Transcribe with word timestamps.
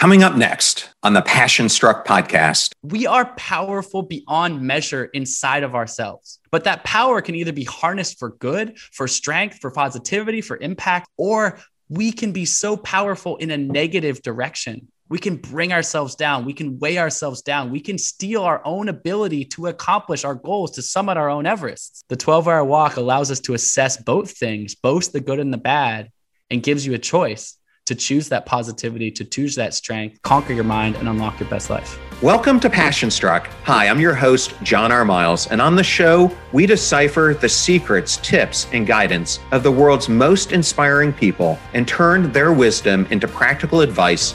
Coming 0.00 0.22
up 0.22 0.34
next 0.34 0.88
on 1.02 1.12
the 1.12 1.20
Passion 1.20 1.68
Struck 1.68 2.06
podcast. 2.06 2.72
We 2.82 3.06
are 3.06 3.34
powerful 3.34 4.00
beyond 4.00 4.62
measure 4.62 5.04
inside 5.12 5.62
of 5.62 5.74
ourselves, 5.74 6.38
but 6.50 6.64
that 6.64 6.84
power 6.84 7.20
can 7.20 7.34
either 7.34 7.52
be 7.52 7.64
harnessed 7.64 8.18
for 8.18 8.30
good, 8.30 8.78
for 8.78 9.06
strength, 9.06 9.58
for 9.60 9.70
positivity, 9.70 10.40
for 10.40 10.56
impact, 10.56 11.10
or 11.18 11.58
we 11.90 12.12
can 12.12 12.32
be 12.32 12.46
so 12.46 12.78
powerful 12.78 13.36
in 13.36 13.50
a 13.50 13.58
negative 13.58 14.22
direction. 14.22 14.88
We 15.10 15.18
can 15.18 15.36
bring 15.36 15.70
ourselves 15.70 16.14
down. 16.14 16.46
We 16.46 16.54
can 16.54 16.78
weigh 16.78 16.96
ourselves 16.96 17.42
down. 17.42 17.70
We 17.70 17.80
can 17.80 17.98
steal 17.98 18.42
our 18.42 18.62
own 18.64 18.88
ability 18.88 19.44
to 19.56 19.66
accomplish 19.66 20.24
our 20.24 20.34
goals, 20.34 20.70
to 20.76 20.82
summit 20.82 21.18
our 21.18 21.28
own 21.28 21.44
Everest. 21.44 22.06
The 22.08 22.16
12 22.16 22.48
hour 22.48 22.64
walk 22.64 22.96
allows 22.96 23.30
us 23.30 23.40
to 23.40 23.52
assess 23.52 23.98
both 23.98 24.30
things, 24.30 24.74
both 24.74 25.12
the 25.12 25.20
good 25.20 25.40
and 25.40 25.52
the 25.52 25.58
bad, 25.58 26.08
and 26.48 26.62
gives 26.62 26.86
you 26.86 26.94
a 26.94 26.98
choice 26.98 27.58
to 27.90 27.94
choose 27.96 28.28
that 28.28 28.46
positivity, 28.46 29.10
to 29.10 29.24
choose 29.24 29.56
that 29.56 29.74
strength, 29.74 30.22
conquer 30.22 30.52
your 30.52 30.62
mind, 30.62 30.94
and 30.94 31.08
unlock 31.08 31.40
your 31.40 31.48
best 31.48 31.70
life. 31.70 31.98
Welcome 32.22 32.60
to 32.60 32.70
Passion 32.70 33.10
Struck. 33.10 33.48
Hi, 33.64 33.88
I'm 33.88 33.98
your 33.98 34.14
host, 34.14 34.54
John 34.62 34.92
R. 34.92 35.04
Miles, 35.04 35.48
and 35.48 35.60
on 35.60 35.74
the 35.74 35.82
show, 35.82 36.30
we 36.52 36.66
decipher 36.66 37.36
the 37.40 37.48
secrets, 37.48 38.18
tips, 38.18 38.68
and 38.72 38.86
guidance 38.86 39.40
of 39.50 39.64
the 39.64 39.72
world's 39.72 40.08
most 40.08 40.52
inspiring 40.52 41.12
people 41.12 41.58
and 41.74 41.88
turn 41.88 42.30
their 42.30 42.52
wisdom 42.52 43.08
into 43.10 43.26
practical 43.26 43.80
advice 43.80 44.34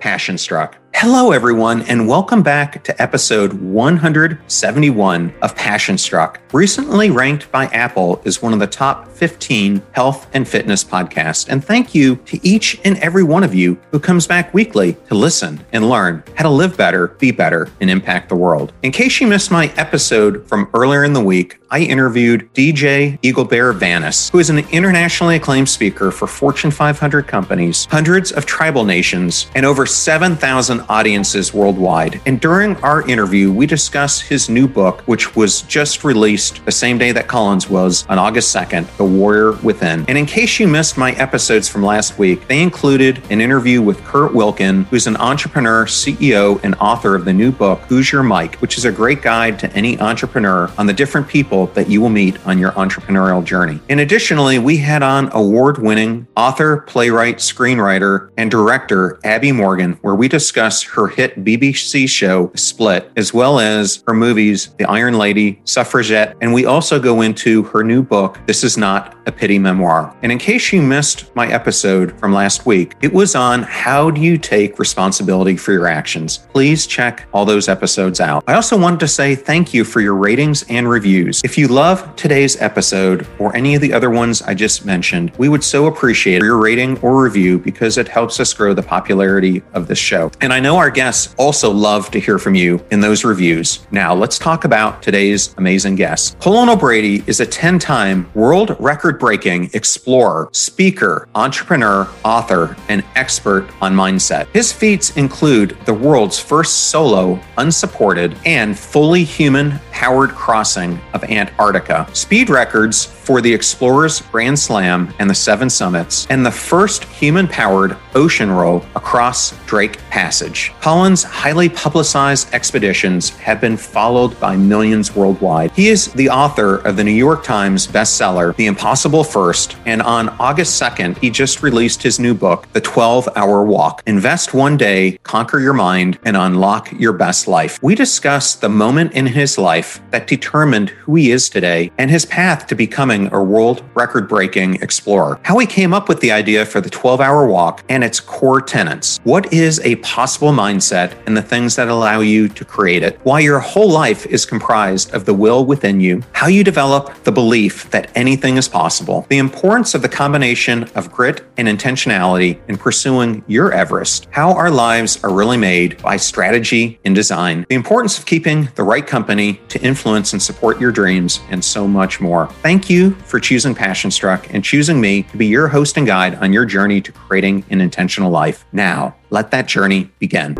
passion 0.00 0.38
struck. 0.38 0.76
Hello, 0.94 1.30
everyone, 1.30 1.82
and 1.82 2.08
welcome 2.08 2.42
back 2.42 2.82
to 2.82 3.00
episode 3.00 3.52
171 3.52 5.32
of 5.42 5.54
Passion 5.54 5.96
Struck. 5.96 6.40
Recently 6.52 7.10
ranked 7.10 7.52
by 7.52 7.66
Apple 7.66 8.20
as 8.24 8.42
one 8.42 8.52
of 8.52 8.58
the 8.58 8.66
top 8.66 9.06
15 9.06 9.80
health 9.92 10.26
and 10.32 10.48
fitness 10.48 10.82
podcasts. 10.82 11.48
And 11.48 11.64
thank 11.64 11.94
you 11.94 12.16
to 12.16 12.44
each 12.44 12.80
and 12.84 12.96
every 12.98 13.22
one 13.22 13.44
of 13.44 13.54
you 13.54 13.78
who 13.92 14.00
comes 14.00 14.26
back 14.26 14.52
weekly 14.52 14.94
to 15.08 15.14
listen 15.14 15.64
and 15.72 15.88
learn 15.88 16.24
how 16.36 16.44
to 16.44 16.50
live 16.50 16.76
better, 16.76 17.08
be 17.08 17.30
better, 17.30 17.68
and 17.80 17.90
impact 17.90 18.28
the 18.28 18.36
world. 18.36 18.72
In 18.82 18.90
case 18.90 19.20
you 19.20 19.28
missed 19.28 19.52
my 19.52 19.66
episode 19.76 20.48
from 20.48 20.68
earlier 20.74 21.04
in 21.04 21.12
the 21.12 21.22
week, 21.22 21.60
I 21.70 21.80
interviewed 21.80 22.48
DJ 22.54 23.18
Eagle 23.22 23.44
Bear 23.44 23.74
Vanas, 23.74 24.30
who 24.30 24.38
is 24.38 24.48
an 24.48 24.58
internationally 24.70 25.36
acclaimed 25.36 25.68
speaker 25.68 26.10
for 26.10 26.26
Fortune 26.26 26.70
500 26.70 27.26
companies, 27.26 27.84
hundreds 27.90 28.32
of 28.32 28.46
tribal 28.46 28.84
nations, 28.84 29.50
and 29.54 29.66
over 29.66 29.84
7,000 29.84 30.77
audiences 30.88 31.52
worldwide. 31.54 32.20
And 32.26 32.40
during 32.40 32.76
our 32.76 33.08
interview, 33.08 33.52
we 33.52 33.66
discuss 33.66 34.20
his 34.20 34.48
new 34.48 34.66
book, 34.66 35.02
which 35.02 35.36
was 35.36 35.62
just 35.62 36.04
released 36.04 36.64
the 36.64 36.72
same 36.72 36.98
day 36.98 37.12
that 37.12 37.28
Colin's 37.28 37.68
was 37.68 38.06
on 38.08 38.18
August 38.18 38.54
2nd, 38.54 38.96
The 38.96 39.04
Warrior 39.04 39.52
Within. 39.62 40.04
And 40.08 40.18
in 40.18 40.26
case 40.26 40.58
you 40.58 40.68
missed 40.68 40.96
my 40.96 41.12
episodes 41.12 41.68
from 41.68 41.82
last 41.82 42.18
week, 42.18 42.46
they 42.48 42.62
included 42.62 43.22
an 43.30 43.40
interview 43.40 43.82
with 43.82 44.02
Kurt 44.04 44.34
Wilkin, 44.34 44.84
who's 44.84 45.06
an 45.06 45.16
entrepreneur, 45.16 45.86
CEO, 45.86 46.62
and 46.62 46.74
author 46.76 47.14
of 47.14 47.24
the 47.24 47.32
new 47.32 47.52
book, 47.52 47.80
Who's 47.88 48.12
Your 48.12 48.22
Mike, 48.22 48.56
which 48.56 48.78
is 48.78 48.84
a 48.84 48.92
great 48.92 49.22
guide 49.22 49.58
to 49.60 49.72
any 49.72 49.98
entrepreneur 50.00 50.70
on 50.78 50.86
the 50.86 50.92
different 50.92 51.28
people 51.28 51.66
that 51.68 51.88
you 51.88 52.00
will 52.00 52.08
meet 52.08 52.44
on 52.46 52.58
your 52.58 52.72
entrepreneurial 52.72 53.44
journey. 53.44 53.80
And 53.88 54.00
additionally, 54.00 54.58
we 54.58 54.78
had 54.78 55.02
on 55.02 55.30
award 55.32 55.78
winning 55.78 56.26
author, 56.36 56.78
playwright, 56.78 57.36
screenwriter, 57.38 58.30
and 58.36 58.50
director 58.50 59.18
Abi 59.24 59.52
Morgan, 59.52 59.98
where 60.02 60.14
we 60.14 60.28
discuss 60.68 60.94
her 60.94 61.08
hit 61.08 61.44
BBC 61.44 62.08
show 62.08 62.50
Split, 62.54 63.10
as 63.16 63.32
well 63.32 63.58
as 63.58 64.02
her 64.06 64.12
movies 64.12 64.74
The 64.78 64.84
Iron 64.84 65.16
Lady, 65.16 65.60
Suffragette, 65.64 66.36
and 66.40 66.52
we 66.52 66.66
also 66.66 67.00
go 67.00 67.22
into 67.22 67.62
her 67.64 67.82
new 67.82 68.02
book, 68.02 68.38
This 68.46 68.64
Is 68.64 68.76
Not 68.76 69.16
a 69.26 69.32
Pity 69.32 69.58
Memoir. 69.58 70.14
And 70.22 70.32
in 70.32 70.38
case 70.38 70.72
you 70.72 70.82
missed 70.82 71.34
my 71.34 71.48
episode 71.48 72.18
from 72.18 72.32
last 72.32 72.66
week, 72.66 72.94
it 73.02 73.12
was 73.12 73.34
on 73.34 73.62
how 73.62 74.10
do 74.10 74.20
you 74.20 74.36
take 74.36 74.78
responsibility 74.78 75.56
for 75.56 75.72
your 75.72 75.86
actions. 75.86 76.38
Please 76.52 76.86
check 76.86 77.26
all 77.32 77.44
those 77.44 77.68
episodes 77.68 78.20
out. 78.20 78.42
I 78.46 78.54
also 78.54 78.78
wanted 78.78 79.00
to 79.00 79.08
say 79.08 79.34
thank 79.34 79.72
you 79.72 79.84
for 79.84 80.00
your 80.00 80.16
ratings 80.16 80.64
and 80.68 80.88
reviews. 80.88 81.40
If 81.44 81.56
you 81.56 81.68
love 81.68 82.14
today's 82.16 82.60
episode 82.60 83.26
or 83.38 83.54
any 83.56 83.74
of 83.74 83.80
the 83.80 83.92
other 83.92 84.10
ones 84.10 84.42
I 84.42 84.54
just 84.54 84.84
mentioned, 84.84 85.32
we 85.38 85.48
would 85.48 85.64
so 85.64 85.86
appreciate 85.86 86.42
your 86.42 86.58
rating 86.58 86.98
or 87.00 87.22
review 87.22 87.58
because 87.58 87.96
it 87.96 88.08
helps 88.08 88.40
us 88.40 88.52
grow 88.52 88.74
the 88.74 88.82
popularity 88.82 89.62
of 89.72 89.88
this 89.88 89.98
show. 89.98 90.30
And 90.40 90.52
I 90.52 90.57
know 90.60 90.68
know 90.68 90.76
our 90.76 90.90
guests 90.90 91.34
also 91.38 91.70
love 91.70 92.10
to 92.10 92.20
hear 92.20 92.38
from 92.38 92.54
you 92.54 92.84
in 92.90 93.00
those 93.00 93.24
reviews. 93.24 93.86
Now, 93.90 94.14
let's 94.14 94.38
talk 94.38 94.66
about 94.66 95.02
today's 95.02 95.54
amazing 95.56 95.94
guest. 95.94 96.38
Colin 96.40 96.68
O'Brady 96.68 97.24
is 97.26 97.40
a 97.40 97.46
10 97.46 97.78
time 97.78 98.30
world 98.34 98.76
record 98.78 99.18
breaking 99.18 99.70
explorer, 99.72 100.50
speaker, 100.52 101.26
entrepreneur, 101.34 102.06
author, 102.22 102.76
and 102.90 103.02
expert 103.14 103.66
on 103.80 103.94
mindset. 103.94 104.46
His 104.48 104.70
feats 104.70 105.16
include 105.16 105.74
the 105.86 105.94
world's 105.94 106.38
first 106.38 106.90
solo, 106.90 107.40
unsupported, 107.56 108.36
and 108.44 108.78
fully 108.78 109.24
human 109.24 109.80
powered 109.98 110.30
crossing 110.30 111.00
of 111.14 111.24
Antarctica, 111.24 112.06
speed 112.12 112.50
records 112.50 113.06
for 113.06 113.40
the 113.40 113.52
Explorers 113.52 114.20
Grand 114.30 114.58
Slam 114.58 115.12
and 115.18 115.28
the 115.28 115.34
Seven 115.34 115.68
Summits, 115.68 116.26
and 116.30 116.46
the 116.46 116.50
first 116.50 117.04
human 117.04 117.48
powered 117.48 117.96
ocean 118.14 118.50
row 118.50 118.76
across 118.94 119.52
Drake 119.66 119.98
Passage. 120.08 120.47
Colin's 120.80 121.22
highly 121.22 121.68
publicized 121.68 122.52
expeditions 122.54 123.30
have 123.30 123.60
been 123.60 123.76
followed 123.76 124.38
by 124.40 124.56
millions 124.56 125.14
worldwide. 125.14 125.70
He 125.72 125.88
is 125.88 126.12
the 126.12 126.30
author 126.30 126.76
of 126.86 126.96
the 126.96 127.04
New 127.04 127.10
York 127.10 127.44
Times 127.44 127.86
bestseller, 127.86 128.56
The 128.56 128.66
Impossible 128.66 129.24
First, 129.24 129.76
and 129.84 130.00
on 130.02 130.28
August 130.40 130.80
2nd, 130.80 131.18
he 131.18 131.30
just 131.30 131.62
released 131.62 132.02
his 132.02 132.18
new 132.18 132.34
book, 132.34 132.66
The 132.72 132.80
12 132.80 133.28
Hour 133.36 133.64
Walk 133.64 134.02
Invest 134.06 134.54
One 134.54 134.76
Day, 134.76 135.18
Conquer 135.22 135.60
Your 135.60 135.72
Mind, 135.74 136.18
and 136.24 136.36
Unlock 136.36 136.92
Your 136.92 137.12
Best 137.12 137.48
Life. 137.48 137.78
We 137.82 137.94
discuss 137.94 138.54
the 138.54 138.68
moment 138.68 139.12
in 139.12 139.26
his 139.26 139.58
life 139.58 140.00
that 140.10 140.26
determined 140.26 140.90
who 140.90 141.16
he 141.16 141.30
is 141.30 141.48
today 141.50 141.90
and 141.98 142.10
his 142.10 142.24
path 142.24 142.66
to 142.68 142.74
becoming 142.74 143.32
a 143.32 143.42
world 143.42 143.82
record 143.94 144.28
breaking 144.28 144.76
explorer, 144.76 145.40
how 145.42 145.58
he 145.58 145.66
came 145.66 145.92
up 145.92 146.08
with 146.08 146.20
the 146.20 146.32
idea 146.32 146.64
for 146.64 146.80
the 146.80 146.90
12 146.90 147.20
hour 147.20 147.46
walk 147.46 147.82
and 147.88 148.04
its 148.04 148.20
core 148.20 148.60
tenets. 148.60 149.18
What 149.24 149.52
is 149.52 149.80
a 149.80 149.96
possible 149.96 150.37
mindset 150.46 151.16
and 151.26 151.36
the 151.36 151.42
things 151.42 151.76
that 151.76 151.88
allow 151.88 152.20
you 152.20 152.48
to 152.48 152.64
create 152.64 153.02
it, 153.02 153.18
why 153.24 153.40
your 153.40 153.58
whole 153.58 153.90
life 153.90 154.26
is 154.26 154.46
comprised 154.46 155.12
of 155.12 155.24
the 155.24 155.34
will 155.34 155.64
within 155.64 156.00
you, 156.00 156.22
how 156.32 156.46
you 156.46 156.64
develop 156.64 157.12
the 157.24 157.32
belief 157.32 157.90
that 157.90 158.10
anything 158.14 158.56
is 158.56 158.68
possible, 158.68 159.26
the 159.28 159.38
importance 159.38 159.94
of 159.94 160.02
the 160.02 160.08
combination 160.08 160.84
of 160.94 161.12
grit 161.12 161.44
and 161.56 161.68
intentionality 161.68 162.58
in 162.68 162.76
pursuing 162.76 163.44
your 163.46 163.72
Everest, 163.72 164.28
how 164.30 164.52
our 164.52 164.70
lives 164.70 165.22
are 165.24 165.32
really 165.32 165.56
made 165.56 166.00
by 166.02 166.16
strategy 166.16 166.98
and 167.04 167.14
design, 167.14 167.66
the 167.68 167.74
importance 167.74 168.18
of 168.18 168.26
keeping 168.26 168.68
the 168.74 168.82
right 168.82 169.06
company 169.06 169.60
to 169.68 169.80
influence 169.82 170.32
and 170.32 170.40
support 170.40 170.80
your 170.80 170.92
dreams, 170.92 171.40
and 171.50 171.64
so 171.64 171.86
much 171.86 172.20
more. 172.20 172.46
Thank 172.62 172.88
you 172.88 173.10
for 173.26 173.40
choosing 173.40 173.74
Passion 173.74 174.10
Struck 174.10 174.52
and 174.54 174.64
choosing 174.64 175.00
me 175.00 175.24
to 175.24 175.36
be 175.36 175.46
your 175.46 175.68
host 175.68 175.96
and 175.96 176.06
guide 176.06 176.36
on 176.36 176.52
your 176.52 176.64
journey 176.64 177.00
to 177.00 177.12
creating 177.12 177.64
an 177.70 177.80
intentional 177.80 178.30
life. 178.30 178.64
Now, 178.72 179.16
let 179.30 179.50
that 179.50 179.66
journey 179.66 180.10
begin. 180.18 180.56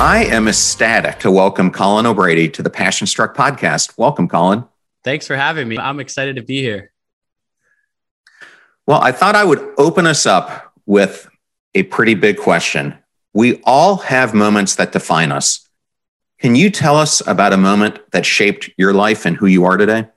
I 0.00 0.26
am 0.30 0.46
ecstatic 0.46 1.18
to 1.20 1.30
welcome 1.30 1.70
Colin 1.70 2.06
O'Brady 2.06 2.48
to 2.50 2.62
the 2.62 2.70
Passion 2.70 3.06
Struck 3.06 3.36
podcast. 3.36 3.98
Welcome, 3.98 4.28
Colin. 4.28 4.64
Thanks 5.02 5.26
for 5.26 5.36
having 5.36 5.68
me. 5.68 5.76
I'm 5.76 6.00
excited 6.00 6.36
to 6.36 6.42
be 6.42 6.60
here. 6.60 6.92
Well, 8.86 9.00
I 9.00 9.12
thought 9.12 9.34
I 9.34 9.44
would 9.44 9.58
open 9.76 10.06
us 10.06 10.24
up 10.24 10.72
with 10.86 11.28
a 11.74 11.82
pretty 11.84 12.14
big 12.14 12.38
question. 12.38 12.96
We 13.34 13.60
all 13.64 13.96
have 13.96 14.34
moments 14.34 14.76
that 14.76 14.92
define 14.92 15.32
us. 15.32 15.68
Can 16.38 16.54
you 16.54 16.70
tell 16.70 16.96
us 16.96 17.20
about 17.26 17.52
a 17.52 17.56
moment 17.56 17.98
that 18.12 18.24
shaped 18.24 18.70
your 18.76 18.94
life 18.94 19.26
and 19.26 19.36
who 19.36 19.46
you 19.46 19.64
are 19.64 19.76
today? 19.76 20.08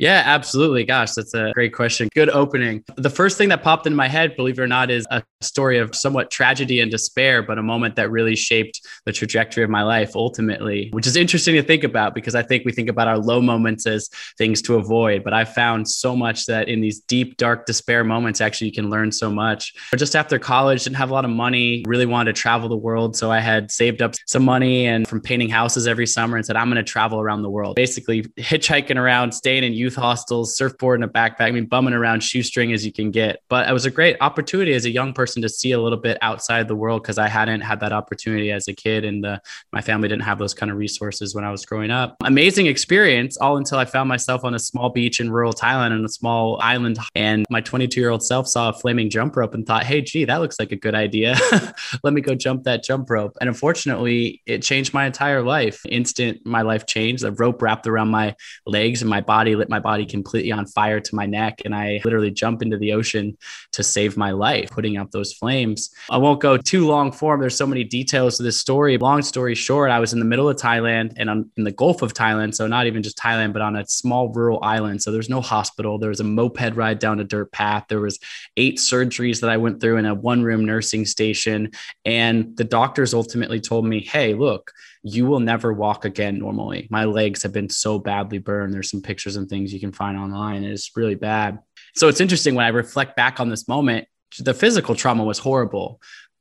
Yeah, 0.00 0.22
absolutely. 0.24 0.84
Gosh, 0.84 1.12
that's 1.12 1.34
a 1.34 1.52
great 1.52 1.74
question. 1.74 2.08
Good 2.14 2.30
opening. 2.30 2.82
The 2.96 3.10
first 3.10 3.36
thing 3.36 3.50
that 3.50 3.62
popped 3.62 3.86
in 3.86 3.94
my 3.94 4.08
head, 4.08 4.34
believe 4.34 4.58
it 4.58 4.62
or 4.62 4.66
not, 4.66 4.90
is 4.90 5.06
a 5.10 5.22
story 5.42 5.76
of 5.76 5.94
somewhat 5.94 6.30
tragedy 6.30 6.80
and 6.80 6.90
despair, 6.90 7.42
but 7.42 7.58
a 7.58 7.62
moment 7.62 7.96
that 7.96 8.10
really 8.10 8.34
shaped 8.34 8.80
the 9.04 9.12
trajectory 9.12 9.62
of 9.62 9.68
my 9.68 9.82
life 9.82 10.16
ultimately, 10.16 10.88
which 10.92 11.06
is 11.06 11.16
interesting 11.16 11.54
to 11.54 11.62
think 11.62 11.84
about 11.84 12.14
because 12.14 12.34
I 12.34 12.42
think 12.42 12.64
we 12.64 12.72
think 12.72 12.88
about 12.88 13.08
our 13.08 13.18
low 13.18 13.42
moments 13.42 13.86
as 13.86 14.08
things 14.38 14.62
to 14.62 14.76
avoid. 14.76 15.22
But 15.22 15.34
I 15.34 15.44
found 15.44 15.86
so 15.86 16.16
much 16.16 16.46
that 16.46 16.68
in 16.68 16.80
these 16.80 17.00
deep, 17.00 17.36
dark 17.36 17.66
despair 17.66 18.02
moments, 18.02 18.40
actually, 18.40 18.68
you 18.68 18.74
can 18.74 18.88
learn 18.88 19.12
so 19.12 19.30
much. 19.30 19.74
Just 19.94 20.16
after 20.16 20.38
college, 20.38 20.84
didn't 20.84 20.96
have 20.96 21.10
a 21.10 21.14
lot 21.14 21.26
of 21.26 21.30
money, 21.30 21.84
really 21.86 22.06
wanted 22.06 22.34
to 22.34 22.40
travel 22.40 22.70
the 22.70 22.76
world. 22.76 23.16
So 23.16 23.30
I 23.30 23.40
had 23.40 23.70
saved 23.70 24.00
up 24.00 24.14
some 24.26 24.46
money 24.46 24.86
and 24.86 25.06
from 25.06 25.20
painting 25.20 25.50
houses 25.50 25.86
every 25.86 26.06
summer 26.06 26.38
and 26.38 26.46
said, 26.46 26.56
I'm 26.56 26.70
going 26.70 26.82
to 26.82 26.90
travel 26.90 27.20
around 27.20 27.42
the 27.42 27.50
world. 27.50 27.76
Basically, 27.76 28.22
hitchhiking 28.38 28.96
around, 28.96 29.32
staying 29.32 29.62
in 29.62 29.74
youth 29.74 29.89
youth 29.90 29.96
hostels, 29.96 30.56
surfboard 30.56 31.00
and 31.00 31.10
a 31.10 31.12
backpack. 31.12 31.40
I 31.40 31.50
mean, 31.50 31.66
bumming 31.66 31.94
around 31.94 32.22
shoestring 32.22 32.72
as 32.72 32.86
you 32.86 32.92
can 32.92 33.10
get. 33.10 33.42
But 33.48 33.68
it 33.68 33.72
was 33.72 33.86
a 33.86 33.90
great 33.90 34.16
opportunity 34.20 34.72
as 34.72 34.84
a 34.84 34.90
young 34.90 35.12
person 35.12 35.42
to 35.42 35.48
see 35.48 35.72
a 35.72 35.80
little 35.80 35.98
bit 35.98 36.16
outside 36.22 36.68
the 36.68 36.76
world 36.76 37.02
because 37.02 37.18
I 37.18 37.28
hadn't 37.28 37.62
had 37.62 37.80
that 37.80 37.92
opportunity 37.92 38.52
as 38.52 38.68
a 38.68 38.72
kid, 38.72 39.04
and 39.04 39.24
the, 39.24 39.40
my 39.72 39.80
family 39.80 40.08
didn't 40.08 40.22
have 40.22 40.38
those 40.38 40.54
kind 40.54 40.70
of 40.70 40.78
resources 40.78 41.34
when 41.34 41.44
I 41.44 41.50
was 41.50 41.64
growing 41.66 41.90
up. 41.90 42.16
Amazing 42.24 42.66
experience, 42.66 43.36
all 43.36 43.56
until 43.56 43.78
I 43.78 43.84
found 43.84 44.08
myself 44.08 44.44
on 44.44 44.54
a 44.54 44.58
small 44.58 44.90
beach 44.90 45.20
in 45.20 45.30
rural 45.30 45.52
Thailand 45.52 45.92
on 45.92 46.04
a 46.04 46.08
small 46.08 46.60
island, 46.60 46.98
and 47.14 47.44
my 47.50 47.60
22 47.60 48.00
year 48.00 48.10
old 48.10 48.22
self 48.22 48.46
saw 48.46 48.68
a 48.68 48.72
flaming 48.72 49.10
jump 49.10 49.36
rope 49.36 49.54
and 49.54 49.66
thought, 49.66 49.84
"Hey, 49.84 50.00
gee, 50.02 50.24
that 50.24 50.36
looks 50.36 50.58
like 50.60 50.72
a 50.72 50.76
good 50.76 50.94
idea. 50.94 51.36
Let 52.04 52.12
me 52.12 52.20
go 52.20 52.34
jump 52.34 52.64
that 52.64 52.84
jump 52.84 53.10
rope." 53.10 53.36
And 53.40 53.48
unfortunately, 53.48 54.42
it 54.46 54.62
changed 54.62 54.94
my 54.94 55.06
entire 55.06 55.42
life. 55.42 55.84
Instant, 55.86 56.46
my 56.46 56.62
life 56.62 56.86
changed. 56.86 57.24
The 57.24 57.32
rope 57.32 57.60
wrapped 57.60 57.86
around 57.86 58.08
my 58.08 58.36
legs 58.66 59.02
and 59.02 59.10
my 59.10 59.20
body 59.20 59.56
lit 59.56 59.68
my 59.68 59.79
body 59.80 60.06
completely 60.06 60.52
on 60.52 60.66
fire 60.66 61.00
to 61.00 61.14
my 61.14 61.26
neck. 61.26 61.62
And 61.64 61.74
I 61.74 62.00
literally 62.04 62.30
jump 62.30 62.62
into 62.62 62.76
the 62.76 62.92
ocean 62.92 63.36
to 63.72 63.82
save 63.82 64.16
my 64.16 64.30
life, 64.30 64.70
putting 64.70 64.96
out 64.96 65.12
those 65.12 65.32
flames. 65.32 65.90
I 66.10 66.18
won't 66.18 66.40
go 66.40 66.56
too 66.56 66.86
long 66.86 67.12
form. 67.12 67.40
There's 67.40 67.56
so 67.56 67.66
many 67.66 67.84
details 67.84 68.36
to 68.36 68.42
this 68.42 68.60
story. 68.60 68.96
Long 68.98 69.22
story 69.22 69.54
short, 69.54 69.90
I 69.90 69.98
was 69.98 70.12
in 70.12 70.18
the 70.18 70.24
middle 70.24 70.48
of 70.48 70.56
Thailand 70.56 71.14
and 71.16 71.30
I'm 71.30 71.50
in 71.56 71.64
the 71.64 71.72
Gulf 71.72 72.02
of 72.02 72.14
Thailand. 72.14 72.54
So 72.54 72.66
not 72.66 72.86
even 72.86 73.02
just 73.02 73.18
Thailand, 73.18 73.52
but 73.52 73.62
on 73.62 73.76
a 73.76 73.86
small 73.86 74.28
rural 74.28 74.58
island. 74.62 75.02
So 75.02 75.10
there's 75.10 75.28
no 75.28 75.40
hospital. 75.40 75.98
There 75.98 76.10
was 76.10 76.20
a 76.20 76.24
moped 76.24 76.76
ride 76.76 76.98
down 76.98 77.20
a 77.20 77.24
dirt 77.24 77.52
path. 77.52 77.86
There 77.88 78.00
was 78.00 78.18
eight 78.56 78.78
surgeries 78.78 79.40
that 79.40 79.50
I 79.50 79.56
went 79.56 79.80
through 79.80 79.96
in 79.96 80.06
a 80.06 80.14
one 80.14 80.42
room 80.42 80.64
nursing 80.64 81.06
station. 81.06 81.70
And 82.04 82.56
the 82.56 82.64
doctors 82.64 83.14
ultimately 83.14 83.60
told 83.60 83.86
me, 83.86 84.00
hey, 84.00 84.34
look, 84.34 84.72
you 85.02 85.26
will 85.26 85.40
never 85.40 85.72
walk 85.72 86.04
again 86.04 86.38
normally. 86.38 86.86
My 86.90 87.04
legs 87.04 87.42
have 87.42 87.52
been 87.52 87.68
so 87.68 87.98
badly 87.98 88.38
burned. 88.38 88.74
There's 88.74 88.90
some 88.90 89.02
pictures 89.02 89.36
and 89.36 89.48
things 89.48 89.72
you 89.72 89.80
can 89.80 89.92
find 89.92 90.18
online. 90.18 90.64
It's 90.64 90.90
really 90.96 91.14
bad. 91.14 91.58
So 91.94 92.08
it's 92.08 92.20
interesting 92.20 92.54
when 92.54 92.66
I 92.66 92.68
reflect 92.68 93.16
back 93.16 93.40
on 93.40 93.48
this 93.48 93.66
moment, 93.66 94.06
the 94.38 94.54
physical 94.54 94.94
trauma 94.94 95.24
was 95.24 95.38
horrible. 95.38 96.00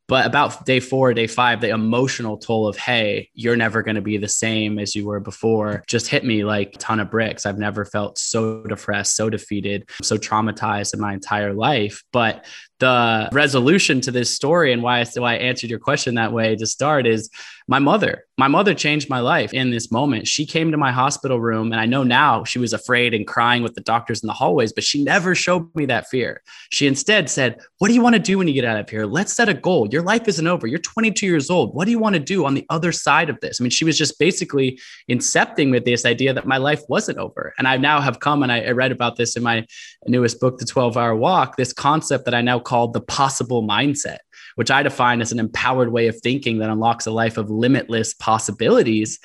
But 0.10 0.26
about 0.26 0.66
day 0.66 0.80
four, 0.80 1.14
day 1.14 1.28
five, 1.28 1.62
the 1.62 1.70
emotional 1.70 2.40
toll 2.40 2.68
of, 2.68 2.76
hey, 2.76 3.30
you're 3.36 3.56
never 3.56 3.84
going 3.84 3.96
to 3.96 4.02
be 4.02 4.18
the 4.18 4.28
same 4.28 4.80
as 4.80 4.96
you 4.96 5.06
were 5.06 5.20
before 5.20 5.84
just 5.88 6.08
hit 6.08 6.26
me 6.26 6.44
like 6.44 6.74
a 6.74 6.78
ton 6.80 7.00
of 7.00 7.12
bricks. 7.12 7.46
I've 7.46 7.60
never 7.60 7.86
felt 7.86 8.18
so 8.18 8.64
depressed, 8.64 9.16
so 9.16 9.30
defeated, 9.30 9.88
so 10.02 10.18
traumatized 10.18 10.96
in 10.96 11.00
my 11.00 11.14
entire 11.14 11.54
life. 11.54 12.04
But 12.12 12.46
the 12.80 13.30
resolution 13.32 14.02
to 14.02 14.12
this 14.12 14.34
story 14.34 14.74
and 14.74 14.82
why 14.82 15.00
I, 15.00 15.06
I 15.22 15.36
answered 15.36 15.70
your 15.70 15.80
question 15.80 16.16
that 16.16 16.34
way 16.34 16.56
to 16.56 16.66
start 16.66 17.06
is 17.06 17.30
my 17.70 17.80
mother. 17.80 18.26
My 18.38 18.48
mother 18.48 18.74
changed 18.74 19.10
my 19.10 19.20
life 19.20 19.54
in 19.54 19.70
this 19.70 19.92
moment. 19.92 20.28
She 20.28 20.46
came 20.46 20.72
to 20.72 20.78
my 20.78 20.92
hospital 20.92 21.40
room, 21.40 21.72
and 21.72 21.80
I 21.80 21.86
know 21.86 22.04
now 22.04 22.44
she 22.44 22.58
was 22.58 22.74
afraid 22.74 23.14
and 23.14 23.28
crying 23.28 23.62
with 23.62 23.76
the 23.76 23.82
doctors 23.82 24.24
in 24.24 24.28
the 24.28 24.34
hallways, 24.34 24.74
but 24.74 24.84
she 24.84 25.04
never 25.04 25.36
showed 25.36 25.74
me 25.76 25.86
that 25.86 26.08
fear. 26.08 26.42
She 26.72 26.88
instead 26.88 27.30
said, 27.30 27.60
What 27.78 27.90
do 27.90 27.94
you 27.94 28.02
want 28.02 28.16
to 28.16 28.20
do 28.20 28.40
when 28.40 28.48
you 28.48 28.56
get 28.56 28.66
out 28.66 28.80
of 28.80 28.90
here? 28.90 29.06
Let's 29.06 29.34
set 29.34 29.50
a 29.50 29.54
goal. 29.54 29.88
Your 29.92 30.02
life 30.02 30.28
isn't 30.28 30.48
over. 30.48 30.66
You're 30.66 30.80
22 30.80 31.28
years 31.28 31.52
old. 31.52 31.76
What 31.76 31.86
do 31.86 31.92
you 31.92 32.00
want 32.00 32.16
to 32.16 32.20
do 32.20 32.46
on 32.46 32.56
the 32.56 32.66
other 32.70 32.92
side 32.92 33.30
of 33.30 33.40
this? 33.42 33.62
I 33.62 33.64
mean, 33.64 33.70
she 33.70 33.86
was 33.86 33.98
just 33.98 34.18
basically 34.18 34.80
incepting 35.08 35.70
with 35.70 35.86
this 35.86 36.06
idea 36.06 36.34
that 36.34 36.48
my 36.48 36.58
life 36.58 36.82
wasn't 36.90 37.20
over. 37.20 37.54
And 37.60 37.68
I 37.68 37.78
now 37.78 38.02
have 38.02 38.20
come, 38.20 38.42
and 38.42 38.52
I 38.52 38.72
read 38.72 38.92
about 38.92 39.18
this 39.18 39.36
in 39.36 39.44
my 39.44 39.68
newest 40.08 40.40
book, 40.40 40.58
The 40.58 40.66
12 40.66 40.98
Hour 40.98 41.16
Walk, 41.16 41.56
this 41.58 41.74
concept 41.74 42.26
that 42.26 42.34
I 42.34 42.42
now 42.42 42.60
called 42.70 42.94
the 42.94 43.02
possible 43.02 43.64
mindset 43.64 44.20
which 44.60 44.72
I 44.72 44.84
define 44.84 45.22
as 45.22 45.32
an 45.32 45.40
empowered 45.40 45.94
way 45.94 46.08
of 46.08 46.20
thinking 46.20 46.58
that 46.58 46.70
unlocks 46.70 47.06
a 47.06 47.12
life 47.12 47.38
of 47.38 47.50
limitless 47.50 48.14
possibilities. 48.14 49.18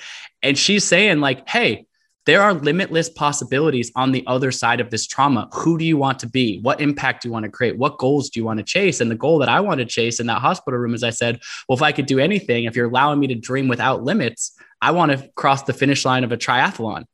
And 0.44 0.56
she's 0.56 0.84
saying, 0.84 1.18
like, 1.18 1.48
hey, 1.48 1.86
there 2.26 2.40
are 2.40 2.54
limitless 2.54 3.10
possibilities 3.10 3.90
on 3.96 4.12
the 4.12 4.24
other 4.28 4.52
side 4.52 4.78
of 4.78 4.90
this 4.90 5.08
trauma. 5.08 5.48
Who 5.52 5.76
do 5.76 5.84
you 5.84 5.96
want 5.96 6.20
to 6.20 6.28
be? 6.28 6.60
What 6.62 6.80
impact 6.80 7.22
do 7.22 7.28
you 7.28 7.32
want 7.32 7.46
to 7.46 7.50
create? 7.50 7.76
What 7.76 7.98
goals 7.98 8.30
do 8.30 8.38
you 8.38 8.44
want 8.44 8.58
to 8.58 8.64
chase? 8.64 9.00
And 9.00 9.10
the 9.10 9.16
goal 9.16 9.38
that 9.40 9.48
I 9.48 9.58
want 9.58 9.80
to 9.80 9.84
chase 9.84 10.20
in 10.20 10.28
that 10.28 10.40
hospital 10.40 10.78
room 10.78 10.94
is 10.94 11.02
I 11.02 11.10
said, 11.10 11.40
well, 11.68 11.76
if 11.76 11.82
I 11.82 11.90
could 11.90 12.06
do 12.06 12.20
anything, 12.20 12.64
if 12.64 12.76
you're 12.76 12.88
allowing 12.88 13.18
me 13.18 13.26
to 13.26 13.34
dream 13.34 13.66
without 13.66 14.04
limits, 14.04 14.56
I 14.80 14.92
want 14.92 15.10
to 15.12 15.28
cross 15.34 15.64
the 15.64 15.72
finish 15.72 16.04
line 16.04 16.22
of 16.22 16.30
a 16.30 16.36
triathlon. 16.36 17.06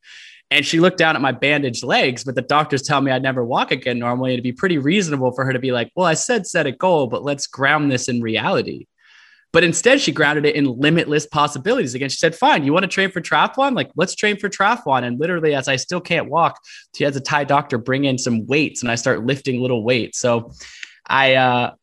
And 0.51 0.67
she 0.67 0.81
looked 0.81 0.99
down 0.99 1.15
at 1.15 1.23
my 1.23 1.33
bandaged 1.33 1.85
legs, 1.85 2.25
but 2.25 2.35
the 2.35 2.43
doctors 2.43 2.83
tell 2.83 3.01
me 3.01 3.13
I'd 3.13 3.23
never 3.23 3.45
walk 3.45 3.71
again 3.71 3.99
normally. 4.01 4.33
It'd 4.33 4.43
be 4.43 4.53
pretty 4.53 4.79
reasonable 4.79 5.33
for 5.33 5.45
her 5.45 5.53
to 5.53 5.61
be 5.61 5.71
like, 5.71 5.93
well, 5.95 6.07
I 6.07 6.15
said 6.15 6.47
set 6.47 6.67
a 6.67 6.73
goal, 6.73 7.07
but 7.07 7.23
let's 7.23 7.47
ground 7.47 7.91
this 7.91 8.09
in 8.09 8.21
reality. 8.21 8.87
But 9.53 9.65
instead, 9.65 10.01
she 10.01 10.13
grounded 10.13 10.47
it 10.47 10.55
in 10.55 10.79
limitless 10.79 11.27
possibilities. 11.27 11.95
Again, 11.95 12.09
she 12.09 12.19
said, 12.19 12.37
fine, 12.37 12.65
you 12.65 12.73
want 12.73 12.85
to 12.85 12.89
train 12.89 13.11
for 13.11 13.21
triathlon? 13.21 13.75
Like, 13.75 13.91
let's 13.97 14.15
train 14.15 14.37
for 14.37 14.49
triathlon. 14.49 15.03
And 15.03 15.19
literally, 15.19 15.55
as 15.55 15.67
I 15.67 15.77
still 15.77 16.01
can't 16.01 16.31
walk, 16.31 16.61
she 16.95 17.03
has 17.03 17.17
a 17.17 17.21
Thai 17.21 17.45
doctor 17.45 17.77
bring 17.77 18.05
in 18.05 18.17
some 18.17 18.47
weights 18.47 18.83
and 18.83 18.91
I 18.91 18.95
start 18.95 19.27
lifting 19.27 19.61
little 19.61 19.83
weights. 19.83 20.19
So 20.19 20.53
I, 21.07 21.35
uh, 21.35 21.75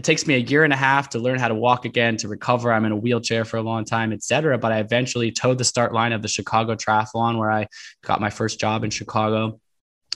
it 0.00 0.04
takes 0.04 0.26
me 0.26 0.32
a 0.32 0.38
year 0.38 0.64
and 0.64 0.72
a 0.72 0.76
half 0.76 1.10
to 1.10 1.18
learn 1.18 1.38
how 1.38 1.48
to 1.48 1.54
walk 1.54 1.84
again, 1.84 2.16
to 2.16 2.26
recover. 2.26 2.72
I'm 2.72 2.86
in 2.86 2.92
a 2.92 2.96
wheelchair 2.96 3.44
for 3.44 3.58
a 3.58 3.62
long 3.62 3.84
time, 3.84 4.14
etc. 4.14 4.56
But 4.56 4.72
I 4.72 4.78
eventually 4.78 5.30
toed 5.30 5.58
the 5.58 5.64
start 5.64 5.92
line 5.92 6.14
of 6.14 6.22
the 6.22 6.28
Chicago 6.28 6.74
Triathlon, 6.74 7.36
where 7.36 7.50
I 7.50 7.66
got 8.02 8.18
my 8.18 8.30
first 8.30 8.58
job 8.58 8.82
in 8.82 8.88
Chicago. 8.88 9.60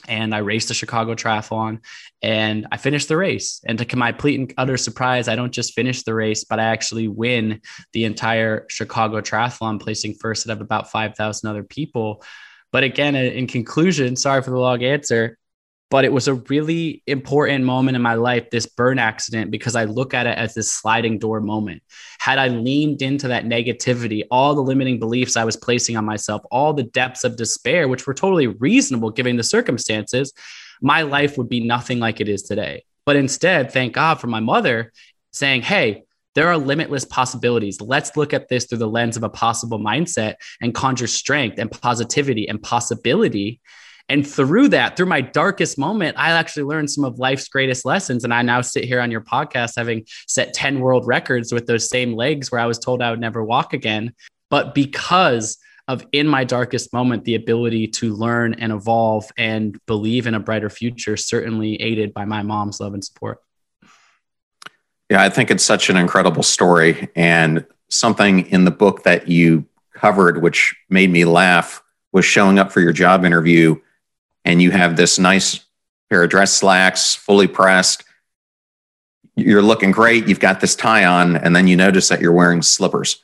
And 0.07 0.33
I 0.33 0.39
raced 0.39 0.69
the 0.69 0.73
Chicago 0.73 1.13
Triathlon 1.13 1.81
and 2.23 2.65
I 2.71 2.77
finished 2.77 3.09
the 3.09 3.17
race. 3.17 3.61
And 3.63 3.77
to 3.77 3.95
my 3.95 4.11
complete 4.11 4.39
and 4.39 4.51
utter 4.57 4.77
surprise, 4.77 5.27
I 5.27 5.35
don't 5.35 5.51
just 5.51 5.73
finish 5.73 6.01
the 6.01 6.15
race, 6.15 6.45
but 6.45 6.59
I 6.59 6.63
actually 6.63 7.07
win 7.07 7.61
the 7.93 8.05
entire 8.05 8.65
Chicago 8.69 9.21
Triathlon, 9.21 9.79
placing 9.79 10.15
first 10.15 10.49
out 10.49 10.53
of 10.53 10.61
about 10.61 10.89
5,000 10.89 11.47
other 11.47 11.63
people. 11.63 12.23
But 12.71 12.83
again, 12.83 13.15
in 13.15 13.45
conclusion, 13.45 14.15
sorry 14.15 14.41
for 14.41 14.49
the 14.49 14.57
long 14.57 14.83
answer, 14.83 15.37
but 15.91 16.03
it 16.03 16.11
was 16.11 16.27
a 16.27 16.35
really 16.35 17.03
important 17.05 17.63
moment 17.63 17.95
in 17.95 18.01
my 18.01 18.15
life, 18.15 18.49
this 18.49 18.65
burn 18.65 18.97
accident, 18.97 19.51
because 19.51 19.75
I 19.75 19.85
look 19.85 20.13
at 20.13 20.25
it 20.25 20.37
as 20.37 20.53
this 20.53 20.71
sliding 20.71 21.19
door 21.19 21.41
moment. 21.41 21.83
Had 22.19 22.39
I 22.39 22.47
leaned 22.47 23.01
into 23.01 23.27
that 23.27 23.45
negativity, 23.45 24.23
all 24.31 24.55
the 24.55 24.61
limiting 24.61 24.99
beliefs 24.99 25.37
I 25.37 25.43
was 25.43 25.55
placing 25.55 25.95
on 25.95 26.05
myself, 26.05 26.41
all 26.49 26.73
the 26.73 26.83
depths 26.83 27.23
of 27.23 27.37
despair, 27.37 27.87
which 27.87 28.07
were 28.07 28.13
totally 28.13 28.47
reasonable 28.47 29.11
given 29.11 29.37
the 29.37 29.43
circumstances, 29.43 30.33
my 30.81 31.03
life 31.03 31.37
would 31.37 31.49
be 31.49 31.65
nothing 31.65 31.99
like 31.99 32.19
it 32.19 32.29
is 32.29 32.43
today. 32.43 32.83
But 33.05 33.15
instead, 33.15 33.71
thank 33.71 33.93
God 33.93 34.15
for 34.15 34.27
my 34.27 34.39
mother 34.39 34.91
saying, 35.31 35.61
Hey, 35.61 36.03
there 36.33 36.49
are 36.49 36.57
limitless 36.57 37.05
possibilities. 37.05 37.79
Let's 37.79 38.17
look 38.17 38.33
at 38.33 38.49
this 38.49 38.65
through 38.65 38.79
the 38.79 38.89
lens 38.89 39.15
of 39.15 39.23
a 39.23 39.29
possible 39.29 39.79
mindset 39.79 40.35
and 40.61 40.75
conjure 40.75 41.07
strength 41.07 41.59
and 41.59 41.71
positivity 41.71 42.49
and 42.49 42.61
possibility 42.61 43.61
and 44.07 44.27
through 44.27 44.69
that, 44.69 44.95
through 44.95 45.07
my 45.07 45.21
darkest 45.21 45.77
moment, 45.77 46.15
I 46.17 46.31
actually 46.31 46.63
learned 46.63 46.91
some 46.91 47.03
of 47.03 47.17
life's 47.17 47.47
greatest 47.47 47.85
lessons. 47.85 48.23
And 48.23 48.33
I 48.33 48.43
now 48.43 48.61
sit 48.61 48.85
here 48.85 49.01
on 49.01 49.09
your 49.09 49.21
podcast 49.21 49.73
having 49.77 50.05
set 50.27 50.53
10 50.53 50.79
world 50.79 51.07
records 51.07 51.51
with 51.51 51.65
those 51.65 51.89
same 51.89 52.13
legs 52.13 52.51
where 52.51 52.61
I 52.61 52.67
was 52.67 52.77
told 52.77 53.01
I 53.01 53.09
would 53.09 53.19
never 53.19 53.43
walk 53.43 53.73
again. 53.73 54.13
But 54.49 54.75
because 54.75 55.57
of 55.87 56.05
in 56.11 56.27
my 56.27 56.43
darkest 56.43 56.93
moment, 56.93 57.25
the 57.25 57.35
ability 57.35 57.87
to 57.87 58.13
learn 58.13 58.53
and 58.55 58.71
evolve 58.71 59.31
and 59.37 59.79
believe 59.87 60.27
in 60.27 60.35
a 60.35 60.39
brighter 60.39 60.69
future, 60.69 61.17
certainly 61.17 61.81
aided 61.81 62.13
by 62.13 62.25
my 62.25 62.43
mom's 62.43 62.79
love 62.79 62.93
and 62.93 63.03
support. 63.03 63.39
Yeah, 65.09 65.21
I 65.21 65.29
think 65.29 65.49
it's 65.51 65.65
such 65.65 65.89
an 65.89 65.97
incredible 65.97 66.43
story. 66.43 67.09
And 67.15 67.65
something 67.89 68.47
in 68.47 68.65
the 68.65 68.71
book 68.71 69.03
that 69.03 69.27
you 69.27 69.65
covered, 69.93 70.41
which 70.41 70.75
made 70.89 71.11
me 71.11 71.25
laugh, 71.25 71.83
was 72.11 72.25
showing 72.25 72.59
up 72.59 72.71
for 72.71 72.81
your 72.81 72.93
job 72.93 73.25
interview 73.25 73.75
and 74.45 74.61
you 74.61 74.71
have 74.71 74.95
this 74.95 75.19
nice 75.19 75.59
pair 76.09 76.23
of 76.23 76.29
dress 76.29 76.53
slacks, 76.53 77.15
fully 77.15 77.47
pressed. 77.47 78.03
You're 79.35 79.61
looking 79.61 79.91
great. 79.91 80.27
You've 80.27 80.39
got 80.39 80.61
this 80.61 80.75
tie 80.75 81.03
on, 81.03 81.35
and 81.35 81.55
then 81.55 81.67
you 81.67 81.75
notice 81.75 82.07
that 82.07 82.21
you're 82.21 82.31
wearing 82.31 82.61
slippers. 82.61 83.21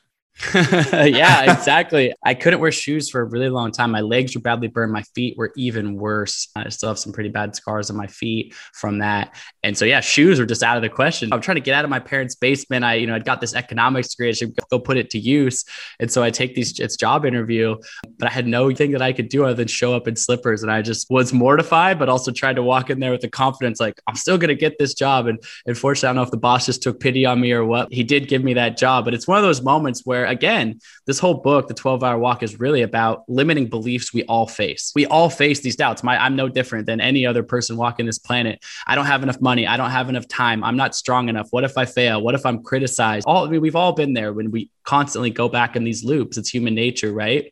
yeah, 0.53 1.53
exactly. 1.53 2.13
I 2.23 2.33
couldn't 2.33 2.59
wear 2.59 2.71
shoes 2.71 3.09
for 3.09 3.21
a 3.21 3.25
really 3.25 3.49
long 3.49 3.71
time. 3.71 3.91
My 3.91 4.01
legs 4.01 4.35
were 4.35 4.41
badly 4.41 4.67
burned. 4.67 4.91
My 4.91 5.03
feet 5.15 5.37
were 5.37 5.51
even 5.55 5.95
worse. 5.95 6.49
I 6.55 6.69
still 6.69 6.89
have 6.89 6.99
some 6.99 7.13
pretty 7.13 7.29
bad 7.29 7.55
scars 7.55 7.89
on 7.89 7.97
my 7.97 8.07
feet 8.07 8.53
from 8.73 8.99
that. 8.99 9.35
And 9.63 9.77
so, 9.77 9.85
yeah, 9.85 9.99
shoes 9.99 10.39
were 10.39 10.45
just 10.45 10.63
out 10.63 10.77
of 10.77 10.83
the 10.83 10.89
question. 10.89 11.31
I'm 11.31 11.41
trying 11.41 11.55
to 11.55 11.61
get 11.61 11.75
out 11.75 11.83
of 11.83 11.89
my 11.89 11.99
parents' 11.99 12.35
basement. 12.35 12.83
I, 12.83 12.95
you 12.95 13.07
know, 13.07 13.15
I 13.15 13.19
got 13.19 13.41
this 13.41 13.53
economics 13.53 14.09
degree. 14.09 14.29
I 14.29 14.33
should 14.33 14.57
go 14.69 14.79
put 14.79 14.97
it 14.97 15.09
to 15.11 15.19
use. 15.19 15.63
And 15.99 16.11
so 16.11 16.23
I 16.23 16.31
take 16.31 16.55
these, 16.55 16.79
it's 16.79 16.95
job 16.95 17.25
interview, 17.25 17.77
but 18.17 18.27
I 18.27 18.31
had 18.31 18.47
no 18.47 18.73
thing 18.73 18.91
that 18.91 19.01
I 19.01 19.13
could 19.13 19.29
do 19.29 19.43
other 19.43 19.53
than 19.53 19.67
show 19.67 19.93
up 19.93 20.07
in 20.07 20.15
slippers. 20.15 20.63
And 20.63 20.71
I 20.71 20.81
just 20.81 21.07
was 21.09 21.33
mortified, 21.33 21.99
but 21.99 22.09
also 22.09 22.31
tried 22.31 22.55
to 22.55 22.63
walk 22.63 22.89
in 22.89 22.99
there 22.99 23.11
with 23.11 23.21
the 23.21 23.29
confidence, 23.29 23.79
like, 23.79 24.01
I'm 24.07 24.15
still 24.15 24.37
going 24.37 24.49
to 24.49 24.55
get 24.55 24.79
this 24.79 24.93
job. 24.93 25.27
And 25.27 25.41
unfortunately, 25.65 26.07
I 26.07 26.09
don't 26.09 26.15
know 26.17 26.23
if 26.23 26.31
the 26.31 26.37
boss 26.37 26.65
just 26.65 26.81
took 26.81 26.99
pity 26.99 27.25
on 27.25 27.39
me 27.39 27.51
or 27.51 27.63
what. 27.63 27.91
He 27.91 28.03
did 28.03 28.27
give 28.27 28.43
me 28.43 28.53
that 28.55 28.77
job, 28.77 29.05
but 29.05 29.13
it's 29.13 29.27
one 29.27 29.37
of 29.37 29.43
those 29.43 29.61
moments 29.61 30.01
where, 30.05 30.30
again, 30.31 30.79
this 31.05 31.19
whole 31.19 31.35
book, 31.35 31.67
The 31.67 31.73
12 31.73 32.03
Hour 32.03 32.17
Walk, 32.17 32.43
is 32.43 32.59
really 32.59 32.81
about 32.81 33.23
limiting 33.27 33.67
beliefs 33.67 34.13
we 34.13 34.23
all 34.23 34.47
face. 34.47 34.91
We 34.95 35.05
all 35.05 35.29
face 35.29 35.59
these 35.59 35.75
doubts. 35.75 36.03
My, 36.03 36.17
I'm 36.17 36.35
no 36.35 36.49
different 36.49 36.85
than 36.85 36.99
any 36.99 37.25
other 37.25 37.43
person 37.43 37.77
walking 37.77 38.05
this 38.05 38.19
planet. 38.19 38.63
I 38.87 38.95
don't 38.95 39.05
have 39.05 39.23
enough 39.23 39.39
money. 39.41 39.67
I 39.67 39.77
don't 39.77 39.91
have 39.91 40.09
enough 40.09 40.27
time. 40.27 40.63
I'm 40.63 40.77
not 40.77 40.95
strong 40.95 41.29
enough. 41.29 41.47
What 41.51 41.63
if 41.63 41.77
I 41.77 41.85
fail? 41.85 42.21
What 42.21 42.35
if 42.35 42.45
I'm 42.45 42.63
criticized? 42.63 43.25
All 43.27 43.45
I 43.45 43.49
mean, 43.49 43.61
we've 43.61 43.75
all 43.75 43.93
been 43.93 44.13
there 44.13 44.33
when 44.33 44.51
we 44.51 44.71
constantly 44.83 45.29
go 45.29 45.49
back 45.49 45.75
in 45.75 45.83
these 45.83 46.03
loops. 46.03 46.37
It's 46.37 46.49
human 46.49 46.73
nature, 46.73 47.11
right? 47.11 47.51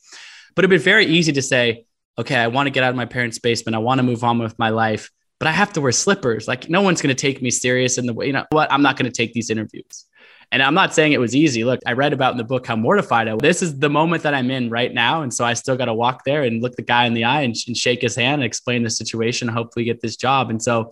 But 0.56 0.66
it'd 0.66 0.72
be 0.72 0.84
very 0.84 1.06
easy 1.06 1.32
to 1.34 1.42
say, 1.42 1.86
okay, 2.18 2.36
I 2.36 2.48
want 2.48 2.68
to 2.68 2.72
get 2.72 2.84
out 2.84 2.90
of 2.90 2.96
my 2.96 3.06
parents' 3.06 3.40
basement. 3.40 3.76
I 3.76 3.80
want 3.80 4.00
to 4.00 4.04
move 4.04 4.24
on 4.24 4.40
with 4.40 4.60
my 4.60 4.70
life, 4.70 5.10
but 5.40 5.48
I 5.48 5.52
have 5.52 5.72
to 5.74 5.82
wear 5.82 5.92
slippers. 5.92 6.48
Like 6.48 6.70
no 6.70 6.82
one's 6.82 7.02
going 7.02 7.16
to 7.16 7.20
take 7.20 7.42
me 7.42 7.50
serious 7.50 7.98
in 7.98 8.06
the 8.06 8.14
way, 8.14 8.28
you 8.28 8.34
know 8.34 8.46
what? 8.52 8.72
I'm 8.72 8.82
not 8.82 8.98
going 8.98 9.10
to 9.10 9.16
take 9.16 9.34
these 9.34 9.50
interviews. 9.50 10.06
And 10.52 10.64
I'm 10.64 10.74
not 10.74 10.94
saying 10.94 11.12
it 11.12 11.20
was 11.20 11.36
easy. 11.36 11.64
Look, 11.64 11.80
I 11.86 11.94
read 11.94 12.12
about 12.12 12.32
in 12.32 12.38
the 12.38 12.44
book 12.44 12.66
how 12.66 12.76
mortified 12.76 13.28
I 13.28 13.34
was. 13.34 13.42
This 13.42 13.62
is 13.62 13.78
the 13.78 13.90
moment 13.90 14.24
that 14.24 14.34
I'm 14.34 14.50
in 14.50 14.70
right 14.70 14.92
now. 14.92 15.22
And 15.22 15.34
so 15.34 15.46
I 15.46 15.54
still 15.54 15.78
got 15.78 15.86
to 15.86 15.94
walk 15.94 16.24
there 16.24 16.44
and 16.44 16.62
look 16.62 16.76
the 16.76 16.82
guy 16.82 17.06
in 17.06 17.14
the 17.14 17.24
eye 17.24 17.42
and, 17.42 17.56
and 17.68 17.78
shake 17.78 18.02
his 18.02 18.16
hand 18.16 18.42
and 18.42 18.44
explain 18.44 18.84
the 18.84 18.90
situation, 18.90 19.48
hopefully 19.48 19.86
get 19.86 20.02
this 20.02 20.16
job. 20.16 20.50
And 20.50 20.62
so 20.62 20.92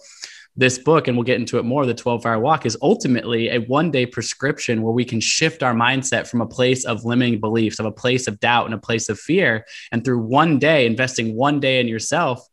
this 0.55 0.79
book, 0.79 1.07
and 1.07 1.15
we'll 1.15 1.23
get 1.23 1.39
into 1.39 1.59
it 1.59 1.63
more, 1.65 1.85
the 1.85 1.93
12 1.93 2.25
hour 2.25 2.39
walk 2.39 2.65
is 2.65 2.77
ultimately 2.81 3.49
a 3.49 3.59
one 3.59 3.91
day 3.91 4.05
prescription 4.05 4.81
where 4.81 4.93
we 4.93 5.05
can 5.05 5.19
shift 5.19 5.63
our 5.63 5.73
mindset 5.73 6.27
from 6.27 6.41
a 6.41 6.47
place 6.47 6.83
of 6.85 7.05
limiting 7.05 7.39
beliefs, 7.39 7.79
of 7.79 7.85
a 7.85 7.91
place 7.91 8.27
of 8.27 8.39
doubt 8.39 8.65
and 8.65 8.73
a 8.73 8.79
place 8.79 9.09
of 9.09 9.19
fear. 9.19 9.65
And 9.91 10.03
through 10.03 10.19
one 10.19 10.59
day, 10.59 10.85
investing 10.85 11.35
one 11.35 11.59
day 11.59 11.79
in 11.79 11.87
yourself, 11.87 12.47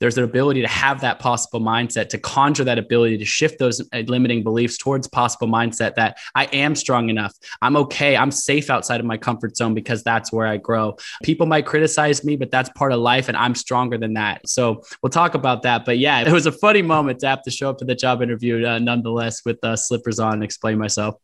there's 0.00 0.18
an 0.18 0.24
ability 0.24 0.62
to 0.62 0.68
have 0.68 1.00
that 1.00 1.18
possible 1.18 1.60
mindset, 1.60 2.08
to 2.10 2.18
conjure 2.18 2.64
that 2.64 2.78
ability 2.78 3.18
to 3.18 3.24
shift 3.24 3.58
those 3.58 3.80
uh, 3.80 4.02
limiting 4.06 4.42
beliefs 4.42 4.78
towards 4.78 5.06
possible 5.06 5.46
mindset 5.46 5.94
that 5.94 6.18
I 6.34 6.44
am 6.46 6.74
strong 6.74 7.08
enough. 7.08 7.34
I'm 7.62 7.76
okay. 7.76 8.16
I'm 8.16 8.30
safe 8.30 8.70
outside 8.70 9.00
of 9.00 9.06
my 9.06 9.16
comfort 9.16 9.56
zone 9.56 9.74
because 9.74 10.02
that's 10.02 10.32
where 10.32 10.46
I 10.46 10.56
grow. 10.56 10.96
People 11.22 11.46
might 11.46 11.66
criticize 11.66 12.24
me, 12.24 12.36
but 12.36 12.50
that's 12.50 12.68
part 12.70 12.92
of 12.92 13.00
life 13.00 13.28
and 13.28 13.36
I'm 13.36 13.54
stronger 13.54 13.98
than 13.98 14.14
that. 14.14 14.48
So 14.48 14.82
we'll 15.02 15.10
talk 15.10 15.34
about 15.34 15.62
that. 15.62 15.84
But 15.84 15.98
yeah, 15.98 16.20
it 16.20 16.32
was 16.32 16.46
a 16.46 16.52
funny 16.52 16.82
moment 16.82 17.20
to 17.20 17.28
have 17.28 17.42
to 17.42 17.50
show 17.50 17.70
up 17.70 17.78
to 17.78 17.84
the 17.84 17.94
job 17.94 18.22
interview 18.22 18.66
uh, 18.66 18.78
nonetheless 18.78 19.44
with 19.44 19.62
uh, 19.64 19.76
slippers 19.76 20.18
on 20.18 20.34
and 20.34 20.44
explain 20.44 20.78
myself. 20.78 21.16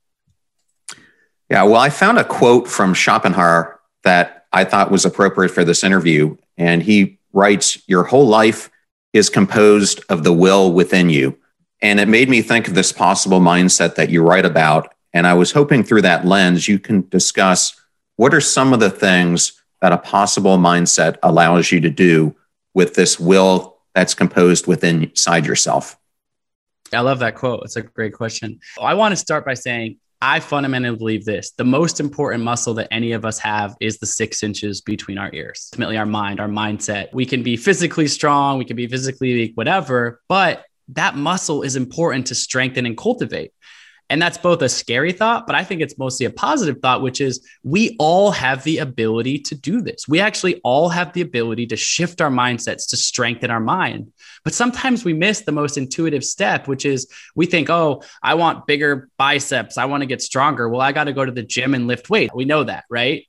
Yeah, 1.49 1.65
well, 1.65 1.81
I 1.81 1.91
found 1.91 2.19
a 2.19 2.25
quote 2.25 2.69
from 2.69 2.95
Schopenhauer 2.95 3.81
that 4.05 4.47
I 4.53 4.65
thought 4.65 4.91
was 4.91 5.05
appropriate 5.05 5.51
for 5.51 5.65
this 5.65 5.85
interview. 5.85 6.37
And 6.57 6.83
he 6.83 7.20
writes, 7.33 7.83
Your 7.89 8.05
whole 8.05 8.27
life 8.27 8.71
is 9.13 9.29
composed 9.29 10.01
of 10.09 10.25
the 10.25 10.33
will 10.33 10.73
within 10.73 11.11
you. 11.11 11.37
And 11.83 11.99
it 11.99 12.09
made 12.09 12.29
me 12.29 12.43
think 12.43 12.69
of 12.69 12.75
this 12.75 12.93
possible 12.93 13.41
mindset 13.41 13.95
that 13.95 14.11
you 14.11 14.23
write 14.23 14.45
about. 14.45 14.95
And 15.13 15.27
I 15.27 15.35
was 15.35 15.53
hoping 15.53 15.83
through 15.83 16.03
that 16.03 16.27
lens, 16.27 16.69
you 16.69 16.79
can 16.79 17.09
discuss 17.09 17.75
what 18.17 18.35
are 18.35 18.41
some 18.41 18.73
of 18.73 18.81
the 18.81 18.91
things 18.91 19.61
that 19.81 19.93
a 19.93 19.99
possible 19.99 20.59
mindset 20.59 21.17
allows 21.23 21.73
you 21.73 21.81
to 21.81 21.91
do 21.91 22.37
with 22.75 22.95
this 22.95 23.19
will 23.19 23.79
that's 23.95 24.15
composed 24.15 24.67
within 24.67 25.05
inside 25.05 25.47
yourself. 25.47 25.99
I 26.93 27.01
love 27.01 27.21
that 27.21 27.35
quote. 27.35 27.63
It's 27.65 27.77
a 27.77 27.83
great 27.83 28.13
question. 28.13 28.61
I 28.81 28.95
want 28.95 29.13
to 29.13 29.17
start 29.17 29.45
by 29.45 29.55
saying 29.55 29.99
I 30.23 30.41
fundamentally 30.41 30.97
believe 30.97 31.25
this 31.25 31.53
the 31.53 31.65
most 31.65 31.99
important 31.99 32.45
muscle 32.45 32.75
that 32.75 32.89
any 32.91 33.13
of 33.13 33.25
us 33.25 33.39
have 33.39 33.75
is 33.81 33.99
the 33.99 34.07
six 34.07 34.43
inches 34.43 34.81
between 34.81 35.19
our 35.19 35.31
ears. 35.33 35.71
Ultimately, 35.73 35.97
our 35.97 36.07
mind, 36.07 36.41
our 36.41 36.49
mindset. 36.49 37.13
We 37.13 37.25
can 37.25 37.43
be 37.43 37.57
physically 37.57 38.07
strong, 38.07 38.59
we 38.59 38.65
can 38.65 38.77
be 38.77 38.87
physically 38.87 39.33
weak, 39.33 39.53
whatever, 39.55 40.21
but 40.29 40.65
that 40.89 41.17
muscle 41.17 41.63
is 41.63 41.77
important 41.77 42.27
to 42.27 42.35
strengthen 42.35 42.85
and 42.85 42.97
cultivate. 42.97 43.53
And 44.11 44.21
that's 44.21 44.37
both 44.37 44.61
a 44.61 44.69
scary 44.69 45.13
thought, 45.13 45.47
but 45.47 45.55
I 45.55 45.63
think 45.63 45.81
it's 45.81 45.97
mostly 45.97 46.27
a 46.27 46.31
positive 46.31 46.83
thought, 46.83 47.01
which 47.01 47.21
is 47.21 47.47
we 47.63 47.95
all 48.01 48.33
have 48.33 48.65
the 48.65 48.79
ability 48.79 49.39
to 49.39 49.55
do 49.55 49.81
this. 49.81 50.09
We 50.09 50.19
actually 50.19 50.61
all 50.65 50.89
have 50.89 51.13
the 51.13 51.21
ability 51.21 51.69
to 51.69 51.77
shift 51.77 52.21
our 52.21 52.31
mindsets 52.31 52.89
to 52.91 52.97
strengthen 52.97 53.53
our 53.53 53.61
mind. 53.61 54.13
But 54.43 54.53
sometimes 54.53 55.05
we 55.05 55.13
miss 55.13 55.43
the 55.43 55.53
most 55.53 55.79
intuitive 55.79 56.25
step, 56.25 56.67
which 56.67 56.85
is 56.85 57.07
we 57.37 57.47
think, 57.47 57.71
oh, 57.71 58.03
I 58.21 58.35
want 58.35 58.67
bigger 58.67 59.09
biceps. 59.17 59.79
I 59.79 59.85
want 59.85 60.03
to 60.03 60.07
get 60.07 60.23
stronger. 60.23 60.69
Well, 60.69 60.81
I 60.81 60.91
got 60.91 61.05
to 61.05 61.13
go 61.13 61.25
to 61.25 61.33
the 61.33 61.45
gym 61.45 61.73
and 61.73 61.87
lift 61.87 62.11
weight. 62.11 62.35
We 62.35 62.45
know 62.45 62.65
that, 62.65 62.85
right? 62.91 63.27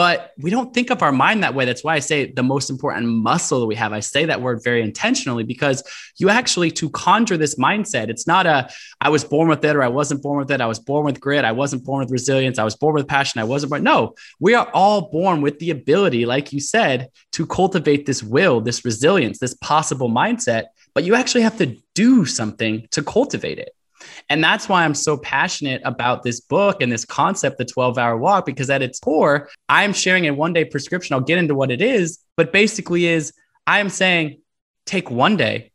But 0.00 0.32
we 0.38 0.48
don't 0.50 0.72
think 0.72 0.88
of 0.88 1.02
our 1.02 1.12
mind 1.12 1.42
that 1.42 1.54
way. 1.54 1.66
That's 1.66 1.84
why 1.84 1.94
I 1.94 1.98
say 1.98 2.32
the 2.32 2.42
most 2.42 2.70
important 2.70 3.06
muscle 3.06 3.60
that 3.60 3.66
we 3.66 3.74
have. 3.74 3.92
I 3.92 4.00
say 4.00 4.24
that 4.24 4.40
word 4.40 4.64
very 4.64 4.80
intentionally 4.80 5.44
because 5.44 5.82
you 6.16 6.30
actually 6.30 6.70
to 6.70 6.88
conjure 6.88 7.36
this 7.36 7.56
mindset, 7.56 8.08
it's 8.08 8.26
not 8.26 8.46
a 8.46 8.70
I 9.02 9.10
was 9.10 9.24
born 9.24 9.46
with 9.46 9.62
it 9.62 9.76
or 9.76 9.82
I 9.82 9.88
wasn't 9.88 10.22
born 10.22 10.38
with 10.38 10.50
it. 10.50 10.62
I 10.62 10.64
was 10.64 10.78
born 10.78 11.04
with 11.04 11.20
grit. 11.20 11.44
I 11.44 11.52
wasn't 11.52 11.84
born 11.84 12.00
with 12.00 12.10
resilience. 12.10 12.58
I 12.58 12.64
was 12.64 12.76
born 12.76 12.94
with 12.94 13.08
passion. 13.08 13.42
I 13.42 13.44
wasn't 13.44 13.72
born. 13.72 13.82
No, 13.82 14.14
we 14.38 14.54
are 14.54 14.70
all 14.72 15.10
born 15.10 15.42
with 15.42 15.58
the 15.58 15.68
ability, 15.68 16.24
like 16.24 16.50
you 16.50 16.60
said, 16.60 17.10
to 17.32 17.44
cultivate 17.44 18.06
this 18.06 18.22
will, 18.22 18.62
this 18.62 18.86
resilience, 18.86 19.38
this 19.38 19.52
possible 19.52 20.08
mindset. 20.08 20.68
But 20.94 21.04
you 21.04 21.14
actually 21.14 21.42
have 21.42 21.58
to 21.58 21.76
do 21.94 22.24
something 22.24 22.88
to 22.92 23.02
cultivate 23.02 23.58
it. 23.58 23.74
And 24.30 24.42
that's 24.42 24.68
why 24.68 24.84
I'm 24.84 24.94
so 24.94 25.16
passionate 25.18 25.82
about 25.84 26.22
this 26.22 26.40
book 26.40 26.80
and 26.80 26.90
this 26.90 27.04
concept, 27.04 27.58
the 27.58 27.64
12 27.64 27.98
hour 27.98 28.16
walk, 28.16 28.46
because 28.46 28.70
at 28.70 28.80
its 28.80 29.00
core, 29.00 29.50
I'm 29.68 29.92
sharing 29.92 30.28
a 30.28 30.32
one 30.32 30.52
day 30.52 30.64
prescription. 30.64 31.14
I'll 31.14 31.20
get 31.20 31.38
into 31.38 31.56
what 31.56 31.72
it 31.72 31.82
is, 31.82 32.20
but 32.36 32.52
basically 32.52 33.06
is 33.06 33.32
I 33.66 33.80
am 33.80 33.90
saying 33.90 34.40
take 34.86 35.10
one 35.10 35.36
day, 35.36 35.72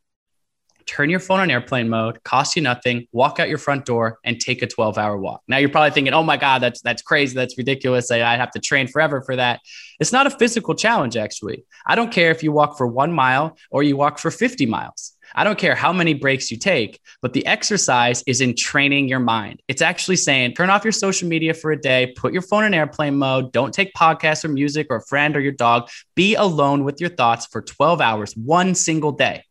turn 0.85 1.09
your 1.09 1.19
phone 1.19 1.39
on 1.39 1.51
airplane 1.51 1.89
mode, 1.89 2.23
cost 2.23 2.55
you 2.55 2.61
nothing, 2.61 3.07
walk 3.11 3.39
out 3.39 3.49
your 3.49 3.57
front 3.57 3.85
door 3.85 4.19
and 4.23 4.39
take 4.39 4.61
a 4.61 4.67
12 4.67 4.97
hour 4.97 5.17
walk. 5.17 5.41
Now 5.47 5.57
you're 5.57 5.69
probably 5.69 5.91
thinking, 5.91 6.13
oh 6.13 6.23
my 6.23 6.37
God, 6.37 6.61
that's, 6.61 6.81
that's 6.81 7.01
crazy. 7.01 7.35
That's 7.35 7.57
ridiculous. 7.57 8.09
I, 8.09 8.21
I 8.21 8.37
have 8.37 8.51
to 8.51 8.59
train 8.59 8.87
forever 8.87 9.21
for 9.21 9.35
that. 9.35 9.59
It's 9.99 10.11
not 10.11 10.27
a 10.27 10.29
physical 10.29 10.75
challenge, 10.75 11.17
actually. 11.17 11.65
I 11.85 11.95
don't 11.95 12.11
care 12.11 12.31
if 12.31 12.43
you 12.43 12.51
walk 12.51 12.77
for 12.77 12.87
one 12.87 13.11
mile 13.11 13.57
or 13.69 13.83
you 13.83 13.97
walk 13.97 14.19
for 14.19 14.31
50 14.31 14.65
miles. 14.65 15.14
I 15.37 15.43
don't 15.43 15.59
care 15.59 15.75
how 15.75 15.91
many 15.91 16.13
breaks 16.13 16.49
you 16.49 16.57
take, 16.57 17.01
but 17.21 17.33
the 17.33 17.45
exercise 17.45 18.23
is 18.25 18.39
in 18.39 18.55
training 18.55 19.09
your 19.09 19.19
mind. 19.19 19.61
It's 19.67 19.81
actually 19.81 20.15
saying 20.15 20.53
turn 20.53 20.69
off 20.69 20.85
your 20.85 20.93
social 20.93 21.27
media 21.27 21.53
for 21.53 21.71
a 21.71 21.79
day, 21.79 22.13
put 22.15 22.31
your 22.31 22.41
phone 22.41 22.63
in 22.63 22.73
airplane 22.73 23.17
mode, 23.17 23.51
don't 23.51 23.73
take 23.73 23.93
podcasts 23.93 24.45
or 24.45 24.47
music 24.47 24.87
or 24.89 24.97
a 24.97 25.05
friend 25.05 25.35
or 25.35 25.41
your 25.41 25.51
dog. 25.51 25.89
Be 26.15 26.35
alone 26.35 26.85
with 26.85 27.01
your 27.01 27.09
thoughts 27.09 27.45
for 27.47 27.61
12 27.61 27.99
hours, 27.99 28.33
one 28.37 28.75
single 28.75 29.11
day. 29.11 29.43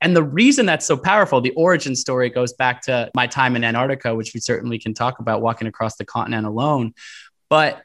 And 0.00 0.16
the 0.16 0.22
reason 0.22 0.66
that's 0.66 0.86
so 0.86 0.96
powerful, 0.96 1.40
the 1.40 1.52
origin 1.52 1.96
story 1.96 2.30
goes 2.30 2.52
back 2.52 2.82
to 2.82 3.10
my 3.14 3.26
time 3.26 3.56
in 3.56 3.64
Antarctica, 3.64 4.14
which 4.14 4.34
we 4.34 4.40
certainly 4.40 4.78
can 4.78 4.94
talk 4.94 5.18
about 5.18 5.42
walking 5.42 5.66
across 5.66 5.96
the 5.96 6.04
continent 6.04 6.46
alone. 6.46 6.94
But 7.48 7.82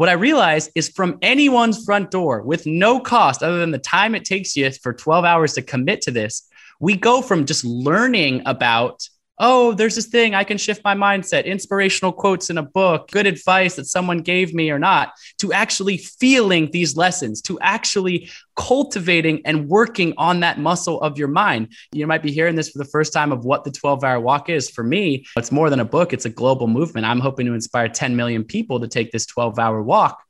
what 0.00 0.08
I 0.08 0.12
realized 0.12 0.70
is 0.74 0.88
from 0.88 1.18
anyone's 1.20 1.84
front 1.84 2.10
door 2.10 2.40
with 2.40 2.64
no 2.64 3.00
cost 3.00 3.42
other 3.42 3.58
than 3.58 3.70
the 3.70 3.78
time 3.78 4.14
it 4.14 4.24
takes 4.24 4.56
you 4.56 4.70
for 4.70 4.94
12 4.94 5.26
hours 5.26 5.52
to 5.52 5.62
commit 5.62 6.00
to 6.02 6.10
this, 6.10 6.48
we 6.80 6.96
go 6.96 7.22
from 7.22 7.46
just 7.46 7.64
learning 7.64 8.42
about 8.46 9.08
oh, 9.42 9.72
there's 9.72 9.94
this 9.94 10.06
thing 10.06 10.34
I 10.34 10.44
can 10.44 10.58
shift 10.58 10.84
my 10.84 10.94
mindset, 10.94 11.46
inspirational 11.46 12.12
quotes 12.12 12.50
in 12.50 12.58
a 12.58 12.62
book, 12.62 13.10
good 13.10 13.26
advice 13.26 13.76
that 13.76 13.86
someone 13.86 14.18
gave 14.18 14.52
me 14.52 14.70
or 14.70 14.78
not, 14.78 15.14
to 15.38 15.50
actually 15.50 15.96
feeling 15.96 16.68
these 16.72 16.94
lessons, 16.94 17.40
to 17.42 17.58
actually 17.60 18.30
cultivating 18.54 19.40
and 19.46 19.66
working 19.66 20.12
on 20.18 20.40
that 20.40 20.58
muscle 20.58 21.00
of 21.00 21.16
your 21.16 21.28
mind. 21.28 21.72
You 21.90 22.06
might 22.06 22.22
be 22.22 22.32
hearing 22.32 22.54
this 22.54 22.68
for 22.68 22.76
the 22.76 22.84
first 22.84 23.14
time 23.14 23.32
of 23.32 23.46
what 23.46 23.64
the 23.64 23.70
12 23.70 24.04
hour 24.04 24.20
walk 24.20 24.50
is. 24.50 24.68
For 24.68 24.84
me, 24.84 25.24
it's 25.34 25.50
more 25.50 25.70
than 25.70 25.80
a 25.80 25.86
book, 25.86 26.12
it's 26.12 26.26
a 26.26 26.30
global 26.30 26.66
movement. 26.66 27.06
I'm 27.06 27.20
hoping 27.20 27.46
to 27.46 27.54
inspire 27.54 27.88
10 27.88 28.16
million 28.16 28.44
people 28.44 28.80
to 28.80 28.88
take 28.88 29.10
this 29.10 29.24
12 29.24 29.58
hour 29.58 29.82
walk. 29.82 30.22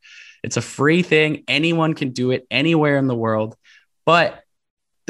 It's 0.45 0.57
a 0.57 0.63
free 0.63 1.03
thing. 1.03 1.43
Anyone 1.49 1.95
can 1.95 2.11
do 2.11 2.31
it 2.31 2.47
anywhere 2.49 2.97
in 2.97 3.09
the 3.09 3.17
world. 3.17 3.57
But 4.07 4.45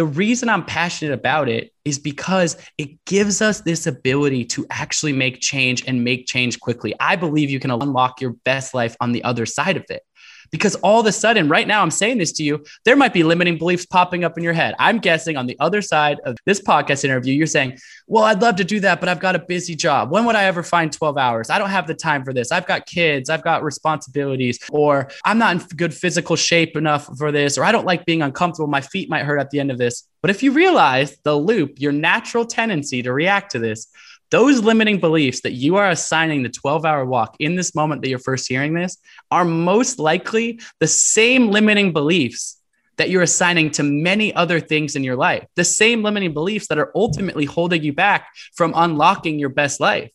the 0.00 0.06
reason 0.06 0.48
I'm 0.48 0.64
passionate 0.64 1.12
about 1.12 1.50
it 1.50 1.74
is 1.84 1.98
because 1.98 2.56
it 2.78 3.04
gives 3.04 3.42
us 3.42 3.60
this 3.60 3.86
ability 3.86 4.46
to 4.46 4.64
actually 4.70 5.12
make 5.12 5.42
change 5.42 5.84
and 5.86 6.02
make 6.02 6.26
change 6.26 6.58
quickly. 6.58 6.94
I 6.98 7.16
believe 7.16 7.50
you 7.50 7.60
can 7.60 7.70
unlock 7.70 8.18
your 8.18 8.30
best 8.46 8.72
life 8.72 8.96
on 9.02 9.12
the 9.12 9.22
other 9.24 9.44
side 9.44 9.76
of 9.76 9.84
it. 9.90 10.02
Because 10.50 10.74
all 10.76 11.00
of 11.00 11.06
a 11.06 11.12
sudden, 11.12 11.48
right 11.48 11.66
now, 11.66 11.82
I'm 11.82 11.90
saying 11.90 12.18
this 12.18 12.32
to 12.32 12.42
you, 12.42 12.64
there 12.84 12.96
might 12.96 13.12
be 13.12 13.22
limiting 13.22 13.58
beliefs 13.58 13.86
popping 13.86 14.24
up 14.24 14.36
in 14.36 14.44
your 14.44 14.52
head. 14.52 14.74
I'm 14.78 14.98
guessing 14.98 15.36
on 15.36 15.46
the 15.46 15.56
other 15.60 15.82
side 15.82 16.18
of 16.24 16.36
this 16.46 16.60
podcast 16.60 17.04
interview, 17.04 17.34
you're 17.34 17.46
saying, 17.46 17.78
Well, 18.06 18.24
I'd 18.24 18.42
love 18.42 18.56
to 18.56 18.64
do 18.64 18.80
that, 18.80 19.00
but 19.00 19.08
I've 19.08 19.20
got 19.20 19.36
a 19.36 19.38
busy 19.38 19.74
job. 19.74 20.10
When 20.10 20.24
would 20.24 20.36
I 20.36 20.44
ever 20.44 20.62
find 20.62 20.92
12 20.92 21.16
hours? 21.16 21.50
I 21.50 21.58
don't 21.58 21.70
have 21.70 21.86
the 21.86 21.94
time 21.94 22.24
for 22.24 22.32
this. 22.32 22.52
I've 22.52 22.66
got 22.66 22.86
kids, 22.86 23.30
I've 23.30 23.42
got 23.42 23.62
responsibilities, 23.62 24.58
or 24.70 25.10
I'm 25.24 25.38
not 25.38 25.56
in 25.56 25.76
good 25.76 25.94
physical 25.94 26.36
shape 26.36 26.76
enough 26.76 27.08
for 27.16 27.32
this, 27.32 27.58
or 27.58 27.64
I 27.64 27.72
don't 27.72 27.86
like 27.86 28.04
being 28.04 28.22
uncomfortable. 28.22 28.68
My 28.68 28.80
feet 28.80 29.08
might 29.08 29.24
hurt 29.24 29.38
at 29.38 29.50
the 29.50 29.60
end 29.60 29.70
of 29.70 29.78
this. 29.78 30.04
But 30.22 30.30
if 30.30 30.42
you 30.42 30.52
realize 30.52 31.16
the 31.22 31.34
loop, 31.34 31.80
your 31.80 31.92
natural 31.92 32.44
tendency 32.44 33.02
to 33.02 33.12
react 33.12 33.52
to 33.52 33.58
this, 33.58 33.86
those 34.30 34.62
limiting 34.62 35.00
beliefs 35.00 35.40
that 35.42 35.52
you 35.52 35.76
are 35.76 35.90
assigning 35.90 36.42
the 36.42 36.48
12 36.48 36.84
hour 36.84 37.04
walk 37.04 37.36
in 37.40 37.56
this 37.56 37.74
moment 37.74 38.02
that 38.02 38.08
you're 38.08 38.18
first 38.18 38.48
hearing 38.48 38.74
this 38.74 38.96
are 39.30 39.44
most 39.44 39.98
likely 39.98 40.60
the 40.78 40.86
same 40.86 41.50
limiting 41.50 41.92
beliefs 41.92 42.60
that 42.96 43.10
you're 43.10 43.22
assigning 43.22 43.70
to 43.70 43.82
many 43.82 44.34
other 44.34 44.60
things 44.60 44.94
in 44.94 45.02
your 45.02 45.16
life, 45.16 45.46
the 45.56 45.64
same 45.64 46.02
limiting 46.02 46.34
beliefs 46.34 46.68
that 46.68 46.78
are 46.78 46.92
ultimately 46.94 47.46
holding 47.46 47.82
you 47.82 47.92
back 47.92 48.28
from 48.54 48.74
unlocking 48.76 49.38
your 49.38 49.48
best 49.48 49.80
life. 49.80 50.10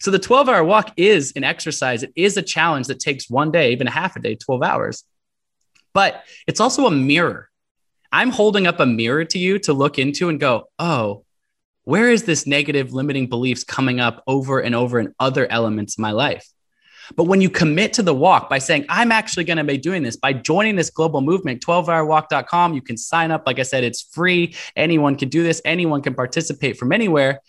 So 0.00 0.10
the 0.10 0.18
12 0.18 0.48
hour 0.48 0.64
walk 0.64 0.94
is 0.96 1.34
an 1.36 1.44
exercise. 1.44 2.02
It 2.02 2.12
is 2.16 2.38
a 2.38 2.42
challenge 2.42 2.86
that 2.86 2.98
takes 2.98 3.28
one 3.28 3.50
day, 3.50 3.72
even 3.72 3.86
a 3.86 3.90
half 3.90 4.16
a 4.16 4.20
day, 4.20 4.36
12 4.36 4.62
hours. 4.62 5.04
But 5.92 6.24
it's 6.46 6.60
also 6.60 6.86
a 6.86 6.90
mirror. 6.90 7.50
I'm 8.10 8.30
holding 8.30 8.66
up 8.66 8.80
a 8.80 8.86
mirror 8.86 9.24
to 9.26 9.38
you 9.38 9.58
to 9.60 9.74
look 9.74 9.98
into 9.98 10.30
and 10.30 10.40
go, 10.40 10.68
oh, 10.78 11.24
where 11.84 12.10
is 12.10 12.24
this 12.24 12.46
negative 12.46 12.92
limiting 12.92 13.28
beliefs 13.28 13.64
coming 13.64 14.00
up 14.00 14.22
over 14.26 14.60
and 14.60 14.74
over 14.74 15.00
in 15.00 15.14
other 15.18 15.50
elements 15.50 15.94
of 15.94 16.00
my 16.00 16.12
life? 16.12 16.46
But 17.16 17.24
when 17.24 17.40
you 17.40 17.50
commit 17.50 17.94
to 17.94 18.02
the 18.02 18.14
walk 18.14 18.48
by 18.48 18.58
saying, 18.58 18.86
I'm 18.88 19.10
actually 19.10 19.44
going 19.44 19.56
to 19.56 19.64
be 19.64 19.78
doing 19.78 20.02
this 20.02 20.16
by 20.16 20.32
joining 20.32 20.76
this 20.76 20.90
global 20.90 21.20
movement, 21.20 21.64
12hourwalk.com, 21.64 22.74
you 22.74 22.82
can 22.82 22.96
sign 22.96 23.30
up. 23.30 23.44
Like 23.46 23.58
I 23.58 23.64
said, 23.64 23.84
it's 23.84 24.02
free. 24.02 24.54
Anyone 24.76 25.16
can 25.16 25.28
do 25.28 25.42
this, 25.42 25.60
anyone 25.64 26.02
can 26.02 26.14
participate 26.14 26.76
from 26.76 26.92
anywhere. 26.92 27.40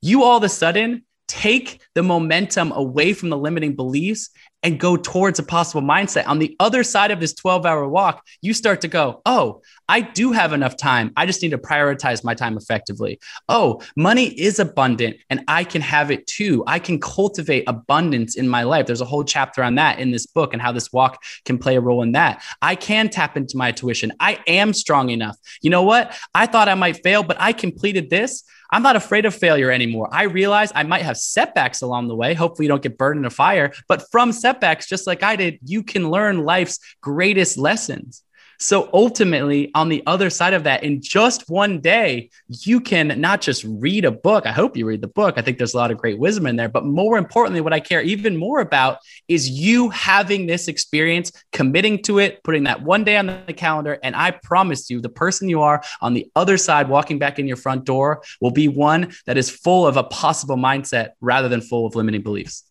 You 0.00 0.22
all 0.22 0.36
of 0.36 0.44
a 0.44 0.48
sudden 0.48 1.04
take 1.30 1.80
the 1.94 2.02
momentum 2.02 2.72
away 2.72 3.12
from 3.12 3.28
the 3.28 3.38
limiting 3.38 3.76
beliefs 3.76 4.30
and 4.64 4.80
go 4.80 4.96
towards 4.96 5.38
a 5.38 5.44
possible 5.44 5.80
mindset. 5.80 6.26
On 6.26 6.40
the 6.40 6.56
other 6.58 6.82
side 6.82 7.12
of 7.12 7.20
this 7.20 7.32
12 7.34 7.64
hour 7.64 7.88
walk, 7.88 8.26
you 8.42 8.52
start 8.52 8.80
to 8.80 8.88
go, 8.88 9.22
Oh, 9.24 9.62
I 9.88 10.00
do 10.00 10.32
have 10.32 10.52
enough 10.52 10.76
time. 10.76 11.12
I 11.16 11.26
just 11.26 11.40
need 11.40 11.52
to 11.52 11.58
prioritize 11.58 12.24
my 12.24 12.34
time 12.34 12.56
effectively. 12.56 13.20
Oh, 13.48 13.80
money 13.96 14.26
is 14.26 14.58
abundant 14.58 15.18
and 15.30 15.44
I 15.46 15.62
can 15.62 15.82
have 15.82 16.10
it 16.10 16.26
too. 16.26 16.64
I 16.66 16.80
can 16.80 16.98
cultivate 17.00 17.64
abundance 17.68 18.36
in 18.36 18.48
my 18.48 18.64
life. 18.64 18.86
There's 18.86 19.00
a 19.00 19.06
whole 19.06 19.24
chapter 19.24 19.62
on 19.62 19.76
that 19.76 20.00
in 20.00 20.10
this 20.10 20.26
book 20.26 20.52
and 20.52 20.60
how 20.60 20.72
this 20.72 20.92
walk 20.92 21.22
can 21.44 21.58
play 21.58 21.76
a 21.76 21.80
role 21.80 22.02
in 22.02 22.12
that. 22.12 22.42
I 22.60 22.74
can 22.74 23.08
tap 23.08 23.36
into 23.36 23.56
my 23.56 23.70
tuition. 23.72 24.12
I 24.18 24.40
am 24.48 24.72
strong 24.74 25.10
enough. 25.10 25.36
You 25.62 25.70
know 25.70 25.82
what? 25.82 26.16
I 26.34 26.46
thought 26.46 26.68
I 26.68 26.74
might 26.74 27.02
fail, 27.04 27.22
but 27.22 27.40
I 27.40 27.52
completed 27.52 28.10
this. 28.10 28.42
I'm 28.72 28.82
not 28.82 28.96
afraid 28.96 29.26
of 29.26 29.34
failure 29.34 29.70
anymore. 29.70 30.08
I 30.12 30.24
realize 30.24 30.72
I 30.74 30.84
might 30.84 31.02
have 31.02 31.16
setbacks 31.16 31.82
along 31.82 32.08
the 32.08 32.14
way. 32.14 32.34
Hopefully, 32.34 32.66
you 32.66 32.68
don't 32.68 32.82
get 32.82 32.98
burned 32.98 33.18
in 33.18 33.24
a 33.24 33.30
fire, 33.30 33.72
but 33.88 34.10
from 34.10 34.32
setbacks, 34.32 34.86
just 34.86 35.06
like 35.06 35.22
I 35.22 35.36
did, 35.36 35.58
you 35.64 35.82
can 35.82 36.10
learn 36.10 36.44
life's 36.44 36.78
greatest 37.00 37.58
lessons. 37.58 38.22
So 38.62 38.90
ultimately, 38.92 39.70
on 39.74 39.88
the 39.88 40.02
other 40.06 40.28
side 40.28 40.52
of 40.52 40.64
that, 40.64 40.84
in 40.84 41.00
just 41.00 41.48
one 41.48 41.80
day, 41.80 42.28
you 42.46 42.78
can 42.78 43.18
not 43.18 43.40
just 43.40 43.64
read 43.64 44.04
a 44.04 44.10
book. 44.10 44.44
I 44.44 44.52
hope 44.52 44.76
you 44.76 44.84
read 44.84 45.00
the 45.00 45.08
book. 45.08 45.38
I 45.38 45.42
think 45.42 45.56
there's 45.56 45.72
a 45.72 45.78
lot 45.78 45.90
of 45.90 45.96
great 45.96 46.18
wisdom 46.18 46.46
in 46.46 46.56
there. 46.56 46.68
But 46.68 46.84
more 46.84 47.16
importantly, 47.16 47.62
what 47.62 47.72
I 47.72 47.80
care 47.80 48.02
even 48.02 48.36
more 48.36 48.60
about 48.60 48.98
is 49.28 49.48
you 49.48 49.88
having 49.88 50.46
this 50.46 50.68
experience, 50.68 51.32
committing 51.52 52.02
to 52.02 52.18
it, 52.18 52.44
putting 52.44 52.64
that 52.64 52.82
one 52.82 53.02
day 53.02 53.16
on 53.16 53.26
the 53.46 53.54
calendar. 53.54 53.98
And 54.02 54.14
I 54.14 54.32
promise 54.32 54.90
you, 54.90 55.00
the 55.00 55.08
person 55.08 55.48
you 55.48 55.62
are 55.62 55.82
on 56.02 56.12
the 56.12 56.30
other 56.36 56.58
side, 56.58 56.90
walking 56.90 57.18
back 57.18 57.38
in 57.38 57.48
your 57.48 57.56
front 57.56 57.86
door, 57.86 58.22
will 58.42 58.50
be 58.50 58.68
one 58.68 59.14
that 59.24 59.38
is 59.38 59.48
full 59.48 59.86
of 59.86 59.96
a 59.96 60.04
possible 60.04 60.56
mindset 60.56 61.12
rather 61.22 61.48
than 61.48 61.62
full 61.62 61.86
of 61.86 61.94
limiting 61.94 62.20
beliefs. 62.20 62.64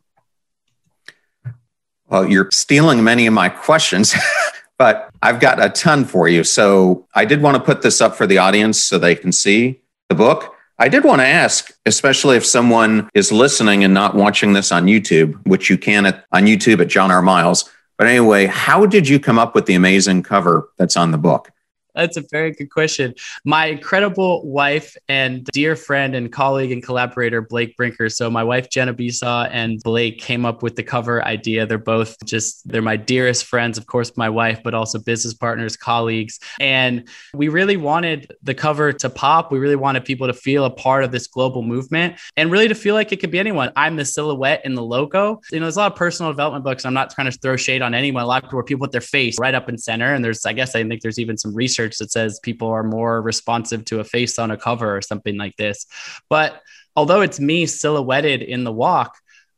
Well, 2.09 2.29
you're 2.29 2.49
stealing 2.51 3.03
many 3.03 3.25
of 3.25 3.33
my 3.33 3.49
questions. 3.49 4.13
but 4.79 5.11
I've 5.21 5.39
got 5.39 5.61
a 5.63 5.69
ton 5.69 6.05
for 6.05 6.27
you. 6.27 6.43
So 6.43 7.05
I 7.13 7.25
did 7.25 7.41
want 7.43 7.57
to 7.57 7.61
put 7.61 7.83
this 7.83 8.01
up 8.01 8.15
for 8.15 8.25
the 8.25 8.39
audience 8.39 8.81
so 8.81 8.97
they 8.97 9.13
can 9.13 9.31
see 9.31 9.81
the 10.07 10.15
book. 10.15 10.55
I 10.79 10.87
did 10.87 11.03
want 11.03 11.19
to 11.19 11.27
ask, 11.27 11.71
especially 11.85 12.37
if 12.37 12.45
someone 12.45 13.09
is 13.13 13.33
listening 13.33 13.83
and 13.83 13.93
not 13.93 14.15
watching 14.15 14.53
this 14.53 14.71
on 14.71 14.85
YouTube, 14.85 15.45
which 15.45 15.69
you 15.69 15.77
can 15.77 16.05
at, 16.05 16.25
on 16.31 16.45
YouTube 16.45 16.79
at 16.79 16.87
John 16.87 17.11
R. 17.11 17.21
Miles. 17.21 17.69
But 17.97 18.07
anyway, 18.07 18.45
how 18.45 18.85
did 18.85 19.09
you 19.09 19.19
come 19.19 19.37
up 19.37 19.53
with 19.53 19.65
the 19.65 19.75
amazing 19.75 20.23
cover 20.23 20.69
that's 20.77 20.95
on 20.95 21.11
the 21.11 21.17
book? 21.17 21.51
That's 21.95 22.17
a 22.17 22.23
very 22.29 22.51
good 22.51 22.69
question. 22.69 23.15
My 23.43 23.65
incredible 23.65 24.45
wife 24.45 24.95
and 25.07 25.43
dear 25.45 25.75
friend 25.75 26.15
and 26.15 26.31
colleague 26.31 26.71
and 26.71 26.83
collaborator, 26.83 27.41
Blake 27.41 27.75
Brinker. 27.75 28.09
So, 28.09 28.29
my 28.29 28.43
wife, 28.43 28.69
Jenna 28.69 28.93
Besaw, 28.93 29.49
and 29.51 29.81
Blake 29.83 30.19
came 30.19 30.45
up 30.45 30.61
with 30.61 30.75
the 30.75 30.83
cover 30.83 31.23
idea. 31.25 31.65
They're 31.65 31.77
both 31.77 32.15
just, 32.25 32.67
they're 32.67 32.81
my 32.81 32.95
dearest 32.95 33.45
friends, 33.45 33.77
of 33.77 33.87
course, 33.87 34.15
my 34.17 34.29
wife, 34.29 34.61
but 34.63 34.73
also 34.73 34.99
business 34.99 35.33
partners, 35.33 35.75
colleagues. 35.75 36.39
And 36.59 37.07
we 37.33 37.47
really 37.47 37.77
wanted 37.77 38.31
the 38.43 38.53
cover 38.53 38.93
to 38.93 39.09
pop. 39.09 39.51
We 39.51 39.59
really 39.59 39.75
wanted 39.75 40.05
people 40.05 40.27
to 40.27 40.33
feel 40.33 40.65
a 40.65 40.69
part 40.69 41.03
of 41.03 41.11
this 41.11 41.27
global 41.27 41.63
movement 41.63 42.17
and 42.37 42.51
really 42.51 42.67
to 42.67 42.75
feel 42.75 42.95
like 42.95 43.11
it 43.11 43.19
could 43.19 43.31
be 43.31 43.39
anyone. 43.39 43.71
I'm 43.75 43.95
the 43.95 44.05
silhouette 44.05 44.61
in 44.63 44.75
the 44.75 44.83
logo. 44.83 45.41
You 45.51 45.59
know, 45.59 45.65
there's 45.65 45.77
a 45.77 45.79
lot 45.79 45.91
of 45.93 45.97
personal 45.97 46.31
development 46.31 46.63
books. 46.63 46.85
I'm 46.85 46.93
not 46.93 47.09
trying 47.09 47.31
to 47.31 47.37
throw 47.37 47.55
shade 47.55 47.81
on 47.81 47.93
anyone. 47.93 48.23
A 48.23 48.27
lot 48.27 48.43
of 48.43 48.65
people 48.65 48.85
put 48.85 48.91
their 48.91 49.01
face 49.01 49.39
right 49.39 49.55
up 49.55 49.69
in 49.69 49.77
center. 49.77 50.13
And 50.13 50.23
there's, 50.23 50.45
I 50.45 50.53
guess, 50.53 50.75
I 50.75 50.87
think 50.87 51.01
there's 51.01 51.19
even 51.19 51.37
some 51.37 51.53
research 51.53 51.78
research 51.79 51.97
that 51.97 52.11
says 52.11 52.39
people 52.39 52.69
are 52.69 52.83
more 52.83 53.21
responsive 53.21 53.85
to 53.85 53.99
a 53.99 54.03
face 54.03 54.39
on 54.39 54.51
a 54.51 54.57
cover 54.57 54.95
or 54.95 55.01
something 55.01 55.37
like 55.37 55.55
this. 55.57 55.85
But 56.29 56.61
although 56.95 57.21
it's 57.21 57.39
me 57.39 57.65
silhouetted 57.65 58.41
in 58.41 58.63
the 58.63 58.71
walk, 58.71 59.17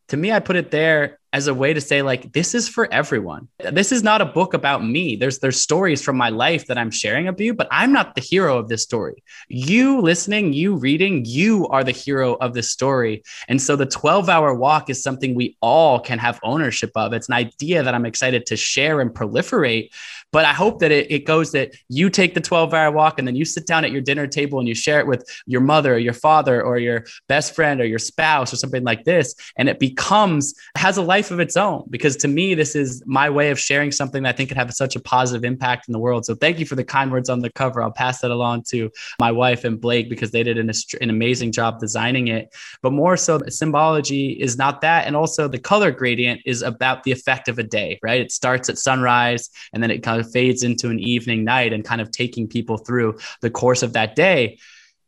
to 0.10 0.18
me, 0.18 0.32
I 0.32 0.40
put 0.40 0.58
it 0.58 0.72
there 0.72 1.20
as 1.34 1.48
a 1.48 1.54
way 1.54 1.74
to 1.74 1.80
say 1.80 2.02
like 2.02 2.34
this 2.34 2.54
is 2.54 2.68
for 2.68 2.92
everyone. 2.92 3.48
This 3.72 3.94
is 3.94 4.04
not 4.04 4.20
a 4.20 4.26
book 4.26 4.54
about 4.54 4.86
me. 4.86 5.16
There's 5.16 5.40
there's 5.40 5.62
stories 5.62 6.02
from 6.02 6.18
my 6.18 6.28
life 6.28 6.68
that 6.68 6.78
i'm 6.78 6.92
sharing 6.92 7.30
of 7.30 7.40
you 7.40 7.54
but 7.54 7.70
i'm 7.72 7.94
not 7.94 8.16
the 8.16 8.22
hero 8.22 8.58
of 8.58 8.68
this 8.68 8.84
story. 8.84 9.24
You 9.48 10.02
listening 10.02 10.52
you 10.52 10.76
reading 10.76 11.24
you 11.26 11.68
are 11.70 11.86
the 11.86 11.92
hero 11.92 12.34
of 12.34 12.54
this 12.54 12.70
story. 12.70 13.24
And 13.48 13.62
so 13.62 13.78
the 13.78 13.86
12 13.86 14.28
hour 14.28 14.54
walk 14.54 14.90
is 14.90 15.02
something 15.02 15.34
we 15.34 15.56
all 15.62 16.00
can 16.00 16.20
have 16.20 16.40
ownership 16.44 16.92
of. 16.96 17.14
It's 17.14 17.30
an 17.30 17.36
idea 17.36 17.82
that 17.84 17.96
i'm 17.96 18.06
excited 18.06 18.46
to 18.48 18.58
share 18.58 19.00
and 19.00 19.12
proliferate 19.12 19.92
but 20.32 20.46
i 20.46 20.54
hope 20.54 20.80
that 20.80 20.92
it, 20.92 21.12
it 21.12 21.26
goes 21.26 21.52
that 21.52 21.76
you 21.90 22.10
take 22.10 22.34
the 22.34 22.42
12 22.42 22.74
hour 22.74 22.92
walk 22.92 23.20
and 23.20 23.28
then 23.28 23.36
you 23.36 23.46
sit 23.46 23.66
down 23.68 23.86
at 23.86 23.92
your 23.92 24.02
dinner 24.02 24.28
table 24.28 24.60
and 24.60 24.68
you 24.68 24.76
share 24.76 25.00
it 25.00 25.08
with 25.08 25.24
your 25.46 25.62
mother 25.62 25.94
or 25.96 25.98
your 25.98 26.14
father 26.14 26.62
or 26.62 26.78
your 26.78 27.06
best 27.28 27.56
friend 27.56 27.82
or 27.82 27.86
your 27.86 28.00
spouse 28.00 28.54
or 28.54 28.56
something 28.56 28.84
like 28.84 29.04
this. 29.04 29.36
And 29.58 29.70
it 29.70 29.80
becomes 29.80 30.54
has 30.76 30.98
a 30.98 31.02
life 31.02 31.32
of 31.32 31.40
its 31.40 31.58
own 31.58 31.86
because 31.90 32.16
to 32.18 32.28
me 32.28 32.56
this 32.56 32.76
is 32.76 33.04
my 33.06 33.30
way 33.30 33.50
of 33.52 33.60
sharing 33.60 33.92
something 33.92 34.24
that 34.24 34.30
i 34.30 34.32
think 34.32 34.50
could 34.50 34.58
have 34.58 34.74
such 34.74 34.96
a 34.96 35.00
positive 35.00 35.44
impact 35.44 35.88
in 35.88 35.92
the 35.92 36.00
world. 36.00 36.26
So 36.26 36.36
thank 36.36 36.60
you 36.60 36.66
for 36.66 36.76
the 36.76 36.84
kind 36.84 37.12
words 37.12 37.30
on 37.30 37.40
the 37.40 37.50
cover. 37.52 37.82
I'll 37.82 37.92
pass 37.92 38.22
that 38.22 38.32
along 38.32 38.64
to 38.70 38.90
my 39.20 39.32
wife 39.32 39.64
and 39.66 39.80
blake 39.80 40.10
because 40.10 40.32
they 40.32 40.44
did 40.44 40.58
an, 40.58 40.72
an 41.02 41.10
amazing 41.10 41.52
job 41.52 41.80
designing 41.80 42.28
it. 42.28 42.54
But 42.82 42.94
more 42.94 43.18
so 43.18 43.40
symbology 43.50 44.32
is 44.32 44.58
not 44.58 44.82
that. 44.82 45.08
And 45.08 45.16
also 45.16 45.48
the 45.48 45.60
color 45.60 45.92
gradient 45.92 46.42
is 46.46 46.62
about 46.62 47.04
the 47.04 47.12
effect 47.12 47.48
of 47.48 47.60
a 47.60 47.64
day 47.64 48.00
right? 48.02 48.22
It 48.22 48.32
starts 48.32 48.70
at 48.70 48.78
sunrise 48.78 49.50
and 49.74 49.82
then 49.82 49.92
it 49.92 50.04
kind 50.04 50.21
of 50.22 50.32
fades 50.32 50.64
into 50.64 50.90
an 50.90 51.00
evening 51.00 51.44
night 51.44 51.74
and 51.74 51.84
kind 51.84 52.00
of 52.00 52.12
taking 52.12 52.48
people 52.48 52.78
through 52.78 53.18
the 53.42 53.50
course 53.50 53.84
of 53.84 53.94
that 53.94 54.16
day 54.16 54.58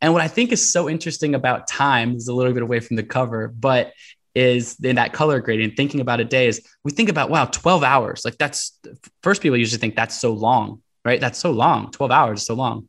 and 0.04 0.12
what 0.12 0.20
I 0.20 0.28
think 0.28 0.52
is 0.52 0.70
so 0.70 0.88
interesting 0.90 1.34
about 1.34 1.66
time 1.66 2.14
is 2.14 2.28
a 2.28 2.34
little 2.34 2.52
bit 2.52 2.62
away 2.62 2.80
from 2.80 2.96
the 2.96 3.02
cover, 3.02 3.48
but 3.48 3.94
is 4.34 4.76
in 4.82 4.96
that 4.96 5.14
color 5.14 5.40
gradient, 5.40 5.76
thinking 5.76 6.00
about 6.00 6.20
a 6.20 6.24
day 6.24 6.46
is 6.46 6.60
we 6.82 6.90
think 6.90 7.08
about, 7.08 7.30
wow, 7.30 7.46
12 7.46 7.82
hours. 7.82 8.22
Like 8.22 8.36
that's 8.36 8.78
first 9.22 9.40
people 9.40 9.56
usually 9.56 9.78
think 9.78 9.96
that's 9.96 10.18
so 10.18 10.32
long, 10.32 10.82
right? 11.04 11.20
That's 11.20 11.38
so 11.38 11.52
long. 11.52 11.90
12 11.90 12.10
hours 12.10 12.40
is 12.40 12.46
so 12.46 12.54
long. 12.54 12.88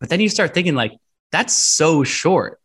But 0.00 0.08
then 0.08 0.18
you 0.18 0.28
start 0.28 0.54
thinking 0.54 0.74
like, 0.74 0.92
that's 1.30 1.54
so 1.54 2.02
short. 2.02 2.59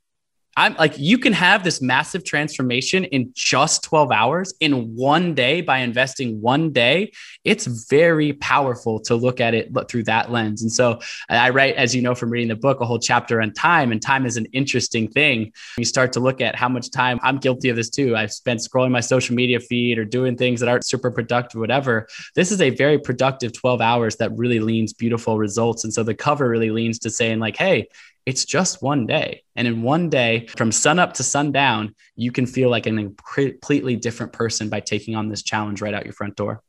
I'm 0.58 0.76
like, 0.76 0.98
you 0.98 1.18
can 1.18 1.34
have 1.34 1.64
this 1.64 1.82
massive 1.82 2.24
transformation 2.24 3.04
in 3.06 3.32
just 3.34 3.84
12 3.84 4.12
hours 4.12 4.54
in 4.62 4.96
one 4.96 5.34
day 5.34 5.62
by 5.62 5.80
investing 5.80 6.40
one 6.40 6.72
day. 6.72 7.12
It's 7.44 7.66
very 7.66 8.34
powerful 8.34 9.02
to 9.02 9.16
look 9.16 9.42
at 9.42 9.54
it 9.54 9.70
through 9.90 10.04
that 10.04 10.32
lens. 10.32 10.62
And 10.62 10.72
so 10.72 11.00
I 11.30 11.50
write, 11.50 11.76
as 11.76 11.94
you 11.94 12.02
know, 12.02 12.16
from 12.16 12.30
reading 12.30 12.48
the 12.48 12.56
book, 12.56 12.80
a 12.80 12.86
whole 12.86 13.00
chapter 13.00 13.42
on 13.42 13.52
time, 13.52 13.92
and 13.92 14.02
time 14.02 14.26
is 14.26 14.38
an 14.38 14.46
interesting 14.54 15.10
thing. 15.10 15.52
You 15.78 15.84
start 15.86 16.14
to 16.14 16.22
look 16.22 16.40
at 16.40 16.56
how 16.56 16.70
much 16.70 16.90
time 16.90 17.20
I'm 17.22 17.38
guilty 17.38 17.70
of 17.70 17.76
this 17.76 17.90
too. 17.90 18.16
I've 18.16 18.32
spent 18.32 18.62
scrolling 18.62 18.92
my 18.92 19.02
social 19.02 19.36
media 19.36 19.60
feed 19.60 19.98
or 19.98 20.06
doing 20.06 20.38
things 20.38 20.62
that 20.62 20.70
aren't 20.70 20.86
super 20.86 21.12
productive, 21.12 21.60
whatever. 21.60 22.08
This 22.34 22.52
is 22.52 22.62
a 22.62 22.70
very 22.70 22.98
productive 22.98 23.52
12 23.52 23.82
hours 23.82 24.16
that 24.18 24.32
really 24.38 24.60
leans 24.60 24.94
beautiful 24.94 25.38
results. 25.38 25.84
And 25.84 25.94
so 25.94 26.04
the 26.04 26.16
cover 26.16 26.48
really 26.48 26.72
leans 26.72 27.00
to 27.00 27.10
saying, 27.10 27.40
like, 27.40 27.58
hey, 27.58 27.90
it's 28.26 28.46
just 28.46 28.82
one 28.82 29.06
day. 29.06 29.44
And 29.56 29.68
in 29.68 29.82
one 29.82 30.10
day, 30.10 30.48
from 30.58 30.72
sun 30.72 31.00
up 31.00 31.14
to 31.14 31.24
sundown, 31.24 31.96
you 32.16 32.32
can 32.32 32.46
feel 32.46 32.70
like 32.70 32.86
an 32.88 33.16
completely 33.34 33.96
different 33.96 34.34
person 34.34 34.70
by 34.70 34.80
taking 34.80 35.16
on 35.16 35.30
this 35.30 35.44
challenge 35.44 35.82
right 35.82 35.94
out 35.94 36.06
your 36.06 36.14
front 36.14 36.36
door. 36.36 36.62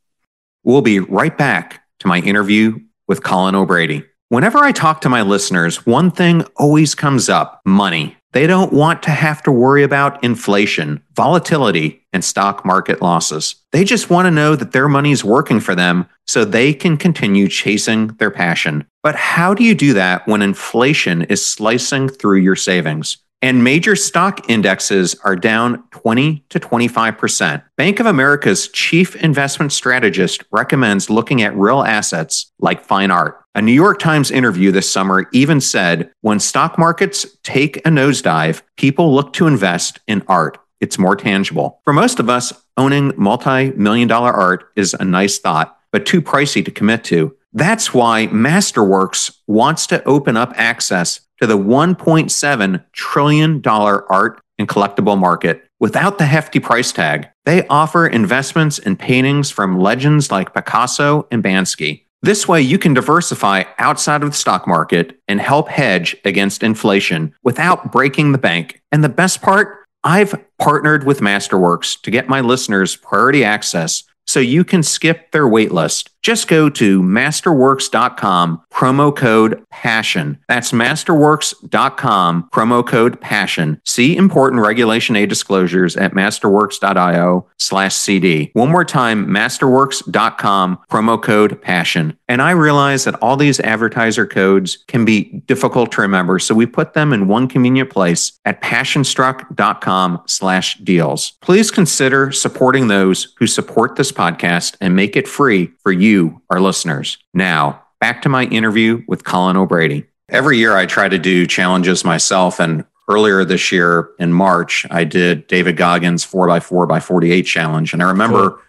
We'll 0.64 0.82
be 0.82 0.98
right 0.98 1.36
back 1.36 1.82
to 2.00 2.08
my 2.08 2.18
interview 2.18 2.78
with 3.08 3.22
Colin 3.22 3.54
O'Brady. 3.54 4.04
Whenever 4.28 4.58
I 4.58 4.72
talk 4.72 5.00
to 5.02 5.08
my 5.08 5.22
listeners, 5.22 5.86
one 5.86 6.10
thing 6.10 6.44
always 6.56 6.94
comes 6.94 7.28
up 7.28 7.60
money. 7.64 8.16
They 8.32 8.46
don't 8.46 8.72
want 8.72 9.02
to 9.04 9.10
have 9.10 9.42
to 9.44 9.52
worry 9.52 9.82
about 9.82 10.22
inflation, 10.22 11.02
volatility, 11.14 12.06
and 12.12 12.24
stock 12.24 12.64
market 12.64 13.00
losses. 13.00 13.56
They 13.72 13.84
just 13.84 14.10
want 14.10 14.26
to 14.26 14.30
know 14.30 14.56
that 14.56 14.72
their 14.72 14.88
money 14.88 15.12
is 15.12 15.24
working 15.24 15.60
for 15.60 15.74
them 15.74 16.06
so 16.26 16.44
they 16.44 16.74
can 16.74 16.96
continue 16.96 17.48
chasing 17.48 18.08
their 18.18 18.30
passion. 18.30 18.86
But 19.02 19.14
how 19.14 19.54
do 19.54 19.64
you 19.64 19.74
do 19.74 19.94
that 19.94 20.26
when 20.26 20.42
inflation 20.42 21.22
is 21.22 21.44
slicing 21.44 22.08
through 22.08 22.38
your 22.38 22.56
savings? 22.56 23.18
And 23.46 23.62
major 23.62 23.94
stock 23.94 24.50
indexes 24.50 25.14
are 25.22 25.36
down 25.36 25.80
20 25.92 26.44
to 26.48 26.58
25%. 26.58 27.62
Bank 27.76 28.00
of 28.00 28.06
America's 28.06 28.66
chief 28.66 29.14
investment 29.22 29.70
strategist 29.70 30.42
recommends 30.50 31.08
looking 31.08 31.42
at 31.42 31.54
real 31.54 31.84
assets 31.84 32.50
like 32.58 32.82
fine 32.82 33.12
art. 33.12 33.40
A 33.54 33.62
New 33.62 33.70
York 33.70 34.00
Times 34.00 34.32
interview 34.32 34.72
this 34.72 34.90
summer 34.90 35.28
even 35.32 35.60
said 35.60 36.10
when 36.22 36.40
stock 36.40 36.76
markets 36.76 37.24
take 37.44 37.76
a 37.76 37.88
nosedive, 37.88 38.62
people 38.76 39.14
look 39.14 39.32
to 39.34 39.46
invest 39.46 40.00
in 40.08 40.24
art. 40.26 40.58
It's 40.80 40.98
more 40.98 41.14
tangible. 41.14 41.80
For 41.84 41.92
most 41.92 42.18
of 42.18 42.28
us, 42.28 42.52
owning 42.76 43.12
multi 43.16 43.70
million 43.70 44.08
dollar 44.08 44.32
art 44.32 44.72
is 44.74 44.92
a 44.98 45.04
nice 45.04 45.38
thought, 45.38 45.78
but 45.92 46.04
too 46.04 46.20
pricey 46.20 46.64
to 46.64 46.72
commit 46.72 47.04
to. 47.04 47.36
That's 47.52 47.94
why 47.94 48.26
Masterworks 48.28 49.38
wants 49.46 49.86
to 49.88 50.04
open 50.04 50.36
up 50.36 50.52
access 50.56 51.20
to 51.40 51.46
the 51.46 51.58
$1.7 51.58 52.84
trillion 52.92 53.62
art 53.66 54.40
and 54.58 54.68
collectible 54.68 55.18
market 55.18 55.62
without 55.78 56.18
the 56.18 56.26
hefty 56.26 56.60
price 56.60 56.92
tag. 56.92 57.28
They 57.44 57.66
offer 57.68 58.06
investments 58.06 58.78
in 58.78 58.96
paintings 58.96 59.50
from 59.50 59.78
legends 59.78 60.30
like 60.30 60.54
Picasso 60.54 61.26
and 61.30 61.42
Banksy. 61.42 62.04
This 62.22 62.48
way, 62.48 62.62
you 62.62 62.78
can 62.78 62.94
diversify 62.94 63.64
outside 63.78 64.22
of 64.22 64.30
the 64.30 64.36
stock 64.36 64.66
market 64.66 65.20
and 65.28 65.40
help 65.40 65.68
hedge 65.68 66.16
against 66.24 66.62
inflation 66.62 67.34
without 67.42 67.92
breaking 67.92 68.32
the 68.32 68.38
bank. 68.38 68.80
And 68.90 69.04
the 69.04 69.08
best 69.08 69.42
part, 69.42 69.84
I've 70.02 70.34
partnered 70.58 71.04
with 71.04 71.20
Masterworks 71.20 72.00
to 72.02 72.10
get 72.10 72.28
my 72.28 72.40
listeners 72.40 72.96
priority 72.96 73.44
access 73.44 74.02
so 74.26 74.40
you 74.40 74.64
can 74.64 74.82
skip 74.82 75.30
their 75.30 75.46
waitlist. 75.46 76.08
Just 76.26 76.48
go 76.48 76.68
to 76.68 77.02
masterworks.com, 77.02 78.60
promo 78.72 79.14
code 79.14 79.64
PASSION. 79.70 80.38
That's 80.48 80.72
masterworks.com, 80.72 82.48
promo 82.52 82.84
code 82.84 83.20
PASSION. 83.20 83.80
See 83.84 84.16
important 84.16 84.60
Regulation 84.60 85.14
A 85.14 85.24
disclosures 85.24 85.96
at 85.96 86.14
masterworks.io 86.14 87.46
slash 87.58 87.94
CD. 87.94 88.50
One 88.54 88.72
more 88.72 88.84
time, 88.84 89.28
masterworks.com, 89.28 90.78
promo 90.90 91.22
code 91.22 91.62
PASSION. 91.62 92.16
And 92.28 92.42
I 92.42 92.50
realize 92.50 93.04
that 93.04 93.14
all 93.22 93.36
these 93.36 93.60
advertiser 93.60 94.26
codes 94.26 94.78
can 94.88 95.04
be 95.04 95.44
difficult 95.46 95.92
to 95.92 96.00
remember, 96.00 96.40
so 96.40 96.56
we 96.56 96.66
put 96.66 96.94
them 96.94 97.12
in 97.12 97.28
one 97.28 97.46
convenient 97.46 97.90
place 97.90 98.32
at 98.44 98.60
passionstruck.com 98.62 100.22
slash 100.26 100.76
deals. 100.78 101.32
Please 101.40 101.70
consider 101.70 102.32
supporting 102.32 102.88
those 102.88 103.32
who 103.38 103.46
support 103.46 103.94
this 103.94 104.10
podcast 104.10 104.76
and 104.80 104.96
make 104.96 105.14
it 105.14 105.28
free 105.28 105.70
for 105.84 105.92
you, 105.92 106.15
our 106.50 106.60
listeners. 106.60 107.18
Now, 107.34 107.82
back 108.00 108.22
to 108.22 108.28
my 108.28 108.44
interview 108.44 109.02
with 109.06 109.24
Colin 109.24 109.56
O'Brady. 109.56 110.06
Every 110.28 110.58
year 110.58 110.76
I 110.76 110.86
try 110.86 111.08
to 111.08 111.18
do 111.18 111.46
challenges 111.46 112.04
myself. 112.04 112.58
And 112.58 112.84
earlier 113.08 113.44
this 113.44 113.70
year 113.70 114.10
in 114.18 114.32
March, 114.32 114.86
I 114.90 115.04
did 115.04 115.46
David 115.46 115.76
Goggins 115.76 116.26
4x4 116.26 116.88
by 116.88 117.00
48 117.00 117.42
challenge. 117.42 117.92
And 117.92 118.02
I 118.02 118.08
remember 118.08 118.50
cool. 118.50 118.60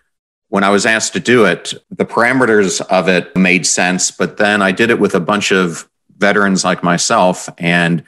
when 0.50 0.64
I 0.64 0.70
was 0.70 0.86
asked 0.86 1.14
to 1.14 1.20
do 1.20 1.46
it, 1.46 1.74
the 1.90 2.06
parameters 2.06 2.82
of 2.82 3.08
it 3.08 3.36
made 3.36 3.66
sense. 3.66 4.12
But 4.12 4.38
then 4.38 4.62
I 4.62 4.72
did 4.72 4.90
it 4.90 5.00
with 5.00 5.16
a 5.16 5.20
bunch 5.20 5.52
of 5.52 5.90
veterans 6.18 6.64
like 6.64 6.84
myself. 6.84 7.50
And 7.58 8.04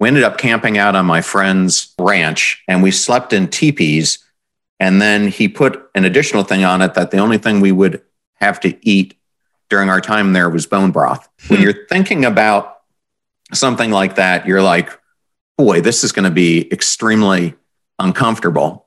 we 0.00 0.08
ended 0.08 0.24
up 0.24 0.38
camping 0.38 0.78
out 0.78 0.96
on 0.96 1.06
my 1.06 1.20
friend's 1.20 1.94
ranch 1.98 2.62
and 2.68 2.82
we 2.82 2.90
slept 2.90 3.32
in 3.32 3.48
teepees 3.48 4.18
and 4.78 5.00
then 5.00 5.28
he 5.28 5.48
put 5.48 5.90
an 5.94 6.04
additional 6.04 6.42
thing 6.42 6.64
on 6.64 6.82
it 6.82 6.94
that 6.94 7.10
the 7.10 7.18
only 7.18 7.38
thing 7.38 7.60
we 7.60 7.72
would 7.72 8.02
have 8.36 8.60
to 8.60 8.76
eat 8.86 9.18
during 9.68 9.88
our 9.88 10.00
time 10.00 10.32
there 10.32 10.50
was 10.50 10.66
bone 10.66 10.92
broth. 10.92 11.28
when 11.48 11.58
hmm. 11.58 11.64
you're 11.64 11.86
thinking 11.86 12.24
about 12.24 12.80
something 13.52 13.90
like 13.90 14.16
that, 14.16 14.46
you're 14.46 14.62
like, 14.62 14.90
boy, 15.58 15.80
this 15.80 16.04
is 16.04 16.12
going 16.12 16.24
to 16.24 16.30
be 16.30 16.70
extremely 16.72 17.54
uncomfortable. 17.98 18.86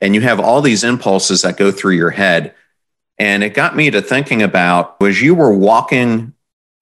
And 0.00 0.14
you 0.14 0.20
have 0.20 0.40
all 0.40 0.62
these 0.62 0.84
impulses 0.84 1.42
that 1.42 1.56
go 1.56 1.72
through 1.72 1.94
your 1.94 2.10
head. 2.10 2.54
And 3.18 3.42
it 3.42 3.54
got 3.54 3.74
me 3.74 3.90
to 3.90 4.00
thinking 4.00 4.42
about 4.42 4.96
as 5.02 5.20
you 5.20 5.34
were 5.34 5.52
walking 5.52 6.34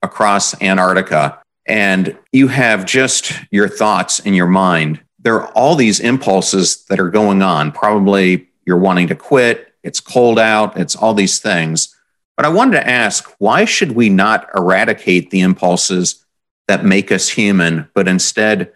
across 0.03 0.61
Antarctica 0.61 1.41
and 1.67 2.17
you 2.31 2.49
have 2.49 2.85
just 2.85 3.33
your 3.51 3.69
thoughts 3.69 4.19
in 4.21 4.35
your 4.35 4.47
mind 4.47 5.01
there 5.27 5.35
are 5.35 5.49
all 5.55 5.75
these 5.75 5.99
impulses 5.99 6.85
that 6.85 7.01
are 7.01 7.11
going 7.11 7.43
on. 7.43 7.73
Probably 7.73 8.47
you're 8.65 8.79
wanting 8.79 9.09
to 9.09 9.17
quit, 9.17 9.75
it's 9.87 10.01
cold 10.01 10.39
out, 10.39 10.77
it's 10.77 10.97
all 10.97 11.15
these 11.15 11.39
things. 11.39 11.97
But 12.37 12.45
I 12.45 12.49
wanted 12.49 12.73
to 12.73 12.89
ask 12.89 13.33
why 13.39 13.65
should 13.65 13.93
we 13.93 14.11
not 14.11 14.49
eradicate 14.55 15.31
the 15.31 15.41
impulses 15.41 16.27
that 16.67 16.85
make 16.85 17.13
us 17.13 17.29
human, 17.29 17.89
but 17.95 18.09
instead 18.09 18.73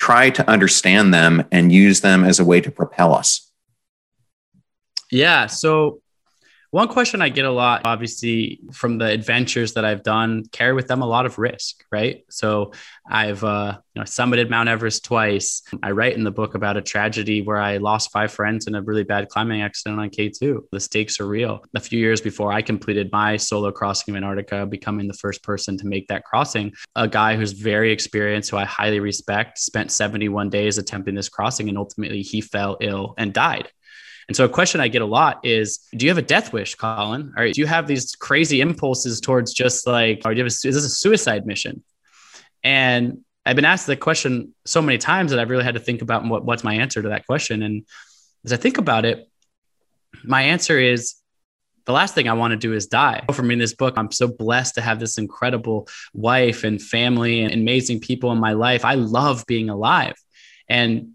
try 0.00 0.30
to 0.30 0.48
understand 0.50 1.12
them 1.12 1.44
and 1.52 1.70
use 1.70 2.00
them 2.00 2.24
as 2.24 2.40
a 2.40 2.44
way 2.44 2.60
to 2.62 2.70
propel 2.70 3.14
us? 3.14 3.50
Yeah. 5.10 5.46
So 5.46 6.00
one 6.74 6.88
question 6.88 7.22
I 7.22 7.28
get 7.28 7.44
a 7.44 7.52
lot, 7.52 7.82
obviously, 7.84 8.58
from 8.72 8.98
the 8.98 9.04
adventures 9.04 9.74
that 9.74 9.84
I've 9.84 10.02
done, 10.02 10.42
carry 10.50 10.72
with 10.72 10.88
them 10.88 11.02
a 11.02 11.06
lot 11.06 11.24
of 11.24 11.38
risk, 11.38 11.84
right? 11.92 12.24
So 12.30 12.72
I've 13.08 13.44
uh, 13.44 13.78
you 13.94 14.00
know 14.00 14.04
summited 14.04 14.50
Mount 14.50 14.68
Everest 14.68 15.04
twice. 15.04 15.62
I 15.84 15.92
write 15.92 16.16
in 16.16 16.24
the 16.24 16.32
book 16.32 16.56
about 16.56 16.76
a 16.76 16.82
tragedy 16.82 17.42
where 17.42 17.58
I 17.58 17.76
lost 17.76 18.10
five 18.10 18.32
friends 18.32 18.66
in 18.66 18.74
a 18.74 18.82
really 18.82 19.04
bad 19.04 19.28
climbing 19.28 19.62
accident 19.62 20.00
on 20.00 20.10
K2. 20.10 20.62
The 20.72 20.80
stakes 20.80 21.20
are 21.20 21.28
real. 21.28 21.64
A 21.76 21.80
few 21.80 22.00
years 22.00 22.20
before 22.20 22.52
I 22.52 22.60
completed 22.60 23.08
my 23.12 23.36
solo 23.36 23.70
crossing 23.70 24.12
of 24.12 24.16
Antarctica, 24.16 24.66
becoming 24.66 25.06
the 25.06 25.14
first 25.14 25.44
person 25.44 25.78
to 25.78 25.86
make 25.86 26.08
that 26.08 26.24
crossing, 26.24 26.72
a 26.96 27.06
guy 27.06 27.36
who's 27.36 27.52
very 27.52 27.92
experienced, 27.92 28.50
who 28.50 28.56
I 28.56 28.64
highly 28.64 28.98
respect, 28.98 29.60
spent 29.60 29.92
71 29.92 30.50
days 30.50 30.76
attempting 30.78 31.14
this 31.14 31.28
crossing, 31.28 31.68
and 31.68 31.78
ultimately 31.78 32.22
he 32.22 32.40
fell 32.40 32.78
ill 32.80 33.14
and 33.16 33.32
died. 33.32 33.70
And 34.28 34.36
so 34.36 34.44
a 34.44 34.48
question 34.48 34.80
I 34.80 34.88
get 34.88 35.02
a 35.02 35.06
lot 35.06 35.44
is, 35.44 35.78
do 35.94 36.06
you 36.06 36.10
have 36.10 36.18
a 36.18 36.22
death 36.22 36.52
wish, 36.52 36.74
Colin? 36.74 37.32
Or 37.36 37.50
do 37.50 37.60
you 37.60 37.66
have 37.66 37.86
these 37.86 38.14
crazy 38.16 38.60
impulses 38.60 39.20
towards 39.20 39.52
just 39.52 39.86
like, 39.86 40.22
or 40.24 40.32
do 40.32 40.38
you 40.38 40.44
have 40.44 40.52
a, 40.52 40.68
is 40.68 40.74
this 40.74 40.84
a 40.84 40.88
suicide 40.88 41.46
mission? 41.46 41.82
And 42.62 43.20
I've 43.44 43.56
been 43.56 43.66
asked 43.66 43.86
the 43.86 43.96
question 43.96 44.54
so 44.64 44.80
many 44.80 44.96
times 44.96 45.30
that 45.30 45.38
I've 45.38 45.50
really 45.50 45.64
had 45.64 45.74
to 45.74 45.80
think 45.80 46.00
about 46.00 46.24
what, 46.24 46.44
what's 46.44 46.64
my 46.64 46.74
answer 46.74 47.02
to 47.02 47.10
that 47.10 47.26
question. 47.26 47.62
And 47.62 47.84
as 48.44 48.52
I 48.52 48.56
think 48.56 48.78
about 48.78 49.04
it, 49.04 49.28
my 50.24 50.42
answer 50.42 50.78
is 50.78 51.16
the 51.84 51.92
last 51.92 52.14
thing 52.14 52.28
I 52.28 52.32
want 52.32 52.52
to 52.52 52.56
do 52.56 52.72
is 52.72 52.86
die. 52.86 53.22
For 53.32 53.42
me 53.42 53.52
in 53.52 53.58
this 53.58 53.74
book, 53.74 53.94
I'm 53.98 54.10
so 54.10 54.26
blessed 54.26 54.76
to 54.76 54.80
have 54.80 55.00
this 55.00 55.18
incredible 55.18 55.86
wife 56.14 56.64
and 56.64 56.80
family 56.80 57.42
and 57.42 57.52
amazing 57.52 58.00
people 58.00 58.32
in 58.32 58.38
my 58.38 58.52
life. 58.52 58.86
I 58.86 58.94
love 58.94 59.44
being 59.46 59.68
alive. 59.68 60.14
And 60.66 61.10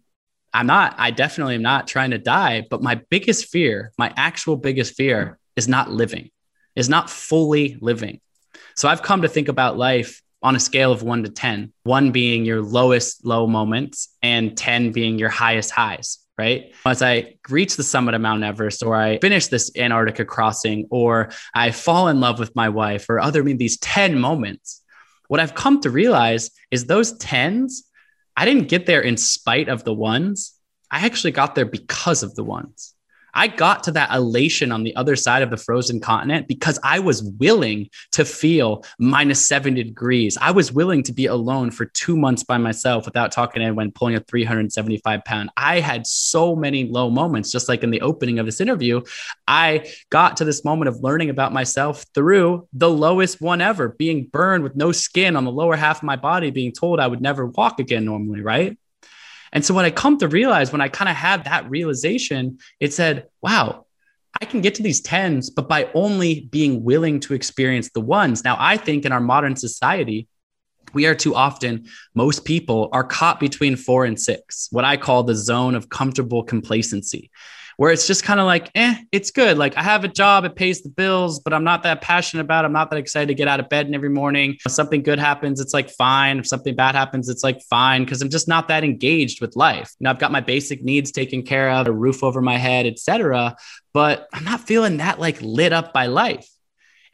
I'm 0.53 0.67
not, 0.67 0.95
I 0.97 1.12
definitely 1.12 1.55
am 1.55 1.62
not 1.62 1.88
trying 1.88 2.12
to 2.12 2.17
die, 2.17 2.65
but 2.69 2.81
my 2.81 3.01
biggest 3.09 3.47
fear, 3.47 3.91
my 3.97 4.13
actual 4.15 4.55
biggest 4.55 4.95
fear 4.95 5.38
is 5.55 5.67
not 5.67 5.91
living, 5.91 6.29
is 6.75 6.89
not 6.89 7.09
fully 7.09 7.77
living. 7.81 8.19
So 8.75 8.88
I've 8.88 9.03
come 9.03 9.21
to 9.21 9.27
think 9.27 9.47
about 9.47 9.77
life 9.77 10.21
on 10.41 10.55
a 10.55 10.59
scale 10.59 10.91
of 10.91 11.03
one 11.03 11.23
to 11.23 11.29
10, 11.29 11.73
one 11.83 12.12
being 12.12 12.45
your 12.45 12.62
lowest 12.62 13.25
low 13.25 13.45
moments 13.45 14.15
and 14.21 14.57
10 14.57 14.91
being 14.91 15.19
your 15.19 15.29
highest 15.29 15.71
highs, 15.71 16.19
right? 16.38 16.73
As 16.85 17.01
I 17.01 17.35
reach 17.49 17.75
the 17.75 17.83
summit 17.83 18.15
of 18.15 18.21
Mount 18.21 18.43
Everest 18.43 18.81
or 18.81 18.95
I 18.95 19.19
finish 19.19 19.47
this 19.47 19.71
Antarctica 19.75 20.25
crossing 20.25 20.88
or 20.89 21.31
I 21.53 21.71
fall 21.71 22.07
in 22.07 22.21
love 22.21 22.39
with 22.39 22.55
my 22.55 22.69
wife 22.69 23.09
or 23.09 23.19
other 23.19 23.41
I 23.41 23.43
mean 23.43 23.57
these 23.57 23.77
10 23.79 24.17
moments, 24.17 24.81
what 25.27 25.39
I've 25.39 25.55
come 25.55 25.81
to 25.81 25.89
realize 25.89 26.51
is 26.71 26.85
those 26.85 27.17
10s 27.19 27.81
I 28.39 28.45
didn't 28.45 28.69
get 28.69 28.86
there 28.86 29.02
in 29.02 29.17
spite 29.17 29.67
of 29.67 29.84
the 29.84 29.93
ones. 29.93 30.54
I 30.89 31.06
actually 31.06 31.32
got 31.32 31.56
there 31.56 31.65
because 31.65 32.23
of 32.23 32.36
the 32.36 32.43
ones. 32.45 32.95
I 33.39 33.47
got 33.47 33.84
to 33.86 33.91
that 33.91 34.12
elation 34.13 34.73
on 34.73 34.84
the 34.84 34.93
other 34.97 35.15
side 35.15 35.43
of 35.43 35.49
the 35.49 35.56
frozen 35.56 36.02
continent 36.02 36.49
because 36.49 36.78
I 36.84 36.99
was 36.99 37.23
willing 37.23 37.89
to 38.12 38.25
feel 38.25 38.84
minus 38.99 39.47
70 39.47 39.82
degrees. 39.82 40.38
I 40.41 40.52
was 40.52 40.73
willing 40.73 41.04
to 41.04 41.13
be 41.13 41.28
alone 41.28 41.71
for 41.71 41.86
two 41.86 42.17
months 42.17 42.43
by 42.43 42.58
myself 42.58 43.06
without 43.06 43.32
talking 43.32 43.62
to 43.62 43.65
anyone, 43.65 43.93
pulling 43.93 44.15
a 44.15 44.19
375 44.19 45.23
pound. 45.23 45.52
I 45.56 45.80
had 45.80 46.06
so 46.06 46.54
many 46.54 46.89
low 46.89 47.10
moments, 47.10 47.49
just 47.49 47.69
like 47.69 47.82
in 47.82 47.91
the 47.91 48.02
opening 48.02 48.39
of 48.39 48.45
this 48.45 48.60
interview. 48.60 49.04
I 49.47 49.89
got 50.10 50.36
to 50.38 50.43
this 50.43 50.65
moment 50.65 50.89
of 50.89 50.99
learning 51.02 51.30
about 51.30 51.54
myself 51.54 52.06
through 52.13 52.67
the 52.73 52.89
lowest 52.89 53.39
one 53.39 53.62
ever, 53.62 53.88
being 53.88 54.25
burned 54.25 54.65
with 54.65 54.75
no 54.75 54.91
skin 54.91 55.38
on 55.38 55.45
the 55.45 55.52
lower 55.52 55.78
half 55.78 55.99
of 55.99 56.04
my 56.04 56.17
body, 56.17 56.52
being 56.52 56.73
told 56.73 56.99
I 56.99 57.08
would 57.08 57.21
never 57.21 57.45
walk 57.45 57.80
again 57.80 58.04
normally, 58.04 58.41
right? 58.41 58.78
And 59.51 59.65
so 59.65 59.73
what 59.73 59.85
I 59.85 59.91
come 59.91 60.17
to 60.19 60.27
realize 60.27 60.71
when 60.71 60.81
I 60.81 60.89
kind 60.89 61.09
of 61.09 61.15
had 61.15 61.45
that 61.45 61.69
realization, 61.69 62.59
it 62.79 62.93
said, 62.93 63.27
wow, 63.41 63.85
I 64.41 64.45
can 64.45 64.62
get 64.62 64.75
to 64.75 64.83
these 64.83 65.01
tens, 65.01 65.49
but 65.49 65.67
by 65.67 65.89
only 65.93 66.41
being 66.51 66.83
willing 66.83 67.19
to 67.21 67.33
experience 67.33 67.89
the 67.89 68.01
ones. 68.01 68.43
Now, 68.43 68.57
I 68.59 68.77
think 68.77 69.05
in 69.05 69.12
our 69.12 69.19
modern 69.19 69.55
society, 69.55 70.27
we 70.93 71.05
are 71.05 71.15
too 71.15 71.35
often, 71.35 71.85
most 72.15 72.45
people 72.45 72.89
are 72.91 73.03
caught 73.03 73.39
between 73.39 73.75
four 73.75 74.05
and 74.05 74.19
six, 74.19 74.67
what 74.71 74.85
I 74.85 74.97
call 74.97 75.23
the 75.23 75.35
zone 75.35 75.75
of 75.75 75.89
comfortable 75.89 76.43
complacency 76.43 77.29
where 77.79 77.93
it's 77.93 78.05
just 78.05 78.25
kind 78.25 78.41
of 78.41 78.45
like, 78.45 78.69
eh, 78.75 78.93
it's 79.13 79.31
good. 79.31 79.57
Like 79.57 79.77
I 79.77 79.83
have 79.83 80.03
a 80.03 80.09
job, 80.09 80.43
it 80.43 80.57
pays 80.57 80.81
the 80.81 80.89
bills, 80.89 81.39
but 81.39 81.53
I'm 81.53 81.63
not 81.63 81.83
that 81.83 82.01
passionate 82.01 82.41
about. 82.41 82.65
It. 82.65 82.67
I'm 82.67 82.73
not 82.73 82.89
that 82.89 82.97
excited 82.97 83.29
to 83.29 83.33
get 83.33 83.47
out 83.47 83.61
of 83.61 83.69
bed 83.69 83.85
and 83.85 83.95
every 83.95 84.09
morning. 84.09 84.57
If 84.65 84.73
something 84.73 85.01
good 85.01 85.17
happens, 85.17 85.61
it's 85.61 85.73
like 85.73 85.89
fine. 85.89 86.39
If 86.39 86.47
something 86.47 86.75
bad 86.75 86.95
happens, 86.95 87.29
it's 87.29 87.41
like 87.41 87.61
fine 87.69 88.03
because 88.03 88.21
I'm 88.21 88.29
just 88.29 88.49
not 88.49 88.67
that 88.67 88.83
engaged 88.83 89.39
with 89.39 89.55
life. 89.55 89.93
You 89.97 90.09
I've 90.09 90.19
got 90.19 90.33
my 90.33 90.41
basic 90.41 90.83
needs 90.83 91.09
taken 91.13 91.41
care 91.41 91.71
of, 91.71 91.87
a 91.87 91.93
roof 91.93 92.21
over 92.21 92.41
my 92.41 92.57
head, 92.57 92.85
etc. 92.85 93.55
But 93.93 94.27
I'm 94.33 94.43
not 94.43 94.67
feeling 94.67 94.97
that 94.97 95.21
like 95.21 95.41
lit 95.41 95.71
up 95.71 95.93
by 95.93 96.07
life. 96.07 96.49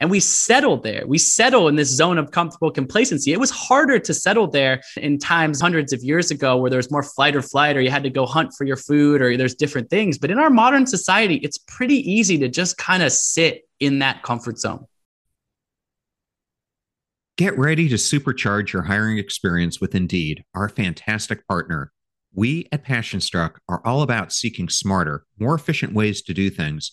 And 0.00 0.10
we 0.10 0.20
settled 0.20 0.82
there. 0.82 1.04
We 1.06 1.18
settle 1.18 1.68
in 1.68 1.76
this 1.76 1.88
zone 1.88 2.18
of 2.18 2.30
comfortable 2.30 2.70
complacency. 2.70 3.32
It 3.32 3.40
was 3.40 3.50
harder 3.50 3.98
to 3.98 4.12
settle 4.12 4.46
there 4.46 4.82
in 4.96 5.18
times 5.18 5.60
hundreds 5.60 5.92
of 5.92 6.02
years 6.02 6.30
ago 6.30 6.56
where 6.56 6.70
there's 6.70 6.90
more 6.90 7.02
flight 7.02 7.34
or 7.34 7.42
flight, 7.42 7.76
or 7.76 7.80
you 7.80 7.90
had 7.90 8.02
to 8.02 8.10
go 8.10 8.26
hunt 8.26 8.52
for 8.56 8.64
your 8.64 8.76
food, 8.76 9.22
or 9.22 9.36
there's 9.36 9.54
different 9.54 9.88
things. 9.88 10.18
But 10.18 10.30
in 10.30 10.38
our 10.38 10.50
modern 10.50 10.86
society, 10.86 11.36
it's 11.36 11.58
pretty 11.58 11.98
easy 12.10 12.38
to 12.38 12.48
just 12.48 12.76
kind 12.76 13.02
of 13.02 13.12
sit 13.12 13.62
in 13.80 14.00
that 14.00 14.22
comfort 14.22 14.58
zone. 14.58 14.86
Get 17.38 17.58
ready 17.58 17.88
to 17.90 17.96
supercharge 17.96 18.72
your 18.72 18.82
hiring 18.82 19.18
experience 19.18 19.80
with 19.80 19.94
Indeed, 19.94 20.44
our 20.54 20.68
fantastic 20.68 21.46
partner. 21.46 21.92
We 22.34 22.66
at 22.72 22.84
PassionStruck 22.84 23.56
are 23.68 23.82
all 23.84 24.02
about 24.02 24.32
seeking 24.32 24.68
smarter, 24.68 25.24
more 25.38 25.54
efficient 25.54 25.94
ways 25.94 26.22
to 26.22 26.34
do 26.34 26.50
things 26.50 26.92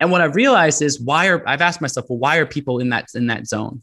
And 0.00 0.10
what 0.10 0.20
I've 0.20 0.36
realized 0.36 0.82
is 0.82 1.00
why 1.00 1.28
are 1.28 1.42
I've 1.46 1.62
asked 1.62 1.80
myself, 1.80 2.06
well, 2.08 2.18
why 2.18 2.36
are 2.36 2.46
people 2.46 2.78
in 2.78 2.90
that 2.90 3.08
in 3.14 3.28
that 3.28 3.46
zone? 3.46 3.82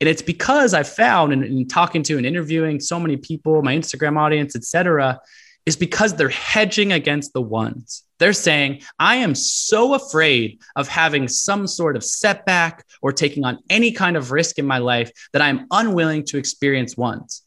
And 0.00 0.08
it's 0.08 0.22
because 0.22 0.74
I've 0.74 0.88
found 0.88 1.32
in, 1.32 1.42
in 1.42 1.66
talking 1.66 2.02
to 2.04 2.16
and 2.16 2.26
interviewing 2.26 2.78
so 2.78 3.00
many 3.00 3.16
people, 3.16 3.60
my 3.62 3.74
Instagram 3.74 4.16
audience, 4.16 4.54
et 4.54 4.64
cetera, 4.64 5.20
is 5.66 5.76
because 5.76 6.14
they're 6.14 6.28
hedging 6.28 6.92
against 6.92 7.32
the 7.32 7.42
ones. 7.42 8.04
They're 8.18 8.32
saying, 8.32 8.82
I 8.98 9.16
am 9.16 9.34
so 9.34 9.94
afraid 9.94 10.60
of 10.76 10.88
having 10.88 11.28
some 11.28 11.66
sort 11.66 11.96
of 11.96 12.04
setback 12.04 12.84
or 13.02 13.12
taking 13.12 13.44
on 13.44 13.58
any 13.68 13.92
kind 13.92 14.16
of 14.16 14.32
risk 14.32 14.58
in 14.58 14.66
my 14.66 14.78
life 14.78 15.10
that 15.32 15.42
I'm 15.42 15.66
unwilling 15.70 16.24
to 16.26 16.38
experience 16.38 16.96
ones. 16.96 17.42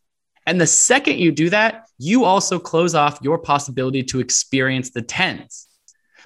And 0.46 0.60
the 0.60 0.68
second 0.68 1.20
you 1.20 1.32
do 1.32 1.50
that, 1.50 1.88
you 1.98 2.26
also 2.26 2.60
close 2.60 2.96
off 2.96 3.20
your 3.22 3.38
possibility 3.38 4.04
to 4.04 4.20
experience 4.20 4.92
the 4.92 5.02
tens 5.02 5.68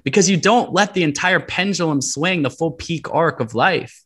because 0.06 0.30
you 0.30 0.38
don't 0.38 0.72
let 0.72 0.94
the 0.94 1.04
entire 1.04 1.42
pendulum 1.42 2.02
swing 2.02 2.44
the 2.44 2.50
full 2.50 2.72
peak 2.72 3.14
arc 3.14 3.42
of 3.42 3.54
life. 3.54 4.06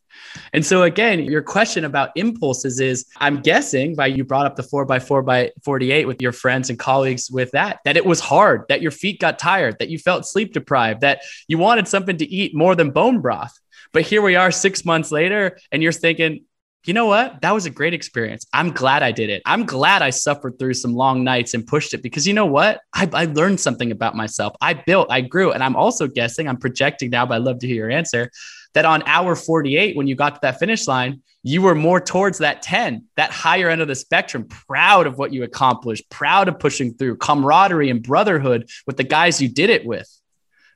And 0.52 0.64
so 0.64 0.82
again, 0.82 1.20
your 1.20 1.42
question 1.42 1.84
about 1.84 2.10
impulses 2.16 2.80
is 2.80 3.06
I'm 3.18 3.40
guessing 3.40 3.94
by 3.94 4.08
you 4.08 4.24
brought 4.24 4.46
up 4.46 4.56
the 4.56 4.62
four 4.62 4.84
by 4.84 4.98
four 4.98 5.22
by 5.22 5.52
48 5.64 6.06
with 6.06 6.20
your 6.20 6.32
friends 6.32 6.70
and 6.70 6.78
colleagues 6.78 7.30
with 7.30 7.52
that, 7.52 7.80
that 7.84 7.96
it 7.96 8.04
was 8.04 8.20
hard, 8.20 8.64
that 8.68 8.82
your 8.82 8.90
feet 8.90 9.20
got 9.20 9.38
tired, 9.38 9.78
that 9.78 9.88
you 9.88 9.98
felt 9.98 10.26
sleep 10.26 10.52
deprived, 10.52 11.02
that 11.02 11.22
you 11.46 11.58
wanted 11.58 11.86
something 11.86 12.16
to 12.18 12.26
eat 12.26 12.54
more 12.54 12.74
than 12.74 12.90
bone 12.90 13.20
broth. 13.20 13.56
But 13.92 14.02
here 14.02 14.22
we 14.22 14.36
are 14.36 14.50
six 14.50 14.84
months 14.84 15.10
later, 15.10 15.58
and 15.72 15.82
you're 15.82 15.92
thinking, 15.92 16.44
you 16.84 16.94
know 16.94 17.06
what? 17.06 17.42
That 17.42 17.52
was 17.52 17.66
a 17.66 17.70
great 17.70 17.92
experience. 17.92 18.46
I'm 18.52 18.70
glad 18.70 19.02
I 19.02 19.12
did 19.12 19.28
it. 19.28 19.42
I'm 19.44 19.66
glad 19.66 20.00
I 20.00 20.10
suffered 20.10 20.58
through 20.58 20.74
some 20.74 20.94
long 20.94 21.24
nights 21.24 21.52
and 21.54 21.66
pushed 21.66 21.92
it 21.92 22.02
because 22.02 22.26
you 22.26 22.32
know 22.32 22.46
what? 22.46 22.80
I, 22.94 23.08
I, 23.12 23.24
learned 23.26 23.60
something 23.60 23.90
about 23.90 24.16
myself. 24.16 24.54
I 24.62 24.74
built, 24.74 25.08
I 25.10 25.20
grew. 25.20 25.52
And 25.52 25.62
I'm 25.62 25.76
also 25.76 26.06
guessing, 26.06 26.48
I'm 26.48 26.56
projecting 26.56 27.10
now, 27.10 27.26
but 27.26 27.34
I'd 27.34 27.42
love 27.42 27.58
to 27.60 27.66
hear 27.66 27.76
your 27.76 27.90
answer 27.90 28.30
that 28.74 28.84
on 28.84 29.02
hour 29.06 29.34
48, 29.34 29.96
when 29.96 30.06
you 30.06 30.14
got 30.14 30.36
to 30.36 30.40
that 30.42 30.58
finish 30.58 30.86
line, 30.86 31.22
you 31.42 31.62
were 31.62 31.74
more 31.74 32.00
towards 32.00 32.38
that 32.38 32.62
10, 32.62 33.06
that 33.16 33.30
higher 33.30 33.68
end 33.68 33.80
of 33.80 33.88
the 33.88 33.94
spectrum, 33.94 34.44
proud 34.44 35.06
of 35.06 35.18
what 35.18 35.32
you 35.32 35.42
accomplished, 35.42 36.08
proud 36.10 36.48
of 36.48 36.58
pushing 36.58 36.94
through 36.94 37.16
camaraderie 37.16 37.90
and 37.90 38.02
brotherhood 38.02 38.68
with 38.86 38.96
the 38.96 39.04
guys 39.04 39.40
you 39.40 39.48
did 39.48 39.70
it 39.70 39.84
with. 39.84 40.08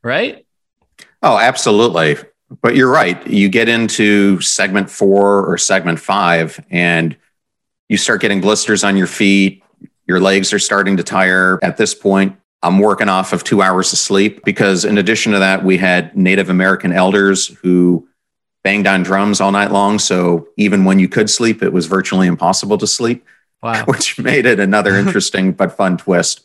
Right? 0.03 0.47
Oh, 1.23 1.39
absolutely. 1.39 2.17
But 2.63 2.77
you're 2.77 2.91
right. 2.91 3.27
You 3.27 3.49
get 3.49 3.69
into 3.69 4.41
segment 4.41 4.91
four 4.91 5.45
or 5.47 5.59
segment 5.59 5.99
five, 5.99 6.65
and 6.71 7.17
you 7.89 7.97
start 7.97 8.21
getting 8.21 8.41
blisters 8.41 8.85
on 8.85 8.97
your 8.97 9.07
feet. 9.07 9.63
Your 10.07 10.21
legs 10.21 10.53
are 10.53 10.59
starting 10.59 10.97
to 10.99 11.03
tire. 11.03 11.59
At 11.63 11.77
this 11.77 11.95
point, 11.95 12.37
I'm 12.63 12.79
working 12.79 13.09
off 13.09 13.33
of 13.33 13.45
two 13.45 13.63
hours 13.63 13.93
of 13.93 13.99
sleep 13.99 14.45
because, 14.45 14.85
in 14.85 14.99
addition 14.99 15.33
to 15.33 15.39
that, 15.39 15.65
we 15.65 15.77
had 15.79 16.17
Native 16.17 16.49
American 16.49 16.93
elders 16.93 17.49
who 17.63 18.09
banged 18.63 18.87
on 18.87 19.03
drums 19.03 19.41
all 19.41 19.53
night 19.53 19.71
long. 19.71 19.99
So 19.99 20.49
even 20.57 20.85
when 20.85 20.99
you 20.99 21.09
could 21.09 21.29
sleep, 21.29 21.63
it 21.63 21.73
was 21.73 21.87
virtually 21.87 22.27
impossible 22.27 22.79
to 22.79 22.87
sleep, 22.87 23.25
wow. 23.63 23.85
which 23.87 24.19
made 24.19 24.47
it 24.47 24.59
another 24.59 24.97
interesting 24.97 25.53
but 25.53 25.77
fun 25.77 25.99
twist. 25.99 26.43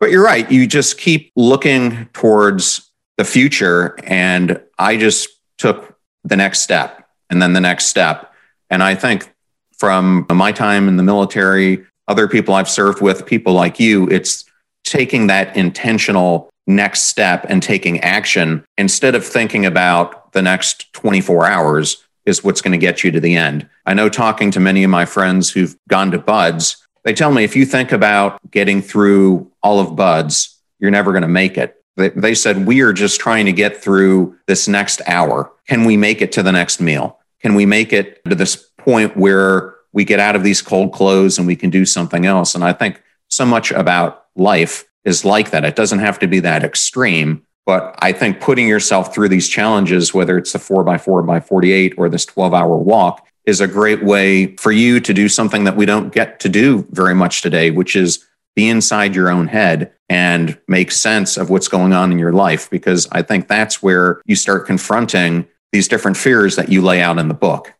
But 0.00 0.10
you're 0.10 0.24
right. 0.24 0.50
You 0.50 0.66
just 0.66 0.98
keep 0.98 1.32
looking 1.36 2.06
towards 2.12 2.90
the 3.16 3.24
future. 3.24 3.96
And 4.04 4.60
I 4.78 4.96
just 4.96 5.28
took 5.58 5.96
the 6.24 6.36
next 6.36 6.60
step 6.60 7.08
and 7.30 7.40
then 7.40 7.52
the 7.52 7.60
next 7.60 7.86
step. 7.86 8.32
And 8.70 8.82
I 8.82 8.94
think 8.94 9.32
from 9.78 10.26
my 10.30 10.52
time 10.52 10.88
in 10.88 10.96
the 10.96 11.02
military, 11.02 11.84
other 12.08 12.28
people 12.28 12.54
I've 12.54 12.68
served 12.68 13.00
with, 13.00 13.26
people 13.26 13.52
like 13.52 13.80
you, 13.80 14.08
it's 14.08 14.44
taking 14.84 15.26
that 15.28 15.56
intentional 15.56 16.50
next 16.66 17.02
step 17.02 17.44
and 17.48 17.62
taking 17.62 18.00
action 18.00 18.64
instead 18.78 19.14
of 19.14 19.24
thinking 19.24 19.66
about 19.66 20.32
the 20.32 20.42
next 20.42 20.92
24 20.94 21.46
hours 21.46 22.02
is 22.24 22.42
what's 22.42 22.62
going 22.62 22.72
to 22.72 22.78
get 22.78 23.04
you 23.04 23.10
to 23.10 23.20
the 23.20 23.36
end. 23.36 23.68
I 23.84 23.92
know 23.92 24.08
talking 24.08 24.50
to 24.52 24.60
many 24.60 24.82
of 24.82 24.90
my 24.90 25.04
friends 25.04 25.50
who've 25.50 25.76
gone 25.88 26.10
to 26.12 26.18
BUD/S, 26.18 26.86
they 27.02 27.12
tell 27.12 27.32
me 27.32 27.44
if 27.44 27.54
you 27.54 27.66
think 27.66 27.92
about 27.92 28.38
getting 28.50 28.80
through 28.80 29.50
all 29.62 29.78
of 29.78 29.94
BUD/S, 29.94 30.58
you're 30.78 30.90
never 30.90 31.12
going 31.12 31.22
to 31.22 31.28
make 31.28 31.58
it. 31.58 31.83
They 31.96 32.34
said, 32.34 32.66
We 32.66 32.80
are 32.80 32.92
just 32.92 33.20
trying 33.20 33.46
to 33.46 33.52
get 33.52 33.82
through 33.82 34.36
this 34.46 34.66
next 34.66 35.00
hour. 35.06 35.52
Can 35.68 35.84
we 35.84 35.96
make 35.96 36.20
it 36.20 36.32
to 36.32 36.42
the 36.42 36.52
next 36.52 36.80
meal? 36.80 37.18
Can 37.40 37.54
we 37.54 37.66
make 37.66 37.92
it 37.92 38.24
to 38.24 38.34
this 38.34 38.56
point 38.78 39.16
where 39.16 39.74
we 39.92 40.04
get 40.04 40.18
out 40.18 40.34
of 40.34 40.42
these 40.42 40.60
cold 40.60 40.92
clothes 40.92 41.38
and 41.38 41.46
we 41.46 41.56
can 41.56 41.70
do 41.70 41.84
something 41.84 42.26
else? 42.26 42.54
And 42.54 42.64
I 42.64 42.72
think 42.72 43.00
so 43.28 43.46
much 43.46 43.70
about 43.70 44.24
life 44.34 44.84
is 45.04 45.24
like 45.24 45.50
that. 45.50 45.64
It 45.64 45.76
doesn't 45.76 45.98
have 46.00 46.18
to 46.20 46.26
be 46.26 46.40
that 46.40 46.64
extreme. 46.64 47.42
But 47.66 47.94
I 47.98 48.12
think 48.12 48.40
putting 48.40 48.68
yourself 48.68 49.14
through 49.14 49.28
these 49.28 49.48
challenges, 49.48 50.12
whether 50.12 50.36
it's 50.36 50.52
the 50.52 50.58
four 50.58 50.84
by 50.84 50.98
four 50.98 51.22
by 51.22 51.40
48 51.40 51.94
or 51.96 52.08
this 52.08 52.26
12 52.26 52.52
hour 52.52 52.76
walk, 52.76 53.26
is 53.46 53.60
a 53.60 53.68
great 53.68 54.02
way 54.02 54.56
for 54.56 54.72
you 54.72 55.00
to 55.00 55.14
do 55.14 55.28
something 55.28 55.64
that 55.64 55.76
we 55.76 55.86
don't 55.86 56.12
get 56.12 56.40
to 56.40 56.48
do 56.48 56.86
very 56.90 57.14
much 57.14 57.42
today, 57.42 57.70
which 57.70 57.94
is 57.94 58.26
be 58.54 58.68
inside 58.68 59.14
your 59.14 59.30
own 59.30 59.48
head 59.48 59.92
and 60.08 60.58
make 60.68 60.92
sense 60.92 61.36
of 61.36 61.50
what's 61.50 61.68
going 61.68 61.92
on 61.92 62.12
in 62.12 62.18
your 62.18 62.32
life. 62.32 62.70
Because 62.70 63.08
I 63.12 63.22
think 63.22 63.48
that's 63.48 63.82
where 63.82 64.20
you 64.26 64.36
start 64.36 64.66
confronting 64.66 65.46
these 65.72 65.88
different 65.88 66.16
fears 66.16 66.56
that 66.56 66.68
you 66.68 66.82
lay 66.82 67.02
out 67.02 67.18
in 67.18 67.28
the 67.28 67.34
book. 67.34 67.74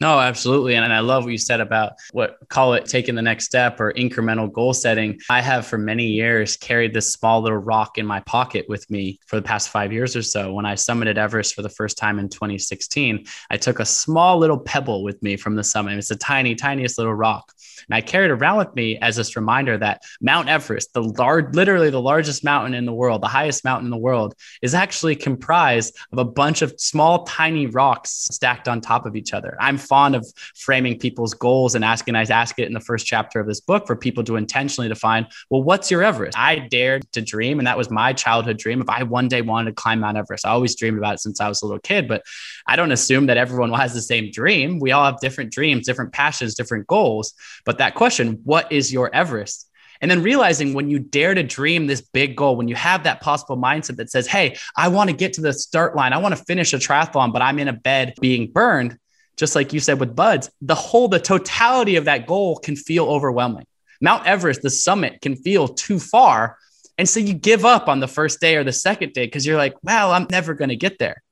No, 0.00 0.18
absolutely. 0.18 0.74
And 0.74 0.92
I 0.92 1.00
love 1.00 1.24
what 1.24 1.30
you 1.30 1.38
said 1.38 1.60
about 1.60 1.92
what 2.12 2.36
call 2.48 2.74
it 2.74 2.84
taking 2.84 3.14
the 3.14 3.22
next 3.22 3.46
step 3.46 3.80
or 3.80 3.92
incremental 3.92 4.52
goal 4.52 4.74
setting. 4.74 5.18
I 5.30 5.40
have 5.40 5.66
for 5.66 5.78
many 5.78 6.06
years 6.08 6.56
carried 6.56 6.92
this 6.92 7.12
small 7.12 7.40
little 7.40 7.58
rock 7.58 7.96
in 7.96 8.04
my 8.04 8.20
pocket 8.20 8.66
with 8.68 8.90
me 8.90 9.20
for 9.26 9.36
the 9.36 9.42
past 9.42 9.68
five 9.68 9.92
years 9.92 10.16
or 10.16 10.22
so. 10.22 10.52
When 10.52 10.66
I 10.66 10.74
summited 10.74 11.16
Everest 11.16 11.54
for 11.54 11.62
the 11.62 11.68
first 11.68 11.96
time 11.96 12.18
in 12.18 12.28
2016, 12.28 13.24
I 13.50 13.56
took 13.56 13.78
a 13.78 13.84
small 13.84 14.36
little 14.36 14.58
pebble 14.58 15.04
with 15.04 15.22
me 15.22 15.36
from 15.36 15.54
the 15.54 15.64
summit. 15.64 15.96
It's 15.96 16.10
a 16.10 16.16
tiny, 16.16 16.56
tiniest 16.56 16.98
little 16.98 17.14
rock. 17.14 17.52
And 17.88 17.94
I 17.94 18.00
carried 18.00 18.30
around 18.30 18.58
with 18.58 18.74
me 18.74 18.98
as 18.98 19.16
this 19.16 19.36
reminder 19.36 19.78
that 19.78 20.02
Mount 20.20 20.48
Everest, 20.48 20.92
the 20.92 21.02
large, 21.02 21.54
literally 21.54 21.90
the 21.90 22.00
largest 22.00 22.44
mountain 22.44 22.74
in 22.74 22.84
the 22.84 22.92
world, 22.92 23.22
the 23.22 23.28
highest 23.28 23.64
mountain 23.64 23.86
in 23.86 23.90
the 23.90 23.96
world, 23.96 24.34
is 24.62 24.74
actually 24.74 25.16
comprised 25.16 25.96
of 26.12 26.18
a 26.18 26.24
bunch 26.24 26.62
of 26.62 26.74
small, 26.78 27.24
tiny 27.24 27.66
rocks 27.66 28.10
stacked 28.30 28.68
on 28.68 28.80
top 28.80 29.06
of 29.06 29.16
each 29.16 29.32
other. 29.32 29.56
I'm 29.60 29.78
fond 29.78 30.14
of 30.14 30.26
framing 30.54 30.98
people's 30.98 31.34
goals 31.34 31.74
and 31.74 31.84
asking, 31.84 32.16
I 32.16 32.22
ask 32.22 32.58
it 32.58 32.66
in 32.66 32.72
the 32.72 32.80
first 32.80 33.06
chapter 33.06 33.40
of 33.40 33.46
this 33.46 33.60
book 33.60 33.86
for 33.86 33.96
people 33.96 34.24
to 34.24 34.36
intentionally 34.36 34.88
define, 34.88 35.26
well, 35.50 35.62
what's 35.62 35.90
your 35.90 36.02
Everest? 36.02 36.38
I 36.38 36.56
dared 36.58 37.10
to 37.12 37.20
dream, 37.20 37.58
and 37.58 37.66
that 37.66 37.78
was 37.78 37.90
my 37.90 38.12
childhood 38.12 38.58
dream. 38.58 38.80
If 38.80 38.88
I 38.88 39.02
one 39.02 39.28
day 39.28 39.42
wanted 39.42 39.70
to 39.70 39.74
climb 39.74 40.00
Mount 40.00 40.16
Everest, 40.16 40.46
I 40.46 40.50
always 40.50 40.74
dreamed 40.74 40.98
about 40.98 41.14
it 41.14 41.20
since 41.20 41.40
I 41.40 41.48
was 41.48 41.62
a 41.62 41.66
little 41.66 41.80
kid, 41.80 42.08
but 42.08 42.22
I 42.66 42.76
don't 42.76 42.92
assume 42.92 43.26
that 43.26 43.36
everyone 43.36 43.72
has 43.72 43.92
the 43.92 44.02
same 44.02 44.30
dream. 44.30 44.78
We 44.78 44.92
all 44.92 45.04
have 45.04 45.20
different 45.20 45.52
dreams, 45.52 45.86
different 45.86 46.12
passions, 46.12 46.54
different 46.54 46.86
goals. 46.86 47.34
But 47.64 47.78
that 47.78 47.94
question, 47.94 48.40
what 48.44 48.70
is 48.72 48.92
your 48.92 49.14
Everest? 49.14 49.68
And 50.00 50.10
then 50.10 50.22
realizing 50.22 50.74
when 50.74 50.90
you 50.90 50.98
dare 50.98 51.34
to 51.34 51.42
dream 51.42 51.86
this 51.86 52.00
big 52.00 52.36
goal, 52.36 52.56
when 52.56 52.68
you 52.68 52.74
have 52.74 53.04
that 53.04 53.20
possible 53.20 53.56
mindset 53.56 53.96
that 53.96 54.10
says, 54.10 54.26
Hey, 54.26 54.56
I 54.76 54.88
want 54.88 55.08
to 55.10 55.16
get 55.16 55.34
to 55.34 55.40
the 55.40 55.52
start 55.52 55.96
line, 55.96 56.12
I 56.12 56.18
want 56.18 56.36
to 56.36 56.44
finish 56.44 56.72
a 56.72 56.76
triathlon, 56.76 57.32
but 57.32 57.42
I'm 57.42 57.58
in 57.58 57.68
a 57.68 57.72
bed 57.72 58.14
being 58.20 58.50
burned, 58.50 58.98
just 59.36 59.54
like 59.54 59.72
you 59.72 59.80
said 59.80 60.00
with 60.00 60.14
BUD/S, 60.14 60.50
the 60.60 60.74
whole, 60.74 61.08
the 61.08 61.20
totality 61.20 61.96
of 61.96 62.04
that 62.04 62.26
goal 62.26 62.58
can 62.58 62.76
feel 62.76 63.06
overwhelming. 63.06 63.66
Mount 64.00 64.26
Everest, 64.26 64.62
the 64.62 64.70
summit 64.70 65.20
can 65.22 65.36
feel 65.36 65.68
too 65.68 65.98
far. 65.98 66.58
And 66.98 67.08
so 67.08 67.18
you 67.18 67.32
give 67.32 67.64
up 67.64 67.88
on 67.88 68.00
the 68.00 68.06
first 68.06 68.40
day 68.40 68.56
or 68.56 68.64
the 68.64 68.72
second 68.72 69.14
day 69.14 69.24
because 69.24 69.46
you're 69.46 69.56
like, 69.56 69.74
well, 69.82 70.12
I'm 70.12 70.26
never 70.30 70.54
going 70.54 70.68
to 70.68 70.76
get 70.76 70.98
there. 70.98 71.23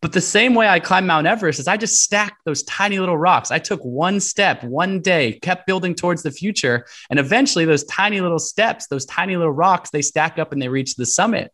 But 0.00 0.12
the 0.12 0.20
same 0.20 0.54
way 0.54 0.68
I 0.68 0.78
climbed 0.78 1.08
Mount 1.08 1.26
Everest 1.26 1.58
is 1.58 1.66
I 1.66 1.76
just 1.76 2.02
stacked 2.02 2.44
those 2.44 2.62
tiny 2.62 3.00
little 3.00 3.18
rocks. 3.18 3.50
I 3.50 3.58
took 3.58 3.80
one 3.80 4.20
step, 4.20 4.62
one 4.62 5.00
day, 5.00 5.40
kept 5.42 5.66
building 5.66 5.94
towards 5.94 6.22
the 6.22 6.30
future. 6.30 6.86
And 7.10 7.18
eventually, 7.18 7.64
those 7.64 7.84
tiny 7.84 8.20
little 8.20 8.38
steps, 8.38 8.86
those 8.86 9.06
tiny 9.06 9.36
little 9.36 9.52
rocks, 9.52 9.90
they 9.90 10.02
stack 10.02 10.38
up 10.38 10.52
and 10.52 10.62
they 10.62 10.68
reach 10.68 10.94
the 10.94 11.06
summit. 11.06 11.52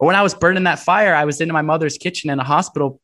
Or 0.00 0.06
when 0.06 0.16
I 0.16 0.22
was 0.22 0.34
burning 0.34 0.64
that 0.64 0.80
fire, 0.80 1.14
I 1.14 1.24
was 1.24 1.40
in 1.40 1.52
my 1.52 1.62
mother's 1.62 1.96
kitchen 1.96 2.28
in 2.30 2.40
a 2.40 2.44
hospital 2.44 3.00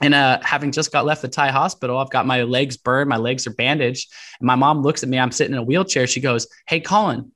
and 0.00 0.14
uh, 0.14 0.40
having 0.42 0.72
just 0.72 0.92
got 0.92 1.04
left 1.04 1.22
the 1.22 1.28
Thai 1.28 1.50
hospital, 1.50 1.98
I've 1.98 2.10
got 2.10 2.26
my 2.26 2.42
legs 2.42 2.76
burned, 2.76 3.08
my 3.08 3.16
legs 3.16 3.46
are 3.46 3.54
bandaged. 3.54 4.12
And 4.40 4.46
my 4.46 4.56
mom 4.56 4.82
looks 4.82 5.02
at 5.02 5.08
me, 5.08 5.18
I'm 5.18 5.30
sitting 5.30 5.54
in 5.54 5.60
a 5.60 5.62
wheelchair. 5.62 6.06
She 6.06 6.20
goes, 6.20 6.48
Hey, 6.66 6.80
Colin, 6.80 7.30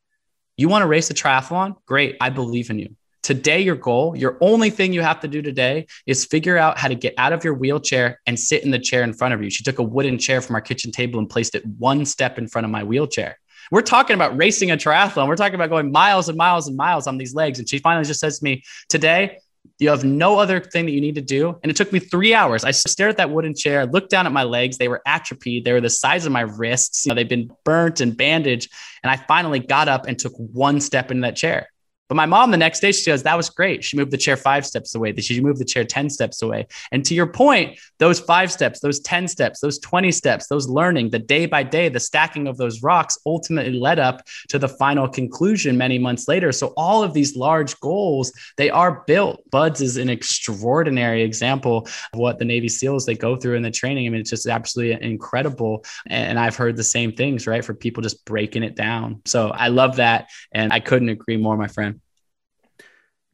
you 0.56 0.68
want 0.68 0.82
to 0.82 0.88
race 0.88 1.10
a 1.10 1.14
triathlon? 1.14 1.76
Great. 1.86 2.16
I 2.20 2.30
believe 2.30 2.70
in 2.70 2.78
you. 2.80 2.96
Today, 3.28 3.60
your 3.60 3.74
goal, 3.76 4.16
your 4.16 4.38
only 4.40 4.70
thing 4.70 4.94
you 4.94 5.02
have 5.02 5.20
to 5.20 5.28
do 5.28 5.42
today 5.42 5.86
is 6.06 6.24
figure 6.24 6.56
out 6.56 6.78
how 6.78 6.88
to 6.88 6.94
get 6.94 7.12
out 7.18 7.34
of 7.34 7.44
your 7.44 7.52
wheelchair 7.52 8.22
and 8.24 8.40
sit 8.40 8.64
in 8.64 8.70
the 8.70 8.78
chair 8.78 9.02
in 9.02 9.12
front 9.12 9.34
of 9.34 9.42
you. 9.42 9.50
She 9.50 9.62
took 9.62 9.78
a 9.78 9.82
wooden 9.82 10.16
chair 10.16 10.40
from 10.40 10.54
our 10.54 10.62
kitchen 10.62 10.90
table 10.90 11.18
and 11.18 11.28
placed 11.28 11.54
it 11.54 11.62
one 11.66 12.06
step 12.06 12.38
in 12.38 12.48
front 12.48 12.64
of 12.64 12.70
my 12.70 12.82
wheelchair. 12.82 13.38
We're 13.70 13.82
talking 13.82 14.14
about 14.14 14.34
racing 14.38 14.70
a 14.70 14.78
triathlon. 14.78 15.28
We're 15.28 15.36
talking 15.36 15.56
about 15.56 15.68
going 15.68 15.92
miles 15.92 16.30
and 16.30 16.38
miles 16.38 16.68
and 16.68 16.76
miles 16.78 17.06
on 17.06 17.18
these 17.18 17.34
legs. 17.34 17.58
And 17.58 17.68
she 17.68 17.80
finally 17.80 18.06
just 18.06 18.18
says 18.18 18.38
to 18.38 18.44
me, 18.44 18.62
Today, 18.88 19.40
you 19.78 19.90
have 19.90 20.04
no 20.04 20.38
other 20.38 20.58
thing 20.58 20.86
that 20.86 20.92
you 20.92 21.00
need 21.02 21.16
to 21.16 21.20
do. 21.20 21.54
And 21.62 21.68
it 21.68 21.76
took 21.76 21.92
me 21.92 21.98
three 21.98 22.32
hours. 22.32 22.64
I 22.64 22.70
stared 22.70 23.10
at 23.10 23.18
that 23.18 23.28
wooden 23.28 23.54
chair, 23.54 23.84
looked 23.84 24.08
down 24.08 24.24
at 24.24 24.32
my 24.32 24.44
legs. 24.44 24.78
They 24.78 24.88
were 24.88 25.02
atrophied. 25.04 25.66
They 25.66 25.74
were 25.74 25.82
the 25.82 25.90
size 25.90 26.24
of 26.24 26.32
my 26.32 26.40
wrists. 26.40 27.04
You 27.04 27.10
know, 27.10 27.16
they've 27.16 27.28
been 27.28 27.50
burnt 27.66 28.00
and 28.00 28.16
bandaged. 28.16 28.72
And 29.02 29.10
I 29.10 29.16
finally 29.16 29.58
got 29.58 29.86
up 29.86 30.06
and 30.06 30.18
took 30.18 30.32
one 30.34 30.80
step 30.80 31.10
in 31.10 31.20
that 31.20 31.36
chair. 31.36 31.68
But 32.08 32.14
my 32.14 32.26
mom, 32.26 32.50
the 32.50 32.56
next 32.56 32.80
day, 32.80 32.92
she 32.92 33.10
goes, 33.10 33.22
That 33.22 33.36
was 33.36 33.50
great. 33.50 33.84
She 33.84 33.96
moved 33.96 34.10
the 34.10 34.18
chair 34.18 34.36
five 34.36 34.66
steps 34.66 34.94
away. 34.94 35.14
She 35.16 35.40
moved 35.40 35.60
the 35.60 35.64
chair 35.64 35.84
10 35.84 36.10
steps 36.10 36.42
away. 36.42 36.66
And 36.90 37.04
to 37.04 37.14
your 37.14 37.26
point, 37.26 37.78
those 37.98 38.18
five 38.18 38.50
steps, 38.50 38.80
those 38.80 39.00
10 39.00 39.28
steps, 39.28 39.60
those 39.60 39.78
20 39.78 40.10
steps, 40.12 40.46
those 40.46 40.68
learning, 40.68 41.10
the 41.10 41.18
day 41.18 41.46
by 41.46 41.62
day, 41.62 41.88
the 41.88 42.00
stacking 42.00 42.46
of 42.46 42.56
those 42.56 42.82
rocks 42.82 43.18
ultimately 43.26 43.78
led 43.78 43.98
up 43.98 44.26
to 44.48 44.58
the 44.58 44.68
final 44.68 45.08
conclusion 45.08 45.76
many 45.76 45.98
months 45.98 46.28
later. 46.28 46.52
So 46.52 46.72
all 46.76 47.02
of 47.02 47.12
these 47.12 47.36
large 47.36 47.78
goals, 47.80 48.32
they 48.56 48.70
are 48.70 49.04
built. 49.06 49.42
BUD/S 49.50 49.80
is 49.80 49.96
an 49.96 50.08
extraordinary 50.08 51.22
example 51.22 51.86
of 52.12 52.18
what 52.18 52.38
the 52.38 52.44
Navy 52.44 52.68
SEALs 52.68 53.04
they 53.04 53.14
go 53.14 53.36
through 53.36 53.56
in 53.56 53.62
the 53.62 53.70
training. 53.70 54.06
I 54.06 54.10
mean, 54.10 54.20
it's 54.20 54.30
just 54.30 54.46
absolutely 54.46 55.06
incredible. 55.06 55.84
And 56.06 56.38
I've 56.38 56.56
heard 56.56 56.76
the 56.76 56.84
same 56.84 57.12
things, 57.12 57.46
right? 57.46 57.64
For 57.64 57.74
people 57.74 58.02
just 58.02 58.24
breaking 58.24 58.62
it 58.62 58.74
down. 58.74 59.20
So 59.26 59.48
I 59.48 59.68
love 59.68 59.96
that. 59.96 60.30
And 60.52 60.72
I 60.72 60.80
couldn't 60.80 61.10
agree 61.10 61.36
more, 61.36 61.56
my 61.56 61.68
friend. 61.68 61.97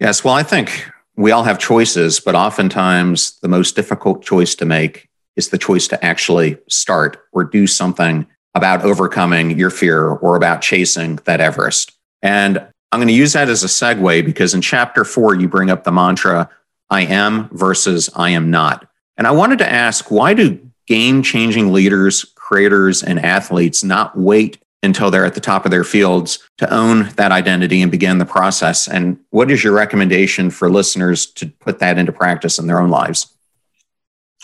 Yes, 0.05 0.23
well, 0.23 0.35
I 0.35 0.43
think 0.43 0.87
we 1.17 1.31
all 1.31 1.45
have 1.45 1.59
choices, 1.59 2.21
but 2.21 2.35
oftentimes 2.35 3.39
the 3.41 3.49
most 3.49 3.75
difficult 3.75 4.23
choice 4.23 4.55
to 4.57 4.67
make 4.67 5.09
is 5.35 5.49
the 5.49 5.57
choice 5.57 5.89
to 5.89 6.05
actually 6.05 6.59
start 6.69 7.25
or 7.33 7.43
do 7.43 7.67
something 7.67 8.27
about 8.55 8.83
overcoming 8.83 9.59
your 9.59 9.71
fear 9.71 10.07
or 10.09 10.37
about 10.37 10.61
chasing 10.61 11.17
that 11.25 11.41
Everest. 11.41 11.93
And 12.21 12.59
I'm 12.93 12.99
going 13.01 13.09
to 13.09 13.15
use 13.15 13.33
that 13.33 13.49
as 13.49 13.65
a 13.65 13.67
segue 13.67 14.27
because 14.27 14.53
in 14.53 14.61
chapter 14.61 15.07
four, 15.07 15.37
you 15.37 15.49
bring 15.49 15.71
up 15.71 15.85
the 15.85 15.91
mantra, 15.91 16.51
I 16.91 17.07
am 17.07 17.49
versus 17.53 18.11
I 18.15 18.29
am 18.29 18.51
not. 18.51 18.87
And 19.17 19.27
I 19.27 19.31
wanted 19.31 19.57
to 19.61 19.73
ask 19.73 20.11
why 20.11 20.35
do 20.35 20.61
game 20.87 21.23
changing 21.23 21.73
leaders, 21.73 22.27
creators, 22.35 23.03
and 23.03 23.19
athletes 23.19 23.83
not 23.83 24.19
wait 24.19 24.59
until 24.85 25.11
they're 25.11 25.25
at 25.25 25.35
the 25.35 25.41
top 25.41 25.65
of 25.65 25.71
their 25.71 25.85
fields 25.85 26.39
to 26.59 26.73
own 26.73 27.09
that 27.17 27.33
identity 27.33 27.83
and 27.83 27.91
begin 27.91 28.19
the 28.19 28.25
process. 28.27 28.87
And 28.87 29.19
what 29.31 29.51
is 29.51 29.65
your 29.65 29.73
recommendation 29.73 30.51
for 30.51 30.71
listeners 30.71 31.27
to 31.33 31.47
put 31.47 31.79
that 31.81 31.99
into 31.99 32.13
practice 32.13 32.59
in 32.59 32.67
their 32.67 32.81
own 32.81 32.91
lives? 32.91 33.35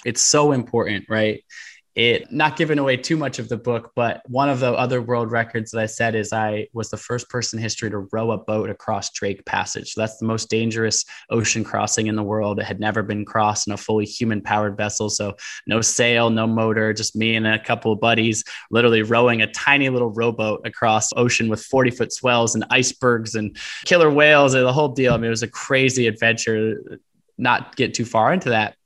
It's 0.05 0.23
so 0.23 0.53
important, 0.53 1.07
right? 1.09 1.45
It 1.95 2.31
not 2.33 2.57
giving 2.57 2.79
away 2.79 2.97
too 2.97 3.17
much 3.17 3.39
of 3.39 3.49
the 3.49 3.57
book 3.57 3.93
but 3.97 4.23
one 4.27 4.49
of 4.49 4.61
the 4.61 4.73
other 4.73 5.03
world 5.03 5.31
records 5.31 5.71
that 5.71 5.81
i 5.81 5.87
said 5.87 6.15
is 6.15 6.33
i 6.33 6.67
was 6.73 6.91
the 6.91 6.97
first 6.97 7.29
person 7.29 7.59
in 7.59 7.63
history 7.63 7.91
to 7.91 8.09
row 8.13 8.31
a 8.33 8.39
boat 8.39 8.71
across 8.71 9.11
drake 9.11 9.45
passage. 9.45 9.93
So 9.93 10.01
that's 10.01 10.19
the 10.19 10.27
most 10.27 10.49
dangerous 10.49 11.05
ocean 11.31 11.65
crossing 11.65 12.07
in 12.07 12.17
the 12.17 12.23
world. 12.23 12.59
It 12.59 12.65
had 12.65 12.81
never 12.81 13.03
been 13.03 13.25
crossed 13.25 13.67
in 13.67 13.73
a 13.73 13.77
fully 13.77 14.05
human 14.05 14.41
powered 14.41 14.77
vessel 14.77 15.11
so 15.11 15.35
no 15.67 15.81
sail 15.81 16.31
no 16.31 16.47
motor 16.47 16.93
just 16.93 17.17
me 17.17 17.37
and 17.37 17.47
a 17.47 17.59
couple 17.59 17.93
of 17.93 18.01
buddies 18.01 18.45
literally 18.71 19.03
rowing 19.03 19.43
a 19.43 19.53
tiny 19.53 19.89
little 19.89 20.11
rowboat 20.11 20.67
across 20.67 21.13
ocean 21.17 21.49
with 21.49 21.63
40 21.63 21.91
foot 21.91 22.13
swells 22.13 22.55
and 22.55 22.65
icebergs 22.71 23.35
and 23.35 23.57
killer 23.85 24.11
whales 24.11 24.55
and 24.55 24.65
the 24.65 24.73
whole 24.73 24.89
deal. 24.89 25.15
I 25.15 25.17
mean 25.17 25.27
it 25.27 25.31
was 25.31 25.43
a 25.43 25.49
crazy 25.49 26.07
adventure. 26.07 27.01
Not 27.39 27.75
get 27.77 27.95
too 27.95 28.05
far 28.05 28.33
into 28.33 28.51
that 28.51 28.77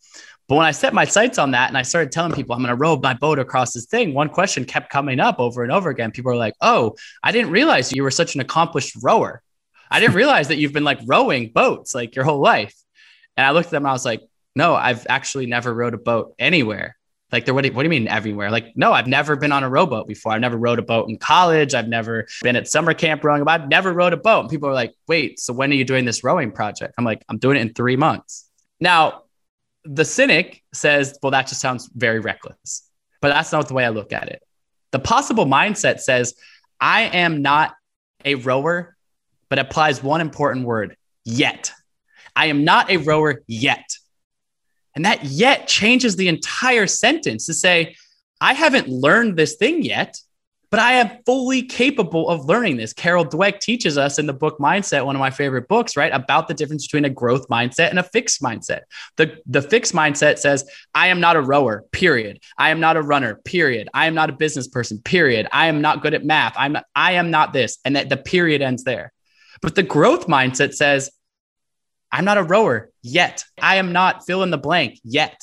but 0.48 0.56
when 0.56 0.66
I 0.66 0.72
set 0.72 0.92
my 0.92 1.04
sights 1.04 1.38
on 1.38 1.52
that 1.52 1.68
and 1.68 1.78
I 1.78 1.82
started 1.82 2.12
telling 2.12 2.32
people 2.32 2.54
I'm 2.54 2.60
going 2.60 2.68
to 2.68 2.76
row 2.76 2.96
my 2.96 3.14
boat 3.14 3.38
across 3.38 3.72
this 3.72 3.86
thing, 3.86 4.12
one 4.12 4.28
question 4.28 4.64
kept 4.64 4.90
coming 4.90 5.20
up 5.20 5.38
over 5.38 5.62
and 5.62 5.72
over 5.72 5.88
again. 5.88 6.10
People 6.10 6.32
are 6.32 6.36
like, 6.36 6.54
"Oh, 6.60 6.96
I 7.22 7.32
didn't 7.32 7.50
realize 7.50 7.92
you 7.92 8.02
were 8.02 8.10
such 8.10 8.34
an 8.34 8.40
accomplished 8.40 8.96
rower. 9.02 9.42
I 9.90 10.00
didn't 10.00 10.16
realize 10.16 10.48
that 10.48 10.56
you've 10.56 10.72
been 10.72 10.84
like 10.84 11.00
rowing 11.06 11.50
boats 11.52 11.94
like 11.94 12.14
your 12.14 12.24
whole 12.24 12.40
life." 12.40 12.74
And 13.36 13.46
I 13.46 13.50
looked 13.50 13.66
at 13.66 13.72
them 13.72 13.86
I 13.86 13.92
was 13.92 14.04
like, 14.04 14.22
"No, 14.54 14.74
I've 14.74 15.06
actually 15.08 15.46
never 15.46 15.72
rowed 15.72 15.94
a 15.94 15.98
boat 15.98 16.34
anywhere." 16.38 16.96
Like, 17.32 17.48
what 17.48 17.62
do, 17.62 17.68
you, 17.68 17.74
what 17.74 17.82
do 17.82 17.86
you 17.86 17.90
mean 17.90 18.06
everywhere? 18.06 18.48
Like, 18.48 18.76
no, 18.76 18.92
I've 18.92 19.08
never 19.08 19.34
been 19.34 19.50
on 19.50 19.64
a 19.64 19.68
rowboat 19.68 20.06
before. 20.06 20.30
I've 20.30 20.40
never 20.40 20.56
rowed 20.56 20.78
a 20.78 20.82
boat 20.82 21.08
in 21.08 21.18
college. 21.18 21.74
I've 21.74 21.88
never 21.88 22.28
been 22.42 22.54
at 22.54 22.68
summer 22.68 22.94
camp 22.94 23.24
rowing. 23.24 23.42
I've 23.48 23.66
never 23.66 23.92
rowed 23.92 24.12
a 24.12 24.16
boat. 24.16 24.42
And 24.42 24.50
people 24.50 24.68
are 24.68 24.74
like, 24.74 24.94
wait, 25.08 25.40
so 25.40 25.52
when 25.52 25.72
are 25.72 25.74
you 25.74 25.84
doing 25.84 26.04
this 26.04 26.22
rowing 26.22 26.52
project? 26.52 26.94
I'm 26.96 27.04
like, 27.04 27.24
I'm 27.28 27.38
doing 27.38 27.56
it 27.56 27.62
in 27.62 27.74
three 27.74 27.96
months. 27.96 28.48
Now, 28.78 29.23
the 29.84 30.04
cynic 30.04 30.62
says, 30.72 31.18
well, 31.22 31.32
that 31.32 31.46
just 31.46 31.60
sounds 31.60 31.90
very 31.94 32.20
reckless. 32.20 32.88
But 33.20 33.28
that's 33.28 33.52
not 33.52 33.68
the 33.68 33.74
way 33.74 33.84
I 33.84 33.90
look 33.90 34.12
at 34.12 34.28
it. 34.28 34.42
The 34.92 34.98
possible 34.98 35.46
mindset 35.46 36.00
says, 36.00 36.34
I 36.80 37.02
am 37.02 37.42
not 37.42 37.74
a 38.24 38.34
rower, 38.36 38.96
but 39.48 39.58
applies 39.58 40.02
one 40.02 40.20
important 40.20 40.66
word 40.66 40.96
yet. 41.24 41.72
I 42.36 42.46
am 42.46 42.64
not 42.64 42.90
a 42.90 42.98
rower 42.98 43.42
yet. 43.46 43.84
And 44.94 45.04
that 45.04 45.24
yet 45.24 45.66
changes 45.66 46.16
the 46.16 46.28
entire 46.28 46.86
sentence 46.86 47.46
to 47.46 47.54
say, 47.54 47.96
I 48.40 48.52
haven't 48.52 48.88
learned 48.88 49.36
this 49.36 49.56
thing 49.56 49.82
yet, 49.82 50.18
but 50.74 50.82
I 50.82 50.94
am 50.94 51.18
fully 51.24 51.62
capable 51.62 52.28
of 52.28 52.46
learning 52.46 52.78
this. 52.78 52.92
Carol 52.92 53.24
Dweck 53.24 53.60
teaches 53.60 53.96
us 53.96 54.18
in 54.18 54.26
the 54.26 54.32
book 54.32 54.58
Mindset, 54.58 55.06
one 55.06 55.14
of 55.14 55.20
my 55.20 55.30
favorite 55.30 55.68
books, 55.68 55.96
right, 55.96 56.12
about 56.12 56.48
the 56.48 56.54
difference 56.54 56.84
between 56.84 57.04
a 57.04 57.10
growth 57.10 57.46
mindset 57.46 57.90
and 57.90 58.00
a 58.00 58.02
fixed 58.02 58.42
mindset. 58.42 58.80
The, 59.16 59.38
the 59.46 59.62
fixed 59.62 59.92
mindset 59.92 60.38
says, 60.38 60.68
I 60.92 61.06
am 61.06 61.20
not 61.20 61.36
a 61.36 61.40
rower, 61.40 61.84
period. 61.92 62.40
I 62.58 62.70
am 62.70 62.80
not 62.80 62.96
a 62.96 63.02
runner, 63.02 63.36
period. 63.44 63.88
I 63.94 64.06
am 64.06 64.16
not 64.16 64.30
a 64.30 64.32
business 64.32 64.66
person, 64.66 64.98
period. 64.98 65.46
I 65.52 65.68
am 65.68 65.80
not 65.80 66.02
good 66.02 66.12
at 66.12 66.24
math. 66.24 66.54
I'm 66.56 66.72
not, 66.72 66.86
I 66.96 67.12
am 67.12 67.30
not 67.30 67.52
this. 67.52 67.78
And 67.84 67.94
that 67.94 68.08
the 68.08 68.16
period 68.16 68.60
ends 68.60 68.82
there. 68.82 69.12
But 69.62 69.76
the 69.76 69.84
growth 69.84 70.26
mindset 70.26 70.74
says, 70.74 71.08
I'm 72.10 72.24
not 72.24 72.36
a 72.36 72.42
rower 72.42 72.90
yet. 73.00 73.44
I 73.62 73.76
am 73.76 73.92
not 73.92 74.26
fill 74.26 74.42
in 74.42 74.50
the 74.50 74.58
blank 74.58 74.98
yet. 75.04 75.40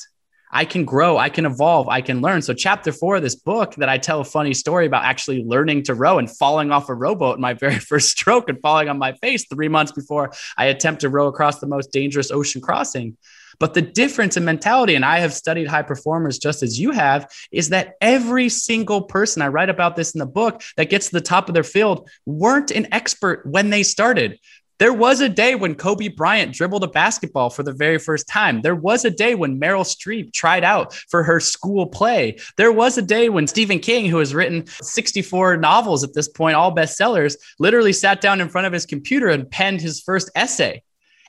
I 0.52 0.66
can 0.66 0.84
grow, 0.84 1.16
I 1.16 1.30
can 1.30 1.46
evolve, 1.46 1.88
I 1.88 2.02
can 2.02 2.20
learn. 2.20 2.42
So, 2.42 2.52
chapter 2.52 2.92
four 2.92 3.16
of 3.16 3.22
this 3.22 3.34
book 3.34 3.74
that 3.76 3.88
I 3.88 3.96
tell 3.96 4.20
a 4.20 4.24
funny 4.24 4.52
story 4.52 4.84
about 4.84 5.04
actually 5.04 5.42
learning 5.44 5.84
to 5.84 5.94
row 5.94 6.18
and 6.18 6.30
falling 6.30 6.70
off 6.70 6.90
a 6.90 6.94
rowboat 6.94 7.36
in 7.36 7.40
my 7.40 7.54
very 7.62 7.78
first 7.78 8.10
stroke 8.10 8.48
and 8.50 8.60
falling 8.60 8.88
on 8.88 8.98
my 8.98 9.14
face 9.14 9.46
three 9.46 9.68
months 9.68 9.92
before 9.92 10.32
I 10.58 10.66
attempt 10.66 11.00
to 11.00 11.08
row 11.08 11.28
across 11.28 11.58
the 11.58 11.66
most 11.66 11.90
dangerous 11.90 12.30
ocean 12.30 12.60
crossing. 12.60 13.16
But 13.58 13.74
the 13.74 13.82
difference 13.82 14.36
in 14.36 14.44
mentality, 14.44 14.94
and 14.94 15.04
I 15.04 15.20
have 15.20 15.32
studied 15.32 15.68
high 15.68 15.82
performers 15.82 16.38
just 16.38 16.62
as 16.62 16.80
you 16.80 16.90
have, 16.90 17.30
is 17.52 17.68
that 17.68 17.94
every 18.00 18.48
single 18.48 19.02
person, 19.02 19.40
I 19.40 19.48
write 19.48 19.68
about 19.68 19.94
this 19.94 20.12
in 20.12 20.18
the 20.18 20.26
book, 20.26 20.62
that 20.76 20.90
gets 20.90 21.06
to 21.06 21.12
the 21.12 21.20
top 21.20 21.48
of 21.48 21.54
their 21.54 21.62
field 21.62 22.10
weren't 22.26 22.70
an 22.70 22.88
expert 22.92 23.46
when 23.46 23.70
they 23.70 23.82
started. 23.82 24.38
There 24.82 24.92
was 24.92 25.20
a 25.20 25.28
day 25.28 25.54
when 25.54 25.76
Kobe 25.76 26.08
Bryant 26.08 26.54
dribbled 26.54 26.82
a 26.82 26.88
basketball 26.88 27.50
for 27.50 27.62
the 27.62 27.72
very 27.72 27.98
first 27.98 28.26
time. 28.26 28.62
There 28.62 28.74
was 28.74 29.04
a 29.04 29.12
day 29.12 29.36
when 29.36 29.60
Meryl 29.60 29.84
Streep 29.84 30.32
tried 30.32 30.64
out 30.64 30.92
for 31.08 31.22
her 31.22 31.38
school 31.38 31.86
play. 31.86 32.40
There 32.56 32.72
was 32.72 32.98
a 32.98 33.02
day 33.02 33.28
when 33.28 33.46
Stephen 33.46 33.78
King, 33.78 34.06
who 34.06 34.18
has 34.18 34.34
written 34.34 34.66
64 34.66 35.58
novels 35.58 36.02
at 36.02 36.14
this 36.14 36.26
point, 36.26 36.56
all 36.56 36.74
bestsellers, 36.74 37.36
literally 37.60 37.92
sat 37.92 38.20
down 38.20 38.40
in 38.40 38.48
front 38.48 38.66
of 38.66 38.72
his 38.72 38.84
computer 38.84 39.28
and 39.28 39.48
penned 39.48 39.80
his 39.80 40.00
first 40.00 40.32
essay. 40.34 40.82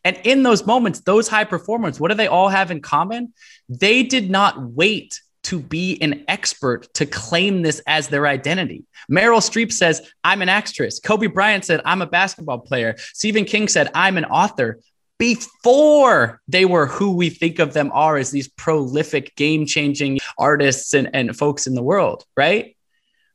And 0.04 0.20
in 0.24 0.42
those 0.42 0.66
moments, 0.66 1.02
those 1.02 1.28
high 1.28 1.44
performers, 1.44 2.00
what 2.00 2.10
do 2.10 2.18
they 2.18 2.26
all 2.26 2.50
have 2.50 2.72
in 2.72 2.82
common? 2.82 3.34
They 3.70 4.02
did 4.02 4.32
not 4.32 4.60
wait 4.60 5.22
to 5.44 5.60
be 5.60 6.02
an 6.02 6.24
expert 6.28 6.94
to 6.96 7.06
claim 7.06 7.62
this 7.62 7.82
as 7.86 8.08
their 8.08 8.28
identity. 8.28 8.86
Meryl 9.12 9.40
Streep 9.40 9.72
says, 9.72 10.02
I'm 10.24 10.42
an 10.42 10.50
actress. 10.50 11.00
Kobe 11.00 11.28
Bryant 11.28 11.66
said, 11.66 11.82
I'm 11.86 12.02
a 12.02 12.08
basketball 12.08 12.60
player. 12.60 12.96
Stephen 13.14 13.46
King 13.46 13.68
said, 13.68 13.90
I'm 13.94 14.18
an 14.18 14.26
author. 14.26 14.80
Before 15.20 16.42
they 16.48 16.66
were 16.66 16.88
who 16.88 17.16
we 17.16 17.30
think 17.30 17.60
of 17.60 17.74
them 17.74 17.92
are 17.94 18.18
as 18.18 18.32
these 18.32 18.48
prolific, 18.48 19.36
game 19.36 19.66
changing 19.66 20.20
artists 20.38 20.94
and, 20.94 21.10
and 21.14 21.38
folks 21.38 21.68
in 21.68 21.76
the 21.76 21.84
world, 21.84 22.26
right? 22.36 22.76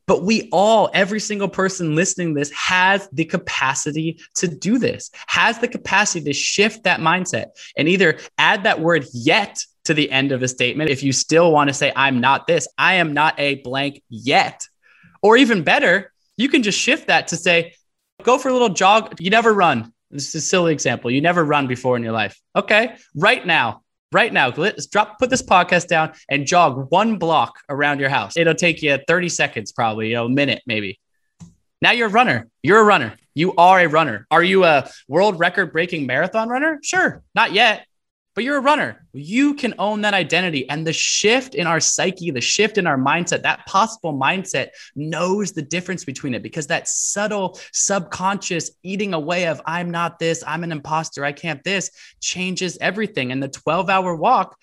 But 0.07 0.23
we 0.23 0.49
all, 0.53 0.91
every 0.95 1.21
single 1.21 1.49
person 1.49 1.95
listening 1.95 2.33
this, 2.33 2.51
has 2.53 3.09
the 3.13 3.27
capacity 3.27 4.21
to 4.37 4.49
do 4.49 4.79
this, 4.79 5.11
has 5.27 5.59
the 5.59 5.69
capacity 5.69 6.25
to 6.25 6.33
shift 6.33 6.85
that 6.85 7.01
mindset 7.01 7.49
and 7.77 7.89
either 7.89 8.19
add 8.39 8.63
that 8.63 8.81
word 8.81 9.05
yet 9.13 9.63
to 9.89 9.95
the 9.95 10.11
end 10.11 10.33
of 10.33 10.43
a 10.43 10.49
statement. 10.49 10.91
If 10.91 11.03
you 11.03 11.13
still 11.13 11.51
want 11.51 11.69
to 11.69 11.75
say, 11.75 11.91
I'm 11.97 12.21
not 12.21 12.47
this, 12.47 12.69
I 12.77 12.97
am 12.97 13.15
not 13.15 13.35
a 13.41 13.55
blank 13.57 14.03
yet. 14.11 14.67
Or 15.23 15.39
even 15.39 15.65
better, 15.65 16.13
you 16.37 16.51
can 16.51 16.63
just 16.63 16.79
shift 16.79 17.07
that 17.07 17.29
to 17.29 17.37
say, 17.39 17.73
go 18.23 18.37
for 18.37 18.51
a 18.51 18.53
little 18.53 18.69
jog. 18.69 19.19
You 19.19 19.31
never 19.31 19.55
run. 19.55 19.95
This 20.11 20.29
is 20.29 20.35
a 20.35 20.41
silly 20.43 20.75
example. 20.75 21.11
You 21.11 21.23
never 21.23 21.43
run 21.43 21.69
before 21.69 21.97
in 21.97 22.03
your 22.03 22.13
life. 22.13 22.39
Okay. 22.55 22.97
Right 23.17 23.47
now, 23.47 23.81
right 24.13 24.31
now, 24.31 24.53
let's 24.55 24.87
drop, 24.89 25.19
put 25.19 25.31
this 25.31 25.43
podcast 25.43 25.89
down 25.89 26.13
and 26.29 26.47
jog 26.47 26.91
one 26.91 27.17
block 27.17 27.59
around 27.71 27.99
your 27.99 28.11
house. 28.11 28.37
It'll 28.37 28.55
take 28.55 28.83
you 28.83 28.99
30 29.09 29.31
seconds, 29.31 29.73
probably, 29.73 30.09
you 30.09 30.17
know, 30.17 30.27
a 30.27 30.31
minute, 30.31 30.61
maybe. 30.67 31.01
Now 31.81 31.93
you're 31.93 32.09
a 32.09 32.11
runner. 32.11 32.47
You're 32.63 32.81
a 32.81 32.85
runner. 32.85 33.17
You 33.35 33.55
are 33.55 33.81
a 33.81 33.87
runner. 33.87 34.27
Are 34.31 34.43
you 34.43 34.65
a 34.65 34.91
world 35.09 35.39
record 35.39 35.73
breaking 35.73 36.07
marathon 36.07 36.51
runner? 36.51 36.79
Sure. 36.83 37.23
Not 37.35 37.53
yet 37.53 37.87
but 38.39 38.45
you're 38.45 38.59
a 38.59 38.61
runner. 38.61 39.05
You 39.13 39.55
can 39.55 39.75
own 39.81 40.03
that 40.03 40.15
identity. 40.15 40.71
And 40.71 40.87
the 40.87 40.93
shift 40.93 41.57
in 41.57 41.67
our 41.67 41.81
psyche, 41.81 42.31
the 42.31 42.41
shift 42.41 42.79
in 42.79 42.87
our 42.87 42.97
mindset, 42.97 43.43
that 43.43 43.67
possible 43.67 44.13
mindset 44.13 44.69
knows 44.95 45.51
the 45.51 45.63
difference 45.63 46.05
between 46.05 46.35
it 46.35 46.43
because 46.45 46.69
that 46.69 46.87
subtle 46.87 47.59
subconscious 47.73 48.71
eating 48.85 49.13
away 49.13 49.49
of 49.49 49.61
I'm 49.67 49.91
not 49.91 50.21
this, 50.21 50.45
I'm 50.47 50.63
an 50.63 50.71
imposter, 50.71 51.25
I 51.25 51.33
can't 51.33 51.65
this 51.65 51.91
changes 52.21 52.79
everything. 52.81 53.33
And 53.33 53.43
the 53.43 53.49
12 53.49 53.91
hour 53.91 54.15
walk, 54.15 54.57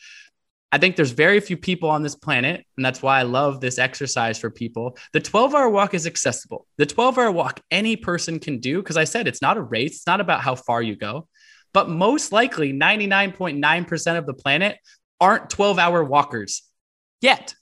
I 0.71 0.77
think 0.77 0.95
there's 0.95 1.11
very 1.11 1.41
few 1.41 1.57
people 1.57 1.89
on 1.89 2.01
this 2.01 2.15
planet, 2.15 2.65
and 2.77 2.85
that's 2.85 3.01
why 3.01 3.19
I 3.19 3.23
love 3.23 3.59
this 3.59 3.77
exercise 3.77 4.39
for 4.39 4.49
people. 4.49 4.97
The 5.11 5.19
12 5.19 5.53
hour 5.53 5.69
walk 5.69 5.93
is 5.93 6.07
accessible. 6.07 6.65
The 6.77 6.85
12 6.85 7.17
hour 7.17 7.31
walk 7.31 7.59
any 7.71 7.97
person 7.97 8.39
can 8.39 8.61
do 8.61 8.81
because 8.81 8.95
I 8.95 9.03
said 9.03 9.27
it's 9.27 9.41
not 9.41 9.57
a 9.57 9.61
race, 9.61 9.97
it's 9.97 10.07
not 10.07 10.21
about 10.21 10.39
how 10.39 10.55
far 10.55 10.81
you 10.81 10.95
go. 10.95 11.27
But 11.75 11.89
most 11.89 12.31
likely, 12.31 12.71
99.9% 12.71 14.17
of 14.17 14.25
the 14.25 14.33
planet 14.33 14.77
aren't 15.19 15.49
12 15.49 15.77
hour 15.77 16.05
walkers 16.05 16.61
yet. 17.19 17.53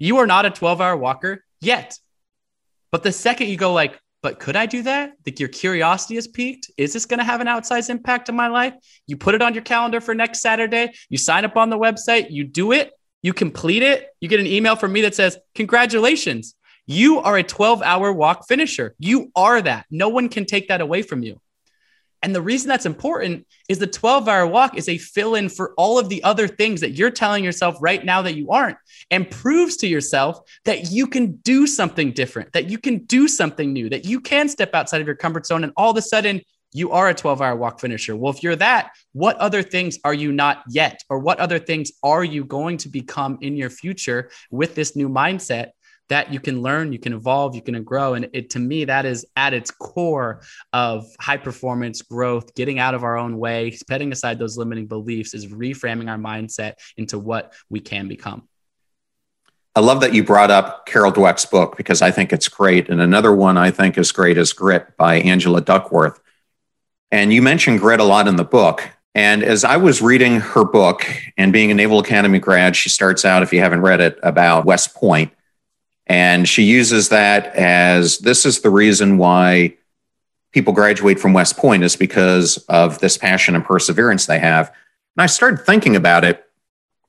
You 0.00 0.16
are 0.16 0.26
not 0.26 0.44
a 0.44 0.50
12 0.50 0.80
hour 0.80 0.96
walker 0.96 1.44
yet. 1.60 1.96
But 2.90 3.04
the 3.04 3.12
second 3.12 3.46
you 3.46 3.56
go, 3.56 3.72
like, 3.72 3.96
but 4.24 4.40
could 4.40 4.56
I 4.56 4.66
do 4.66 4.82
that? 4.82 5.12
Like 5.24 5.38
your 5.38 5.50
curiosity 5.50 6.16
is 6.16 6.26
piqued. 6.26 6.72
Is 6.76 6.92
this 6.92 7.06
going 7.06 7.18
to 7.18 7.24
have 7.24 7.40
an 7.40 7.46
outsized 7.46 7.90
impact 7.90 8.28
on 8.28 8.34
my 8.34 8.48
life? 8.48 8.74
You 9.06 9.16
put 9.16 9.36
it 9.36 9.40
on 9.40 9.54
your 9.54 9.62
calendar 9.62 10.00
for 10.00 10.16
next 10.16 10.40
Saturday. 10.40 10.92
You 11.08 11.16
sign 11.16 11.44
up 11.44 11.56
on 11.56 11.70
the 11.70 11.78
website. 11.78 12.26
You 12.28 12.42
do 12.42 12.72
it. 12.72 12.90
You 13.22 13.32
complete 13.32 13.84
it. 13.84 14.08
You 14.20 14.28
get 14.28 14.40
an 14.40 14.48
email 14.48 14.74
from 14.74 14.92
me 14.92 15.02
that 15.02 15.14
says, 15.14 15.38
Congratulations. 15.54 16.56
You 16.88 17.20
are 17.20 17.36
a 17.36 17.44
12 17.44 17.82
hour 17.82 18.12
walk 18.12 18.48
finisher. 18.48 18.96
You 18.98 19.30
are 19.36 19.62
that. 19.62 19.86
No 19.92 20.08
one 20.08 20.28
can 20.28 20.44
take 20.44 20.66
that 20.68 20.80
away 20.80 21.02
from 21.02 21.22
you. 21.22 21.40
And 22.22 22.34
the 22.34 22.42
reason 22.42 22.68
that's 22.68 22.86
important 22.86 23.46
is 23.68 23.78
the 23.78 23.86
12 23.86 24.28
hour 24.28 24.46
walk 24.46 24.76
is 24.76 24.88
a 24.88 24.98
fill 24.98 25.34
in 25.34 25.48
for 25.48 25.72
all 25.76 25.98
of 25.98 26.08
the 26.08 26.22
other 26.22 26.46
things 26.46 26.80
that 26.82 26.90
you're 26.90 27.10
telling 27.10 27.42
yourself 27.42 27.76
right 27.80 28.04
now 28.04 28.22
that 28.22 28.36
you 28.36 28.50
aren't, 28.50 28.76
and 29.10 29.30
proves 29.30 29.76
to 29.78 29.86
yourself 29.86 30.38
that 30.64 30.90
you 30.90 31.06
can 31.06 31.36
do 31.36 31.66
something 31.66 32.12
different, 32.12 32.52
that 32.52 32.68
you 32.68 32.78
can 32.78 32.98
do 33.04 33.26
something 33.26 33.72
new, 33.72 33.88
that 33.88 34.04
you 34.04 34.20
can 34.20 34.48
step 34.48 34.74
outside 34.74 35.00
of 35.00 35.06
your 35.06 35.16
comfort 35.16 35.46
zone. 35.46 35.64
And 35.64 35.72
all 35.76 35.90
of 35.90 35.96
a 35.96 36.02
sudden, 36.02 36.42
you 36.72 36.92
are 36.92 37.08
a 37.08 37.14
12 37.14 37.42
hour 37.42 37.56
walk 37.56 37.80
finisher. 37.80 38.14
Well, 38.14 38.32
if 38.32 38.42
you're 38.42 38.56
that, 38.56 38.92
what 39.12 39.36
other 39.38 39.62
things 39.62 39.98
are 40.04 40.14
you 40.14 40.30
not 40.30 40.62
yet? 40.68 41.02
Or 41.08 41.18
what 41.18 41.40
other 41.40 41.58
things 41.58 41.90
are 42.02 42.22
you 42.22 42.44
going 42.44 42.76
to 42.78 42.88
become 42.88 43.38
in 43.40 43.56
your 43.56 43.70
future 43.70 44.30
with 44.50 44.74
this 44.74 44.94
new 44.94 45.08
mindset 45.08 45.70
that 46.10 46.32
you 46.32 46.40
can 46.40 46.60
learn, 46.60 46.92
you 46.92 46.98
can 46.98 47.12
evolve, 47.12 47.54
you 47.54 47.62
can 47.62 47.82
grow. 47.82 48.14
And 48.14 48.28
it, 48.32 48.50
to 48.50 48.58
me, 48.58 48.84
that 48.84 49.06
is 49.06 49.24
at 49.36 49.54
its 49.54 49.70
core 49.70 50.42
of 50.72 51.06
high 51.18 51.38
performance 51.38 52.02
growth, 52.02 52.54
getting 52.54 52.78
out 52.78 52.94
of 52.94 53.04
our 53.04 53.16
own 53.16 53.38
way, 53.38 53.70
setting 53.70 54.12
aside 54.12 54.38
those 54.38 54.58
limiting 54.58 54.86
beliefs 54.86 55.32
is 55.32 55.46
reframing 55.46 56.10
our 56.10 56.18
mindset 56.18 56.74
into 56.96 57.18
what 57.18 57.54
we 57.70 57.80
can 57.80 58.08
become. 58.08 58.46
I 59.76 59.80
love 59.80 60.00
that 60.00 60.12
you 60.12 60.24
brought 60.24 60.50
up 60.50 60.84
Carol 60.86 61.12
Dweck's 61.12 61.46
book 61.46 61.76
because 61.76 62.02
I 62.02 62.10
think 62.10 62.32
it's 62.32 62.48
great. 62.48 62.88
And 62.88 63.00
another 63.00 63.32
one 63.32 63.56
I 63.56 63.70
think 63.70 63.96
is 63.96 64.10
great 64.10 64.36
is 64.36 64.52
Grit 64.52 64.96
by 64.96 65.16
Angela 65.16 65.60
Duckworth. 65.60 66.20
And 67.12 67.32
you 67.32 67.40
mentioned 67.40 67.78
grit 67.78 68.00
a 68.00 68.04
lot 68.04 68.26
in 68.26 68.34
the 68.34 68.44
book. 68.44 68.88
And 69.14 69.42
as 69.42 69.64
I 69.64 69.76
was 69.76 70.02
reading 70.02 70.40
her 70.40 70.64
book 70.64 71.06
and 71.36 71.52
being 71.52 71.70
a 71.70 71.74
Naval 71.74 72.00
Academy 72.00 72.40
grad, 72.40 72.74
she 72.74 72.88
starts 72.88 73.24
out, 73.24 73.42
if 73.42 73.52
you 73.52 73.60
haven't 73.60 73.80
read 73.82 74.00
it, 74.00 74.18
about 74.22 74.64
West 74.64 74.94
Point 74.94 75.32
and 76.10 76.48
she 76.48 76.64
uses 76.64 77.10
that 77.10 77.54
as 77.54 78.18
this 78.18 78.44
is 78.44 78.62
the 78.62 78.68
reason 78.68 79.16
why 79.16 79.76
people 80.50 80.72
graduate 80.72 81.20
from 81.20 81.34
West 81.34 81.56
Point 81.56 81.84
is 81.84 81.94
because 81.94 82.58
of 82.68 82.98
this 82.98 83.16
passion 83.16 83.54
and 83.54 83.64
perseverance 83.64 84.26
they 84.26 84.40
have. 84.40 84.70
And 85.16 85.22
I 85.22 85.26
started 85.26 85.64
thinking 85.64 85.94
about 85.94 86.24
it 86.24 86.44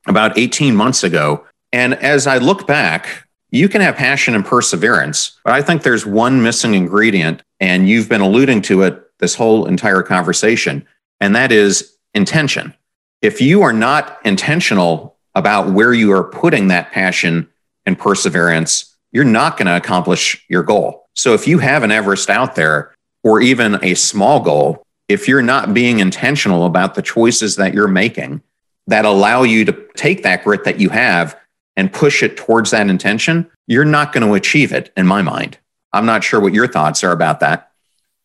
about 0.05 0.37
18 0.37 0.75
months 0.75 1.03
ago. 1.03 1.43
And 1.73 1.95
as 1.95 2.27
I 2.27 2.37
look 2.37 2.67
back, 2.67 3.27
you 3.49 3.67
can 3.67 3.81
have 3.81 3.95
passion 3.95 4.35
and 4.35 4.45
perseverance, 4.45 5.39
but 5.43 5.53
I 5.53 5.63
think 5.63 5.81
there's 5.81 6.05
one 6.05 6.43
missing 6.43 6.75
ingredient, 6.75 7.41
and 7.59 7.89
you've 7.89 8.07
been 8.07 8.21
alluding 8.21 8.61
to 8.63 8.83
it 8.83 9.17
this 9.17 9.33
whole 9.33 9.65
entire 9.65 10.03
conversation, 10.03 10.87
and 11.19 11.35
that 11.35 11.51
is 11.51 11.97
intention. 12.13 12.75
If 13.23 13.41
you 13.41 13.63
are 13.63 13.73
not 13.73 14.19
intentional 14.23 15.17
about 15.33 15.71
where 15.71 15.91
you 15.91 16.11
are 16.11 16.23
putting 16.23 16.67
that 16.67 16.91
passion 16.91 17.49
and 17.87 17.97
perseverance, 17.97 18.90
you're 19.11 19.23
not 19.23 19.57
going 19.57 19.67
to 19.67 19.75
accomplish 19.75 20.45
your 20.49 20.63
goal. 20.63 21.07
So 21.15 21.33
if 21.33 21.47
you 21.47 21.59
have 21.59 21.83
an 21.83 21.91
Everest 21.91 22.29
out 22.29 22.55
there 22.55 22.93
or 23.23 23.41
even 23.41 23.83
a 23.83 23.95
small 23.95 24.39
goal, 24.39 24.83
if 25.09 25.27
you're 25.27 25.41
not 25.41 25.73
being 25.73 25.99
intentional 25.99 26.65
about 26.65 26.95
the 26.95 27.01
choices 27.01 27.57
that 27.57 27.73
you're 27.73 27.87
making 27.87 28.41
that 28.87 29.05
allow 29.05 29.43
you 29.43 29.65
to 29.65 29.87
take 29.95 30.23
that 30.23 30.43
grit 30.43 30.63
that 30.63 30.79
you 30.79 30.89
have 30.89 31.37
and 31.75 31.91
push 31.91 32.23
it 32.23 32.37
towards 32.37 32.71
that 32.71 32.89
intention, 32.89 33.49
you're 33.67 33.85
not 33.85 34.13
going 34.13 34.25
to 34.25 34.33
achieve 34.33 34.71
it 34.71 34.91
in 34.95 35.05
my 35.05 35.21
mind. 35.21 35.57
I'm 35.93 36.05
not 36.05 36.23
sure 36.23 36.39
what 36.39 36.53
your 36.53 36.67
thoughts 36.67 37.03
are 37.03 37.11
about 37.11 37.41
that. 37.41 37.70